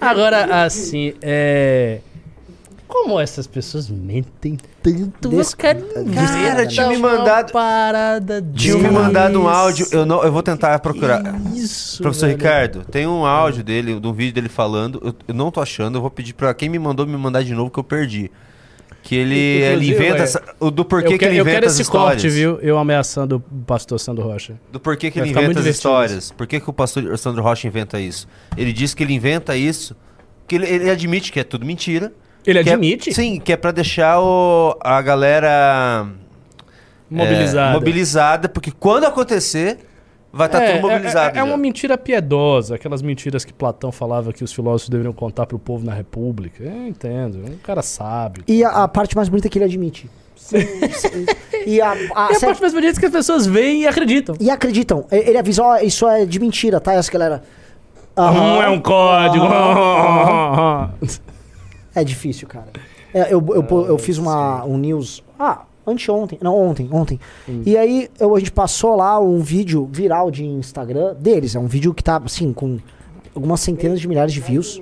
Agora, 0.00 0.64
assim, 0.64 1.14
é. 1.22 2.00
Como 2.92 3.18
essas 3.18 3.46
pessoas 3.46 3.88
mentem 3.88 4.58
tanto? 4.82 5.32
Eu 5.32 5.44
quero 5.56 5.82
Cara, 6.14 6.66
tinha 6.66 6.88
me 6.88 6.98
mandado- 6.98 7.50
parada 7.50 8.44
Tinha 8.54 8.76
me 8.76 8.90
mandado 8.90 9.40
um 9.40 9.48
áudio, 9.48 9.86
eu, 9.90 10.04
não, 10.04 10.22
eu 10.22 10.30
vou 10.30 10.42
tentar 10.42 10.78
procurar. 10.78 11.22
Isso, 11.54 12.02
Professor 12.02 12.26
velho. 12.26 12.36
Ricardo, 12.38 12.84
tem 12.84 13.06
um 13.06 13.24
áudio 13.24 13.64
dele, 13.64 13.98
de 13.98 14.06
um 14.06 14.12
vídeo 14.12 14.34
dele 14.34 14.48
falando, 14.50 15.00
eu, 15.02 15.14
eu 15.26 15.34
não 15.34 15.50
tô 15.50 15.60
achando, 15.62 15.96
eu 15.96 16.02
vou 16.02 16.10
pedir 16.10 16.34
pra 16.34 16.52
quem 16.52 16.68
me 16.68 16.78
mandou 16.78 17.06
me 17.06 17.16
mandar 17.16 17.42
de 17.42 17.54
novo 17.54 17.70
que 17.70 17.78
eu 17.78 17.84
perdi. 17.84 18.30
Que 19.02 19.16
ele, 19.16 19.34
ele 19.36 19.90
inventa 19.90 20.22
essa, 20.22 20.40
o 20.60 20.70
do 20.70 20.84
porquê 20.84 21.08
eu, 21.08 21.12
que 21.12 21.18
quero, 21.18 21.32
ele 21.32 21.40
eu 21.40 21.42
inventa 21.42 21.56
quero 21.56 21.66
as 21.66 21.72
esse 21.72 21.82
histórias. 21.82 22.22
corte, 22.22 22.28
viu? 22.28 22.58
Eu 22.60 22.78
ameaçando 22.78 23.36
o 23.50 23.64
pastor 23.64 23.98
Sandro 23.98 24.22
Rocha. 24.24 24.54
Do 24.70 24.78
porquê 24.78 25.10
que 25.10 25.18
Vai 25.18 25.28
ele 25.30 25.36
inventa 25.36 25.58
as 25.60 25.66
histórias. 25.66 26.30
Por 26.30 26.46
que, 26.46 26.60
que 26.60 26.70
o 26.70 26.72
pastor 26.72 27.18
Sandro 27.18 27.42
Rocha 27.42 27.66
inventa 27.66 27.98
isso? 27.98 28.28
Ele 28.56 28.72
diz 28.72 28.94
que 28.94 29.02
ele 29.02 29.14
inventa 29.14 29.56
isso, 29.56 29.96
que 30.46 30.54
ele, 30.54 30.66
ele 30.68 30.90
admite 30.90 31.32
que 31.32 31.40
é 31.40 31.44
tudo 31.44 31.66
mentira. 31.66 32.12
Ele 32.46 32.62
que 32.62 32.70
é- 32.70 32.72
admite? 32.72 33.12
sim, 33.14 33.38
que 33.40 33.52
é 33.52 33.56
pra 33.56 33.70
deixar 33.70 34.20
o, 34.20 34.76
a 34.80 35.00
galera 35.02 36.06
é, 37.10 37.14
Mobilizada. 37.14 37.72
mobilizada, 37.74 38.48
porque 38.48 38.70
quando 38.72 39.04
acontecer, 39.04 39.78
vai 40.32 40.46
estar 40.48 40.62
É, 40.62 40.76
tudo 40.76 40.88
mobilizado. 40.90 41.36
É, 41.36 41.40
é 41.40 41.44
uma 41.44 41.56
mentira 41.56 41.96
piedosa, 41.98 42.74
aquelas 42.74 43.02
mentiras 43.02 43.44
que 43.44 43.52
Platão 43.52 43.92
falava 43.92 44.32
que 44.32 44.42
os 44.42 44.52
filósofos 44.52 44.88
deveriam 44.88 45.12
contar 45.12 45.46
pro 45.46 45.58
povo 45.58 45.84
na 45.86 45.92
república. 45.94 46.64
Eu 46.64 46.88
entendo, 46.88 47.38
um 47.48 47.56
cara 47.58 47.82
sábio. 47.82 48.42
E 48.48 48.64
a, 48.64 48.70
a 48.84 48.88
parte 48.88 49.14
mais 49.14 49.28
bonita 49.28 49.46
é 49.46 49.50
que 49.50 49.58
ele 49.58 49.66
admite. 49.66 50.10
Sim, 50.34 50.58
sim. 50.90 51.26
e 51.66 51.80
a, 51.80 51.92
a- 51.92 52.28
E 52.32 52.36
a 52.36 52.40
parte 52.40 52.60
mais 52.60 52.72
bonita 52.74 52.98
é 52.98 53.00
que 53.00 53.06
as 53.06 53.12
pessoas 53.12 53.46
veem 53.46 53.82
e 53.82 53.86
acreditam. 53.86 54.34
e 54.40 54.50
acreditam. 54.50 55.06
E- 55.12 55.16
Ele 55.28 55.38
avisa, 55.38 55.62
ó, 55.62 55.76
isso 55.76 56.08
é 56.08 56.24
de 56.26 56.40
mentira, 56.40 56.80
tá? 56.80 56.94
E 56.94 56.96
essa 56.96 57.12
galera. 57.12 57.42
Não 58.16 58.24
"Aham." 58.24 58.62
é 58.64 58.68
um 58.68 58.80
código. 58.80 59.46
É 61.94 62.02
difícil, 62.04 62.48
cara. 62.48 62.68
É, 63.12 63.32
eu, 63.32 63.44
eu, 63.54 63.62
pô- 63.62 63.84
eu 63.84 63.98
fiz 63.98 64.16
uma, 64.18 64.64
um 64.64 64.78
news. 64.78 65.22
Ah, 65.38 65.62
anteontem. 65.86 66.38
Não, 66.42 66.56
ontem, 66.56 66.88
ontem. 66.90 67.20
E 67.66 67.76
aí 67.76 68.08
eu- 68.18 68.34
a 68.34 68.38
gente 68.38 68.52
passou 68.52 68.96
lá 68.96 69.20
um 69.20 69.40
vídeo 69.40 69.88
viral 69.92 70.30
de 70.30 70.44
Instagram 70.44 71.14
deles. 71.14 71.54
É 71.54 71.58
um 71.58 71.66
vídeo 71.66 71.92
que 71.92 72.02
tá, 72.02 72.20
assim, 72.24 72.52
com 72.52 72.78
algumas 73.34 73.60
centenas 73.60 74.00
de 74.00 74.08
milhares 74.08 74.32
de 74.32 74.40
views. 74.40 74.80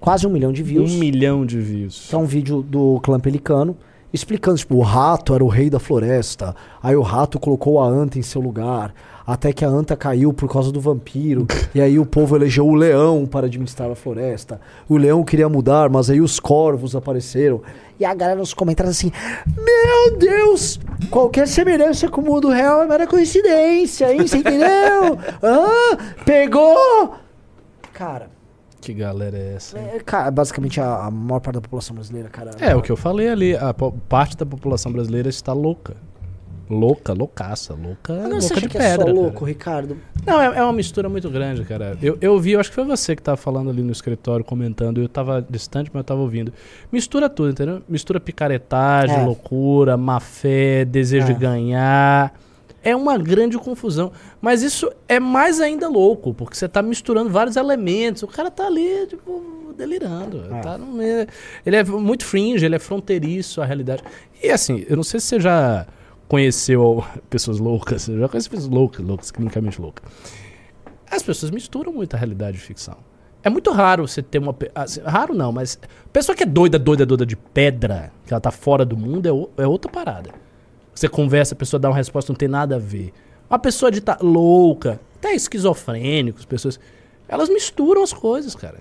Quase 0.00 0.26
um 0.26 0.30
milhão 0.30 0.52
de 0.52 0.62
views. 0.62 0.92
um 0.94 0.98
milhão 0.98 1.44
de 1.44 1.58
views. 1.60 2.06
Que 2.08 2.14
é 2.14 2.18
um 2.18 2.24
vídeo 2.24 2.62
do 2.62 2.98
clã 3.02 3.20
pelicano. 3.20 3.76
Explicando, 4.12 4.56
tipo, 4.58 4.74
o 4.76 4.80
rato 4.80 5.34
era 5.34 5.44
o 5.44 5.48
rei 5.48 5.68
da 5.70 5.78
floresta. 5.78 6.56
Aí 6.82 6.96
o 6.96 7.02
rato 7.02 7.38
colocou 7.38 7.78
a 7.80 7.86
anta 7.86 8.18
em 8.18 8.22
seu 8.22 8.40
lugar. 8.40 8.94
Até 9.32 9.52
que 9.52 9.64
a 9.64 9.68
anta 9.68 9.96
caiu 9.96 10.32
por 10.32 10.50
causa 10.50 10.72
do 10.72 10.80
vampiro. 10.80 11.46
e 11.74 11.80
aí 11.80 11.98
o 11.98 12.04
povo 12.06 12.34
elegeu 12.36 12.66
o 12.66 12.74
leão 12.74 13.26
para 13.26 13.46
administrar 13.46 13.90
a 13.90 13.94
floresta. 13.94 14.60
O 14.88 14.96
leão 14.96 15.22
queria 15.22 15.48
mudar, 15.48 15.88
mas 15.88 16.10
aí 16.10 16.20
os 16.20 16.40
corvos 16.40 16.96
apareceram. 16.96 17.62
E 17.98 18.04
a 18.04 18.12
galera 18.14 18.40
nos 18.40 18.52
comentários 18.54 18.96
assim: 18.96 19.12
Meu 19.56 20.18
Deus! 20.18 20.80
Qualquer 21.10 21.46
semelhança 21.46 22.08
com 22.08 22.20
o 22.20 22.24
mundo 22.24 22.48
real 22.48 22.82
é 22.82 22.86
mera 22.86 23.06
coincidência, 23.06 24.12
hein? 24.12 24.26
Você 24.26 24.38
entendeu? 24.38 25.18
ah, 25.42 25.96
pegou! 26.24 27.14
Cara, 27.92 28.30
Que 28.80 28.94
galera 28.94 29.36
é 29.36 29.54
essa? 29.56 29.78
é, 29.78 30.00
cara, 30.04 30.30
basicamente 30.30 30.80
a, 30.80 31.04
a 31.04 31.10
maior 31.10 31.40
parte 31.40 31.56
da 31.56 31.60
população 31.60 31.94
brasileira, 31.94 32.28
cara. 32.30 32.52
É, 32.58 32.74
o 32.74 32.80
que 32.80 32.90
eu 32.90 32.96
falei 32.96 33.28
ali. 33.28 33.54
A 33.54 33.74
parte 33.74 34.36
da 34.36 34.46
população 34.46 34.90
brasileira 34.90 35.28
está 35.28 35.52
louca. 35.52 35.94
Louca, 36.70 37.12
loucaça, 37.12 37.74
louca, 37.74 38.12
Ah, 38.12 38.16
não, 38.16 38.22
louca 38.22 38.40
você 38.42 38.52
acha 38.52 38.60
de 38.62 38.68
que 38.68 38.78
pedra. 38.78 38.86
é 38.86 38.96
só 38.96 38.98
cara. 39.04 39.12
louco, 39.12 39.44
Ricardo? 39.44 39.96
Não, 40.24 40.40
é, 40.40 40.58
é 40.58 40.62
uma 40.62 40.72
mistura 40.72 41.08
muito 41.08 41.28
grande, 41.28 41.64
cara. 41.64 41.98
Eu, 42.00 42.16
eu 42.20 42.38
vi, 42.38 42.52
eu 42.52 42.60
acho 42.60 42.68
que 42.68 42.74
foi 42.76 42.84
você 42.84 43.16
que 43.16 43.22
tava 43.22 43.36
falando 43.36 43.70
ali 43.70 43.82
no 43.82 43.90
escritório, 43.90 44.44
comentando. 44.44 45.00
Eu 45.00 45.08
tava 45.08 45.44
distante, 45.50 45.90
mas 45.92 46.00
eu 46.00 46.04
tava 46.04 46.20
ouvindo. 46.20 46.52
Mistura 46.92 47.28
tudo, 47.28 47.50
entendeu? 47.50 47.82
Mistura 47.88 48.20
picaretagem, 48.20 49.16
É. 49.16 49.24
loucura, 49.24 49.96
má 49.96 50.20
fé, 50.20 50.84
desejo 50.84 51.24
É. 51.28 51.32
de 51.32 51.34
ganhar. 51.40 52.32
É 52.82 52.94
uma 52.94 53.18
grande 53.18 53.58
confusão. 53.58 54.12
Mas 54.40 54.62
isso 54.62 54.90
é 55.08 55.18
mais 55.18 55.60
ainda 55.60 55.88
louco, 55.88 56.32
porque 56.32 56.56
você 56.56 56.68
tá 56.68 56.80
misturando 56.82 57.28
vários 57.30 57.56
elementos. 57.56 58.22
O 58.22 58.26
cara 58.28 58.50
tá 58.50 58.66
ali, 58.66 59.06
tipo, 59.08 59.74
delirando. 59.76 60.44
É. 60.54 60.60
Tá 60.60 60.78
meio- 60.78 61.26
Ele 61.66 61.76
é 61.76 61.82
muito 61.84 62.24
fringe, 62.24 62.64
ele 62.64 62.76
é 62.76 62.78
fronteiriço 62.78 63.60
à 63.60 63.64
realidade. 63.64 64.02
E 64.42 64.48
assim, 64.50 64.84
eu 64.88 64.96
não 64.96 65.02
sei 65.02 65.18
se 65.20 65.26
você 65.26 65.40
já 65.40 65.86
conheceu 66.30 67.04
pessoas 67.28 67.58
loucas, 67.58 68.06
eu 68.08 68.20
já 68.20 68.28
conheci 68.28 68.48
pessoas 68.48 68.68
loucas, 68.70 69.04
loucas, 69.04 69.30
clinicamente 69.32 69.80
loucas. 69.80 70.04
As 71.10 71.24
pessoas 71.24 71.50
misturam 71.50 71.92
muito 71.92 72.14
a 72.14 72.18
realidade 72.18 72.56
e 72.56 72.60
ficção. 72.60 72.96
É 73.42 73.50
muito 73.50 73.72
raro 73.72 74.06
você 74.06 74.22
ter 74.22 74.38
uma. 74.38 74.54
assim, 74.76 75.00
raro 75.00 75.34
não, 75.34 75.50
mas. 75.50 75.76
Pessoa 76.12 76.36
que 76.36 76.44
é 76.44 76.46
doida, 76.46 76.78
doida, 76.78 77.04
doida 77.04 77.26
de 77.26 77.34
pedra, 77.34 78.12
que 78.24 78.32
ela 78.32 78.40
tá 78.40 78.52
fora 78.52 78.84
do 78.84 78.96
mundo, 78.96 79.26
é, 79.26 79.32
o- 79.32 79.50
é 79.56 79.66
outra 79.66 79.90
parada. 79.90 80.30
Você 80.94 81.08
conversa, 81.08 81.54
a 81.54 81.56
pessoa 81.56 81.80
dá 81.80 81.88
uma 81.88 81.96
resposta, 81.96 82.30
não 82.32 82.36
tem 82.36 82.48
nada 82.48 82.76
a 82.76 82.78
ver. 82.78 83.12
Uma 83.48 83.58
pessoa 83.58 83.90
de 83.90 84.00
tá 84.00 84.16
louca, 84.20 85.00
até 85.16 85.34
esquizofrênicos, 85.34 86.44
pessoas. 86.44 86.78
Elas 87.26 87.48
misturam 87.48 88.02
as 88.04 88.12
coisas, 88.12 88.54
cara. 88.54 88.78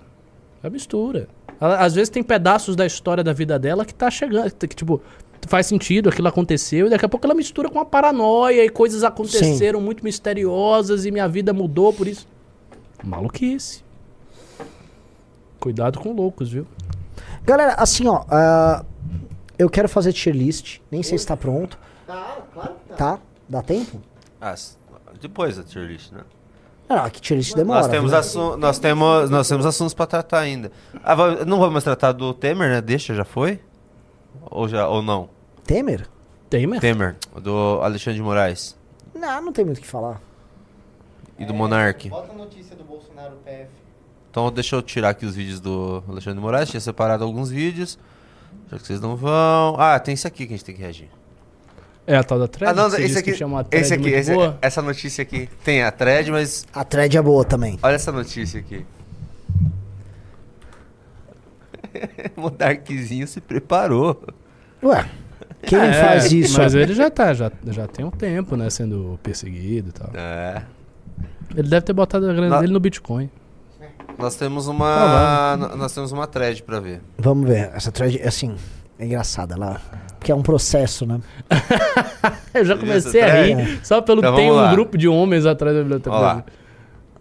Ela 0.62 0.72
mistura. 0.72 1.28
Ela, 1.60 1.78
às 1.80 1.95
vezes 1.95 2.10
tem 2.10 2.22
pedaços 2.22 2.76
da 2.76 2.86
história 2.86 3.24
da 3.24 3.34
vida 3.34 3.58
dela 3.58 3.86
que 3.86 3.93
tá 3.93 4.12
chegando. 4.12 4.52
Que, 4.52 4.68
tipo, 4.68 5.02
faz 5.48 5.66
sentido, 5.68 6.10
aquilo 6.10 6.28
aconteceu, 6.28 6.88
e 6.88 6.90
daqui 6.90 7.06
a 7.06 7.10
pouco 7.10 7.26
ela 7.26 7.34
mistura 7.36 7.70
com 7.70 7.80
a 7.80 7.86
paranoia 7.86 8.66
e 8.66 8.70
coisas 8.70 9.04
aconteceram 9.04 9.80
muito 9.82 10.04
misteriosas 10.04 11.06
e 11.06 11.12
minha 11.12 11.28
vida 11.28 11.54
mudou 11.54 11.94
por 11.94 12.08
isso. 12.08 12.28
Maluquice. 13.04 13.84
Cuidado 15.60 16.00
com 16.00 16.14
loucos, 16.14 16.52
viu? 16.52 16.66
Galera, 17.44 17.74
assim, 17.74 18.08
ó. 18.08 18.24
ah, 18.30 18.84
eu 19.58 19.70
quero 19.70 19.90
fazer 19.90 20.14
tier 20.14 20.36
list. 20.36 20.80
Nem 20.90 21.04
sei 21.04 21.18
se 21.18 21.28
tá 21.28 21.36
pronto. 21.36 21.78
Tá, 22.08 22.38
claro 22.54 22.74
que 22.76 22.90
tá. 22.90 22.96
Tá? 22.96 23.20
Dá 23.48 23.62
tempo? 23.62 24.02
Ah, 24.40 24.56
depois 25.22 25.58
da 25.58 25.64
tier 25.64 25.86
list, 25.86 26.12
né? 26.12 26.22
Não, 26.88 26.98
aqui 26.98 27.20
tier 27.22 27.38
list 27.38 27.56
demora. 27.56 27.82
nós, 27.82 27.88
temos 27.90 28.12
viu? 28.12 28.20
assu- 28.20 28.58
nós, 28.58 28.80
temos, 28.80 29.30
nós 29.30 29.48
temos 29.48 29.66
assuntos 29.66 29.94
pra 29.94 30.06
tratar 30.08 30.40
ainda. 30.40 30.72
Ah, 31.04 31.16
não 31.46 31.60
vamos 31.60 31.84
tratar 31.84 32.14
do 32.14 32.34
Temer, 32.34 32.70
né? 32.70 32.82
Deixa, 32.82 33.14
já 33.14 33.26
foi? 33.26 33.60
Ou, 34.49 34.67
já, 34.67 34.88
ou 34.88 35.01
não? 35.01 35.30
Temer? 35.63 36.07
Temer? 36.49 36.80
Temer, 36.80 37.15
do 37.41 37.80
Alexandre 37.84 38.17
de 38.19 38.23
Moraes 38.23 38.75
Não, 39.13 39.41
não 39.41 39.53
tem 39.53 39.63
muito 39.65 39.77
o 39.77 39.82
que 39.82 39.88
falar. 39.88 40.19
e 41.38 41.45
do 41.45 41.53
Monark. 41.53 42.09
Bota 42.09 42.32
a 42.32 42.36
notícia 42.36 42.75
do 42.75 42.84
Bolsonaro 42.84 43.36
PF. 43.45 43.67
Então 44.32 44.51
deixa 44.51 44.75
eu 44.75 44.82
tirar 44.82 45.09
aqui 45.09 45.25
os 45.25 45.36
vídeos 45.36 45.59
do 45.59 46.03
Alexandre 46.07 46.39
de 46.39 46.43
Moraes. 46.45 46.69
Tinha 46.69 46.80
separado 46.82 47.23
alguns 47.23 47.49
vídeos. 47.51 47.97
Já 48.71 48.77
que 48.77 48.86
vocês 48.88 48.99
não 49.01 49.15
vão. 49.15 49.75
Ah, 49.80 49.99
tem 49.99 50.13
esse 50.13 50.25
aqui 50.27 50.45
que 50.47 50.53
a 50.53 50.57
gente 50.57 50.65
tem 50.65 50.75
que 50.75 50.82
reagir. 50.82 51.09
É 52.07 52.15
a 52.17 52.23
tal 52.23 52.39
da 52.39 52.47
thread? 52.47 52.71
ah, 52.71 52.73
não, 52.89 52.95
esse 52.97 53.17
aqui. 53.19 53.36
chama 53.36 53.57
uma 53.57 53.63
thread 53.63 53.86
Esse 53.86 53.93
aqui, 53.93 54.09
esse- 54.09 54.34
boa? 54.34 54.57
essa 54.61 54.82
notícia 54.82 55.21
aqui. 55.21 55.47
Tem 55.63 55.84
a 55.84 55.91
thread, 55.91 56.32
mas 56.32 56.65
A 56.73 56.84
thread 56.84 57.15
é 57.15 57.21
boa 57.21 57.45
também. 57.45 57.77
olha 57.84 57.93
essa 57.95 58.11
notícia 58.11 58.59
aqui. 58.59 58.84
Monarquezinho 62.36 63.27
se 63.27 63.39
preparou. 63.41 64.21
Ué, 64.84 65.05
quem 65.63 65.77
não 65.77 65.86
É, 65.86 65.93
faz 65.93 66.32
isso? 66.32 66.57
Mas 66.59 66.73
ele 66.73 66.93
já 66.93 67.09
tá, 67.09 67.34
já, 67.34 67.51
já 67.67 67.88
tem 67.88 68.05
um 68.05 68.11
tempo, 68.11 68.55
né, 68.55 68.69
sendo 68.69 69.19
perseguido 69.23 69.89
e 69.89 69.91
tal. 69.91 70.09
É. 70.13 70.63
Ele 71.55 71.67
deve 71.67 71.82
ter 71.86 71.93
botado 71.93 72.30
a 72.30 72.34
grana 72.34 72.49
Na- 72.49 72.61
dele 72.61 72.73
no 72.73 72.80
Bitcoin. 72.80 73.30
Nós 74.17 74.36
temos 74.36 74.67
uma. 74.67 75.55
N- 75.57 75.75
Nós 75.77 75.93
temos 75.93 76.11
uma 76.11 76.27
thread 76.27 76.61
pra 76.63 76.80
ver. 76.80 77.01
Vamos 77.17 77.47
ver. 77.47 77.71
Essa 77.73 77.91
thread, 77.91 78.21
assim, 78.21 78.55
é 78.99 79.05
engraçada 79.05 79.55
lá. 79.57 79.80
Porque 80.19 80.32
é 80.32 80.36
um 80.36 80.41
processo, 80.43 81.05
né? 81.05 81.21
Eu 82.53 82.65
já 82.65 82.77
comecei 82.77 83.21
a 83.21 83.41
rir, 83.43 83.80
só 83.84 84.01
pelo 84.01 84.19
Então 84.19 84.36
tem 84.36 84.51
um 84.51 84.55
lá. 84.55 84.71
grupo 84.71 84.97
de 84.97 85.07
homens 85.07 85.45
atrás 85.45 85.73
da 85.75 85.82
biblioteca. 85.82 86.43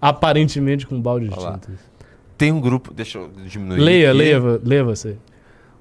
Aparentemente 0.00 0.86
com 0.86 1.00
balde 1.00 1.28
de 1.28 1.34
Olha 1.34 1.42
lá. 1.42 1.52
tinta. 1.59 1.72
Tem 2.39 2.53
um 2.53 2.61
grupo. 2.61 2.95
Deixa 2.95 3.18
eu 3.18 3.28
diminuir. 3.28 3.80
Leia, 3.80 4.11
aqui. 4.11 4.18
leia, 4.18 4.61
leia 4.62 4.84
você. 4.84 5.16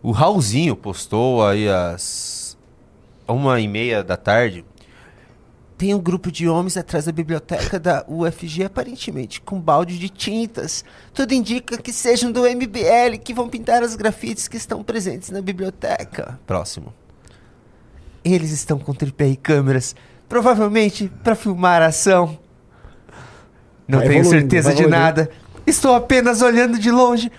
O 0.01 0.11
Raulzinho 0.11 0.75
postou 0.75 1.45
aí 1.45 1.69
às 1.69 2.57
uma 3.27 3.59
e 3.59 3.67
meia 3.67 4.03
da 4.03 4.17
tarde. 4.17 4.65
Tem 5.77 5.93
um 5.93 5.99
grupo 5.99 6.31
de 6.31 6.49
homens 6.49 6.75
atrás 6.75 7.05
da 7.05 7.11
biblioteca 7.11 7.79
da 7.79 8.03
UFG, 8.07 8.63
aparentemente, 8.63 9.39
com 9.39 9.59
balde 9.59 9.99
de 9.99 10.09
tintas. 10.09 10.83
Tudo 11.13 11.33
indica 11.33 11.77
que 11.77 11.93
sejam 11.93 12.31
do 12.31 12.41
MBL, 12.41 13.19
que 13.23 13.31
vão 13.31 13.47
pintar 13.47 13.83
os 13.83 13.95
grafites 13.95 14.47
que 14.47 14.57
estão 14.57 14.83
presentes 14.83 15.29
na 15.29 15.39
biblioteca. 15.39 16.39
Próximo. 16.47 16.91
Eles 18.25 18.51
estão 18.51 18.79
com 18.79 18.91
tripé 18.91 19.27
e 19.27 19.35
câmeras, 19.35 19.95
provavelmente 20.27 21.11
para 21.23 21.35
filmar 21.35 21.83
a 21.83 21.87
ação. 21.87 22.39
Não 23.87 23.99
Vai 23.99 24.07
tenho 24.07 24.21
evoluindo, 24.21 24.41
certeza 24.41 24.73
vai 24.73 24.83
de 24.83 24.87
nada. 24.87 25.29
Estou 25.67 25.93
apenas 25.93 26.41
olhando 26.41 26.79
de 26.79 26.89
longe. 26.89 27.31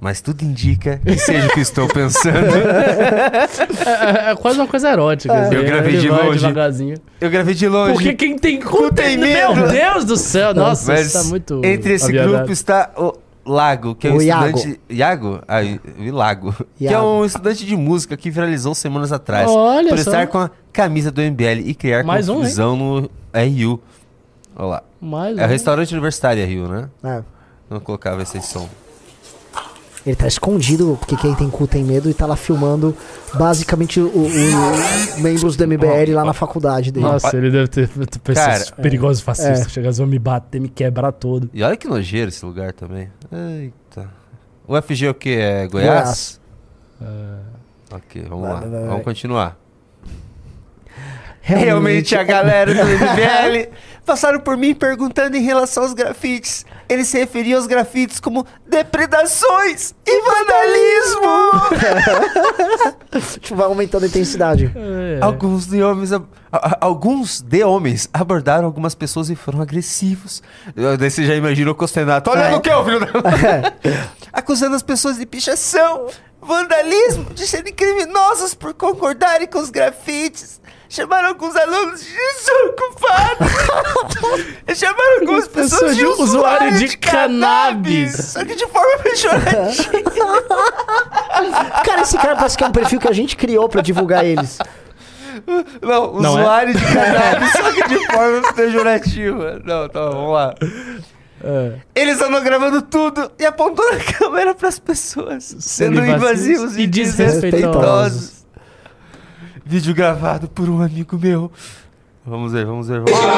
Mas 0.00 0.20
tudo 0.20 0.42
indica 0.42 1.00
que 1.04 1.16
seja 1.16 1.46
o 1.46 1.50
que 1.50 1.60
estou 1.60 1.86
pensando. 1.86 2.36
É, 2.36 4.28
é- 4.28 4.30
é 4.32 4.34
quase 4.36 4.58
uma 4.58 4.66
coisa 4.66 4.90
erótica. 4.90 5.32
assim, 5.32 5.54
Eu 5.54 5.62
né? 5.62 5.68
gravei 5.68 5.96
de 5.96 6.08
longe. 6.08 6.38
devagarzinho. 6.40 6.96
Eu 7.20 7.30
gravei 7.30 7.54
de 7.54 7.68
longe. 7.68 7.92
Porque 7.94 8.14
quem 8.14 8.36
tem 8.36 8.60
Cu 8.60 8.90
tem 8.92 9.16
tem 9.16 9.18
Meu 9.18 9.54
medo. 9.54 9.68
Deus 9.70 10.04
do 10.04 10.16
céu, 10.16 10.52
nossa, 10.54 10.90
Mas 10.92 11.06
isso 11.06 11.22
tá 11.22 11.24
muito. 11.28 11.60
entre 11.64 11.94
esse 11.94 12.06
aviadado. 12.06 12.36
grupo 12.38 12.52
está 12.52 12.90
o 12.96 13.12
Lago, 13.46 13.94
que 13.94 14.08
é 14.08 14.10
um 14.10 14.16
O 14.16 14.22
Iago. 14.22 14.56
estudante. 14.58 14.80
Iago? 14.90 15.40
Ah, 15.46 15.62
I- 15.62 15.80
o 15.98 16.02
Ilago. 16.02 16.52
Que 16.76 16.88
é 16.88 16.90
Iago. 16.92 17.06
um 17.06 17.24
estudante 17.24 17.64
de 17.64 17.76
música 17.76 18.16
que 18.16 18.28
viralizou 18.30 18.74
semanas 18.74 19.12
atrás. 19.12 19.48
Olha 19.48 19.88
por 19.88 19.98
só. 19.98 20.10
estar 20.10 20.26
com 20.26 20.38
a 20.38 20.50
camisa 20.72 21.10
do 21.12 21.20
MBL 21.20 21.60
e 21.64 21.74
criar 21.74 22.02
Mais 22.04 22.28
um, 22.28 22.36
confusão 22.38 22.76
no 22.76 23.10
RU. 23.32 23.80
Olha 24.56 24.66
lá. 24.68 24.82
Mais 25.00 25.38
É 25.38 25.42
o 25.42 25.44
um. 25.44 25.48
restaurante 25.48 25.92
universitário 25.92 26.44
RU, 26.44 26.68
né? 26.68 26.88
É. 27.04 27.22
Não 27.70 27.80
colocava 27.80 28.22
esse 28.22 28.40
som. 28.42 28.68
Ele 30.04 30.16
tá 30.16 30.26
escondido, 30.26 30.96
porque 30.98 31.16
quem 31.16 31.32
tem 31.36 31.48
cu 31.48 31.64
tem 31.68 31.84
medo, 31.84 32.10
e 32.10 32.14
tá 32.14 32.26
lá 32.26 32.34
filmando 32.34 32.96
basicamente 33.34 34.00
o, 34.00 34.08
o- 34.08 34.26
o- 34.26 35.20
membros 35.20 35.54
do 35.54 35.62
MBL 35.64 36.12
lá 36.12 36.24
na 36.24 36.32
faculdade 36.32 36.90
dele. 36.90 37.06
Nossa, 37.06 37.36
ele 37.36 37.52
deve 37.52 37.68
ter 37.68 37.88
pessoas 38.20 38.68
Cara, 38.70 38.82
perigosos 38.82 39.22
fascistas. 39.22 39.66
é. 39.66 39.68
Chegar, 39.68 39.92
vão 39.92 40.06
me 40.08 40.18
bater, 40.18 40.60
me 40.60 40.68
quebrar 40.68 41.12
todo. 41.12 41.48
E 41.54 41.62
olha 41.62 41.76
que 41.76 41.86
nojeiro 41.86 42.30
esse 42.30 42.44
lugar 42.44 42.72
também. 42.72 43.08
Eita. 43.30 44.10
O 44.66 44.74
FG 44.82 45.06
é 45.06 45.10
o 45.10 45.14
que? 45.14 45.30
É 45.36 45.68
Goiás? 45.68 46.40
Ok, 47.92 48.24
vamos 48.28 48.42
Vai, 48.44 48.54
lá. 48.54 48.60
vai, 48.60 48.70
vai, 48.70 48.80
Vamos 48.80 48.94
vai. 48.94 49.02
continuar. 49.04 49.56
Realmente 51.40 52.14
a 52.16 52.22
galera 52.22 52.72
do 52.72 52.80
MBL 52.80 53.68
passaram 54.06 54.38
por 54.40 54.56
mim 54.56 54.74
perguntando 54.74 55.36
em 55.36 55.42
relação 55.42 55.82
aos 55.82 55.92
grafites. 55.92 56.64
Eles 56.92 57.08
se 57.08 57.16
referiam 57.18 57.58
aos 57.58 57.66
grafites 57.66 58.20
como 58.20 58.46
depredações 58.68 59.94
e 60.06 60.20
vandalismo. 60.20 61.32
Tipo, 63.40 63.56
vai 63.56 63.66
aumentando 63.66 64.04
a 64.04 64.06
intensidade. 64.06 64.72
É. 64.74 65.18
Alguns 65.22 65.66
de 65.66 65.82
homens, 65.82 66.12
ab- 66.12 66.26
a- 66.50 66.68
a- 66.70 66.78
alguns 66.80 67.40
de 67.40 67.62
homens 67.62 68.08
abordaram 68.12 68.64
algumas 68.66 68.94
pessoas 68.94 69.28
e 69.30 69.36
foram 69.36 69.60
agressivos. 69.60 70.42
Eu- 70.74 70.96
Daí 70.96 71.10
você 71.10 71.24
já 71.24 71.34
imaginou 71.34 71.72
o 71.72 71.76
Costenato. 71.76 72.30
Olha 72.30 72.40
É. 72.44 72.54
o 72.56 72.60
que, 72.60 72.70
ô 72.70 72.84
filho 72.84 73.00
da... 73.00 73.06
Acusando 74.32 74.74
as 74.76 74.82
pessoas 74.82 75.18
de 75.18 75.26
pichação, 75.26 76.06
vandalismo, 76.40 77.32
de 77.34 77.46
serem 77.46 77.72
criminosos 77.72 78.54
por 78.54 78.72
concordarem 78.74 79.46
com 79.46 79.58
os 79.58 79.70
grafites. 79.70 80.60
Chamaram 80.92 81.28
alguns 81.28 81.56
alunos 81.56 82.04
de 82.04 82.10
desocupados. 82.12 83.48
Chamaram 84.78 85.20
algumas 85.20 85.48
pessoas 85.48 85.96
de 85.96 86.04
usuário 86.04 86.76
de 86.76 86.98
cannabis. 86.98 88.14
Só 88.14 88.44
que 88.44 88.54
de 88.54 88.66
forma 88.66 88.98
pejorativa. 88.98 90.02
Cara, 91.82 92.02
esse 92.02 92.18
cara 92.18 92.36
parece 92.36 92.58
que 92.58 92.64
é 92.64 92.66
um 92.66 92.72
perfil 92.72 93.00
que 93.00 93.08
a 93.08 93.12
gente 93.12 93.38
criou 93.38 93.70
pra 93.70 93.80
divulgar 93.80 94.22
eles. 94.22 94.58
Não, 95.80 96.12
Não 96.20 96.38
é? 96.38 96.42
usuário 96.42 96.74
de 96.74 96.84
cannabis, 96.84 97.52
só 97.52 97.72
que 97.72 97.88
de 97.88 97.98
forma 98.12 98.52
pejorativa. 98.52 99.62
Não, 99.64 99.88
tá, 99.88 100.10
vamos 100.10 100.34
lá. 100.34 100.54
É. 101.42 101.72
Eles 101.94 102.20
andam 102.20 102.44
gravando 102.44 102.82
tudo 102.82 103.32
e 103.38 103.46
apontando 103.46 103.96
a 103.96 104.12
câmera 104.12 104.54
pras 104.54 104.78
pessoas, 104.78 105.56
sendo 105.58 106.04
invasivos 106.04 106.76
e, 106.76 106.82
e 106.82 106.86
desrespeitosos. 106.86 108.41
Vídeo 109.64 109.94
gravado 109.94 110.48
por 110.48 110.68
um 110.68 110.82
amigo 110.82 111.18
meu. 111.18 111.50
Vamos 112.24 112.52
ver, 112.52 112.64
vamos 112.66 112.88
ver. 112.88 113.00
Vamos 113.00 113.20
ver. 113.20 113.28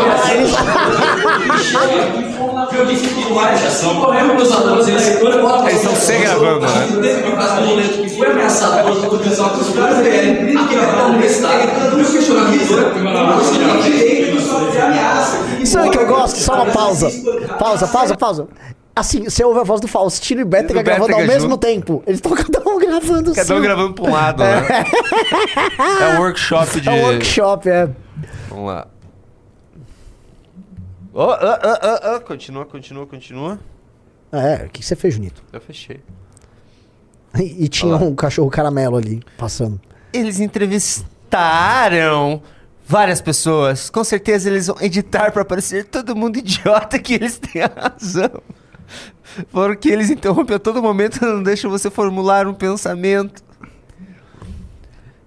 Eles 5.68 5.80
estão 5.80 5.96
se 5.96 6.18
gravando, 6.18 6.60
né? 6.60 6.86
Sabe 15.64 15.88
o 15.88 15.90
que 15.90 15.98
eu 15.98 16.06
gosto? 16.06 16.36
Só 16.38 16.54
uma 16.54 16.66
pausa. 16.66 17.10
Pausa, 17.58 17.86
pausa, 17.88 18.16
pausa. 18.16 18.48
Assim, 18.96 19.24
você 19.24 19.42
ouve 19.42 19.58
a 19.58 19.64
voz 19.64 19.80
do 19.80 19.88
Faustino 19.88 20.40
e 20.40 20.44
Bétega 20.44 20.80
Do 20.80 20.84
gravando 20.84 21.12
ao 21.14 21.18
Bétega 21.18 21.32
mesmo 21.32 21.50
junto. 21.50 21.60
tempo. 21.60 22.02
Eles 22.06 22.18
estão 22.18 22.30
cada 22.36 22.60
um 22.68 22.78
gravando 22.78 23.34
Cada 23.34 23.42
um 23.42 23.46
seu. 23.46 23.60
gravando 23.60 23.94
pra 23.94 24.04
um 24.04 24.12
lado, 24.12 24.42
né? 24.44 24.62
É 26.00 26.16
um 26.16 26.20
workshop 26.22 26.80
de. 26.80 26.88
É 26.88 26.92
um 26.92 27.02
workshop, 27.02 27.68
é. 27.68 27.88
Vamos 28.48 28.66
lá. 28.66 28.86
Oh, 31.12 31.22
ah, 31.30 31.58
ah, 31.62 31.78
ah, 31.82 32.14
ah. 32.16 32.20
Continua, 32.20 32.64
continua, 32.64 33.06
continua. 33.06 33.58
É, 34.32 34.64
o 34.66 34.70
que 34.70 34.84
você 34.84 34.96
fez, 34.96 35.14
Junito? 35.14 35.42
Eu 35.52 35.60
fechei. 35.60 36.00
E, 37.38 37.64
e 37.64 37.68
tinha 37.68 37.94
Olha 37.94 38.04
lá. 38.04 38.10
um 38.10 38.14
cachorro 38.14 38.50
caramelo 38.50 38.96
ali, 38.96 39.22
passando. 39.36 39.80
Eles 40.12 40.38
entrevistaram 40.40 42.42
várias 42.86 43.20
pessoas. 43.20 43.90
Com 43.90 44.04
certeza 44.04 44.48
eles 44.48 44.68
vão 44.68 44.76
editar 44.80 45.32
pra 45.32 45.44
parecer 45.44 45.84
todo 45.84 46.14
mundo 46.14 46.38
idiota 46.42 46.98
que 46.98 47.14
eles 47.14 47.38
têm 47.38 47.62
a 47.62 47.70
razão. 47.74 48.30
Porque 49.50 49.88
eles 49.88 50.10
interrompem 50.10 50.56
a 50.56 50.58
todo 50.58 50.82
momento 50.82 51.16
e 51.22 51.26
não 51.26 51.42
deixam 51.42 51.70
você 51.70 51.90
formular 51.90 52.46
um 52.46 52.54
pensamento. 52.54 53.42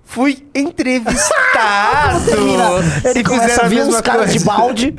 Fui 0.07 0.47
entrevistado. 0.55 2.31
Ele 3.03 3.19
E 3.19 3.23
começa 3.23 3.65
a 3.65 3.67
vir 3.67 3.83
uns 3.83 3.99
caras 3.99 4.31
de 4.31 4.39
balde. 4.39 4.93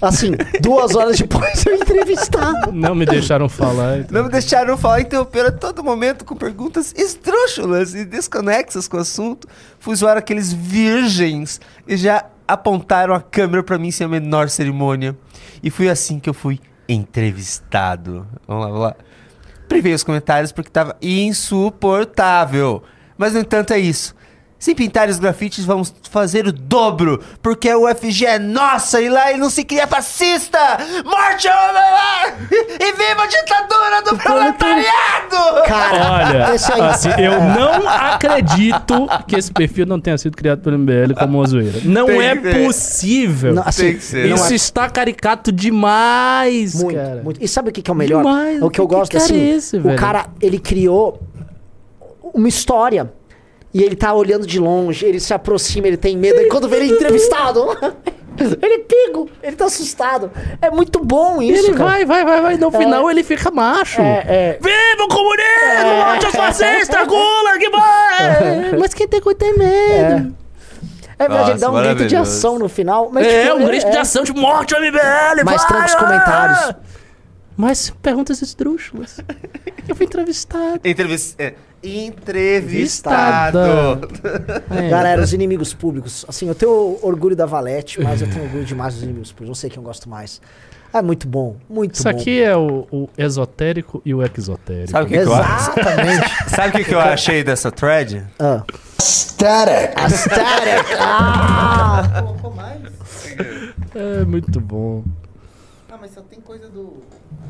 Assim, 0.00 0.32
duas 0.60 0.96
horas 0.96 1.16
depois 1.16 1.64
eu 1.64 1.76
entrevistado. 1.76 2.72
Não 2.72 2.92
me 2.92 3.06
deixaram 3.06 3.48
falar. 3.48 4.00
então. 4.00 4.18
Não 4.18 4.24
me 4.24 4.30
deixaram 4.30 4.76
falar, 4.76 5.00
interromperam 5.00 5.48
a 5.48 5.52
todo 5.52 5.84
momento 5.84 6.24
com 6.24 6.34
perguntas 6.34 6.92
esdrúxulas 6.96 7.94
e 7.94 8.04
desconexas 8.04 8.88
com 8.88 8.96
o 8.96 9.00
assunto. 9.00 9.46
Fui 9.78 9.94
zoar 9.94 10.16
aqueles 10.16 10.52
virgens 10.52 11.60
e 11.86 11.96
já 11.96 12.24
apontaram 12.46 13.14
a 13.14 13.20
câmera 13.20 13.62
pra 13.62 13.78
mim 13.78 13.92
sem 13.92 14.04
a 14.04 14.08
menor 14.08 14.48
cerimônia. 14.50 15.16
E 15.62 15.70
foi 15.70 15.88
assim 15.88 16.18
que 16.18 16.28
eu 16.28 16.34
fui 16.34 16.58
entrevistado. 16.88 18.26
Vamos 18.46 18.64
lá, 18.64 18.70
vamos 18.70 18.82
lá. 18.82 18.96
Privei 19.68 19.94
os 19.94 20.04
comentários 20.04 20.52
porque 20.52 20.70
tava 20.70 20.96
insuportável. 21.00 22.82
Mas 23.16 23.34
no 23.34 23.40
entanto 23.40 23.72
é 23.72 23.78
isso. 23.78 24.14
Sem 24.62 24.76
pintar 24.76 25.08
os 25.08 25.18
grafites, 25.18 25.64
vamos 25.64 25.92
fazer 26.08 26.46
o 26.46 26.52
dobro, 26.52 27.20
porque 27.42 27.68
a 27.68 27.76
UFG 27.76 28.26
é 28.26 28.38
nossa 28.38 29.00
e 29.00 29.08
lá 29.08 29.28
ele 29.28 29.40
não 29.40 29.50
se 29.50 29.64
cria 29.64 29.88
fascista! 29.88 30.56
Morte 31.04 31.48
ao... 31.48 31.56
E 32.78 32.92
viva 32.92 33.24
a 33.24 33.26
ditadura 33.26 34.02
do 34.04 34.16
proletariado! 34.18 35.66
Cara, 35.66 36.12
Olha, 36.12 36.46
assim, 36.92 37.08
eu 37.18 37.40
não 37.42 37.88
acredito 37.88 39.08
que 39.26 39.34
esse 39.34 39.50
perfil 39.50 39.84
não 39.84 40.00
tenha 40.00 40.16
sido 40.16 40.36
criado 40.36 40.60
pelo 40.60 40.78
MBL 40.78 41.14
como 41.18 41.38
uma 41.38 41.46
zoeira. 41.48 41.80
Não 41.82 42.06
Tem 42.06 42.22
é 42.22 42.36
que 42.36 42.64
possível. 42.64 43.54
Não, 43.54 43.64
assim, 43.66 43.82
Tem 43.82 43.94
que 43.96 44.04
ser. 44.04 44.28
não 44.28 44.36
Isso 44.36 44.52
é- 44.52 44.54
está 44.54 44.88
caricato 44.88 45.50
demais, 45.50 46.80
Muito, 46.80 46.96
cara. 46.96 47.20
muito. 47.24 47.42
E 47.42 47.48
sabe 47.48 47.70
o 47.70 47.72
que, 47.72 47.82
que 47.82 47.90
é 47.90 47.94
o 47.94 47.96
melhor? 47.96 48.22
Demais, 48.22 48.62
o 48.62 48.70
que 48.70 48.80
eu 48.80 48.86
que 48.86 48.94
gosto 48.94 49.10
cara 49.10 49.24
assim, 49.24 49.40
é 49.40 49.54
esse, 49.56 49.76
o 49.78 49.82
velho? 49.82 49.98
cara, 49.98 50.26
ele 50.40 50.60
criou 50.60 51.20
uma 52.32 52.46
história. 52.46 53.10
E 53.74 53.82
ele 53.82 53.96
tá 53.96 54.12
olhando 54.12 54.46
de 54.46 54.58
longe, 54.58 55.06
ele 55.06 55.18
se 55.18 55.32
aproxima, 55.32 55.86
ele 55.86 55.96
tem 55.96 56.16
medo. 56.16 56.40
E 56.40 56.48
quando 56.48 56.68
vê 56.68 56.76
ele 56.76 56.92
entrevistado, 56.92 57.68
ele 58.60 58.74
é 58.74 58.78
pego, 58.80 59.30
ele 59.42 59.56
tá 59.56 59.64
assustado. 59.64 60.30
É 60.60 60.70
muito 60.70 61.02
bom 61.02 61.40
isso, 61.40 61.68
Ele 61.68 61.76
cara. 61.76 61.90
vai, 61.90 62.04
vai, 62.04 62.24
vai, 62.24 62.40
vai. 62.42 62.56
No 62.58 62.70
final 62.70 63.10
ele 63.10 63.22
fica 63.22 63.50
macho. 63.50 64.00
É, 64.00 64.24
é. 64.28 64.58
Viva 64.60 65.04
o 65.04 65.08
comunismo! 65.08 66.04
Morte 66.04 66.26
aos 66.26 66.34
fascistas! 66.34 67.00
Gulag, 67.08 67.68
vai! 67.70 68.72
Mas 68.78 68.92
quem 68.92 69.08
tem 69.08 69.20
coisa 69.20 69.38
tem 69.38 69.56
medo. 69.56 70.34
É 71.18 71.28
verdade, 71.28 71.50
ele 71.52 71.60
dá 71.60 71.70
um 71.70 71.74
grito 71.82 72.06
de 72.06 72.16
ação 72.16 72.58
no 72.58 72.68
final. 72.68 73.08
Mas, 73.12 73.26
É, 73.26 73.44
tipo, 73.44 73.56
um 73.56 73.64
grito 73.64 73.90
de 73.90 73.96
é. 73.96 74.00
ação 74.00 74.24
de 74.24 74.32
morte 74.32 74.74
ao 74.74 74.80
MBL! 74.82 75.44
Mas 75.44 75.62
vai! 75.62 75.66
tranca 75.68 75.86
os 75.86 75.94
comentários. 75.94 76.74
Mas 77.56 77.90
perguntas 78.02 78.40
esdrúxulas. 78.42 79.18
Eu 79.88 79.94
fui 79.94 80.06
entrevistado. 80.06 80.80
Entrevis- 80.84 81.34
é, 81.38 81.54
entrevistado. 81.82 83.58
É. 84.70 84.88
Galera, 84.90 85.22
os 85.22 85.32
inimigos 85.32 85.74
públicos. 85.74 86.24
Assim, 86.28 86.48
eu 86.48 86.54
tenho 86.54 86.98
orgulho 87.02 87.36
da 87.36 87.46
Valete, 87.46 88.00
mas 88.00 88.22
eu 88.22 88.28
tenho 88.30 88.44
orgulho 88.44 88.64
demais 88.64 88.94
dos 88.94 89.02
inimigos 89.02 89.30
públicos. 89.32 89.48
Não 89.48 89.54
sei 89.54 89.68
quem 89.70 89.78
eu 89.78 89.82
gosto 89.82 90.08
mais. 90.08 90.40
É 90.94 91.00
muito 91.00 91.26
bom, 91.26 91.56
muito 91.70 91.94
Isso 91.94 92.02
bom. 92.04 92.10
aqui 92.10 92.42
é 92.42 92.54
o, 92.54 92.86
o 92.90 93.08
esotérico 93.16 94.02
e 94.04 94.12
o 94.14 94.22
exotérico. 94.22 94.90
Sabe 94.92 95.06
o 95.06 95.08
que, 95.08 95.14
que 95.22 95.26
eu 95.26 95.34
acho? 95.34 95.70
Exatamente. 95.80 96.30
Sabe 96.54 96.68
o 96.68 96.72
que, 96.72 96.84
que 96.84 96.94
eu 96.94 97.00
achei 97.00 97.42
dessa 97.42 97.70
thread? 97.72 98.22
ah. 98.38 98.62
Static. 99.00 99.98
Aesthetic. 99.98 100.96
Ah! 101.00 102.22
Colocou 102.22 102.54
mais? 102.54 102.80
É 103.94 104.24
muito 104.24 104.60
bom. 104.60 105.02
Ah, 105.90 105.96
mas 106.00 106.12
só 106.12 106.20
tem 106.20 106.40
coisa 106.40 106.68
do. 106.68 106.98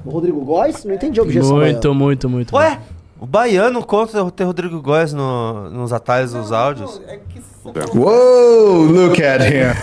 O 0.04 0.10
Rodrigo 0.10 0.40
Góes? 0.44 0.84
Não 0.84 0.94
entendi 0.94 1.20
a 1.20 1.22
objeção. 1.22 1.56
Muito, 1.56 1.94
muito, 1.94 2.28
muito. 2.28 2.56
Ué, 2.56 2.78
o 3.20 3.26
baiano 3.26 3.84
contra 3.84 4.28
ter 4.30 4.44
Rodrigo 4.44 4.80
Góes 4.82 5.12
no- 5.12 5.70
nos 5.70 5.92
atalhos 5.92 6.32
dos 6.32 6.50
áudios. 6.52 7.00
Não, 7.06 7.12
é 7.12 7.16
que 7.28 7.40
só 7.62 7.70
Whoa, 7.96 8.90
look 8.90 9.22
at 9.22 9.40
him. 9.42 9.72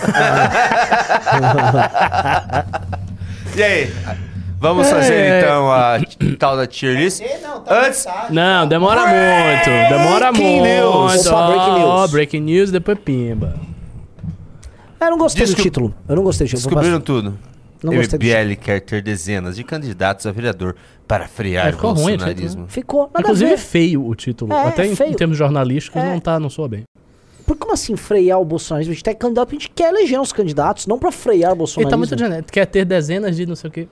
E 3.56 3.62
aí? 3.62 3.92
Vamos 4.60 4.86
É. 4.86 4.90
fazer 4.90 5.38
então 5.42 5.72
a 5.72 5.98
tal 6.38 6.56
da 6.56 6.66
tier 6.66 6.94
list? 6.94 7.22
É, 7.22 7.38
não, 7.42 7.60
tá 7.60 7.86
Antes-. 7.86 8.06
Não, 8.28 8.66
demora 8.66 9.00
muito. 9.06 9.70
Demora 9.88 10.30
Breaking 10.32 10.60
muito. 10.60 10.68
news. 10.68 11.26
Opa, 11.26 11.46
breaking 11.46 11.82
Ó, 11.84 11.98
news. 12.00 12.10
breaking 12.10 12.40
news, 12.40 12.70
depois 12.70 12.98
pimba. 12.98 13.54
Eu 15.00 15.10
não 15.10 15.18
gostei 15.18 15.46
Descob- 15.46 15.56
do 15.56 15.62
título. 15.62 15.94
Eu 16.06 16.16
não 16.16 16.22
gostei 16.22 16.46
do 16.46 16.50
título. 16.50 16.68
Descobriram 16.68 17.00
tudo. 17.00 17.38
Não 17.82 17.94
gostei 17.94 18.18
MBL 18.18 18.56
quer 18.60 18.80
ter 18.80 19.02
dezenas 19.02 19.56
de 19.56 19.64
candidatos 19.64 20.26
a 20.26 20.32
vereador 20.32 20.76
para 21.08 21.26
frear 21.28 21.66
É, 21.66 21.70
o 21.70 21.72
ficou 21.72 21.90
ruim 21.92 22.14
o 22.14 22.16
bolsonarismo. 22.18 22.48
título, 22.50 22.68
Ficou, 22.68 23.02
nada 23.06 23.20
Inclusive 23.20 23.52
a 23.52 23.56
ver. 23.56 23.62
feio 23.62 24.06
o 24.06 24.14
título. 24.14 24.52
É, 24.52 24.66
Até 24.68 24.86
em, 24.86 24.94
feio. 24.94 25.10
em 25.10 25.14
termos 25.14 25.36
jornalísticos 25.36 26.00
É. 26.02 26.04
não 26.12 26.20
tá, 26.20 26.38
não 26.38 26.50
soa 26.50 26.68
bem. 26.68 26.84
Por 27.46 27.56
como 27.56 27.72
assim 27.72 27.96
frear 27.96 28.38
o 28.40 28.44
bolsonarismo? 28.44 28.92
A 28.92 28.94
gente 28.94 29.02
tem 29.02 29.14
candidato, 29.14 29.48
a 29.48 29.52
gente 29.52 29.70
quer 29.70 29.88
eleger 29.92 30.20
os 30.20 30.32
candidatos, 30.32 30.86
não 30.86 30.98
pra 30.98 31.10
frear 31.10 31.50
o 31.50 31.52
Ele 31.52 31.58
bolsonarismo. 31.58 31.90
tá 31.90 31.96
muito 31.96 32.16
genérico. 32.18 32.52
Quer 32.52 32.66
ter 32.66 32.84
dezenas 32.84 33.36
de 33.36 33.44
não 33.46 33.56
sei 33.56 33.68
o 33.68 33.72
quê. 33.72 33.88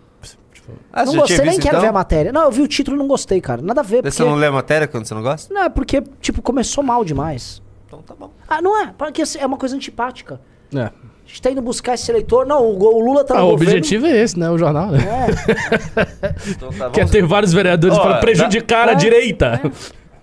Tipo, 0.53 0.73
Ah, 0.93 1.05
não 1.05 1.15
gostei, 1.17 1.39
nem 1.39 1.47
visto, 1.47 1.63
quero 1.63 1.69
então? 1.77 1.81
ver 1.81 1.89
a 1.89 1.93
matéria. 1.93 2.31
Não, 2.33 2.43
eu 2.43 2.53
vi 2.53 2.63
o 2.63 2.69
título 2.69 2.97
e 2.97 2.99
não 2.99 3.09
gostei, 3.09 3.41
cara. 3.41 3.61
Nada 3.63 3.81
a 3.81 3.85
ver, 3.85 3.97
porque... 4.03 4.11
Você 4.11 4.23
não 4.25 4.35
lê 4.35 4.47
a 4.47 4.53
matéria 4.53 4.87
quando 4.87 5.07
você 5.07 5.15
não 5.15 5.23
gosta? 5.23 5.53
Não, 5.53 5.63
é 5.65 5.69
porque, 5.69 6.03
tipo, 6.21 6.41
começou 6.43 6.85
mal 6.85 7.05
demais. 7.05 7.63
Então 7.87 8.01
tá 8.03 8.15
bom. 8.15 8.31
Ah, 8.47 8.61
não 8.63 8.81
é? 8.81 8.93
Porque 8.97 9.23
assim, 9.23 9.39
é 9.39 9.47
uma 9.47 9.57
coisa 9.57 9.75
antipática. 9.75 10.41
é. 10.75 10.91
A 11.29 11.31
gente 11.31 11.43
tá 11.43 11.51
indo 11.51 11.61
buscar 11.61 11.93
esse 11.93 12.11
eleitor. 12.11 12.47
Não, 12.47 12.63
o, 12.65 12.79
o 12.83 13.01
Lula 13.05 13.23
tá 13.23 13.37
Ah, 13.37 13.45
o 13.45 13.51
governo. 13.51 13.75
objetivo 13.75 14.07
é 14.07 14.17
esse, 14.23 14.39
né? 14.39 14.49
O 14.49 14.57
jornal, 14.57 14.87
né? 14.87 14.99
É, 14.99 16.35
Então 16.51 16.71
tá, 16.73 16.89
Quer 16.89 17.07
ter 17.09 17.23
vários 17.27 17.53
vereadores 17.53 17.99
para 17.99 18.15
dá- 18.15 18.19
prejudicar 18.19 18.89
a 18.89 18.93
É. 18.93 18.95
direita. 18.95 19.61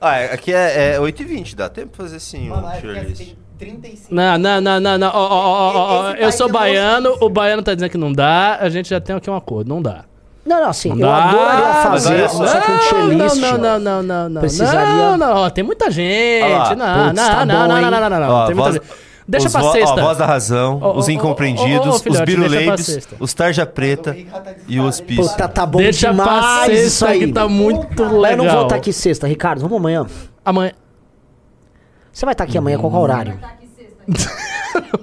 Ah, 0.02 0.18
é- 0.18 0.34
aqui 0.34 0.52
é, 0.52 0.96
é 0.96 1.00
8h20, 1.00 1.56
dá 1.56 1.70
tempo 1.70 1.90
pra 1.96 2.06
fazer 2.06 2.20
sim 2.20 2.50
Mano, 2.50 2.66
um 2.68 2.72
é 2.72 2.78
tier 2.82 3.04
list. 3.06 3.18
tem 3.20 3.38
35. 3.58 4.14
Não, 4.16 4.38
não, 4.38 4.60
não, 4.60 4.80
não, 4.80 4.98
não. 4.98 5.12
Ó, 5.14 6.12
Esse 6.14 6.24
Eu 6.24 6.32
sou 6.32 6.50
é 6.50 6.52
baiano, 6.52 7.16
o 7.22 7.30
baiano 7.30 7.62
tá 7.62 7.74
dizendo 7.76 7.90
que 7.92 7.98
não 8.00 8.12
dá, 8.12 8.58
a 8.60 8.68
gente 8.70 8.90
já 8.90 9.00
tem 9.00 9.16
aqui 9.16 9.30
um 9.30 9.36
acordo, 9.36 9.70
não 9.70 9.82
dá. 9.82 10.06
Não, 10.46 10.62
não, 10.62 10.70
assim, 10.70 10.90
Não 10.90 10.98
eu 10.98 11.02
dá. 11.08 11.24
adoraria 11.24 11.74
fazer, 11.84 12.14
olha 12.16 12.30
só 12.30 12.62
que 12.62 12.72
um 12.96 13.08
não, 13.18 13.36
não, 13.36 13.58
não, 13.58 13.80
não, 13.80 14.04
não, 14.04 14.30
não. 14.30 14.42
Precisaria- 14.42 14.94
Não, 14.96 15.18
não, 15.18 15.50
tem 15.50 15.64
muita 15.64 15.90
gente. 15.90 16.52
Lá. 16.52 16.76
Não, 16.76 17.08
Putz, 17.10 17.16
não, 17.22 17.30
tá 17.36 17.46
não, 17.46 17.56
bom, 17.62 17.68
não, 17.68 17.78
hein? 17.78 17.82
não, 17.84 17.92
não, 17.92 18.10
não, 18.10 18.20
não, 18.20 18.30
Ó, 18.32 18.46
Tem 18.46 18.56
muita 18.56 18.72
gente. 18.74 18.86
Deixa 19.28 19.48
os 19.48 19.54
pra 19.54 19.72
sexta. 19.72 19.94
Ó, 20.02 20.06
voz 20.06 20.18
da 20.20 20.26
razão, 20.26 20.80
ó, 20.82 20.98
os 20.98 21.10
incompreendidos, 21.10 21.88
ó, 21.88 21.90
os 21.96 22.02
filhote, 22.02 22.26
biruleibes, 22.26 22.86
sexta. 22.86 23.16
os 23.20 23.34
tarja 23.34 23.66
preta 23.66 24.12
Ricardo 24.12 24.44
tá 24.46 24.52
e 24.68 24.80
o 24.80 24.84
hospício. 24.86 25.28
Puta, 25.32 25.48
tá 25.48 25.66
bom 25.66 25.80
Deixa 25.80 26.14
pra 26.14 26.24
demais 26.24 26.72
isso 26.74 26.82
sexta 27.00 27.08
aí. 27.08 27.20
que 27.20 27.32
tá 27.34 27.48
muito 27.48 28.04
legal. 28.04 28.32
Eu 28.32 28.38
não 28.38 28.50
vou 28.56 28.64
estar 28.64 28.76
aqui 28.76 28.94
sexta, 28.94 29.26
Ricardo. 29.28 29.62
Vamos 29.62 29.78
amanhã. 29.78 30.06
Amanhã. 30.46 30.72
Você 32.14 32.26
vai 32.26 32.34
estar 32.34 32.44
aqui 32.44 32.58
amanhã, 32.58 32.78
qual 32.78 32.92
que 32.92 32.96
é 32.96 33.00
o 33.00 33.02
horário? 33.02 33.38
Tá 33.40 33.48
aqui 33.48 33.68
sexta. 33.76 34.46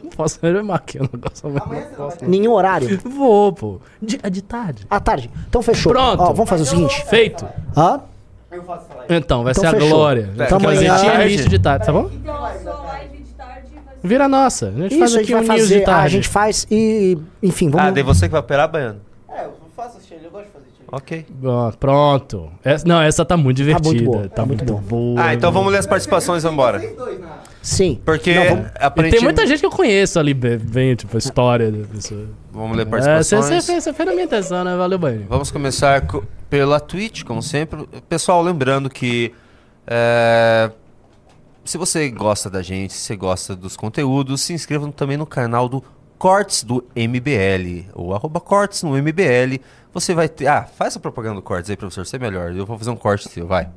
Não 0.04 0.10
posso, 0.10 0.38
eu 0.42 0.64
marquei 0.64 1.00
o 1.00 1.08
negócio 1.10 1.48
amanhã. 1.48 1.62
Amanhã 1.64 1.82
você 1.88 1.96
não 1.98 2.08
vai 2.08 2.16
ter. 2.18 2.28
Nenhum 2.28 2.52
horário? 2.52 3.00
Vou, 3.04 3.52
pô. 3.54 3.80
De, 4.02 4.20
é 4.22 4.28
de 4.28 4.42
tarde. 4.42 4.86
À 4.88 5.00
tarde. 5.00 5.30
Então 5.48 5.62
fechou. 5.62 5.92
Pronto. 5.92 6.20
Ó, 6.22 6.32
vamos 6.32 6.48
fazer 6.50 6.62
o 6.64 6.66
seguinte. 6.66 7.04
Feito. 7.06 7.46
Hã? 7.74 8.00
Eu 8.50 8.62
faço 8.64 8.84
essa 8.84 8.98
live. 8.98 9.14
Então, 9.14 9.42
vai 9.42 9.52
Então 9.52 9.62
ser 9.62 9.66
a 9.68 9.70
fechou. 9.72 9.88
glória. 9.88 10.30
Então 10.34 10.58
amanhã- 10.58 10.98
tinha 10.98 11.12
tarde. 11.12 11.36
list 11.36 11.48
de 11.48 11.58
tarde, 11.58 11.86
tá 11.86 11.92
bom? 11.92 12.10
Então 12.12 12.44
a 12.44 12.54
sua 12.58 12.72
live 12.82 13.16
de 13.16 13.30
tarde 13.32 13.68
vai 13.82 13.91
ser. 13.91 13.91
Vira 14.02 14.28
nossa. 14.28 14.68
A 14.68 14.70
gente 14.72 14.98
faz 14.98 15.10
Isso, 15.10 15.18
a 15.18 15.20
aqui 15.22 15.28
gente 15.28 15.36
um 15.36 15.54
news 15.58 15.68
de 15.68 15.80
tarde. 15.84 16.06
A 16.06 16.08
gente 16.08 16.28
faz 16.28 16.66
e. 16.70 17.18
Enfim, 17.42 17.70
vamos. 17.70 17.86
Ah, 17.88 17.90
daí 17.90 18.02
você 18.02 18.26
que 18.26 18.32
vai 18.32 18.40
operar, 18.40 18.68
Baiano? 18.70 19.00
É, 19.28 19.44
eu 19.44 19.52
faço 19.76 19.98
esse 19.98 20.08
eu 20.24 20.30
gosto 20.30 20.46
de 20.46 20.50
fazer 20.52 20.64
list. 20.66 20.80
Ok. 20.90 21.26
Pronto. 21.78 22.50
Essa- 22.64 22.86
não, 22.86 23.00
essa 23.00 23.24
tá 23.24 23.36
muito 23.36 23.56
divertida. 23.56 23.88
muito 23.88 24.04
boa, 24.04 24.22
Tá, 24.24 24.28
tá 24.36 24.46
muito, 24.46 24.64
muito 24.64 24.82
boa. 24.88 25.22
Ah, 25.24 25.34
então 25.34 25.50
vamos 25.52 25.72
ler 25.72 25.78
as 25.78 25.86
participações 25.86 26.44
e. 26.44 26.80
Vocês 26.80 26.96
dois, 26.96 27.20
na 27.20 27.42
Sim. 27.62 28.00
Porque 28.04 28.34
Não, 28.34 28.44
vamos- 28.44 28.66
aparentemente... 28.74 29.10
tem 29.16 29.22
muita 29.24 29.46
gente 29.46 29.60
que 29.60 29.66
eu 29.66 29.70
conheço 29.70 30.18
ali, 30.18 30.34
be- 30.34 30.58
bem, 30.58 30.96
tipo, 30.96 31.16
a 31.16 31.18
história 31.18 31.70
disso. 31.70 32.28
Vamos 32.50 32.76
ler 32.76 32.82
É, 32.82 32.84
você, 32.86 32.90
participações. 32.90 33.44
você, 33.64 33.72
fez- 33.72 33.84
você 33.84 33.92
fez 33.92 34.08
a 34.08 34.12
minha 34.12 34.24
atenção, 34.24 34.64
né? 34.64 34.74
Valeu, 34.76 34.98
banho. 34.98 35.26
Vamos 35.28 35.50
começar 35.52 36.00
co- 36.08 36.24
pela 36.50 36.80
Twitch, 36.80 37.22
como 37.22 37.40
sempre. 37.40 37.86
Pessoal, 38.08 38.42
lembrando 38.42 38.90
que 38.90 39.32
é, 39.86 40.70
se 41.64 41.78
você 41.78 42.10
gosta 42.10 42.50
da 42.50 42.62
gente, 42.62 42.92
se 42.92 43.00
você 43.00 43.16
gosta 43.16 43.54
dos 43.56 43.76
conteúdos, 43.76 44.40
se 44.40 44.52
inscrevam 44.52 44.90
também 44.90 45.16
no 45.16 45.26
canal 45.26 45.68
do 45.68 45.82
Cortes 46.18 46.62
do 46.62 46.84
MBL, 46.94 47.90
ou 47.94 48.14
arroba 48.14 48.40
Cortes 48.40 48.82
no 48.82 48.90
MBL. 48.90 49.60
Você 49.92 50.14
vai 50.14 50.28
ter. 50.28 50.46
Ah, 50.46 50.64
faz 50.64 50.96
a 50.96 51.00
propaganda 51.00 51.36
do 51.36 51.42
Cortes 51.42 51.68
aí, 51.70 51.76
professor, 51.76 52.06
você 52.06 52.16
é 52.16 52.18
melhor. 52.18 52.54
Eu 52.54 52.64
vou 52.64 52.78
fazer 52.78 52.90
um 52.90 52.96
corte 52.96 53.28
seu, 53.28 53.46
vai. 53.46 53.68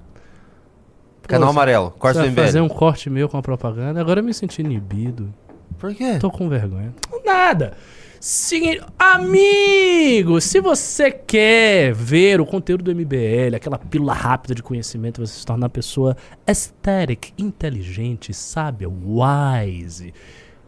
Canal 1.27 1.47
Pô, 1.47 1.51
amarelo, 1.51 1.91
Cortes 1.91 2.21
Você 2.21 2.27
do 2.27 2.31
MBL. 2.31 2.45
fazer 2.45 2.61
um 2.61 2.69
corte 2.69 3.09
meu 3.09 3.27
com 3.27 3.37
a 3.37 3.41
propaganda. 3.41 3.99
Agora 3.99 4.19
eu 4.19 4.23
me 4.23 4.33
senti 4.33 4.61
inibido. 4.61 5.33
Por 5.79 5.93
quê? 5.95 6.19
Tô 6.19 6.29
com 6.29 6.47
vergonha. 6.47 6.93
Nada. 7.25 7.75
Seguinte, 8.27 8.81
amigo, 8.97 10.41
se 10.41 10.59
você 10.59 11.11
quer 11.11 11.93
ver 11.93 12.41
o 12.41 12.45
conteúdo 12.45 12.83
do 12.83 12.95
MBL, 12.95 13.55
aquela 13.55 13.77
pílula 13.77 14.13
rápida 14.13 14.55
de 14.55 14.63
conhecimento, 14.63 15.23
você 15.23 15.37
se 15.37 15.45
tornar 15.45 15.65
uma 15.65 15.69
pessoa 15.69 16.17
aesthetic, 16.47 17.33
inteligente, 17.37 18.33
sábia, 18.33 18.89
wise, 18.89 20.11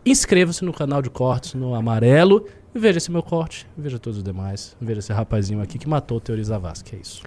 inscreva-se 0.06 0.64
no 0.64 0.72
canal 0.72 1.02
de 1.02 1.10
cortes 1.10 1.56
no 1.56 1.74
amarelo 1.74 2.46
e 2.76 2.78
veja 2.78 3.00
esse 3.00 3.12
meu 3.12 3.24
corte, 3.24 3.66
veja 3.76 3.98
todos 3.98 4.18
os 4.18 4.24
demais, 4.24 4.78
veja 4.80 5.00
esse 5.00 5.12
rapazinho 5.12 5.60
aqui 5.60 5.80
que 5.80 5.90
matou 5.90 6.18
o 6.18 6.22
Teori 6.22 6.44
Zavascki, 6.44 6.96
é 6.96 7.00
isso. 7.00 7.24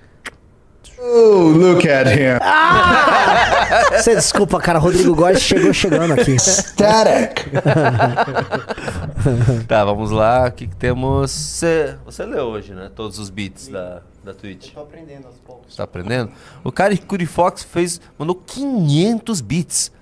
Oh, 0.99 1.49
look 1.49 1.89
at 1.89 2.07
him. 2.09 2.39
Você 3.97 4.15
desculpa, 4.15 4.61
cara. 4.61 4.79
Rodrigo 4.79 5.15
Góes 5.15 5.41
chegou 5.41 5.73
chegando 5.73 6.13
aqui. 6.13 6.37
Static. 6.39 7.47
Tá, 9.67 9.85
vamos 9.85 10.11
lá. 10.11 10.49
O 10.49 10.53
que, 10.53 10.67
que 10.67 10.77
temos? 10.77 11.31
Você, 11.31 11.97
você 12.05 12.25
leu 12.25 12.47
hoje, 12.47 12.75
né? 12.75 12.91
Todos 12.95 13.19
os 13.19 13.31
beats 13.31 13.69
da, 13.69 14.03
da 14.23 14.35
Twitch. 14.35 14.73
Tô 14.73 14.81
aprendendo 14.81 15.27
aos 15.27 15.37
poucos. 15.39 15.75
Tá 15.75 15.85
aprendendo? 15.85 16.33
O 16.63 16.71
cara 16.71 16.97
Curi 16.97 17.27
Fox 17.27 17.63
fez, 17.63 18.01
mandou 18.19 18.35
500 18.35 19.41
bits. 19.41 19.93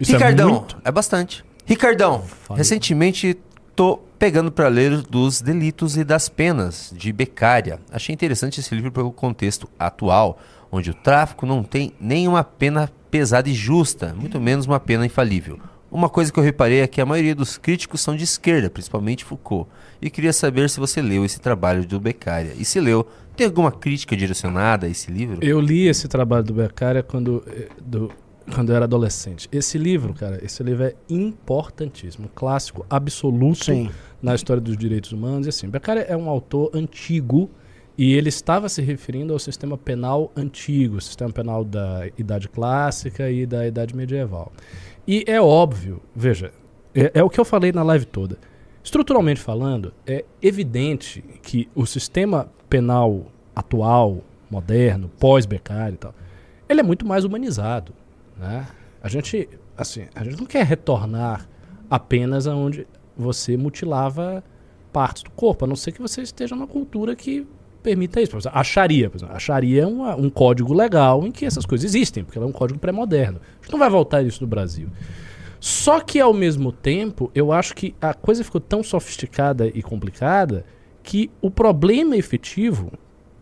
Isso 0.00 0.12
Ricardão, 0.12 0.48
é 0.48 0.52
muito. 0.52 0.76
é 0.84 0.90
bastante. 0.90 1.44
Ricardão, 1.64 2.22
Fale. 2.22 2.58
recentemente 2.58 3.38
tô 3.76 4.00
pegando 4.22 4.52
pra 4.52 4.68
ler 4.68 4.98
dos 4.98 5.40
delitos 5.40 5.96
e 5.96 6.04
das 6.04 6.28
penas 6.28 6.94
de 6.96 7.12
Beccaria. 7.12 7.80
Achei 7.90 8.12
interessante 8.14 8.60
esse 8.60 8.72
livro 8.72 8.92
pelo 8.92 9.10
contexto 9.10 9.68
atual, 9.76 10.38
onde 10.70 10.92
o 10.92 10.94
tráfico 10.94 11.44
não 11.44 11.64
tem 11.64 11.92
nenhuma 12.00 12.44
pena 12.44 12.88
pesada 13.10 13.48
e 13.48 13.52
justa, 13.52 14.14
muito 14.16 14.40
menos 14.40 14.64
uma 14.64 14.78
pena 14.78 15.04
infalível. 15.04 15.58
Uma 15.90 16.08
coisa 16.08 16.32
que 16.32 16.38
eu 16.38 16.44
reparei 16.44 16.82
é 16.82 16.86
que 16.86 17.00
a 17.00 17.04
maioria 17.04 17.34
dos 17.34 17.58
críticos 17.58 18.00
são 18.00 18.14
de 18.14 18.22
esquerda, 18.22 18.70
principalmente 18.70 19.24
Foucault. 19.24 19.68
E 20.00 20.08
queria 20.08 20.32
saber 20.32 20.70
se 20.70 20.78
você 20.78 21.02
leu 21.02 21.24
esse 21.24 21.40
trabalho 21.40 21.84
do 21.84 21.98
Beccaria. 21.98 22.54
E 22.56 22.64
se 22.64 22.78
leu, 22.78 23.04
tem 23.36 23.44
alguma 23.44 23.72
crítica 23.72 24.16
direcionada 24.16 24.86
a 24.86 24.88
esse 24.88 25.10
livro? 25.10 25.44
Eu 25.44 25.60
li 25.60 25.88
esse 25.88 26.06
trabalho 26.06 26.44
do 26.44 26.54
Beccaria 26.54 27.02
quando, 27.02 27.42
eh, 27.48 27.68
do, 27.84 28.08
quando 28.54 28.70
eu 28.70 28.76
era 28.76 28.84
adolescente. 28.84 29.48
Esse 29.52 29.78
livro, 29.78 30.14
cara, 30.14 30.44
esse 30.44 30.62
livro 30.62 30.84
é 30.84 30.94
importantíssimo, 31.08 32.28
clássico, 32.34 32.86
absoluto 32.88 33.66
Sim. 33.66 33.90
na 34.20 34.34
história 34.34 34.60
dos 34.60 34.76
direitos 34.76 35.12
humanos. 35.12 35.46
E 35.46 35.48
assim, 35.50 35.68
Beccaria 35.68 36.02
é 36.02 36.16
um 36.16 36.28
autor 36.28 36.70
antigo 36.74 37.50
e 37.96 38.14
ele 38.14 38.28
estava 38.28 38.68
se 38.68 38.80
referindo 38.80 39.32
ao 39.32 39.38
sistema 39.38 39.76
penal 39.76 40.32
antigo, 40.36 41.00
sistema 41.00 41.30
penal 41.30 41.64
da 41.64 42.08
Idade 42.16 42.48
Clássica 42.48 43.30
e 43.30 43.46
da 43.46 43.66
Idade 43.66 43.94
Medieval. 43.94 44.52
E 45.06 45.24
é 45.26 45.40
óbvio, 45.40 46.00
veja, 46.14 46.52
é, 46.94 47.12
é 47.14 47.22
o 47.22 47.30
que 47.30 47.38
eu 47.38 47.44
falei 47.44 47.72
na 47.72 47.82
live 47.82 48.06
toda. 48.06 48.38
Estruturalmente 48.82 49.40
falando, 49.40 49.92
é 50.06 50.24
evidente 50.40 51.22
que 51.42 51.68
o 51.74 51.86
sistema 51.86 52.50
penal 52.68 53.26
atual, 53.54 54.22
moderno, 54.50 55.10
pós-becário 55.20 55.94
e 55.94 55.98
tal, 55.98 56.14
ele 56.68 56.80
é 56.80 56.82
muito 56.82 57.06
mais 57.06 57.24
humanizado. 57.24 57.92
Né? 58.42 58.66
A 59.00 59.08
gente, 59.08 59.48
assim, 59.76 60.06
a 60.14 60.24
gente 60.24 60.36
não 60.36 60.46
quer 60.46 60.66
retornar 60.66 61.48
apenas 61.88 62.48
aonde 62.48 62.86
você 63.16 63.56
mutilava 63.56 64.42
partes 64.92 65.22
do 65.22 65.30
corpo, 65.30 65.64
a 65.64 65.68
não 65.68 65.76
ser 65.76 65.92
que 65.92 66.02
você 66.02 66.22
esteja 66.22 66.54
numa 66.56 66.66
cultura 66.66 67.14
que 67.14 67.46
permita 67.82 68.20
isso. 68.20 68.32
Por 68.32 68.38
exemplo, 68.38 68.58
por 69.10 69.16
exemplo. 69.18 69.36
É 69.78 69.86
uma- 69.86 70.16
um 70.16 70.28
código 70.28 70.74
legal 70.74 71.24
em 71.26 71.30
que 71.30 71.44
essas 71.46 71.64
coisas 71.64 71.84
existem, 71.84 72.24
porque 72.24 72.36
ela 72.38 72.46
é 72.46 72.50
um 72.50 72.52
código 72.52 72.78
pré-moderno. 72.78 73.40
A 73.60 73.62
gente 73.62 73.72
não 73.72 73.78
vai 73.78 73.88
voltar 73.90 74.22
isso 74.22 74.42
no 74.42 74.46
Brasil. 74.48 74.88
Só 75.60 76.00
que, 76.00 76.18
ao 76.18 76.34
mesmo 76.34 76.72
tempo, 76.72 77.30
eu 77.34 77.52
acho 77.52 77.74
que 77.74 77.94
a 78.00 78.12
coisa 78.12 78.42
ficou 78.42 78.60
tão 78.60 78.82
sofisticada 78.82 79.68
e 79.68 79.80
complicada 79.82 80.64
que 81.02 81.30
o 81.40 81.50
problema 81.50 82.16
efetivo 82.16 82.92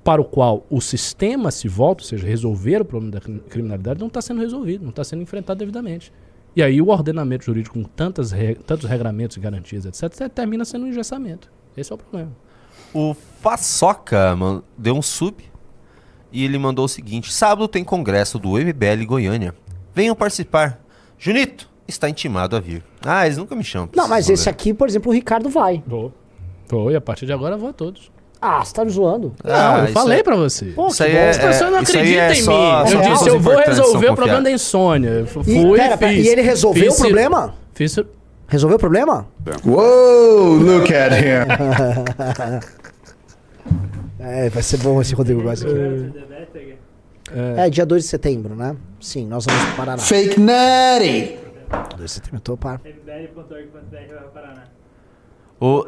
para 0.03 0.21
o 0.21 0.25
qual 0.25 0.65
o 0.71 0.81
sistema 0.81 1.51
se 1.51 1.69
volta, 1.69 2.03
ou 2.03 2.09
seja, 2.09 2.27
resolver 2.27 2.81
o 2.81 2.85
problema 2.85 3.13
da 3.13 3.21
cri- 3.21 3.41
criminalidade, 3.49 4.01
não 4.01 4.07
está 4.09 4.21
sendo 4.23 4.41
resolvido, 4.41 4.83
não 4.83 4.91
está 4.91 5.05
sendo 5.05 5.23
enfrentado 5.23 5.59
devidamente. 5.59 6.13
E 6.57 6.63
aí 6.63 6.81
o 6.81 6.89
ordenamento 6.89 7.45
jurídico 7.45 7.79
com 7.79 7.85
tantas 7.85 8.33
re- 8.33 8.55
tantos 8.55 8.89
regramentos 8.89 9.37
e 9.37 9.41
garantias, 9.41 9.85
etc., 9.85 10.29
termina 10.29 10.65
sendo 10.65 10.85
um 10.87 10.89
engessamento. 10.89 11.51
Esse 11.77 11.93
é 11.93 11.95
o 11.95 11.99
problema. 11.99 12.33
O 12.93 13.15
Façoca 13.41 14.37
deu 14.77 14.95
um 14.97 15.03
sub 15.03 15.37
e 16.33 16.45
ele 16.45 16.59
mandou 16.59 16.87
o 16.87 16.89
seguinte: 16.89 17.33
Sábado 17.33 17.69
tem 17.69 17.85
congresso 17.85 18.39
do 18.39 18.51
MBL 18.59 19.05
Goiânia. 19.07 19.55
Venham 19.95 20.17
participar. 20.17 20.81
Junito 21.19 21.69
está 21.87 22.09
intimado 22.09 22.57
a 22.57 22.61
vir. 22.61 22.83
Ah, 23.05 23.27
eles 23.27 23.37
nunca 23.39 23.55
me 23.55 23.63
chamam. 23.63 23.89
Não, 23.95 24.09
mas 24.09 24.29
esse 24.31 24.49
aqui, 24.49 24.73
por 24.73 24.89
exemplo, 24.89 25.11
o 25.11 25.15
Ricardo 25.15 25.49
vai. 25.49 25.83
Vou. 25.87 26.13
Vou, 26.69 26.91
e 26.91 26.97
a 26.97 27.01
partir 27.01 27.27
de 27.27 27.33
agora 27.33 27.57
vou 27.57 27.69
a 27.69 27.73
todos. 27.73 28.11
Ah, 28.43 28.65
você 28.65 28.73
tá 28.73 28.85
me 28.85 28.91
zoando. 28.91 29.35
Ah, 29.45 29.73
não, 29.73 29.79
eu 29.81 29.85
isso 29.85 29.93
falei 29.93 30.21
é- 30.21 30.23
pra 30.23 30.35
você. 30.35 30.67
Pô, 30.67 30.87
Isso 30.89 30.97
que 30.97 31.03
aí 31.03 31.13
bom. 31.13 31.19
é- 31.19 31.29
As 31.31 31.39
pessoas 31.39 31.71
não 31.71 31.79
acreditam 31.81 32.23
é 32.25 32.33
em 32.33 32.37
mim. 32.37 32.43
só 32.43 32.85
Eu 32.87 33.01
disse, 33.13 33.29
eu 33.29 33.41
vou 33.41 33.57
resolver 33.59 34.09
o 34.11 34.15
problema 34.15 34.41
da 34.43 34.51
insônia. 34.51 35.09
Eu 35.11 35.27
fu- 35.27 35.41
E, 35.41 35.61
Fui 35.63 35.79
pera, 35.79 35.95
e 35.95 35.99
pera, 35.99 36.13
fiz. 36.13 36.25
e 36.27 36.29
ele 36.29 36.41
resolveu 36.43 36.85
Fiz 36.85 36.99
o 36.99 37.03
problema? 37.03 37.55
Fiz. 37.75 37.97
Resolveu 38.49 38.77
o 38.77 38.81
problema? 38.81 39.27
Whoa, 39.65 40.57
look 40.59 40.93
at 40.95 41.13
him. 41.13 41.47
É, 44.23 44.51
vai 44.51 44.63
ser 44.63 44.77
bom 44.79 45.01
esse 45.01 45.15
Rodrigo 45.15 45.43
Góes 45.43 45.63
aqui. 45.63 45.73
É, 47.57 47.71
dia 47.71 47.87
2 47.87 48.03
de 48.03 48.09
setembro, 48.09 48.55
né? 48.55 48.77
Sim, 49.01 49.27
nós 49.27 49.47
vamos 49.47 49.63
pro 49.65 49.77
Paraná. 49.77 49.99
Fake 49.99 50.39
natty. 50.39 51.39
2 51.97 52.03
de 52.05 52.09
setembro, 52.11 52.37
eu 52.37 52.41
tô 52.41 52.57
par. 52.57 52.81
O, 55.61 55.85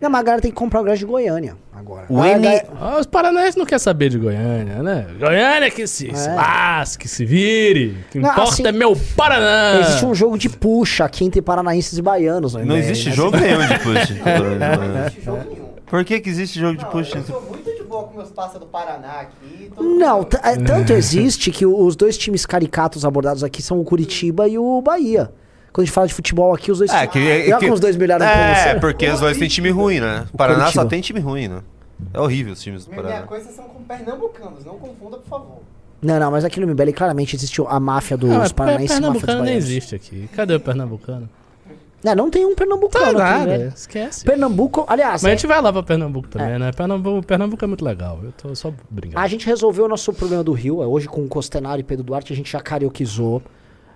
Não, 0.00 0.10
mas 0.10 0.20
a 0.20 0.24
galera 0.24 0.42
tem 0.42 0.50
que 0.50 0.56
comprar 0.56 0.80
o 0.80 0.82
ingresso 0.82 1.00
de 1.00 1.06
Goiânia 1.06 1.56
agora. 1.72 2.06
o 2.08 2.22
N... 2.24 2.46
Ah, 2.80 2.98
os 3.00 3.06
paranaenses 3.06 3.56
não 3.56 3.64
querem 3.64 3.78
saber 3.78 4.08
de 4.10 4.18
Goiânia, 4.18 4.82
né? 4.82 5.06
Goiânia 5.18 5.70
que 5.70 5.86
se, 5.86 6.14
se 6.14 6.28
É. 6.28 6.34
lasque, 6.34 7.08
se 7.08 7.24
vire. 7.24 7.96
O 8.08 8.10
que 8.10 8.18
Não, 8.18 8.30
importa 8.30 8.50
assim, 8.52 8.66
é 8.66 8.72
meu 8.72 8.94
Paraná. 9.16 9.80
Existe 9.80 10.04
um 10.04 10.14
jogo 10.14 10.36
de 10.38 10.48
puxa 10.48 11.04
aqui 11.04 11.24
entre 11.24 11.40
paranaenses 11.40 11.96
e 11.98 12.02
baianos. 12.02 12.54
no 12.54 12.60
Não 12.60 12.76
MBL, 12.76 12.78
existe 12.90 13.08
né? 13.10 13.14
jogo 13.14 13.36
nenhum 13.36 13.60
de 13.66 13.78
push. 13.78 14.08
Jogo 15.24 15.38
nenhum. 15.50 15.64
Por 15.86 16.04
que 16.04 16.18
que 16.20 16.28
existe 16.28 16.58
jogo 16.58 16.76
de 16.76 16.82
Não, 16.84 16.90
push? 16.90 17.14
eu 17.14 17.22
sou 17.22 17.42
muito 17.42 17.70
de 17.72 17.82
boa 17.84 18.04
com 18.04 18.16
meus 18.16 18.30
passos 18.30 18.58
do 18.58 18.66
Paraná 18.66 19.20
aqui. 19.20 19.70
Não, 19.78 20.20
é, 20.42 20.56
tanto 20.56 20.92
existe 20.94 21.50
que 21.52 21.64
os 21.64 21.94
dois 21.94 22.18
times 22.18 22.44
caricatos 22.44 23.04
abordados 23.04 23.44
aqui 23.44 23.62
são 23.62 23.78
o 23.80 23.84
Curitiba 23.84 24.48
e 24.48 24.58
o 24.58 24.80
Bahia. 24.82 25.30
Quando 25.74 25.82
a 25.82 25.86
gente 25.86 25.92
fala 25.94 26.06
de 26.06 26.14
futebol 26.14 26.54
aqui, 26.54 26.70
os 26.70 26.78
dois 26.78 26.90
É, 26.92 27.04
que, 27.06 27.18
olha 27.18 27.42
que- 27.44 27.52
como 27.64 27.74
os 27.74 27.80
dois 27.80 27.96
melhoraram 27.96 28.24
É, 28.32 28.78
porque 28.78 29.08
os 29.08 29.18
dois 29.18 29.36
têm 29.36 29.48
time 29.48 29.70
ruim, 29.70 29.98
né? 29.98 30.24
O 30.32 30.36
Paraná 30.36 30.60
só 30.66 30.82
Curitiba. 30.82 30.86
tem 30.86 31.00
time 31.00 31.18
ruim, 31.20 31.48
né? 31.48 31.62
É 32.12 32.20
horrível 32.20 32.52
os 32.52 32.62
times 32.62 32.84
do 32.84 32.90
Minha, 32.92 33.02
minha 33.02 33.12
Paraná. 33.14 33.26
coisa 33.28 33.50
são 33.50 33.64
com 33.64 33.82
pernambucanos, 33.82 34.64
não 34.64 34.78
confunda, 34.78 35.16
por 35.16 35.28
favor. 35.28 35.58
Não, 36.00 36.20
não, 36.20 36.30
mas 36.30 36.44
aqui 36.44 36.60
no 36.60 36.66
MBL 36.68 36.92
claramente 36.92 37.34
existiu 37.34 37.66
a 37.68 37.80
máfia 37.80 38.16
dos 38.16 38.30
Ah, 38.30 38.54
paranaenses 38.54 38.90
e 38.90 38.92
a 38.92 39.00
Pernambucano 39.00 39.42
nem 39.42 39.56
existe 39.56 39.94
aqui. 39.96 40.28
Cadê 40.32 40.54
o 40.54 40.60
Pernambucano? 40.60 41.28
Não, 42.04 42.14
não 42.14 42.30
tem 42.30 42.44
um 42.44 42.50
Tá 42.50 42.56
pernambucano 42.56 43.06
aqui, 43.06 43.18
nada, 43.18 43.58
né? 43.58 43.72
esquece. 43.74 44.24
Pernambuco, 44.24 44.84
aliás, 44.86 45.22
Mas 45.22 45.24
a 45.24 45.28
é, 45.28 45.30
gente 45.32 45.46
vai 45.46 45.60
lá 45.62 45.72
pra 45.72 45.82
Pernambuco 45.82 46.28
também, 46.28 46.58
né? 46.58 46.70
Pernambuco, 46.70 47.26
Pernambuco 47.26 47.64
é 47.64 47.66
muito 47.68 47.82
legal. 47.84 48.20
Eu 48.22 48.30
tô 48.32 48.54
só 48.54 48.70
brincando. 48.90 49.18
a 49.18 49.26
gente 49.26 49.46
resolveu 49.46 49.86
o 49.86 49.88
nosso 49.88 50.12
problema 50.12 50.44
do 50.44 50.52
Rio. 50.52 50.82
é, 50.82 50.86
Hoje 50.86 51.08
com 51.08 51.24
o 51.24 51.28
Costenaro 51.28 51.80
e 51.80 51.82
Pedro 51.82 52.04
Duarte 52.04 52.32
a 52.32 52.36
gente 52.36 52.52
já 52.52 52.60
carioquizou. 52.60 53.42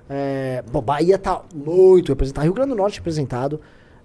É, 0.09 0.65
bom, 0.71 0.81
Bahia 0.81 1.19
tá 1.19 1.43
muito 1.55 2.09
representado. 2.09 2.45
Rio 2.45 2.55
Grande 2.55 2.71
do 2.71 2.77
Norte 2.77 2.99
representado. 2.99 3.61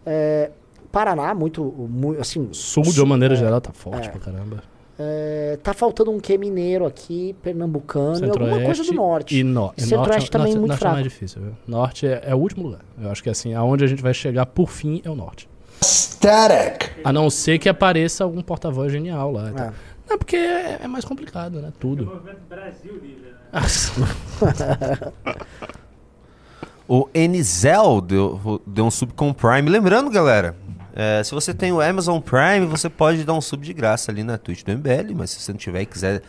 É, 0.05 0.51
Paraná, 0.91 1.33
muito, 1.33 1.63
muito 1.63 2.21
assim... 2.21 2.49
Sul, 2.51 2.83
de 2.83 2.99
uma 2.99 3.07
maneira 3.07 3.35
geral, 3.35 3.59
tá 3.59 3.73
forte 3.73 4.09
pra 4.09 4.19
caramba. 4.19 4.61
É, 4.99 5.57
tá 5.63 5.73
faltando 5.73 6.11
um 6.11 6.19
que 6.19 6.37
mineiro 6.37 6.85
aqui, 6.85 7.35
pernambucano 7.41 8.27
e 8.27 8.29
alguma 8.29 8.61
coisa 8.61 8.83
do 8.83 8.93
norte. 8.93 9.39
E 9.39 9.43
no, 9.43 9.73
e 9.75 9.81
Centro-Oeste 9.81 10.11
norte, 10.11 10.31
também 10.31 10.53
norte, 10.53 10.59
muito 10.59 10.69
norte 10.69 10.79
fraco. 10.79 10.93
é 10.93 11.01
mais 11.01 11.11
difícil, 11.11 11.41
viu? 11.41 11.51
Norte 11.67 12.05
é, 12.05 12.21
é 12.27 12.35
o 12.35 12.37
último 12.37 12.63
lugar. 12.63 12.81
Eu 13.01 13.09
acho 13.09 13.23
que 13.23 13.29
assim, 13.29 13.55
aonde 13.55 13.83
a 13.83 13.87
gente 13.87 14.03
vai 14.03 14.13
chegar 14.13 14.45
por 14.45 14.69
fim 14.69 15.01
é 15.03 15.09
o 15.09 15.15
norte. 15.15 15.49
Static. 15.81 16.91
A 17.03 17.11
não 17.11 17.29
ser 17.29 17.57
que 17.57 17.67
apareça 17.67 18.23
algum 18.23 18.41
porta-voz 18.41 18.91
genial 18.91 19.31
lá. 19.31 19.49
e 19.49 19.53
tal. 19.53 19.67
É. 19.67 19.73
Não, 20.09 20.17
porque 20.17 20.35
é, 20.35 20.79
é 20.83 20.87
mais 20.87 21.05
complicado, 21.05 21.59
né? 21.59 21.73
Tudo. 21.79 22.03
O 22.03 22.21
Enzel 27.13 28.01
deu, 28.01 28.61
deu 28.65 28.85
um 28.85 28.91
sub 28.91 29.13
com 29.13 29.29
o 29.29 29.33
Prime. 29.33 29.69
Lembrando, 29.69 30.09
galera, 30.09 30.55
é, 30.95 31.23
se 31.23 31.31
você 31.33 31.53
tem 31.53 31.71
o 31.71 31.81
Amazon 31.81 32.19
Prime, 32.19 32.65
você 32.65 32.89
pode 32.89 33.23
dar 33.23 33.33
um 33.33 33.41
sub 33.41 33.65
de 33.65 33.73
graça 33.73 34.11
ali 34.11 34.23
na 34.23 34.37
Twitch 34.37 34.63
do 34.63 34.71
MBL, 34.71 35.13
mas 35.15 35.31
se 35.31 35.39
você 35.39 35.51
não 35.51 35.57
tiver 35.57 35.81
e 35.81 35.85
quiser 35.85 36.21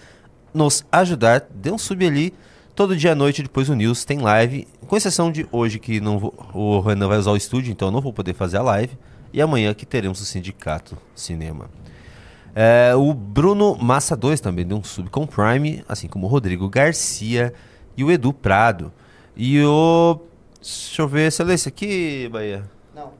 nos 0.52 0.84
ajudar, 0.92 1.44
dê 1.54 1.70
um 1.70 1.78
sub 1.78 2.06
ali. 2.06 2.32
Todo 2.74 2.96
dia 2.96 3.12
à 3.12 3.14
noite, 3.14 3.42
depois 3.42 3.68
do 3.68 3.74
News, 3.74 4.04
tem 4.04 4.18
live. 4.18 4.66
Com 4.86 4.96
exceção 4.96 5.30
de 5.30 5.46
hoje, 5.52 5.78
que 5.78 6.00
não 6.00 6.18
vou- 6.18 6.34
o 6.52 6.80
Renan 6.80 7.06
vai 7.08 7.18
usar 7.18 7.30
o 7.30 7.36
estúdio, 7.36 7.70
então 7.70 7.88
eu 7.88 7.92
não 7.92 8.00
vou 8.00 8.12
poder 8.12 8.34
fazer 8.34 8.56
a 8.56 8.62
live. 8.62 8.96
E 9.32 9.40
amanhã 9.40 9.72
que 9.74 9.84
teremos 9.86 10.20
o 10.20 10.24
Sindicato 10.24 10.96
Cinema. 11.14 11.66
É, 12.54 12.92
o 12.96 13.12
Bruno 13.12 13.76
Massa 13.76 14.16
2 14.16 14.40
também 14.40 14.64
deu 14.64 14.76
um 14.76 14.84
sub 14.84 15.10
com 15.10 15.26
Prime, 15.26 15.84
assim 15.88 16.06
como 16.06 16.26
o 16.26 16.28
Rodrigo 16.28 16.68
Garcia 16.68 17.52
e 17.96 18.04
o 18.04 18.10
Edu 18.12 18.32
Prado. 18.32 18.92
E 19.36 19.60
o. 19.64 20.20
Deixa 20.64 21.02
eu 21.02 21.08
ver, 21.08 21.30
se 21.30 21.42
eu 21.42 21.46
ler 21.46 21.54
esse 21.54 21.68
aqui, 21.68 22.28
Bahia. 22.32 22.62
Não. 22.94 23.10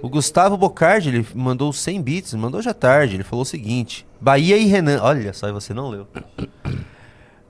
O 0.00 0.08
Gustavo 0.08 0.56
Bocardi, 0.56 1.10
ele 1.10 1.26
mandou 1.34 1.70
100 1.72 2.02
bits, 2.02 2.34
mandou 2.34 2.62
já 2.62 2.72
tarde. 2.72 3.16
Ele 3.16 3.22
falou 3.22 3.42
o 3.42 3.46
seguinte: 3.46 4.06
Bahia 4.20 4.56
e 4.56 4.64
Renan. 4.64 5.00
Olha 5.02 5.32
só, 5.34 5.46
e 5.48 5.52
você 5.52 5.74
não 5.74 5.88
leu. 5.90 6.06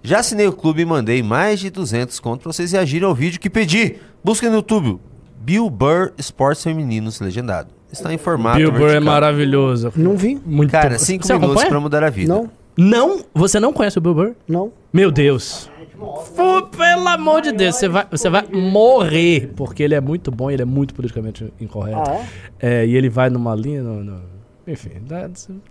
Já 0.02 0.20
assinei 0.20 0.46
o 0.46 0.52
clube 0.52 0.82
e 0.82 0.84
mandei 0.84 1.20
mais 1.20 1.58
de 1.58 1.68
200 1.68 2.20
conto 2.20 2.42
pra 2.42 2.52
vocês 2.52 2.70
reagirem 2.70 3.08
ao 3.08 3.12
vídeo 3.14 3.40
que 3.40 3.50
pedi. 3.50 3.96
Busquem 4.22 4.48
no 4.48 4.56
YouTube. 4.56 5.00
Bill 5.40 5.68
Burr 5.68 6.12
Esportes 6.16 6.62
Femininos 6.62 7.18
Legendado. 7.18 7.70
Está 7.90 8.14
em 8.14 8.18
formato 8.18 8.56
Bill 8.56 8.70
Burr 8.70 8.90
é 8.90 9.00
maravilhoso. 9.00 9.92
Não 9.96 10.16
vi. 10.16 10.40
Muito 10.46 10.70
Cara, 10.70 10.96
5 10.96 11.26
Você 11.26 11.32
minutos 11.32 11.50
acompanha? 11.54 11.70
pra 11.70 11.80
mudar 11.80 12.04
a 12.04 12.10
vida. 12.10 12.32
Não, 12.32 12.48
Não? 12.76 13.24
Você 13.34 13.58
não 13.58 13.72
conhece 13.72 13.98
o 13.98 14.00
Bill 14.00 14.14
Burr? 14.14 14.32
não. 14.46 14.70
Meu 14.92 15.10
Deus. 15.10 15.68
Pô, 15.98 16.62
pelo 16.66 17.08
amor 17.08 17.40
de 17.40 17.52
Deus, 17.52 17.76
você 17.76 17.88
vai, 17.88 18.06
você 18.10 18.28
vai 18.28 18.46
morrer, 18.48 19.52
porque 19.56 19.82
ele 19.82 19.94
é 19.94 20.00
muito 20.00 20.30
bom, 20.30 20.50
ele 20.50 20.62
é 20.62 20.64
muito 20.66 20.94
politicamente 20.94 21.52
incorreto. 21.60 22.10
Ah, 22.10 22.26
é? 22.60 22.82
É, 22.82 22.86
e 22.86 22.94
ele 22.96 23.08
vai 23.08 23.30
numa 23.30 23.54
linha. 23.54 23.82
no- 23.82 24.04
no- 24.04 24.22
enfim, 24.66 24.90
dá- 25.02 25.30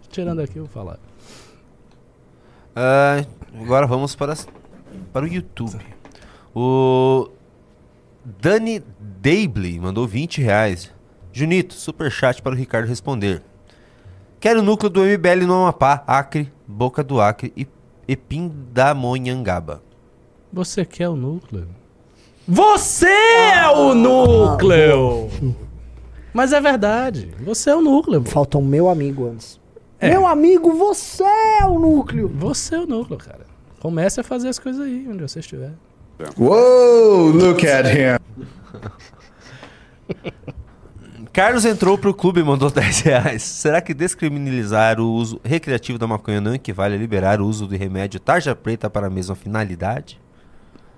tirando 0.09 0.39
aqui, 0.41 0.57
eu 0.57 0.63
vou 0.65 0.71
falar. 0.71 0.97
Ah, 2.75 3.23
agora 3.61 3.85
vamos 3.85 4.15
para, 4.15 4.33
para 5.13 5.25
o 5.25 5.27
YouTube. 5.27 5.77
O 6.55 7.29
Dani 8.41 8.81
Daibley 9.21 9.79
mandou 9.79 10.07
20 10.07 10.41
reais. 10.41 10.91
Junito, 11.31 11.73
superchat 11.73 12.41
para 12.41 12.53
o 12.53 12.55
Ricardo 12.57 12.87
responder. 12.87 13.43
Quero 14.39 14.59
o 14.61 14.63
núcleo 14.63 14.89
do 14.89 15.01
MBL 15.03 15.45
no 15.45 15.53
Amapá, 15.53 16.03
Acre, 16.07 16.51
Boca 16.67 17.03
do 17.03 17.19
Acre 17.19 17.51
e, 17.57 17.67
e 18.07 18.15
Pindamonhangaba. 18.15 19.83
Você 20.55 20.85
quer 20.85 21.09
o 21.09 21.17
núcleo? 21.17 21.67
Você 22.47 23.09
é 23.09 23.69
o 23.75 23.93
núcleo! 23.93 25.29
Mas 26.33 26.53
é 26.53 26.61
verdade, 26.61 27.29
você 27.41 27.71
é 27.71 27.75
o 27.75 27.81
núcleo. 27.81 28.23
Falta 28.23 28.57
um 28.57 28.63
meu 28.63 28.87
amigo 28.87 29.27
antes. 29.27 29.59
Meu 30.01 30.25
amigo, 30.25 30.71
você 30.71 31.25
é 31.59 31.65
o 31.65 31.77
núcleo. 31.77 32.31
Você 32.37 32.75
é 32.75 32.79
o 32.79 32.87
núcleo, 32.87 33.19
cara. 33.19 33.45
Comece 33.81 34.21
a 34.21 34.23
fazer 34.23 34.47
as 34.47 34.57
coisas 34.57 34.85
aí, 34.85 35.05
onde 35.09 35.23
você 35.23 35.41
estiver. 35.41 35.73
Whoa, 36.37 37.33
look 37.33 37.67
at 37.67 37.87
him. 37.87 38.17
Carlos 41.33 41.65
entrou 41.65 41.97
pro 41.97 42.13
clube 42.13 42.39
e 42.39 42.43
mandou 42.45 42.71
10 42.71 43.01
reais. 43.01 43.43
Será 43.43 43.81
que 43.81 43.93
descriminalizar 43.93 45.01
o 45.01 45.11
uso 45.11 45.37
recreativo 45.43 45.99
da 45.99 46.07
maconha 46.07 46.39
não 46.39 46.55
equivale 46.55 46.95
a 46.95 46.97
liberar 46.97 47.41
o 47.41 47.45
uso 47.45 47.67
de 47.67 47.75
remédio 47.75 48.21
tarja 48.21 48.55
preta 48.55 48.89
para 48.89 49.07
a 49.07 49.09
mesma 49.09 49.35
finalidade? 49.35 50.23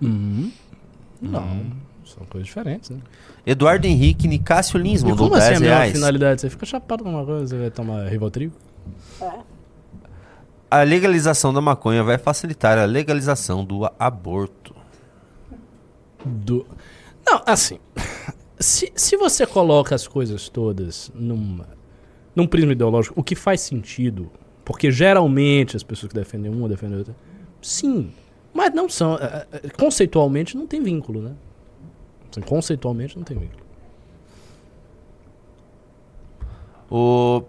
Não, 0.02 1.66
são 2.06 2.26
coisas 2.30 2.48
diferentes, 2.48 2.90
né? 2.90 3.00
Eduardo 3.46 3.88
Henrique 3.88 4.28
Nicásio 4.28 4.80
Lins 4.80 5.04
mandou 5.04 5.30
como 5.30 5.36
assim 5.36 5.50
10 5.50 5.58
a 5.58 5.60
mesma 5.60 5.76
reais. 5.76 5.94
finalidade? 5.94 6.42
Você 6.42 6.50
fica 6.50 6.66
chapado 6.66 7.04
com 7.04 7.10
uma 7.10 7.26
coisa, 7.26 7.48
você 7.48 7.58
vai 7.58 7.72
tomar 7.72 8.08
Rivotril? 8.08 8.52
A 10.70 10.82
legalização 10.84 11.54
da 11.54 11.62
maconha 11.62 12.04
vai 12.04 12.18
facilitar 12.18 12.78
a 12.78 12.86
legalização 12.86 13.64
do 13.64 13.90
aborto. 13.98 14.76
Do... 16.26 16.66
Não, 17.26 17.42
assim. 17.46 17.80
Se, 18.60 18.92
se 18.96 19.16
você 19.16 19.46
coloca 19.46 19.94
as 19.94 20.08
coisas 20.08 20.50
todas 20.50 21.12
numa, 21.14 21.68
num 22.36 22.48
prisma 22.48 22.72
ideológico, 22.72 23.20
o 23.20 23.24
que 23.24 23.36
faz 23.36 23.62
sentido, 23.62 24.32
porque 24.66 24.92
geralmente 24.92 25.78
as 25.78 25.84
pessoas 25.84 26.12
que 26.12 26.20
defendem 26.20 26.52
uma 26.52 26.68
defendem 26.68 26.98
outra, 26.98 27.16
sim. 27.62 28.12
Mas 28.58 28.74
não 28.74 28.90
são. 28.90 29.20
eh, 29.22 29.48
eh, 29.52 29.70
Conceitualmente 29.78 30.58
não 30.58 30.66
tem 30.66 30.82
vínculo, 30.82 31.22
né? 31.22 31.36
Assim, 32.32 32.42
conceitualmente 32.42 33.16
não 33.16 33.24
tem 33.24 33.38
vínculo. 33.38 33.62
O 36.90 37.44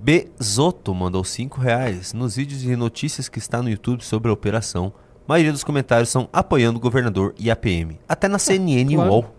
Bezoto 0.00 0.94
mandou 0.94 1.24
5 1.24 1.60
reais. 1.60 2.12
Nos 2.12 2.36
vídeos 2.36 2.60
de 2.60 2.76
notícias 2.76 3.28
que 3.28 3.40
está 3.40 3.60
no 3.60 3.68
YouTube 3.68 4.04
sobre 4.04 4.30
a 4.30 4.32
operação, 4.32 4.92
a 5.26 5.32
maioria 5.32 5.50
dos 5.50 5.64
comentários 5.64 6.08
são 6.08 6.28
apoiando 6.32 6.78
o 6.78 6.80
governador 6.80 7.34
e 7.36 7.50
a 7.50 7.56
PM. 7.56 7.98
Até 8.08 8.28
na 8.28 8.38
CNN 8.38 8.94
claro. 8.94 9.10
UOL. 9.10 9.34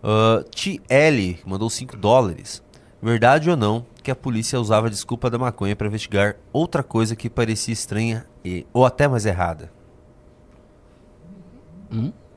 Uh, 0.00 0.44
TL 0.50 1.40
mandou 1.44 1.68
5 1.68 1.96
dólares. 1.96 2.62
Verdade 3.02 3.50
ou 3.50 3.56
não 3.56 3.84
que 4.00 4.12
a 4.12 4.16
polícia 4.16 4.60
usava 4.60 4.86
a 4.86 4.90
desculpa 4.90 5.28
da 5.28 5.38
maconha 5.38 5.74
para 5.74 5.88
investigar 5.88 6.36
outra 6.52 6.84
coisa 6.84 7.16
que 7.16 7.28
parecia 7.28 7.72
estranha 7.72 8.24
e, 8.44 8.66
ou 8.72 8.84
até 8.84 9.08
mais 9.08 9.24
errada? 9.26 9.70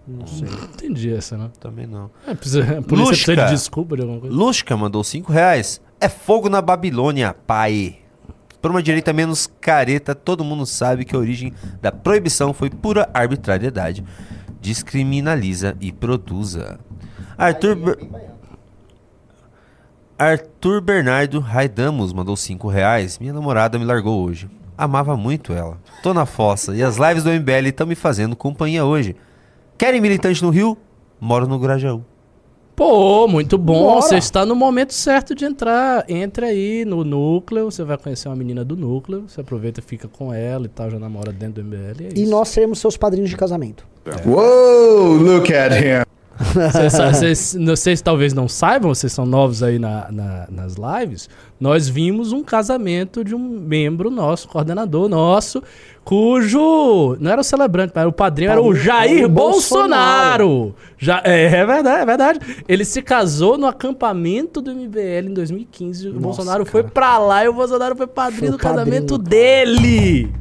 Não 0.07 0.25
sei. 0.27 0.47
Não 0.47 0.63
entendi 0.65 1.13
essa, 1.13 1.37
né? 1.37 1.49
Também 1.59 1.85
não. 1.87 2.09
É, 2.25 2.33
precisa, 2.33 2.61
a 2.79 2.81
polícia 2.81 3.07
precisa 3.13 3.31
Lusca. 3.31 3.45
de 3.45 3.51
desculpa 3.51 3.95
de 3.95 4.01
alguma 4.03 4.19
coisa. 4.21 4.35
Lushka 4.35 4.77
mandou 4.77 5.03
5 5.03 5.31
reais. 5.31 5.81
É 5.99 6.07
fogo 6.07 6.47
na 6.47 6.61
Babilônia, 6.61 7.33
pai. 7.33 7.97
Por 8.61 8.71
uma 8.71 8.81
direita 8.81 9.11
menos 9.11 9.47
careta, 9.59 10.13
todo 10.15 10.43
mundo 10.43 10.65
sabe 10.65 11.03
que 11.05 11.15
a 11.15 11.19
origem 11.19 11.53
da 11.81 11.91
proibição 11.91 12.53
foi 12.53 12.69
pura 12.69 13.09
arbitrariedade. 13.13 14.03
Descriminaliza 14.61 15.75
e 15.81 15.91
produza. 15.91 16.79
Arthur, 17.37 17.75
Ber- 17.75 18.07
Arthur 20.17 20.81
Bernardo 20.81 21.39
Raidamos 21.39 22.13
mandou 22.13 22.35
5 22.35 22.67
reais. 22.67 23.19
Minha 23.19 23.33
namorada 23.33 23.77
me 23.77 23.85
largou 23.85 24.23
hoje. 24.23 24.49
Amava 24.77 25.17
muito 25.17 25.53
ela. 25.53 25.79
Tô 26.03 26.13
na 26.13 26.25
fossa 26.25 26.75
e 26.75 26.83
as 26.83 26.97
lives 26.97 27.23
do 27.23 27.31
MBL 27.31 27.67
estão 27.69 27.87
me 27.87 27.95
fazendo 27.95 28.35
companhia 28.35 28.85
hoje. 28.85 29.15
Querem 29.77 29.99
militante 29.99 30.43
no 30.43 30.49
Rio? 30.49 30.77
Moro 31.19 31.47
no 31.47 31.57
Grajaú. 31.57 32.03
Pô, 32.75 33.27
muito 33.27 33.57
bom. 33.57 33.85
Bora. 33.85 34.01
Você 34.03 34.17
está 34.17 34.45
no 34.45 34.55
momento 34.55 34.93
certo 34.93 35.33
de 35.33 35.45
entrar. 35.45 36.05
Entre 36.07 36.45
aí 36.45 36.85
no 36.85 37.03
núcleo, 37.03 37.71
você 37.71 37.83
vai 37.83 37.97
conhecer 37.97 38.29
uma 38.29 38.35
menina 38.35 38.63
do 38.63 38.77
núcleo. 38.77 39.23
Você 39.27 39.41
aproveita 39.41 39.79
e 39.79 39.83
fica 39.83 40.07
com 40.07 40.31
ela 40.31 40.65
e 40.65 40.69
tal, 40.69 40.91
já 40.91 40.99
namora 40.99 41.31
dentro 41.31 41.63
do 41.63 41.67
MBL. 41.67 42.03
É 42.15 42.19
E 42.19 42.27
nós 42.27 42.49
seremos 42.49 42.77
seus 42.77 42.95
padrinhos 42.95 43.31
de 43.31 43.35
casamento. 43.35 43.83
Whoa, 44.23 45.17
look 45.17 45.51
at 45.51 45.71
him. 45.73 46.05
Vocês, 47.65 48.01
talvez 48.01 48.33
não 48.33 48.47
saibam, 48.47 48.93
vocês 48.93 49.11
são 49.11 49.25
novos 49.25 49.63
aí 49.63 49.79
na- 49.79 50.07
na- 50.11 50.47
nas 50.49 50.75
lives. 50.75 51.29
Nós 51.59 51.89
vimos 51.89 52.31
um 52.31 52.43
casamento 52.43 53.23
de 53.23 53.33
um 53.33 53.39
membro 53.39 54.11
nosso, 54.11 54.47
coordenador 54.47 55.09
nosso, 55.09 55.63
cujo. 56.03 57.17
Não 57.19 57.31
era 57.31 57.41
o 57.41 57.43
celebrante, 57.43 57.91
mas 57.95 58.05
o 58.05 58.11
padrinho 58.11 58.51
era 58.51 58.61
o 58.61 58.73
Jair 58.75 59.27
Bolsonaro. 59.27 60.47
Bolsonaro. 60.47 60.75
Já, 60.97 61.21
é, 61.23 61.45
é 61.45 61.65
verdade, 61.65 62.01
é 62.01 62.05
verdade. 62.05 62.39
Ele 62.67 62.85
se 62.85 63.01
casou 63.01 63.57
no 63.57 63.65
acampamento 63.65 64.61
do 64.61 64.71
MBL 64.73 65.29
em 65.29 65.33
2015. 65.33 66.09
o 66.09 66.19
Bolsonaro 66.19 66.65
foi 66.65 66.83
pra 66.83 67.17
lá 67.17 67.43
e 67.43 67.47
o 67.49 67.53
Bolsonaro 67.53 67.95
foi 67.95 68.07
padrinho 68.07 68.39
Foi 68.39 68.51
do 68.51 68.57
casamento 68.57 69.17
padrinho, 69.17 69.23
cara. 69.23 69.29
dele. 69.29 70.31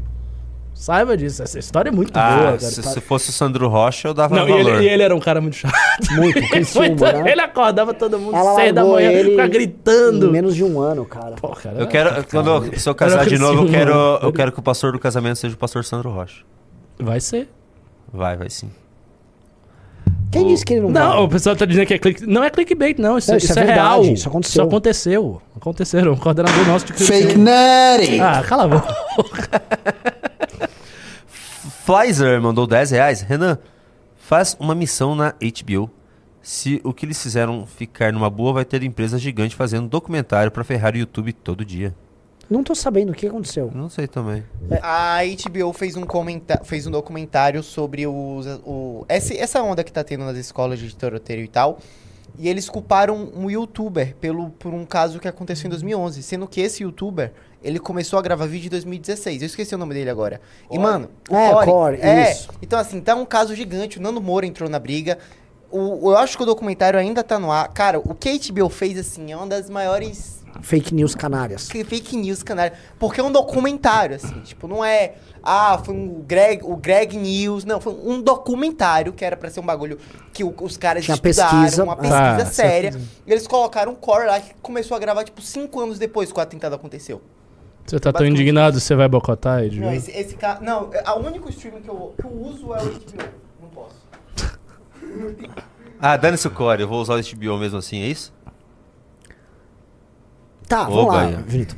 Saiba 0.78 1.16
disso, 1.16 1.42
essa 1.42 1.58
história 1.58 1.88
é 1.88 1.92
muito 1.92 2.12
boa, 2.12 2.22
Ah, 2.24 2.38
cara. 2.44 2.58
se, 2.60 2.82
se 2.82 3.00
fosse 3.00 3.30
o 3.30 3.32
Sandro 3.32 3.66
Rocha, 3.66 4.08
eu 4.08 4.14
dava 4.14 4.36
Não, 4.36 4.46
e 4.46 4.52
ele, 4.52 4.62
valor. 4.64 4.82
e 4.82 4.88
ele 4.88 5.02
era 5.02 5.16
um 5.16 5.18
cara 5.18 5.40
muito 5.40 5.56
chato. 5.56 5.72
Muito, 6.12 6.38
Criciúma, 6.50 6.86
Muito- 6.88 7.02
né? 7.02 7.32
Ele 7.32 7.40
acordava 7.40 7.94
todo 7.94 8.18
mundo 8.18 8.36
Ela 8.36 8.54
seis 8.56 8.74
da 8.74 8.84
manhã, 8.84 9.10
ele 9.10 9.30
ficava 9.30 9.48
gritando. 9.48 10.26
Em 10.28 10.30
menos 10.32 10.54
de 10.54 10.62
um 10.62 10.78
ano, 10.78 11.06
cara. 11.06 11.34
Pô, 11.36 11.48
cara, 11.48 11.78
Eu 11.78 11.86
quero, 11.86 12.22
quando 12.30 12.50
eu, 12.50 12.78
se 12.78 12.86
eu 12.88 12.94
casar 12.94 13.24
de 13.26 13.38
novo, 13.38 13.64
eu 13.64 13.70
quero, 13.70 13.92
eu 14.22 14.32
quero 14.34 14.52
que 14.52 14.58
o 14.58 14.62
pastor 14.62 14.92
do 14.92 14.98
casamento 14.98 15.36
seja 15.36 15.54
o 15.54 15.58
pastor 15.58 15.82
Sandro 15.82 16.10
Rocha. 16.10 16.42
Vai 17.00 17.20
ser. 17.20 17.48
Vai, 18.12 18.36
vai 18.36 18.50
sim. 18.50 18.70
Quem 20.30 20.46
disse 20.48 20.64
que 20.64 20.74
ele 20.74 20.82
não, 20.82 20.90
Não, 20.90 21.12
vai? 21.14 21.20
o 21.22 21.28
pessoal 21.28 21.56
tá 21.56 21.64
dizendo 21.64 21.86
que 21.86 21.94
é 21.94 21.98
click... 21.98 22.26
Não 22.26 22.44
é 22.44 22.50
clickbait, 22.50 22.98
não. 22.98 23.16
Isso, 23.16 23.30
Não, 23.30 23.38
isso 23.38 23.46
isso 23.46 23.58
é, 23.58 23.62
é 23.62 23.66
verdade, 23.66 23.88
real. 24.02 24.02
isso 24.14 24.28
aconteceu. 24.28 24.60
Isso 24.62 24.68
aconteceu. 24.68 25.42
Aconteceram. 25.56 26.12
Um 26.12 26.16
coordenador 26.16 26.66
nosso 26.66 26.84
de 26.86 26.92
Fake 26.92 27.38
natty. 27.38 28.20
Ah, 28.20 28.42
cala 28.46 28.64
a 28.64 28.68
boca. 28.68 28.94
Pfizer 31.86 32.42
mandou 32.42 32.66
10 32.66 32.90
reais. 32.90 33.20
Renan, 33.20 33.58
faz 34.16 34.56
uma 34.58 34.74
missão 34.74 35.14
na 35.14 35.32
HBO. 35.40 35.88
Se 36.42 36.80
o 36.82 36.92
que 36.92 37.06
eles 37.06 37.22
fizeram 37.22 37.64
ficar 37.64 38.12
numa 38.12 38.28
boa, 38.28 38.54
vai 38.54 38.64
ter 38.64 38.82
empresa 38.82 39.16
gigante 39.20 39.54
fazendo 39.54 39.88
documentário 39.88 40.50
pra 40.50 40.64
ferrar 40.64 40.94
o 40.94 40.98
YouTube 40.98 41.32
todo 41.32 41.64
dia. 41.64 41.94
Não 42.50 42.64
tô 42.64 42.74
sabendo 42.74 43.10
o 43.10 43.14
que 43.14 43.28
aconteceu. 43.28 43.70
Não 43.72 43.88
sei 43.88 44.08
também. 44.08 44.42
A 44.82 45.18
HBO 45.22 45.72
fez 45.72 45.96
um, 45.96 46.02
comenta 46.02 46.60
fez 46.64 46.88
um 46.88 46.90
documentário 46.90 47.62
sobre 47.62 48.04
os, 48.04 48.46
o, 48.64 49.04
essa, 49.08 49.32
essa 49.34 49.62
onda 49.62 49.84
que 49.84 49.92
tá 49.92 50.02
tendo 50.02 50.24
nas 50.24 50.36
escolas 50.36 50.80
de 50.80 50.92
tiroteio 50.92 51.44
e 51.44 51.48
tal. 51.48 51.78
E 52.36 52.48
eles 52.48 52.68
culparam 52.68 53.30
um 53.34 53.48
youtuber 53.48 54.14
pelo, 54.16 54.50
por 54.50 54.74
um 54.74 54.84
caso 54.84 55.20
que 55.20 55.28
aconteceu 55.28 55.68
em 55.68 55.70
2011. 55.70 56.22
Sendo 56.22 56.48
que 56.48 56.60
esse 56.60 56.82
youtuber, 56.82 57.32
ele 57.66 57.78
começou 57.78 58.18
a 58.18 58.22
gravar 58.22 58.46
vídeo 58.46 58.66
em 58.68 58.70
2016. 58.70 59.42
Eu 59.42 59.46
esqueci 59.46 59.74
o 59.74 59.78
nome 59.78 59.94
dele 59.94 60.08
agora. 60.10 60.40
E, 60.70 60.78
mano... 60.78 61.08
o 61.30 61.36
É, 61.36 61.64
Core, 61.64 61.98
é, 62.00 62.32
isso. 62.32 62.48
Então, 62.62 62.78
assim, 62.78 63.00
tá 63.00 63.14
um 63.14 63.24
caso 63.24 63.54
gigante. 63.54 63.98
O 63.98 64.02
Nando 64.02 64.20
Moura 64.20 64.46
entrou 64.46 64.68
na 64.68 64.78
briga. 64.78 65.18
O, 65.70 66.10
eu 66.10 66.16
acho 66.16 66.36
que 66.36 66.42
o 66.42 66.46
documentário 66.46 66.98
ainda 66.98 67.22
tá 67.24 67.38
no 67.38 67.50
ar. 67.50 67.68
Cara, 67.72 67.98
o 67.98 68.14
que 68.14 68.28
a 68.28 68.52
HBO 68.52 68.68
fez, 68.68 68.96
assim, 68.98 69.32
é 69.32 69.36
uma 69.36 69.46
das 69.46 69.68
maiores 69.68 70.36
Fake 70.62 70.94
news 70.94 71.14
canárias. 71.14 71.68
fake 71.68 72.16
news, 72.16 72.42
canalha. 72.42 72.72
Porque 72.98 73.20
é 73.20 73.22
um 73.22 73.30
documentário, 73.30 74.16
assim. 74.16 74.40
Tipo, 74.40 74.66
não 74.66 74.82
é. 74.82 75.14
Ah, 75.42 75.78
foi 75.84 75.94
um 75.94 76.22
Greg, 76.26 76.62
o 76.64 76.74
Greg 76.76 77.14
News. 77.18 77.64
Não, 77.66 77.78
foi 77.78 77.92
um 77.92 78.22
documentário 78.22 79.12
que 79.12 79.22
era 79.22 79.36
pra 79.36 79.50
ser 79.50 79.60
um 79.60 79.66
bagulho 79.66 79.98
que 80.32 80.42
o- 80.42 80.54
os 80.62 80.78
caras 80.78 81.04
Tinha 81.04 81.14
estudaram, 81.14 81.60
pesquisa. 81.62 81.84
uma 81.84 81.94
pesquisa 81.96 82.42
Ah, 82.42 82.46
séria. 82.46 82.98
E 83.26 83.30
eles 83.32 83.46
colocaram 83.46 83.92
um 83.92 83.94
core 83.94 84.26
lá 84.26 84.40
que 84.40 84.54
começou 84.62 84.96
a 84.96 85.00
gravar, 85.00 85.24
tipo, 85.24 85.42
cinco 85.42 85.78
anos 85.78 85.98
depois 85.98 86.32
que 86.32 86.38
o 86.38 86.42
atentado 86.42 86.74
aconteceu. 86.74 87.20
Você 87.86 88.00
tá 88.00 88.12
tão 88.12 88.26
indignado, 88.26 88.80
você 88.80 88.94
vai 88.96 89.08
boicotar, 89.08 89.62
Ed? 89.62 89.78
Não, 89.80 89.92
esse, 89.92 90.10
esse 90.10 90.34
cara. 90.34 90.60
Não, 90.60 90.90
a 91.04 91.14
único 91.14 91.48
streaming 91.50 91.82
que 91.82 91.88
eu, 91.88 92.14
que 92.20 92.24
eu 92.26 92.32
uso 92.32 92.74
é 92.74 92.82
o 92.82 92.86
HBO. 92.90 93.24
Não 93.62 93.68
posso. 93.68 94.06
Ah, 96.00 96.16
dane-se 96.16 96.46
o 96.48 96.50
core, 96.50 96.82
eu 96.82 96.88
vou 96.88 97.00
usar 97.00 97.14
o 97.14 97.20
HBO 97.22 97.58
mesmo 97.58 97.78
assim, 97.78 98.02
é 98.02 98.06
isso? 98.06 98.34
Tá, 100.68 100.84
vamos 100.84 101.06
lá, 101.06 101.22
Bahia. 101.22 101.36
Vinito. 101.46 101.76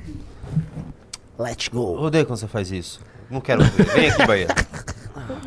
Let's 1.38 1.68
Eu 1.72 1.78
go. 1.78 2.00
odeio 2.00 2.24
quando 2.26 2.38
você 2.38 2.48
faz 2.48 2.72
isso. 2.72 3.00
Não 3.30 3.40
quero 3.40 3.62
ver. 3.62 3.84
Vem 3.84 4.10
aqui, 4.10 4.26
Bahia. 4.26 4.48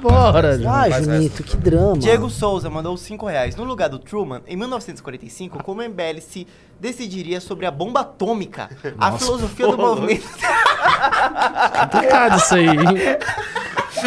Bora, 0.01 0.57
gente. 0.57 0.67
Ai, 0.67 0.89
faz 0.89 1.05
Junito, 1.05 1.43
que 1.43 1.55
drama. 1.57 1.97
Diego 1.97 2.29
Souza 2.29 2.69
mandou 2.69 2.97
5 2.97 3.25
reais. 3.25 3.55
No 3.55 3.63
lugar 3.63 3.89
do 3.89 3.99
Truman, 3.99 4.41
em 4.47 4.57
1945, 4.57 5.63
como 5.63 5.81
MBL 5.81 6.19
se 6.21 6.47
decidiria 6.79 7.39
sobre 7.39 7.65
a 7.65 7.71
bomba 7.71 8.01
atômica, 8.01 8.69
a 8.97 9.11
filosofia 9.17 9.67
do 9.67 9.77
movimento. 9.77 10.27
Complicado 11.81 12.37
isso 12.37 12.55
aí. 12.55 12.67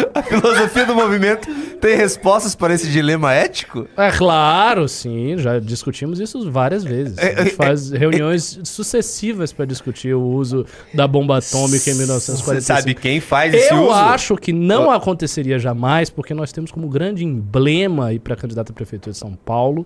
A 0.13 0.21
filosofia 0.23 0.85
do 0.85 0.95
movimento 0.95 1.47
tem 1.79 1.95
respostas 1.95 2.55
para 2.55 2.73
esse 2.73 2.89
dilema 2.89 3.33
ético? 3.33 3.87
É 3.97 4.11
claro, 4.11 4.87
sim, 4.87 5.37
já 5.37 5.59
discutimos 5.59 6.19
isso 6.19 6.49
várias 6.51 6.83
vezes. 6.83 7.17
A 7.17 7.43
gente 7.43 7.55
faz 7.55 7.91
reuniões 7.91 8.59
sucessivas 8.63 9.51
para 9.53 9.65
discutir 9.65 10.13
o 10.13 10.21
uso 10.21 10.65
da 10.93 11.07
bomba 11.07 11.37
atômica 11.37 11.89
em 11.89 11.93
Você 11.93 11.99
1945. 11.99 12.61
sabe 12.61 12.93
quem 12.93 13.19
faz 13.19 13.53
esse 13.53 13.73
Eu 13.73 13.83
uso? 13.83 13.91
acho 13.93 14.35
que 14.37 14.51
não 14.53 14.89
aconteceria 14.91 15.59
jamais, 15.59 16.09
porque 16.09 16.33
nós 16.33 16.51
temos 16.51 16.71
como 16.71 16.87
grande 16.87 17.23
emblema 17.23 18.07
aí 18.07 18.19
para 18.19 18.35
candidato 18.35 18.71
à 18.71 18.73
prefeitura 18.73 19.11
de 19.11 19.17
São 19.17 19.33
Paulo 19.35 19.85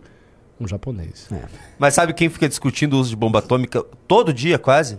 um 0.60 0.68
japonês. 0.68 1.30
Mas 1.78 1.94
sabe 1.94 2.14
quem 2.14 2.30
fica 2.30 2.48
discutindo 2.48 2.96
o 2.96 3.00
uso 3.00 3.12
de 3.12 3.16
bomba 3.16 3.40
atômica 3.40 3.82
todo 4.08 4.34
dia, 4.34 4.60
quase? 4.60 4.98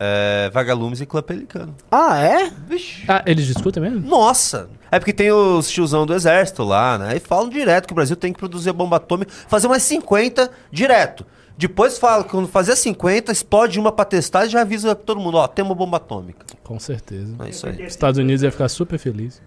É, 0.00 0.48
Vagalumes 0.52 1.00
e 1.00 1.06
Clã 1.06 1.20
Pelicano. 1.22 1.74
Ah, 1.90 2.18
é? 2.18 2.50
Vixe. 2.68 3.04
Ah, 3.08 3.22
eles 3.26 3.46
discutem 3.46 3.82
mesmo? 3.82 4.08
Nossa! 4.08 4.68
É 4.90 4.98
porque 4.98 5.12
tem 5.12 5.32
os 5.32 5.68
tiozão 5.68 6.06
do 6.06 6.14
exército 6.14 6.62
lá, 6.62 6.96
né? 6.96 7.16
E 7.16 7.20
falam 7.20 7.48
direto 7.48 7.86
que 7.86 7.92
o 7.92 7.96
Brasil 7.96 8.16
tem 8.16 8.32
que 8.32 8.38
produzir 8.38 8.72
bomba 8.72 8.96
atômica, 8.96 9.32
fazer 9.48 9.66
umas 9.66 9.82
50 9.82 10.50
direto. 10.70 11.26
Depois 11.56 11.98
fala 11.98 12.22
que 12.22 12.30
quando 12.30 12.46
fazer 12.46 12.76
50, 12.76 13.32
explode 13.32 13.80
uma 13.80 13.90
pra 13.90 14.04
testar 14.04 14.46
e 14.46 14.48
já 14.48 14.60
avisa 14.60 14.94
pra 14.94 15.04
todo 15.04 15.20
mundo, 15.20 15.38
ó, 15.38 15.48
tem 15.48 15.64
uma 15.64 15.74
bomba 15.74 15.96
atômica. 15.96 16.46
Com 16.62 16.78
certeza. 16.78 17.34
É 17.40 17.48
isso 17.48 17.66
aí. 17.66 17.82
Os 17.84 17.88
Estados 17.92 18.18
Unidos 18.18 18.44
ia 18.44 18.52
ficar 18.52 18.68
super 18.68 18.96
feliz. 18.96 19.42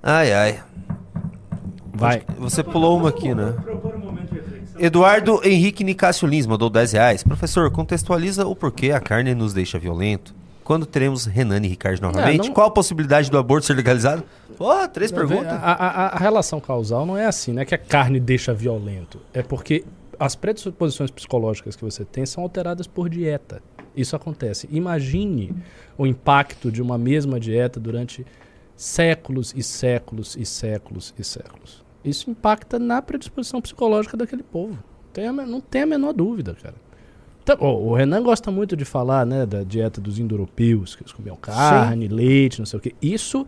Ai, 0.00 0.32
ai. 0.32 0.62
Vai. 1.92 2.22
Você 2.38 2.62
pulou 2.62 2.96
uma 2.96 3.08
aqui, 3.08 3.34
né? 3.34 3.52
Eduardo 4.78 5.40
Henrique 5.44 5.82
Nicásio 5.84 6.26
Lins 6.26 6.46
mandou 6.46 6.70
10 6.70 6.92
reais. 6.92 7.22
Professor, 7.22 7.70
contextualiza 7.70 8.46
o 8.46 8.54
porquê 8.54 8.92
a 8.92 9.00
carne 9.00 9.34
nos 9.34 9.52
deixa 9.52 9.78
violento. 9.78 10.34
Quando 10.64 10.84
teremos 10.84 11.24
Renan 11.24 11.60
e 11.64 11.68
Ricardo 11.68 12.00
novamente? 12.02 12.48
não- 12.48 12.54
Qual 12.54 12.66
a 12.66 12.70
possibilidade 12.70 13.30
do 13.30 13.38
aborto 13.38 13.66
ser 13.66 13.74
legalizado? 13.74 14.22
Ó, 14.60 14.86
três 14.88 15.10
perguntas. 15.10 15.52
A, 15.52 15.56
a- 15.72 16.06
a 16.08 16.18
relação 16.18 16.60
causal 16.60 17.06
não 17.06 17.16
é 17.16 17.24
assim, 17.26 17.52
não 17.52 17.62
é 17.62 17.64
que 17.64 17.74
a 17.74 17.78
carne 17.78 18.20
deixa 18.20 18.52
violento. 18.52 19.18
É 19.32 19.42
porque 19.42 19.84
as 20.18 20.34
predisposições 20.34 21.10
psicológicas 21.10 21.74
que 21.74 21.84
você 21.84 22.04
tem 22.04 22.26
são 22.26 22.42
alteradas 22.42 22.86
por 22.86 23.08
dieta. 23.08 23.62
Isso 23.96 24.14
acontece. 24.14 24.68
Imagine 24.70 25.54
o 25.96 26.06
impacto 26.06 26.70
de 26.70 26.82
uma 26.82 26.98
mesma 26.98 27.40
dieta 27.40 27.80
durante 27.80 28.26
séculos 28.76 29.54
e 29.56 29.62
séculos 29.62 30.36
e 30.36 30.44
séculos 30.44 31.14
e 31.18 31.24
séculos. 31.24 31.82
Isso 32.04 32.30
impacta 32.30 32.78
na 32.78 33.02
predisposição 33.02 33.60
psicológica 33.60 34.16
daquele 34.16 34.42
povo. 34.42 34.78
Tem 35.12 35.30
não 35.32 35.60
tem 35.60 35.82
a 35.82 35.86
menor 35.86 36.12
dúvida, 36.12 36.54
cara. 36.54 36.74
Então, 37.42 37.56
o 37.60 37.94
Renan 37.94 38.22
gosta 38.22 38.50
muito 38.50 38.76
de 38.76 38.84
falar 38.84 39.24
né, 39.24 39.46
da 39.46 39.62
dieta 39.62 40.00
dos 40.00 40.18
indo-europeus, 40.18 40.94
que 40.94 41.02
eles 41.02 41.12
comiam 41.12 41.34
carne, 41.36 42.06
leite, 42.06 42.58
não 42.58 42.66
sei 42.66 42.78
o 42.78 42.82
quê. 42.82 42.94
Isso 43.00 43.46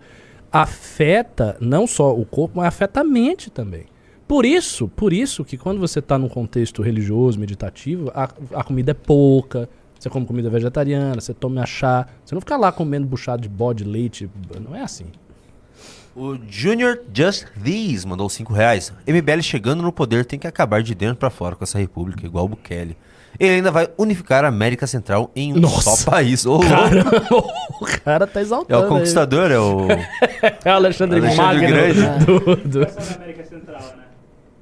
afeta 0.51 1.57
não 1.61 1.87
só 1.87 2.17
o 2.17 2.25
corpo, 2.25 2.57
mas 2.57 2.69
afeta 2.69 3.01
a 3.01 3.05
mente 3.05 3.51
também. 3.51 3.85
Por 4.27 4.47
isso, 4.47 4.89
por 4.89 5.13
isso 5.13 5.45
que 5.45 5.59
quando 5.59 5.81
você 5.81 5.99
está 5.99 6.17
num 6.17 6.29
contexto 6.29 6.83
religioso, 6.83 7.39
meditativo, 7.39 8.11
a, 8.15 8.29
a 8.55 8.65
comida 8.65 8.93
é 8.93 8.95
pouca, 8.95 9.69
você 9.99 10.09
come 10.09 10.25
comida 10.25 10.49
vegetariana, 10.49 11.21
você 11.21 11.35
toma 11.35 11.67
chá, 11.67 12.07
você 12.25 12.35
não 12.35 12.41
fica 12.41 12.57
lá 12.57 12.73
comendo 12.73 13.07
buchado 13.07 13.43
de 13.43 13.49
bode, 13.49 13.85
leite, 13.85 14.31
não 14.61 14.75
é 14.75 14.83
assim. 14.83 15.07
O 16.21 16.37
Junior 16.51 17.01
Just 17.15 17.47
These 17.65 18.07
mandou 18.07 18.29
5 18.29 18.53
reais. 18.53 18.93
MBL 19.07 19.41
chegando 19.41 19.83
no 19.83 19.91
poder 19.91 20.27
tem 20.27 20.39
que 20.39 20.47
acabar 20.47 20.83
de 20.83 20.95
dentro 20.95 21.17
pra 21.17 21.31
fora 21.31 21.57
com 21.57 21.65
essa 21.65 21.79
república, 21.79 22.27
igual 22.27 22.45
o 22.45 22.49
Bukele. 22.49 22.95
Ele 23.39 23.55
ainda 23.55 23.71
vai 23.71 23.89
unificar 23.97 24.45
a 24.45 24.49
América 24.49 24.87
Central 24.87 25.31
em 25.35 25.55
um 25.55 25.61
Nossa. 25.61 25.97
só 25.97 26.11
país. 26.11 26.45
Louco. 26.45 26.67
Cara, 26.69 27.05
o 27.81 27.87
cara 28.05 28.27
tá 28.27 28.41
É 28.41 28.43
exaltando. 28.43 28.85
o 28.85 28.89
conquistador, 28.89 29.51
é 29.51 29.59
o... 29.59 29.87
É 30.63 30.71
o 30.73 30.75
Alexandre, 30.75 31.21
Alexandre 31.21 31.37
Magno 31.37 31.69
Grande. 31.69 32.01
do- 32.27 32.57
do- 32.69 32.91
Só 32.91 33.01
na 33.11 33.17
América 33.17 33.45
Central, 33.45 33.81
né? 33.81 34.05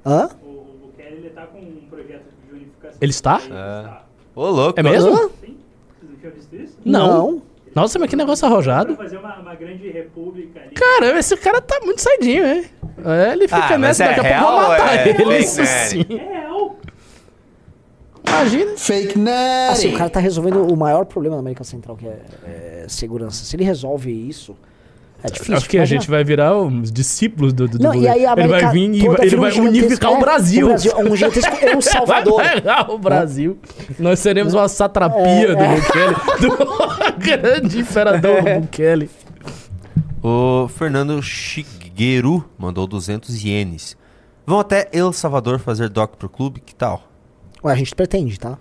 Hã? 0.06 0.28
O, 0.40 0.46
o 0.46 0.78
Bukele 0.82 1.16
ele 1.16 1.30
tá 1.30 1.46
com 1.46 1.58
um 1.58 1.80
projeto 1.90 2.22
de 2.46 2.54
unificação. 2.54 2.98
Ele 3.00 3.10
está? 3.10 3.40
É. 3.50 3.98
Ô, 4.36 4.48
louco. 4.50 4.78
É 4.78 4.82
mesmo? 4.84 5.10
Sim? 5.40 5.56
Vocês 5.98 6.10
não 6.10 6.16
tinham 6.20 6.32
visto 6.34 6.54
isso? 6.54 6.78
Não. 6.84 7.42
Nossa, 7.80 7.98
mas 7.98 8.10
que 8.10 8.16
negócio 8.16 8.46
arrojado. 8.46 8.96
Fazer 8.96 9.16
uma, 9.18 9.36
uma 9.40 9.54
grande 9.54 9.88
república 9.90 10.60
ali. 10.60 10.70
Cara, 10.74 11.18
esse 11.18 11.36
cara 11.36 11.60
tá 11.60 11.80
muito 11.84 12.00
saidinho, 12.00 12.46
hein? 12.46 12.64
É, 13.04 13.32
ele 13.32 13.46
fica 13.46 13.74
Ah, 13.74 13.78
nessa, 13.78 14.04
é 14.04 14.14
daqui 14.14 14.26
a 14.26 14.38
pouco 14.40 14.52
vão 14.60 14.68
matar 14.68 14.96
é 14.98 15.08
ele. 15.08 15.14
fake 15.18 15.38
Isso 15.42 15.56
news? 15.60 15.68
sim. 15.70 16.06
É 16.10 16.38
real. 16.40 16.76
Imagina. 18.26 18.76
Fake 18.76 19.18
Natty. 19.18 19.72
Assim, 19.72 19.94
o 19.94 19.98
cara 19.98 20.10
tá 20.10 20.20
resolvendo 20.20 20.66
o 20.70 20.76
maior 20.76 21.04
problema 21.06 21.36
da 21.36 21.40
América 21.40 21.64
Central, 21.64 21.96
que 21.96 22.06
é, 22.06 22.18
é 22.44 22.84
segurança. 22.88 23.44
Se 23.44 23.56
ele 23.56 23.64
resolve 23.64 24.10
isso, 24.10 24.54
é 25.22 25.28
difícil. 25.30 25.56
Acho 25.56 25.68
que 25.68 25.78
a 25.78 25.84
gente 25.84 26.08
vai 26.10 26.22
virar 26.22 26.56
os 26.56 26.92
discípulos 26.92 27.52
do, 27.52 27.66
do, 27.66 27.78
do 27.78 27.82
Não, 27.84 27.94
e 27.94 28.06
aí 28.06 28.26
a 28.26 28.32
Ele 28.36 28.48
vai 28.48 28.70
vir 28.70 28.94
e 28.94 29.08
vai- 29.08 29.26
ele 29.26 29.36
um 29.36 29.40
vai 29.40 29.52
unificar 29.60 30.12
é, 30.12 30.14
o 30.14 30.20
Brasil. 30.20 30.66
O 30.66 30.68
Brasil, 30.68 30.92
um 30.98 31.16
gigantesco 31.16 31.56
El 31.64 31.80
Salvador. 31.80 32.42
Vai 32.42 32.84
o 32.88 32.98
Brasil. 32.98 33.58
Nós 33.98 34.18
seremos 34.18 34.52
uma 34.54 34.68
satrapia 34.68 35.22
É, 35.24 35.54
do 35.54 35.62
é. 35.62 35.74
Bukele. 35.80 36.14
Do 36.40 36.87
grande 37.20 37.80
imperador 37.80 38.42
Bukele. 38.42 39.10
O 40.22 40.68
Fernando 40.68 41.22
Shigeru 41.22 42.44
mandou 42.58 42.86
200 42.86 43.44
ienes. 43.44 43.96
Vão 44.46 44.58
até 44.58 44.88
El 44.92 45.12
Salvador 45.12 45.58
fazer 45.58 45.88
doc 45.88 46.16
pro 46.16 46.28
clube, 46.28 46.60
que 46.60 46.74
tal? 46.74 47.02
Ué, 47.62 47.72
a 47.72 47.76
gente 47.76 47.94
pretende, 47.94 48.38
tá? 48.38 48.58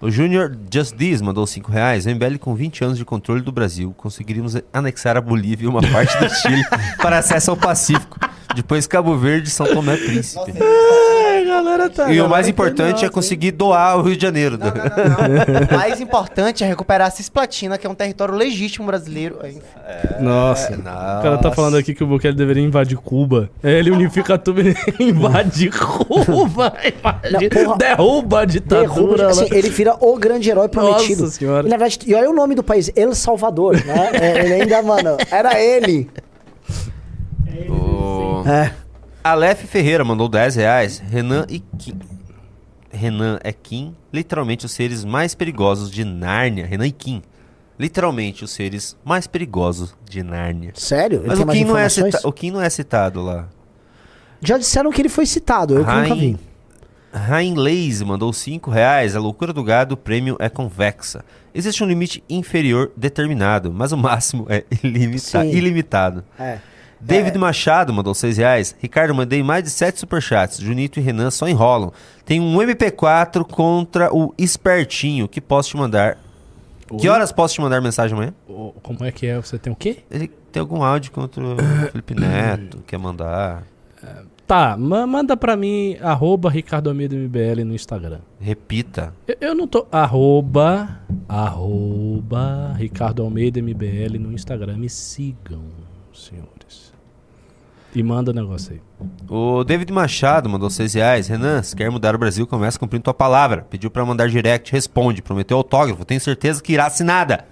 O 0.00 0.10
Júnior 0.10 0.56
Just 0.72 0.94
This 0.96 1.20
mandou 1.20 1.46
5 1.46 1.72
reais. 1.72 2.06
O 2.06 2.10
MBL 2.10 2.38
com 2.38 2.54
20 2.54 2.84
anos 2.84 2.98
de 2.98 3.04
controle 3.04 3.40
do 3.40 3.50
Brasil. 3.50 3.92
Conseguiríamos 3.96 4.56
anexar 4.72 5.16
a 5.16 5.20
Bolívia 5.20 5.66
e 5.66 5.68
uma 5.68 5.82
parte 5.82 6.16
do 6.18 6.30
Chile 6.30 6.62
para 7.02 7.18
acesso 7.18 7.50
ao 7.50 7.56
Pacífico. 7.56 8.18
Depois 8.54 8.86
Cabo 8.86 9.16
Verde 9.16 9.48
e 9.48 9.50
São 9.50 9.66
Tomé 9.66 9.96
Príncipe. 9.96 10.52
Ai, 10.52 11.17
galera 11.62 11.90
tá. 11.90 12.10
E 12.12 12.20
o 12.20 12.28
mais 12.28 12.48
importante 12.48 13.04
é 13.04 13.08
conseguir 13.08 13.52
doar 13.52 13.98
o 13.98 14.02
Rio 14.02 14.16
de 14.16 14.22
Janeiro. 14.22 14.58
Não, 14.58 14.66
não, 14.66 14.74
não, 14.74 15.60
não. 15.60 15.68
O 15.74 15.78
mais 15.78 16.00
importante 16.00 16.64
é 16.64 16.66
recuperar 16.66 17.08
a 17.08 17.10
Cisplatina, 17.10 17.76
que 17.78 17.86
é 17.86 17.90
um 17.90 17.94
território 17.94 18.34
legítimo 18.34 18.86
brasileiro. 18.86 19.38
Enfim. 19.44 19.60
Nossa. 20.20 20.72
É, 20.72 20.76
O 20.76 21.22
cara 21.22 21.38
tá 21.38 21.50
falando 21.50 21.76
aqui 21.76 21.94
que 21.94 22.02
o 22.02 22.06
Bukele 22.06 22.34
deveria 22.36 22.62
invadir 22.62 22.96
Cuba. 22.98 23.50
É, 23.62 23.78
Ele 23.78 23.90
unifica 23.90 24.38
tudo 24.38 24.60
e 24.62 24.74
invade 25.00 25.70
Cuba. 25.70 26.72
Imagina. 26.84 27.40
Não, 27.40 27.64
porra. 27.64 27.78
Derruba 27.78 28.40
a 28.40 28.44
Derruba, 28.44 28.46
ditadura. 28.46 29.28
assim, 29.28 29.48
ele 29.50 29.68
vira 29.70 29.96
o 30.00 30.16
grande 30.18 30.50
herói 30.50 30.68
prometido. 30.68 31.22
Nossa 31.22 31.34
senhora. 31.34 31.66
E, 31.66 31.70
na 31.70 31.76
verdade, 31.76 31.98
e 32.06 32.14
olha 32.14 32.30
o 32.30 32.34
nome 32.34 32.54
do 32.54 32.62
país, 32.62 32.90
El 32.96 33.14
Salvador, 33.14 33.76
né? 33.84 34.10
É, 34.12 34.44
ele 34.44 34.54
ainda, 34.62 34.82
mano, 34.82 35.16
era 35.30 35.58
ele. 35.60 36.08
O... 37.68 38.42
É. 38.48 38.70
Aleph 39.22 39.64
Ferreira 39.66 40.04
mandou 40.04 40.28
10 40.28 40.56
reais. 40.56 40.98
Renan 40.98 41.44
e 41.48 41.58
Kim. 41.60 41.98
Renan 42.90 43.38
é 43.44 43.52
Kim, 43.52 43.94
literalmente 44.12 44.64
os 44.64 44.72
seres 44.72 45.04
mais 45.04 45.34
perigosos 45.34 45.90
de 45.90 46.04
Nárnia. 46.04 46.66
Renan 46.66 46.86
e 46.86 46.92
Kim. 46.92 47.22
Literalmente 47.78 48.42
os 48.44 48.50
seres 48.50 48.96
mais 49.04 49.26
perigosos 49.26 49.94
de 50.08 50.22
Nárnia. 50.22 50.72
Sério? 50.74 51.22
Mas 51.26 51.38
o 51.38 51.46
Kim, 51.46 51.64
não 51.64 51.78
é 51.78 51.88
cita- 51.88 52.20
o 52.26 52.32
Kim 52.32 52.50
não 52.50 52.60
é 52.60 52.68
citado 52.70 53.22
lá. 53.22 53.48
Já 54.40 54.56
disseram 54.58 54.90
que 54.90 55.00
ele 55.02 55.08
foi 55.08 55.26
citado, 55.26 55.74
eu 55.78 55.84
que 55.84 55.92
nunca 55.92 56.14
vi. 56.14 56.36
Rain, 57.12 57.52
Rain 57.52 57.54
Laze 57.54 58.04
mandou 58.04 58.32
5 58.32 58.70
reais. 58.70 59.14
A 59.14 59.20
loucura 59.20 59.52
do 59.52 59.62
gado, 59.62 59.94
o 59.94 59.96
prêmio 59.96 60.36
é 60.40 60.48
convexa. 60.48 61.24
Existe 61.54 61.82
um 61.84 61.86
limite 61.86 62.22
inferior 62.28 62.90
determinado, 62.96 63.72
mas 63.72 63.92
o 63.92 63.96
máximo 63.96 64.46
é 64.48 64.64
ilimita- 64.82 65.44
ilimitado. 65.44 66.24
É. 66.38 66.58
David 67.00 67.38
Machado 67.38 67.92
mandou 67.92 68.14
6 68.14 68.36
reais. 68.38 68.74
Ricardo, 68.80 69.14
mandei 69.14 69.42
mais 69.42 69.64
de 69.64 69.70
7 69.70 69.98
superchats. 70.00 70.58
Junito 70.58 70.98
e 70.98 71.02
Renan 71.02 71.30
só 71.30 71.48
enrolam. 71.48 71.92
Tem 72.24 72.40
um 72.40 72.56
MP4 72.58 73.44
contra 73.44 74.14
o 74.14 74.34
Espertinho 74.36 75.28
que 75.28 75.40
posso 75.40 75.70
te 75.70 75.76
mandar. 75.76 76.18
Que 76.98 77.08
horas 77.08 77.30
posso 77.30 77.54
te 77.54 77.60
mandar 77.60 77.80
mensagem 77.82 78.14
amanhã? 78.16 78.32
Como 78.82 79.04
é 79.04 79.12
que 79.12 79.26
é? 79.26 79.36
Você 79.36 79.58
tem 79.58 79.72
o 79.72 79.76
quê? 79.76 79.98
Ele 80.10 80.28
tem 80.50 80.60
algum 80.60 80.82
áudio 80.82 81.12
contra 81.12 81.42
o 81.44 81.56
Felipe 81.92 82.14
Neto, 82.14 82.78
quer 82.86 82.98
mandar. 82.98 83.62
Tá, 84.46 84.74
ma- 84.78 85.06
manda 85.06 85.36
pra 85.36 85.54
mim, 85.54 85.98
arroba 86.00 86.48
Ricardo 86.48 86.90
MBL 86.94 87.62
no 87.66 87.74
Instagram. 87.74 88.20
Repita. 88.40 89.12
Eu, 89.26 89.36
eu 89.48 89.54
não 89.54 89.66
tô. 89.68 89.86
Arroba. 89.92 90.98
Arroba 91.28 92.72
Ricardo 92.78 93.22
Almeida 93.22 93.60
MBL 93.60 94.18
no 94.18 94.32
Instagram. 94.32 94.78
Me 94.78 94.88
sigam, 94.88 95.60
senhores. 96.14 96.48
E 97.94 98.02
manda 98.02 98.30
o 98.30 98.34
negócio 98.34 98.74
aí. 98.74 98.80
O 99.28 99.64
David 99.64 99.92
Machado 99.92 100.48
mandou 100.48 100.68
6 100.68 100.94
reais. 100.94 101.28
Renan, 101.28 101.62
se 101.62 101.74
quer 101.74 101.90
mudar 101.90 102.14
o 102.14 102.18
Brasil, 102.18 102.46
começa 102.46 102.78
cumprindo 102.78 103.04
tua 103.04 103.14
palavra. 103.14 103.66
Pediu 103.68 103.90
pra 103.90 104.04
mandar 104.04 104.28
direct, 104.28 104.70
responde. 104.72 105.22
Prometeu 105.22 105.56
autógrafo. 105.56 106.04
Tenho 106.04 106.20
certeza 106.20 106.62
que 106.62 106.72
irá 106.72 106.86
assinada. 106.86 107.44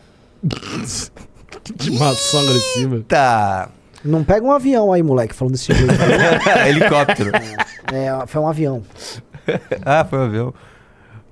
Intimação 1.70 2.40
agressiva. 2.40 3.04
Tá. 3.08 3.70
Não 4.04 4.22
pega 4.22 4.46
um 4.46 4.52
avião 4.52 4.92
aí, 4.92 5.02
moleque, 5.02 5.34
falando 5.34 5.52
desse 5.52 5.72
jeito. 5.72 5.92
Helicóptero. 6.68 7.32
é, 7.92 8.26
foi 8.26 8.40
um 8.40 8.48
avião. 8.48 8.82
ah, 9.84 10.04
foi 10.04 10.18
o 10.18 10.22
avião. 10.22 10.54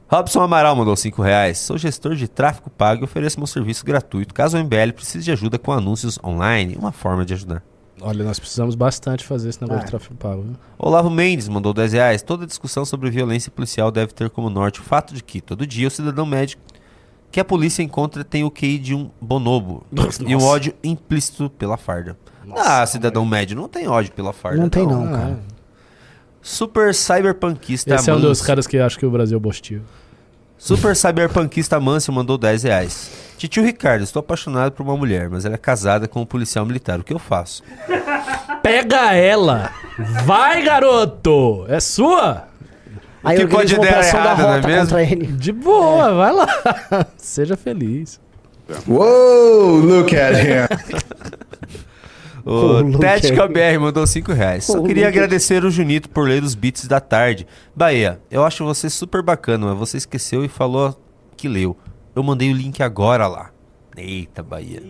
Robson 0.09 0.41
Amaral 0.41 0.75
mandou 0.77 0.97
5 0.97 1.23
reais. 1.23 1.59
Sou 1.59 1.77
gestor 1.77 2.15
de 2.15 2.27
tráfego 2.27 2.71
pago 2.71 3.03
e 3.03 3.05
ofereço 3.05 3.39
meu 3.39 3.47
serviço 3.47 3.85
gratuito. 3.85 4.35
Caso 4.35 4.57
o 4.57 4.65
MBL 4.65 4.93
precise 4.95 5.25
de 5.25 5.31
ajuda 5.31 5.59
com 5.59 5.73
anúncios 5.73 6.19
online, 6.25 6.77
uma 6.77 6.93
forma 6.93 7.25
de 7.25 7.35
ajudar. 7.35 7.63
Olha, 8.01 8.25
nós 8.25 8.39
precisamos 8.39 8.75
bastante 8.75 9.25
fazer 9.25 9.49
esse 9.49 9.61
negócio 9.63 9.83
Ah. 9.83 9.85
de 9.85 9.91
tráfego 9.91 10.15
pago. 10.17 10.43
viu? 10.43 10.57
Olavo 10.79 11.09
Mendes 11.09 11.49
mandou 11.49 11.73
10 11.73 11.93
reais. 11.93 12.23
Toda 12.23 12.47
discussão 12.47 12.85
sobre 12.85 13.09
violência 13.11 13.51
policial 13.51 13.91
deve 13.91 14.13
ter 14.13 14.29
como 14.31 14.51
norte 14.51 14.81
o 14.81 14.83
fato 14.83 15.15
de 15.15 15.23
que, 15.23 15.41
todo 15.41 15.67
dia, 15.67 15.87
o 15.89 15.91
cidadão 15.91 16.27
médio 16.27 16.59
que 17.31 17.41
a 17.41 17.45
polícia 17.45 17.83
encontra 17.83 18.23
tem 18.23 18.45
o 18.45 18.51
QI 18.51 18.79
de 18.79 18.95
um 18.95 19.11
bonobo 19.21 19.85
e 20.27 20.35
um 20.35 20.39
Nossa. 20.39 20.47
ódio 20.47 20.75
implícito 20.85 21.51
pela 21.51 21.77
farda. 21.77 22.17
ah, 22.57 22.85
cidadão 22.87 23.25
médio 23.25 23.57
não 23.57 23.69
tem 23.69 23.89
ódio 23.89 24.13
pela 24.13 24.33
farda. 24.33 24.61
Não 24.61 24.69
tem 24.69 24.87
não, 24.87 25.07
cara. 25.11 25.39
Super 26.43 26.95
cyberpunkista 26.95 27.95
Esse 27.95 28.11
é 28.11 28.15
um 28.15 28.21
dos 28.21 28.43
caras 28.43 28.67
que 28.67 28.77
acha 28.79 28.99
que 28.99 29.07
o 29.07 29.11
Brasil 29.11 29.37
é 29.37 29.41
bostil. 29.41 29.81
Super 30.59 30.97
cyberpunkista 30.97 31.79
Manso 31.79 32.13
mandou 32.13 32.39
10 32.39 32.63
reais. 32.63 33.11
Titio 33.37 33.63
Ricardo, 33.63 34.03
estou 34.03 34.21
apaixonado 34.21 34.73
por 34.73 34.83
uma 34.83 34.97
mulher, 34.97 35.29
mas 35.29 35.45
ela 35.45 35.57
é 35.57 35.59
casada 35.59 36.09
com 36.09 36.23
um 36.23 36.27
policial 36.27 36.65
militar. 36.65 37.01
O 37.01 37.05
que 37.05 37.13
eu 37.13 37.19
faço? 37.19 37.63
Pega 38.63 39.13
ela! 39.13 39.71
Vai, 40.25 40.63
garoto! 40.63 41.67
É 41.69 41.81
sua! 41.81 42.49
Aí 43.23 43.39
que 43.39 43.47
pode 43.47 43.75
dar 43.75 43.81
operação 43.81 44.23
da 44.23 44.31
errado, 44.33 44.43
não 44.43 44.55
é 44.55 44.61
mesmo? 44.61 44.99
ele. 44.99 45.27
De 45.27 45.53
boa, 45.53 46.15
vai 46.15 46.33
lá. 46.33 46.47
Seja 47.17 47.57
feliz. 47.57 48.21
Whoa, 48.87 49.81
look 49.81 50.15
at 50.17 50.35
him. 50.35 51.05
O. 52.45 52.99
Tética 52.99 53.49
BR 53.49 53.81
mandou 53.81 54.07
5 54.07 54.33
reais. 54.33 54.65
Só 54.65 54.83
queria 54.83 55.09
agradecer 55.09 55.65
o 55.65 55.71
Junito 55.71 56.11
por 56.11 56.29
ler 56.29 56.43
os 56.43 56.55
beats 56.55 56.87
da 56.87 57.01
tarde. 57.01 57.47
Bahia, 57.75 58.21
eu 58.31 58.45
acho 58.45 58.65
você 58.65 58.91
super 58.91 59.23
bacana, 59.23 59.69
mas 59.69 59.79
você 59.79 59.97
esqueceu 59.97 60.45
e 60.45 60.49
falou 60.49 60.99
que 61.37 61.49
leu. 61.49 61.77
Eu 62.15 62.23
mandei 62.23 62.53
o 62.53 62.55
link 62.55 62.83
agora 62.83 63.27
lá. 63.27 63.51
Eita, 63.97 64.43
Bahia. 64.43 64.83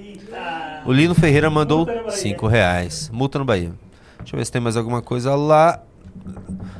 O 0.84 0.92
Lino 0.92 1.14
Ferreira 1.14 1.48
mandou 1.48 1.78
Multa 1.78 1.94
no 1.94 2.04
Bahia. 2.06 2.16
5 2.16 2.46
reais. 2.46 3.10
Multa 3.12 3.38
no 3.38 3.44
Bahia. 3.44 3.72
Deixa 4.18 4.34
eu 4.34 4.38
ver 4.38 4.44
se 4.44 4.52
tem 4.52 4.60
mais 4.60 4.76
alguma 4.76 5.00
coisa 5.00 5.34
lá. 5.34 5.82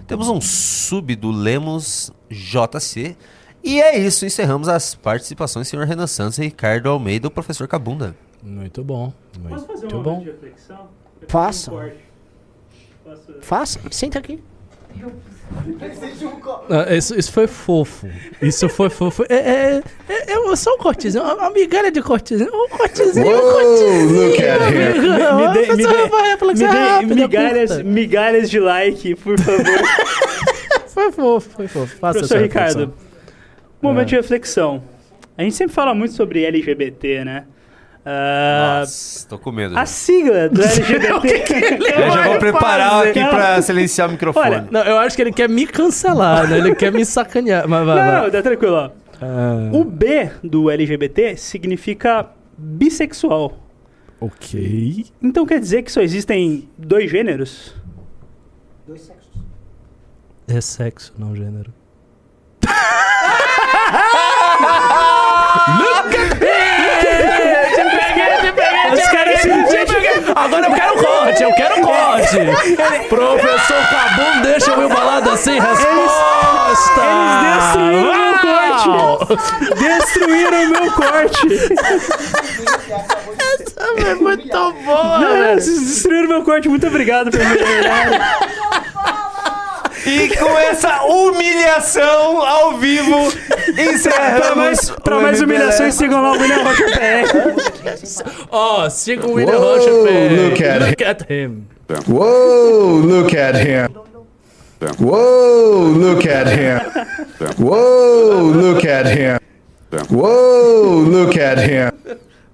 Temos 0.07 0.29
um 0.29 0.41
sub 0.41 1.15
do 1.15 1.31
Lemos 1.31 2.11
JC. 2.31 3.17
E 3.65 3.81
é 3.81 3.99
isso, 3.99 4.27
encerramos 4.27 4.69
as 4.69 4.95
participações, 4.95 5.66
senhor 5.69 5.86
Renan 5.86 6.07
Santos 6.07 6.36
Ricardo 6.39 6.89
Almeida, 6.91 7.28
o 7.28 7.31
professor 7.31 7.66
Cabunda. 7.66 8.15
Muito 8.43 8.85
bom. 8.85 9.11
Posso 9.49 9.66
fazer 9.66 9.81
Muito 9.82 9.97
uma 9.97 10.03
bom. 10.05 10.19
de 10.20 10.27
reflexão? 10.27 10.89
Eu 11.23 11.28
Faça. 11.28 11.73
um. 11.73 11.91
Posso- 13.05 13.35
Faça, 13.41 13.81
senta 13.91 14.19
aqui. 14.19 14.39
Ah, 16.70 16.95
Isso, 16.95 17.19
isso 17.19 17.32
foi 17.32 17.47
fofo. 17.47 18.09
Isso 18.43 18.69
foi 18.69 18.91
fofo. 18.91 19.24
É, 19.28 19.35
é, 19.36 19.82
é, 20.09 20.32
é 20.53 20.57
só 20.57 20.74
um 20.74 20.78
cortezinho. 20.78 21.23
Uma 21.24 21.51
migalha 21.51 21.91
de 21.91 22.03
cortezinho. 22.03 22.51
Um 22.53 22.69
cortezinho, 22.69 23.27
um 23.27 23.41
cortezinho. 23.41 24.28
look 24.28 24.43
at 24.43 24.61
him. 24.61 24.74
Me 25.36 25.53
dê- 25.53 25.73
me 25.73 25.77
dê- 25.77 27.03
Me 27.03 27.07
Me 27.07 27.15
dê 27.15 27.15
migalhas, 27.15 27.82
migalhas 27.82 28.51
de 28.51 28.61
like, 28.61 29.15
por 29.16 29.39
favor. 29.41 29.65
Foi 30.95 31.11
fofo, 31.11 31.51
foi 31.51 31.66
fofo. 31.66 31.97
Faça 31.99 32.20
Professor 32.20 32.41
Ricardo, 32.41 32.78
reflexão. 32.78 33.14
Momento 33.85 34.09
de 34.09 34.16
reflexão. 34.16 34.82
A 35.36 35.43
gente 35.43 35.55
sempre 35.56 35.74
fala 35.74 35.94
muito 35.94 36.15
sobre 36.15 36.44
LGBT, 36.44 37.24
né? 37.24 37.44
Ah, 38.06 38.81
Nossa, 38.81 39.27
tô 39.28 39.39
com 39.39 39.51
medo. 39.51 39.78
a 39.78 39.86
sigla 39.86 40.48
do 40.48 40.61
LGBT. 40.62 41.85
Eu 42.02 42.11
já 42.11 42.28
vou 42.28 42.39
preparar 42.39 42.90
fazer? 43.05 43.11
aqui 43.11 43.24
pra 43.31 43.62
silenciar 43.62 44.09
o 44.09 44.12
microfone. 44.12 44.47
Olha, 44.47 44.69
Não, 44.70 44.82
eu 44.82 44.98
acho 44.98 45.16
que 45.16 45.23
ele 45.23 45.32
quer 45.32 45.48
me 45.48 45.66
cancelar, 45.66 46.48
né? 46.48 46.59
Ele 46.59 46.74
quer 46.74 46.93
me 46.93 47.05
sacanear. 47.05 47.66
Mas 47.66 47.86
vai, 47.86 47.97
Não, 48.12 48.20
vai. 48.23 48.31
tá 48.31 48.43
tranquilo, 48.43 48.74
ó. 48.77 48.90
Ah, 49.23 49.70
O 49.73 49.85
B 49.85 50.31
do 50.43 50.70
LGBT 50.70 51.36
significa 51.36 52.27
bissexual. 52.59 53.59
ok. 54.20 55.06
Então 55.23 55.47
quer 55.47 55.59
dizer 55.59 55.82
que 55.82 55.90
só 55.90 56.02
existem 56.02 56.69
dois 56.77 57.11
gêneros? 57.11 57.74
Dois 58.86 59.01
sexos. 59.01 59.32
é 60.47 60.61
sexo, 60.61 61.15
não 61.19 61.35
gênero. 61.35 61.73
Os 68.93 69.01
caras 69.09 69.41
se 69.41 69.51
Agora 70.35 70.66
eu 70.66 70.74
quero 70.74 70.97
corte, 70.97 71.43
eu 71.43 71.53
quero 71.55 71.81
corte. 71.81 72.39
Professor 73.09 73.89
Cabum 73.89 74.43
deixa 74.43 74.70
eu 74.73 74.89
balada 74.89 75.36
sem 75.36 75.61
resposta. 75.61 77.03
Eles 77.36 77.59
destruíram 77.59 78.09
o 78.09 78.28
meu 78.28 78.41
corte! 78.41 78.89
Destruíram 79.74 80.65
o 80.65 80.69
meu 80.69 80.93
corte. 80.93 81.47
É 83.97 84.15
muito 84.15 84.73
boa, 84.85 85.19
Não, 85.19 85.55
vocês 85.55 85.81
destruíram 85.81 86.24
o 86.24 86.28
meu 86.28 86.43
corte, 86.43 86.69
muito 86.69 86.86
obrigado 86.86 87.31
por 87.31 87.41
me. 87.41 87.45
E 90.07 90.37
com 90.37 90.59
essa 90.59 91.03
humilhação 91.05 92.43
ao 92.43 92.77
vivo, 92.77 93.33
encerramos. 93.69 94.41
Pra 94.41 94.55
mais, 94.55 94.91
pra 94.91 95.21
mais 95.21 95.41
humilhações, 95.41 95.95
sigam 95.95 96.21
lá 96.21 96.33
o 96.33 96.41
William 96.41 96.63
Rocha 96.63 96.85
PR. 96.85 98.47
Ó, 98.51 98.89
siga 98.91 99.27
o 99.27 99.33
William 99.35 99.59
Rocha 99.59 99.91
look 99.91 100.63
at 100.63 100.81
Look 100.89 101.03
at 101.05 101.31
him. 101.31 101.67
Whoa, 102.09 103.01
look 103.01 103.35
at 103.37 103.57
him. 103.57 103.89
Whoa, 104.99 105.89
look 105.97 106.27
at 106.27 106.49
him. 106.49 106.81
Whoa, 107.59 108.53
look 108.53 108.85
at 108.87 109.07
him. 109.07 109.39
Whoa, 110.11 111.05
look 111.05 111.37
at 111.39 111.59
him. 111.59 111.91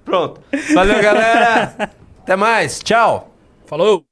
Pronto. 0.05 0.41
Valeu, 0.73 1.01
galera. 1.01 1.73
Até 2.23 2.35
mais. 2.35 2.79
Tchau. 2.79 3.33
Falou. 3.65 4.10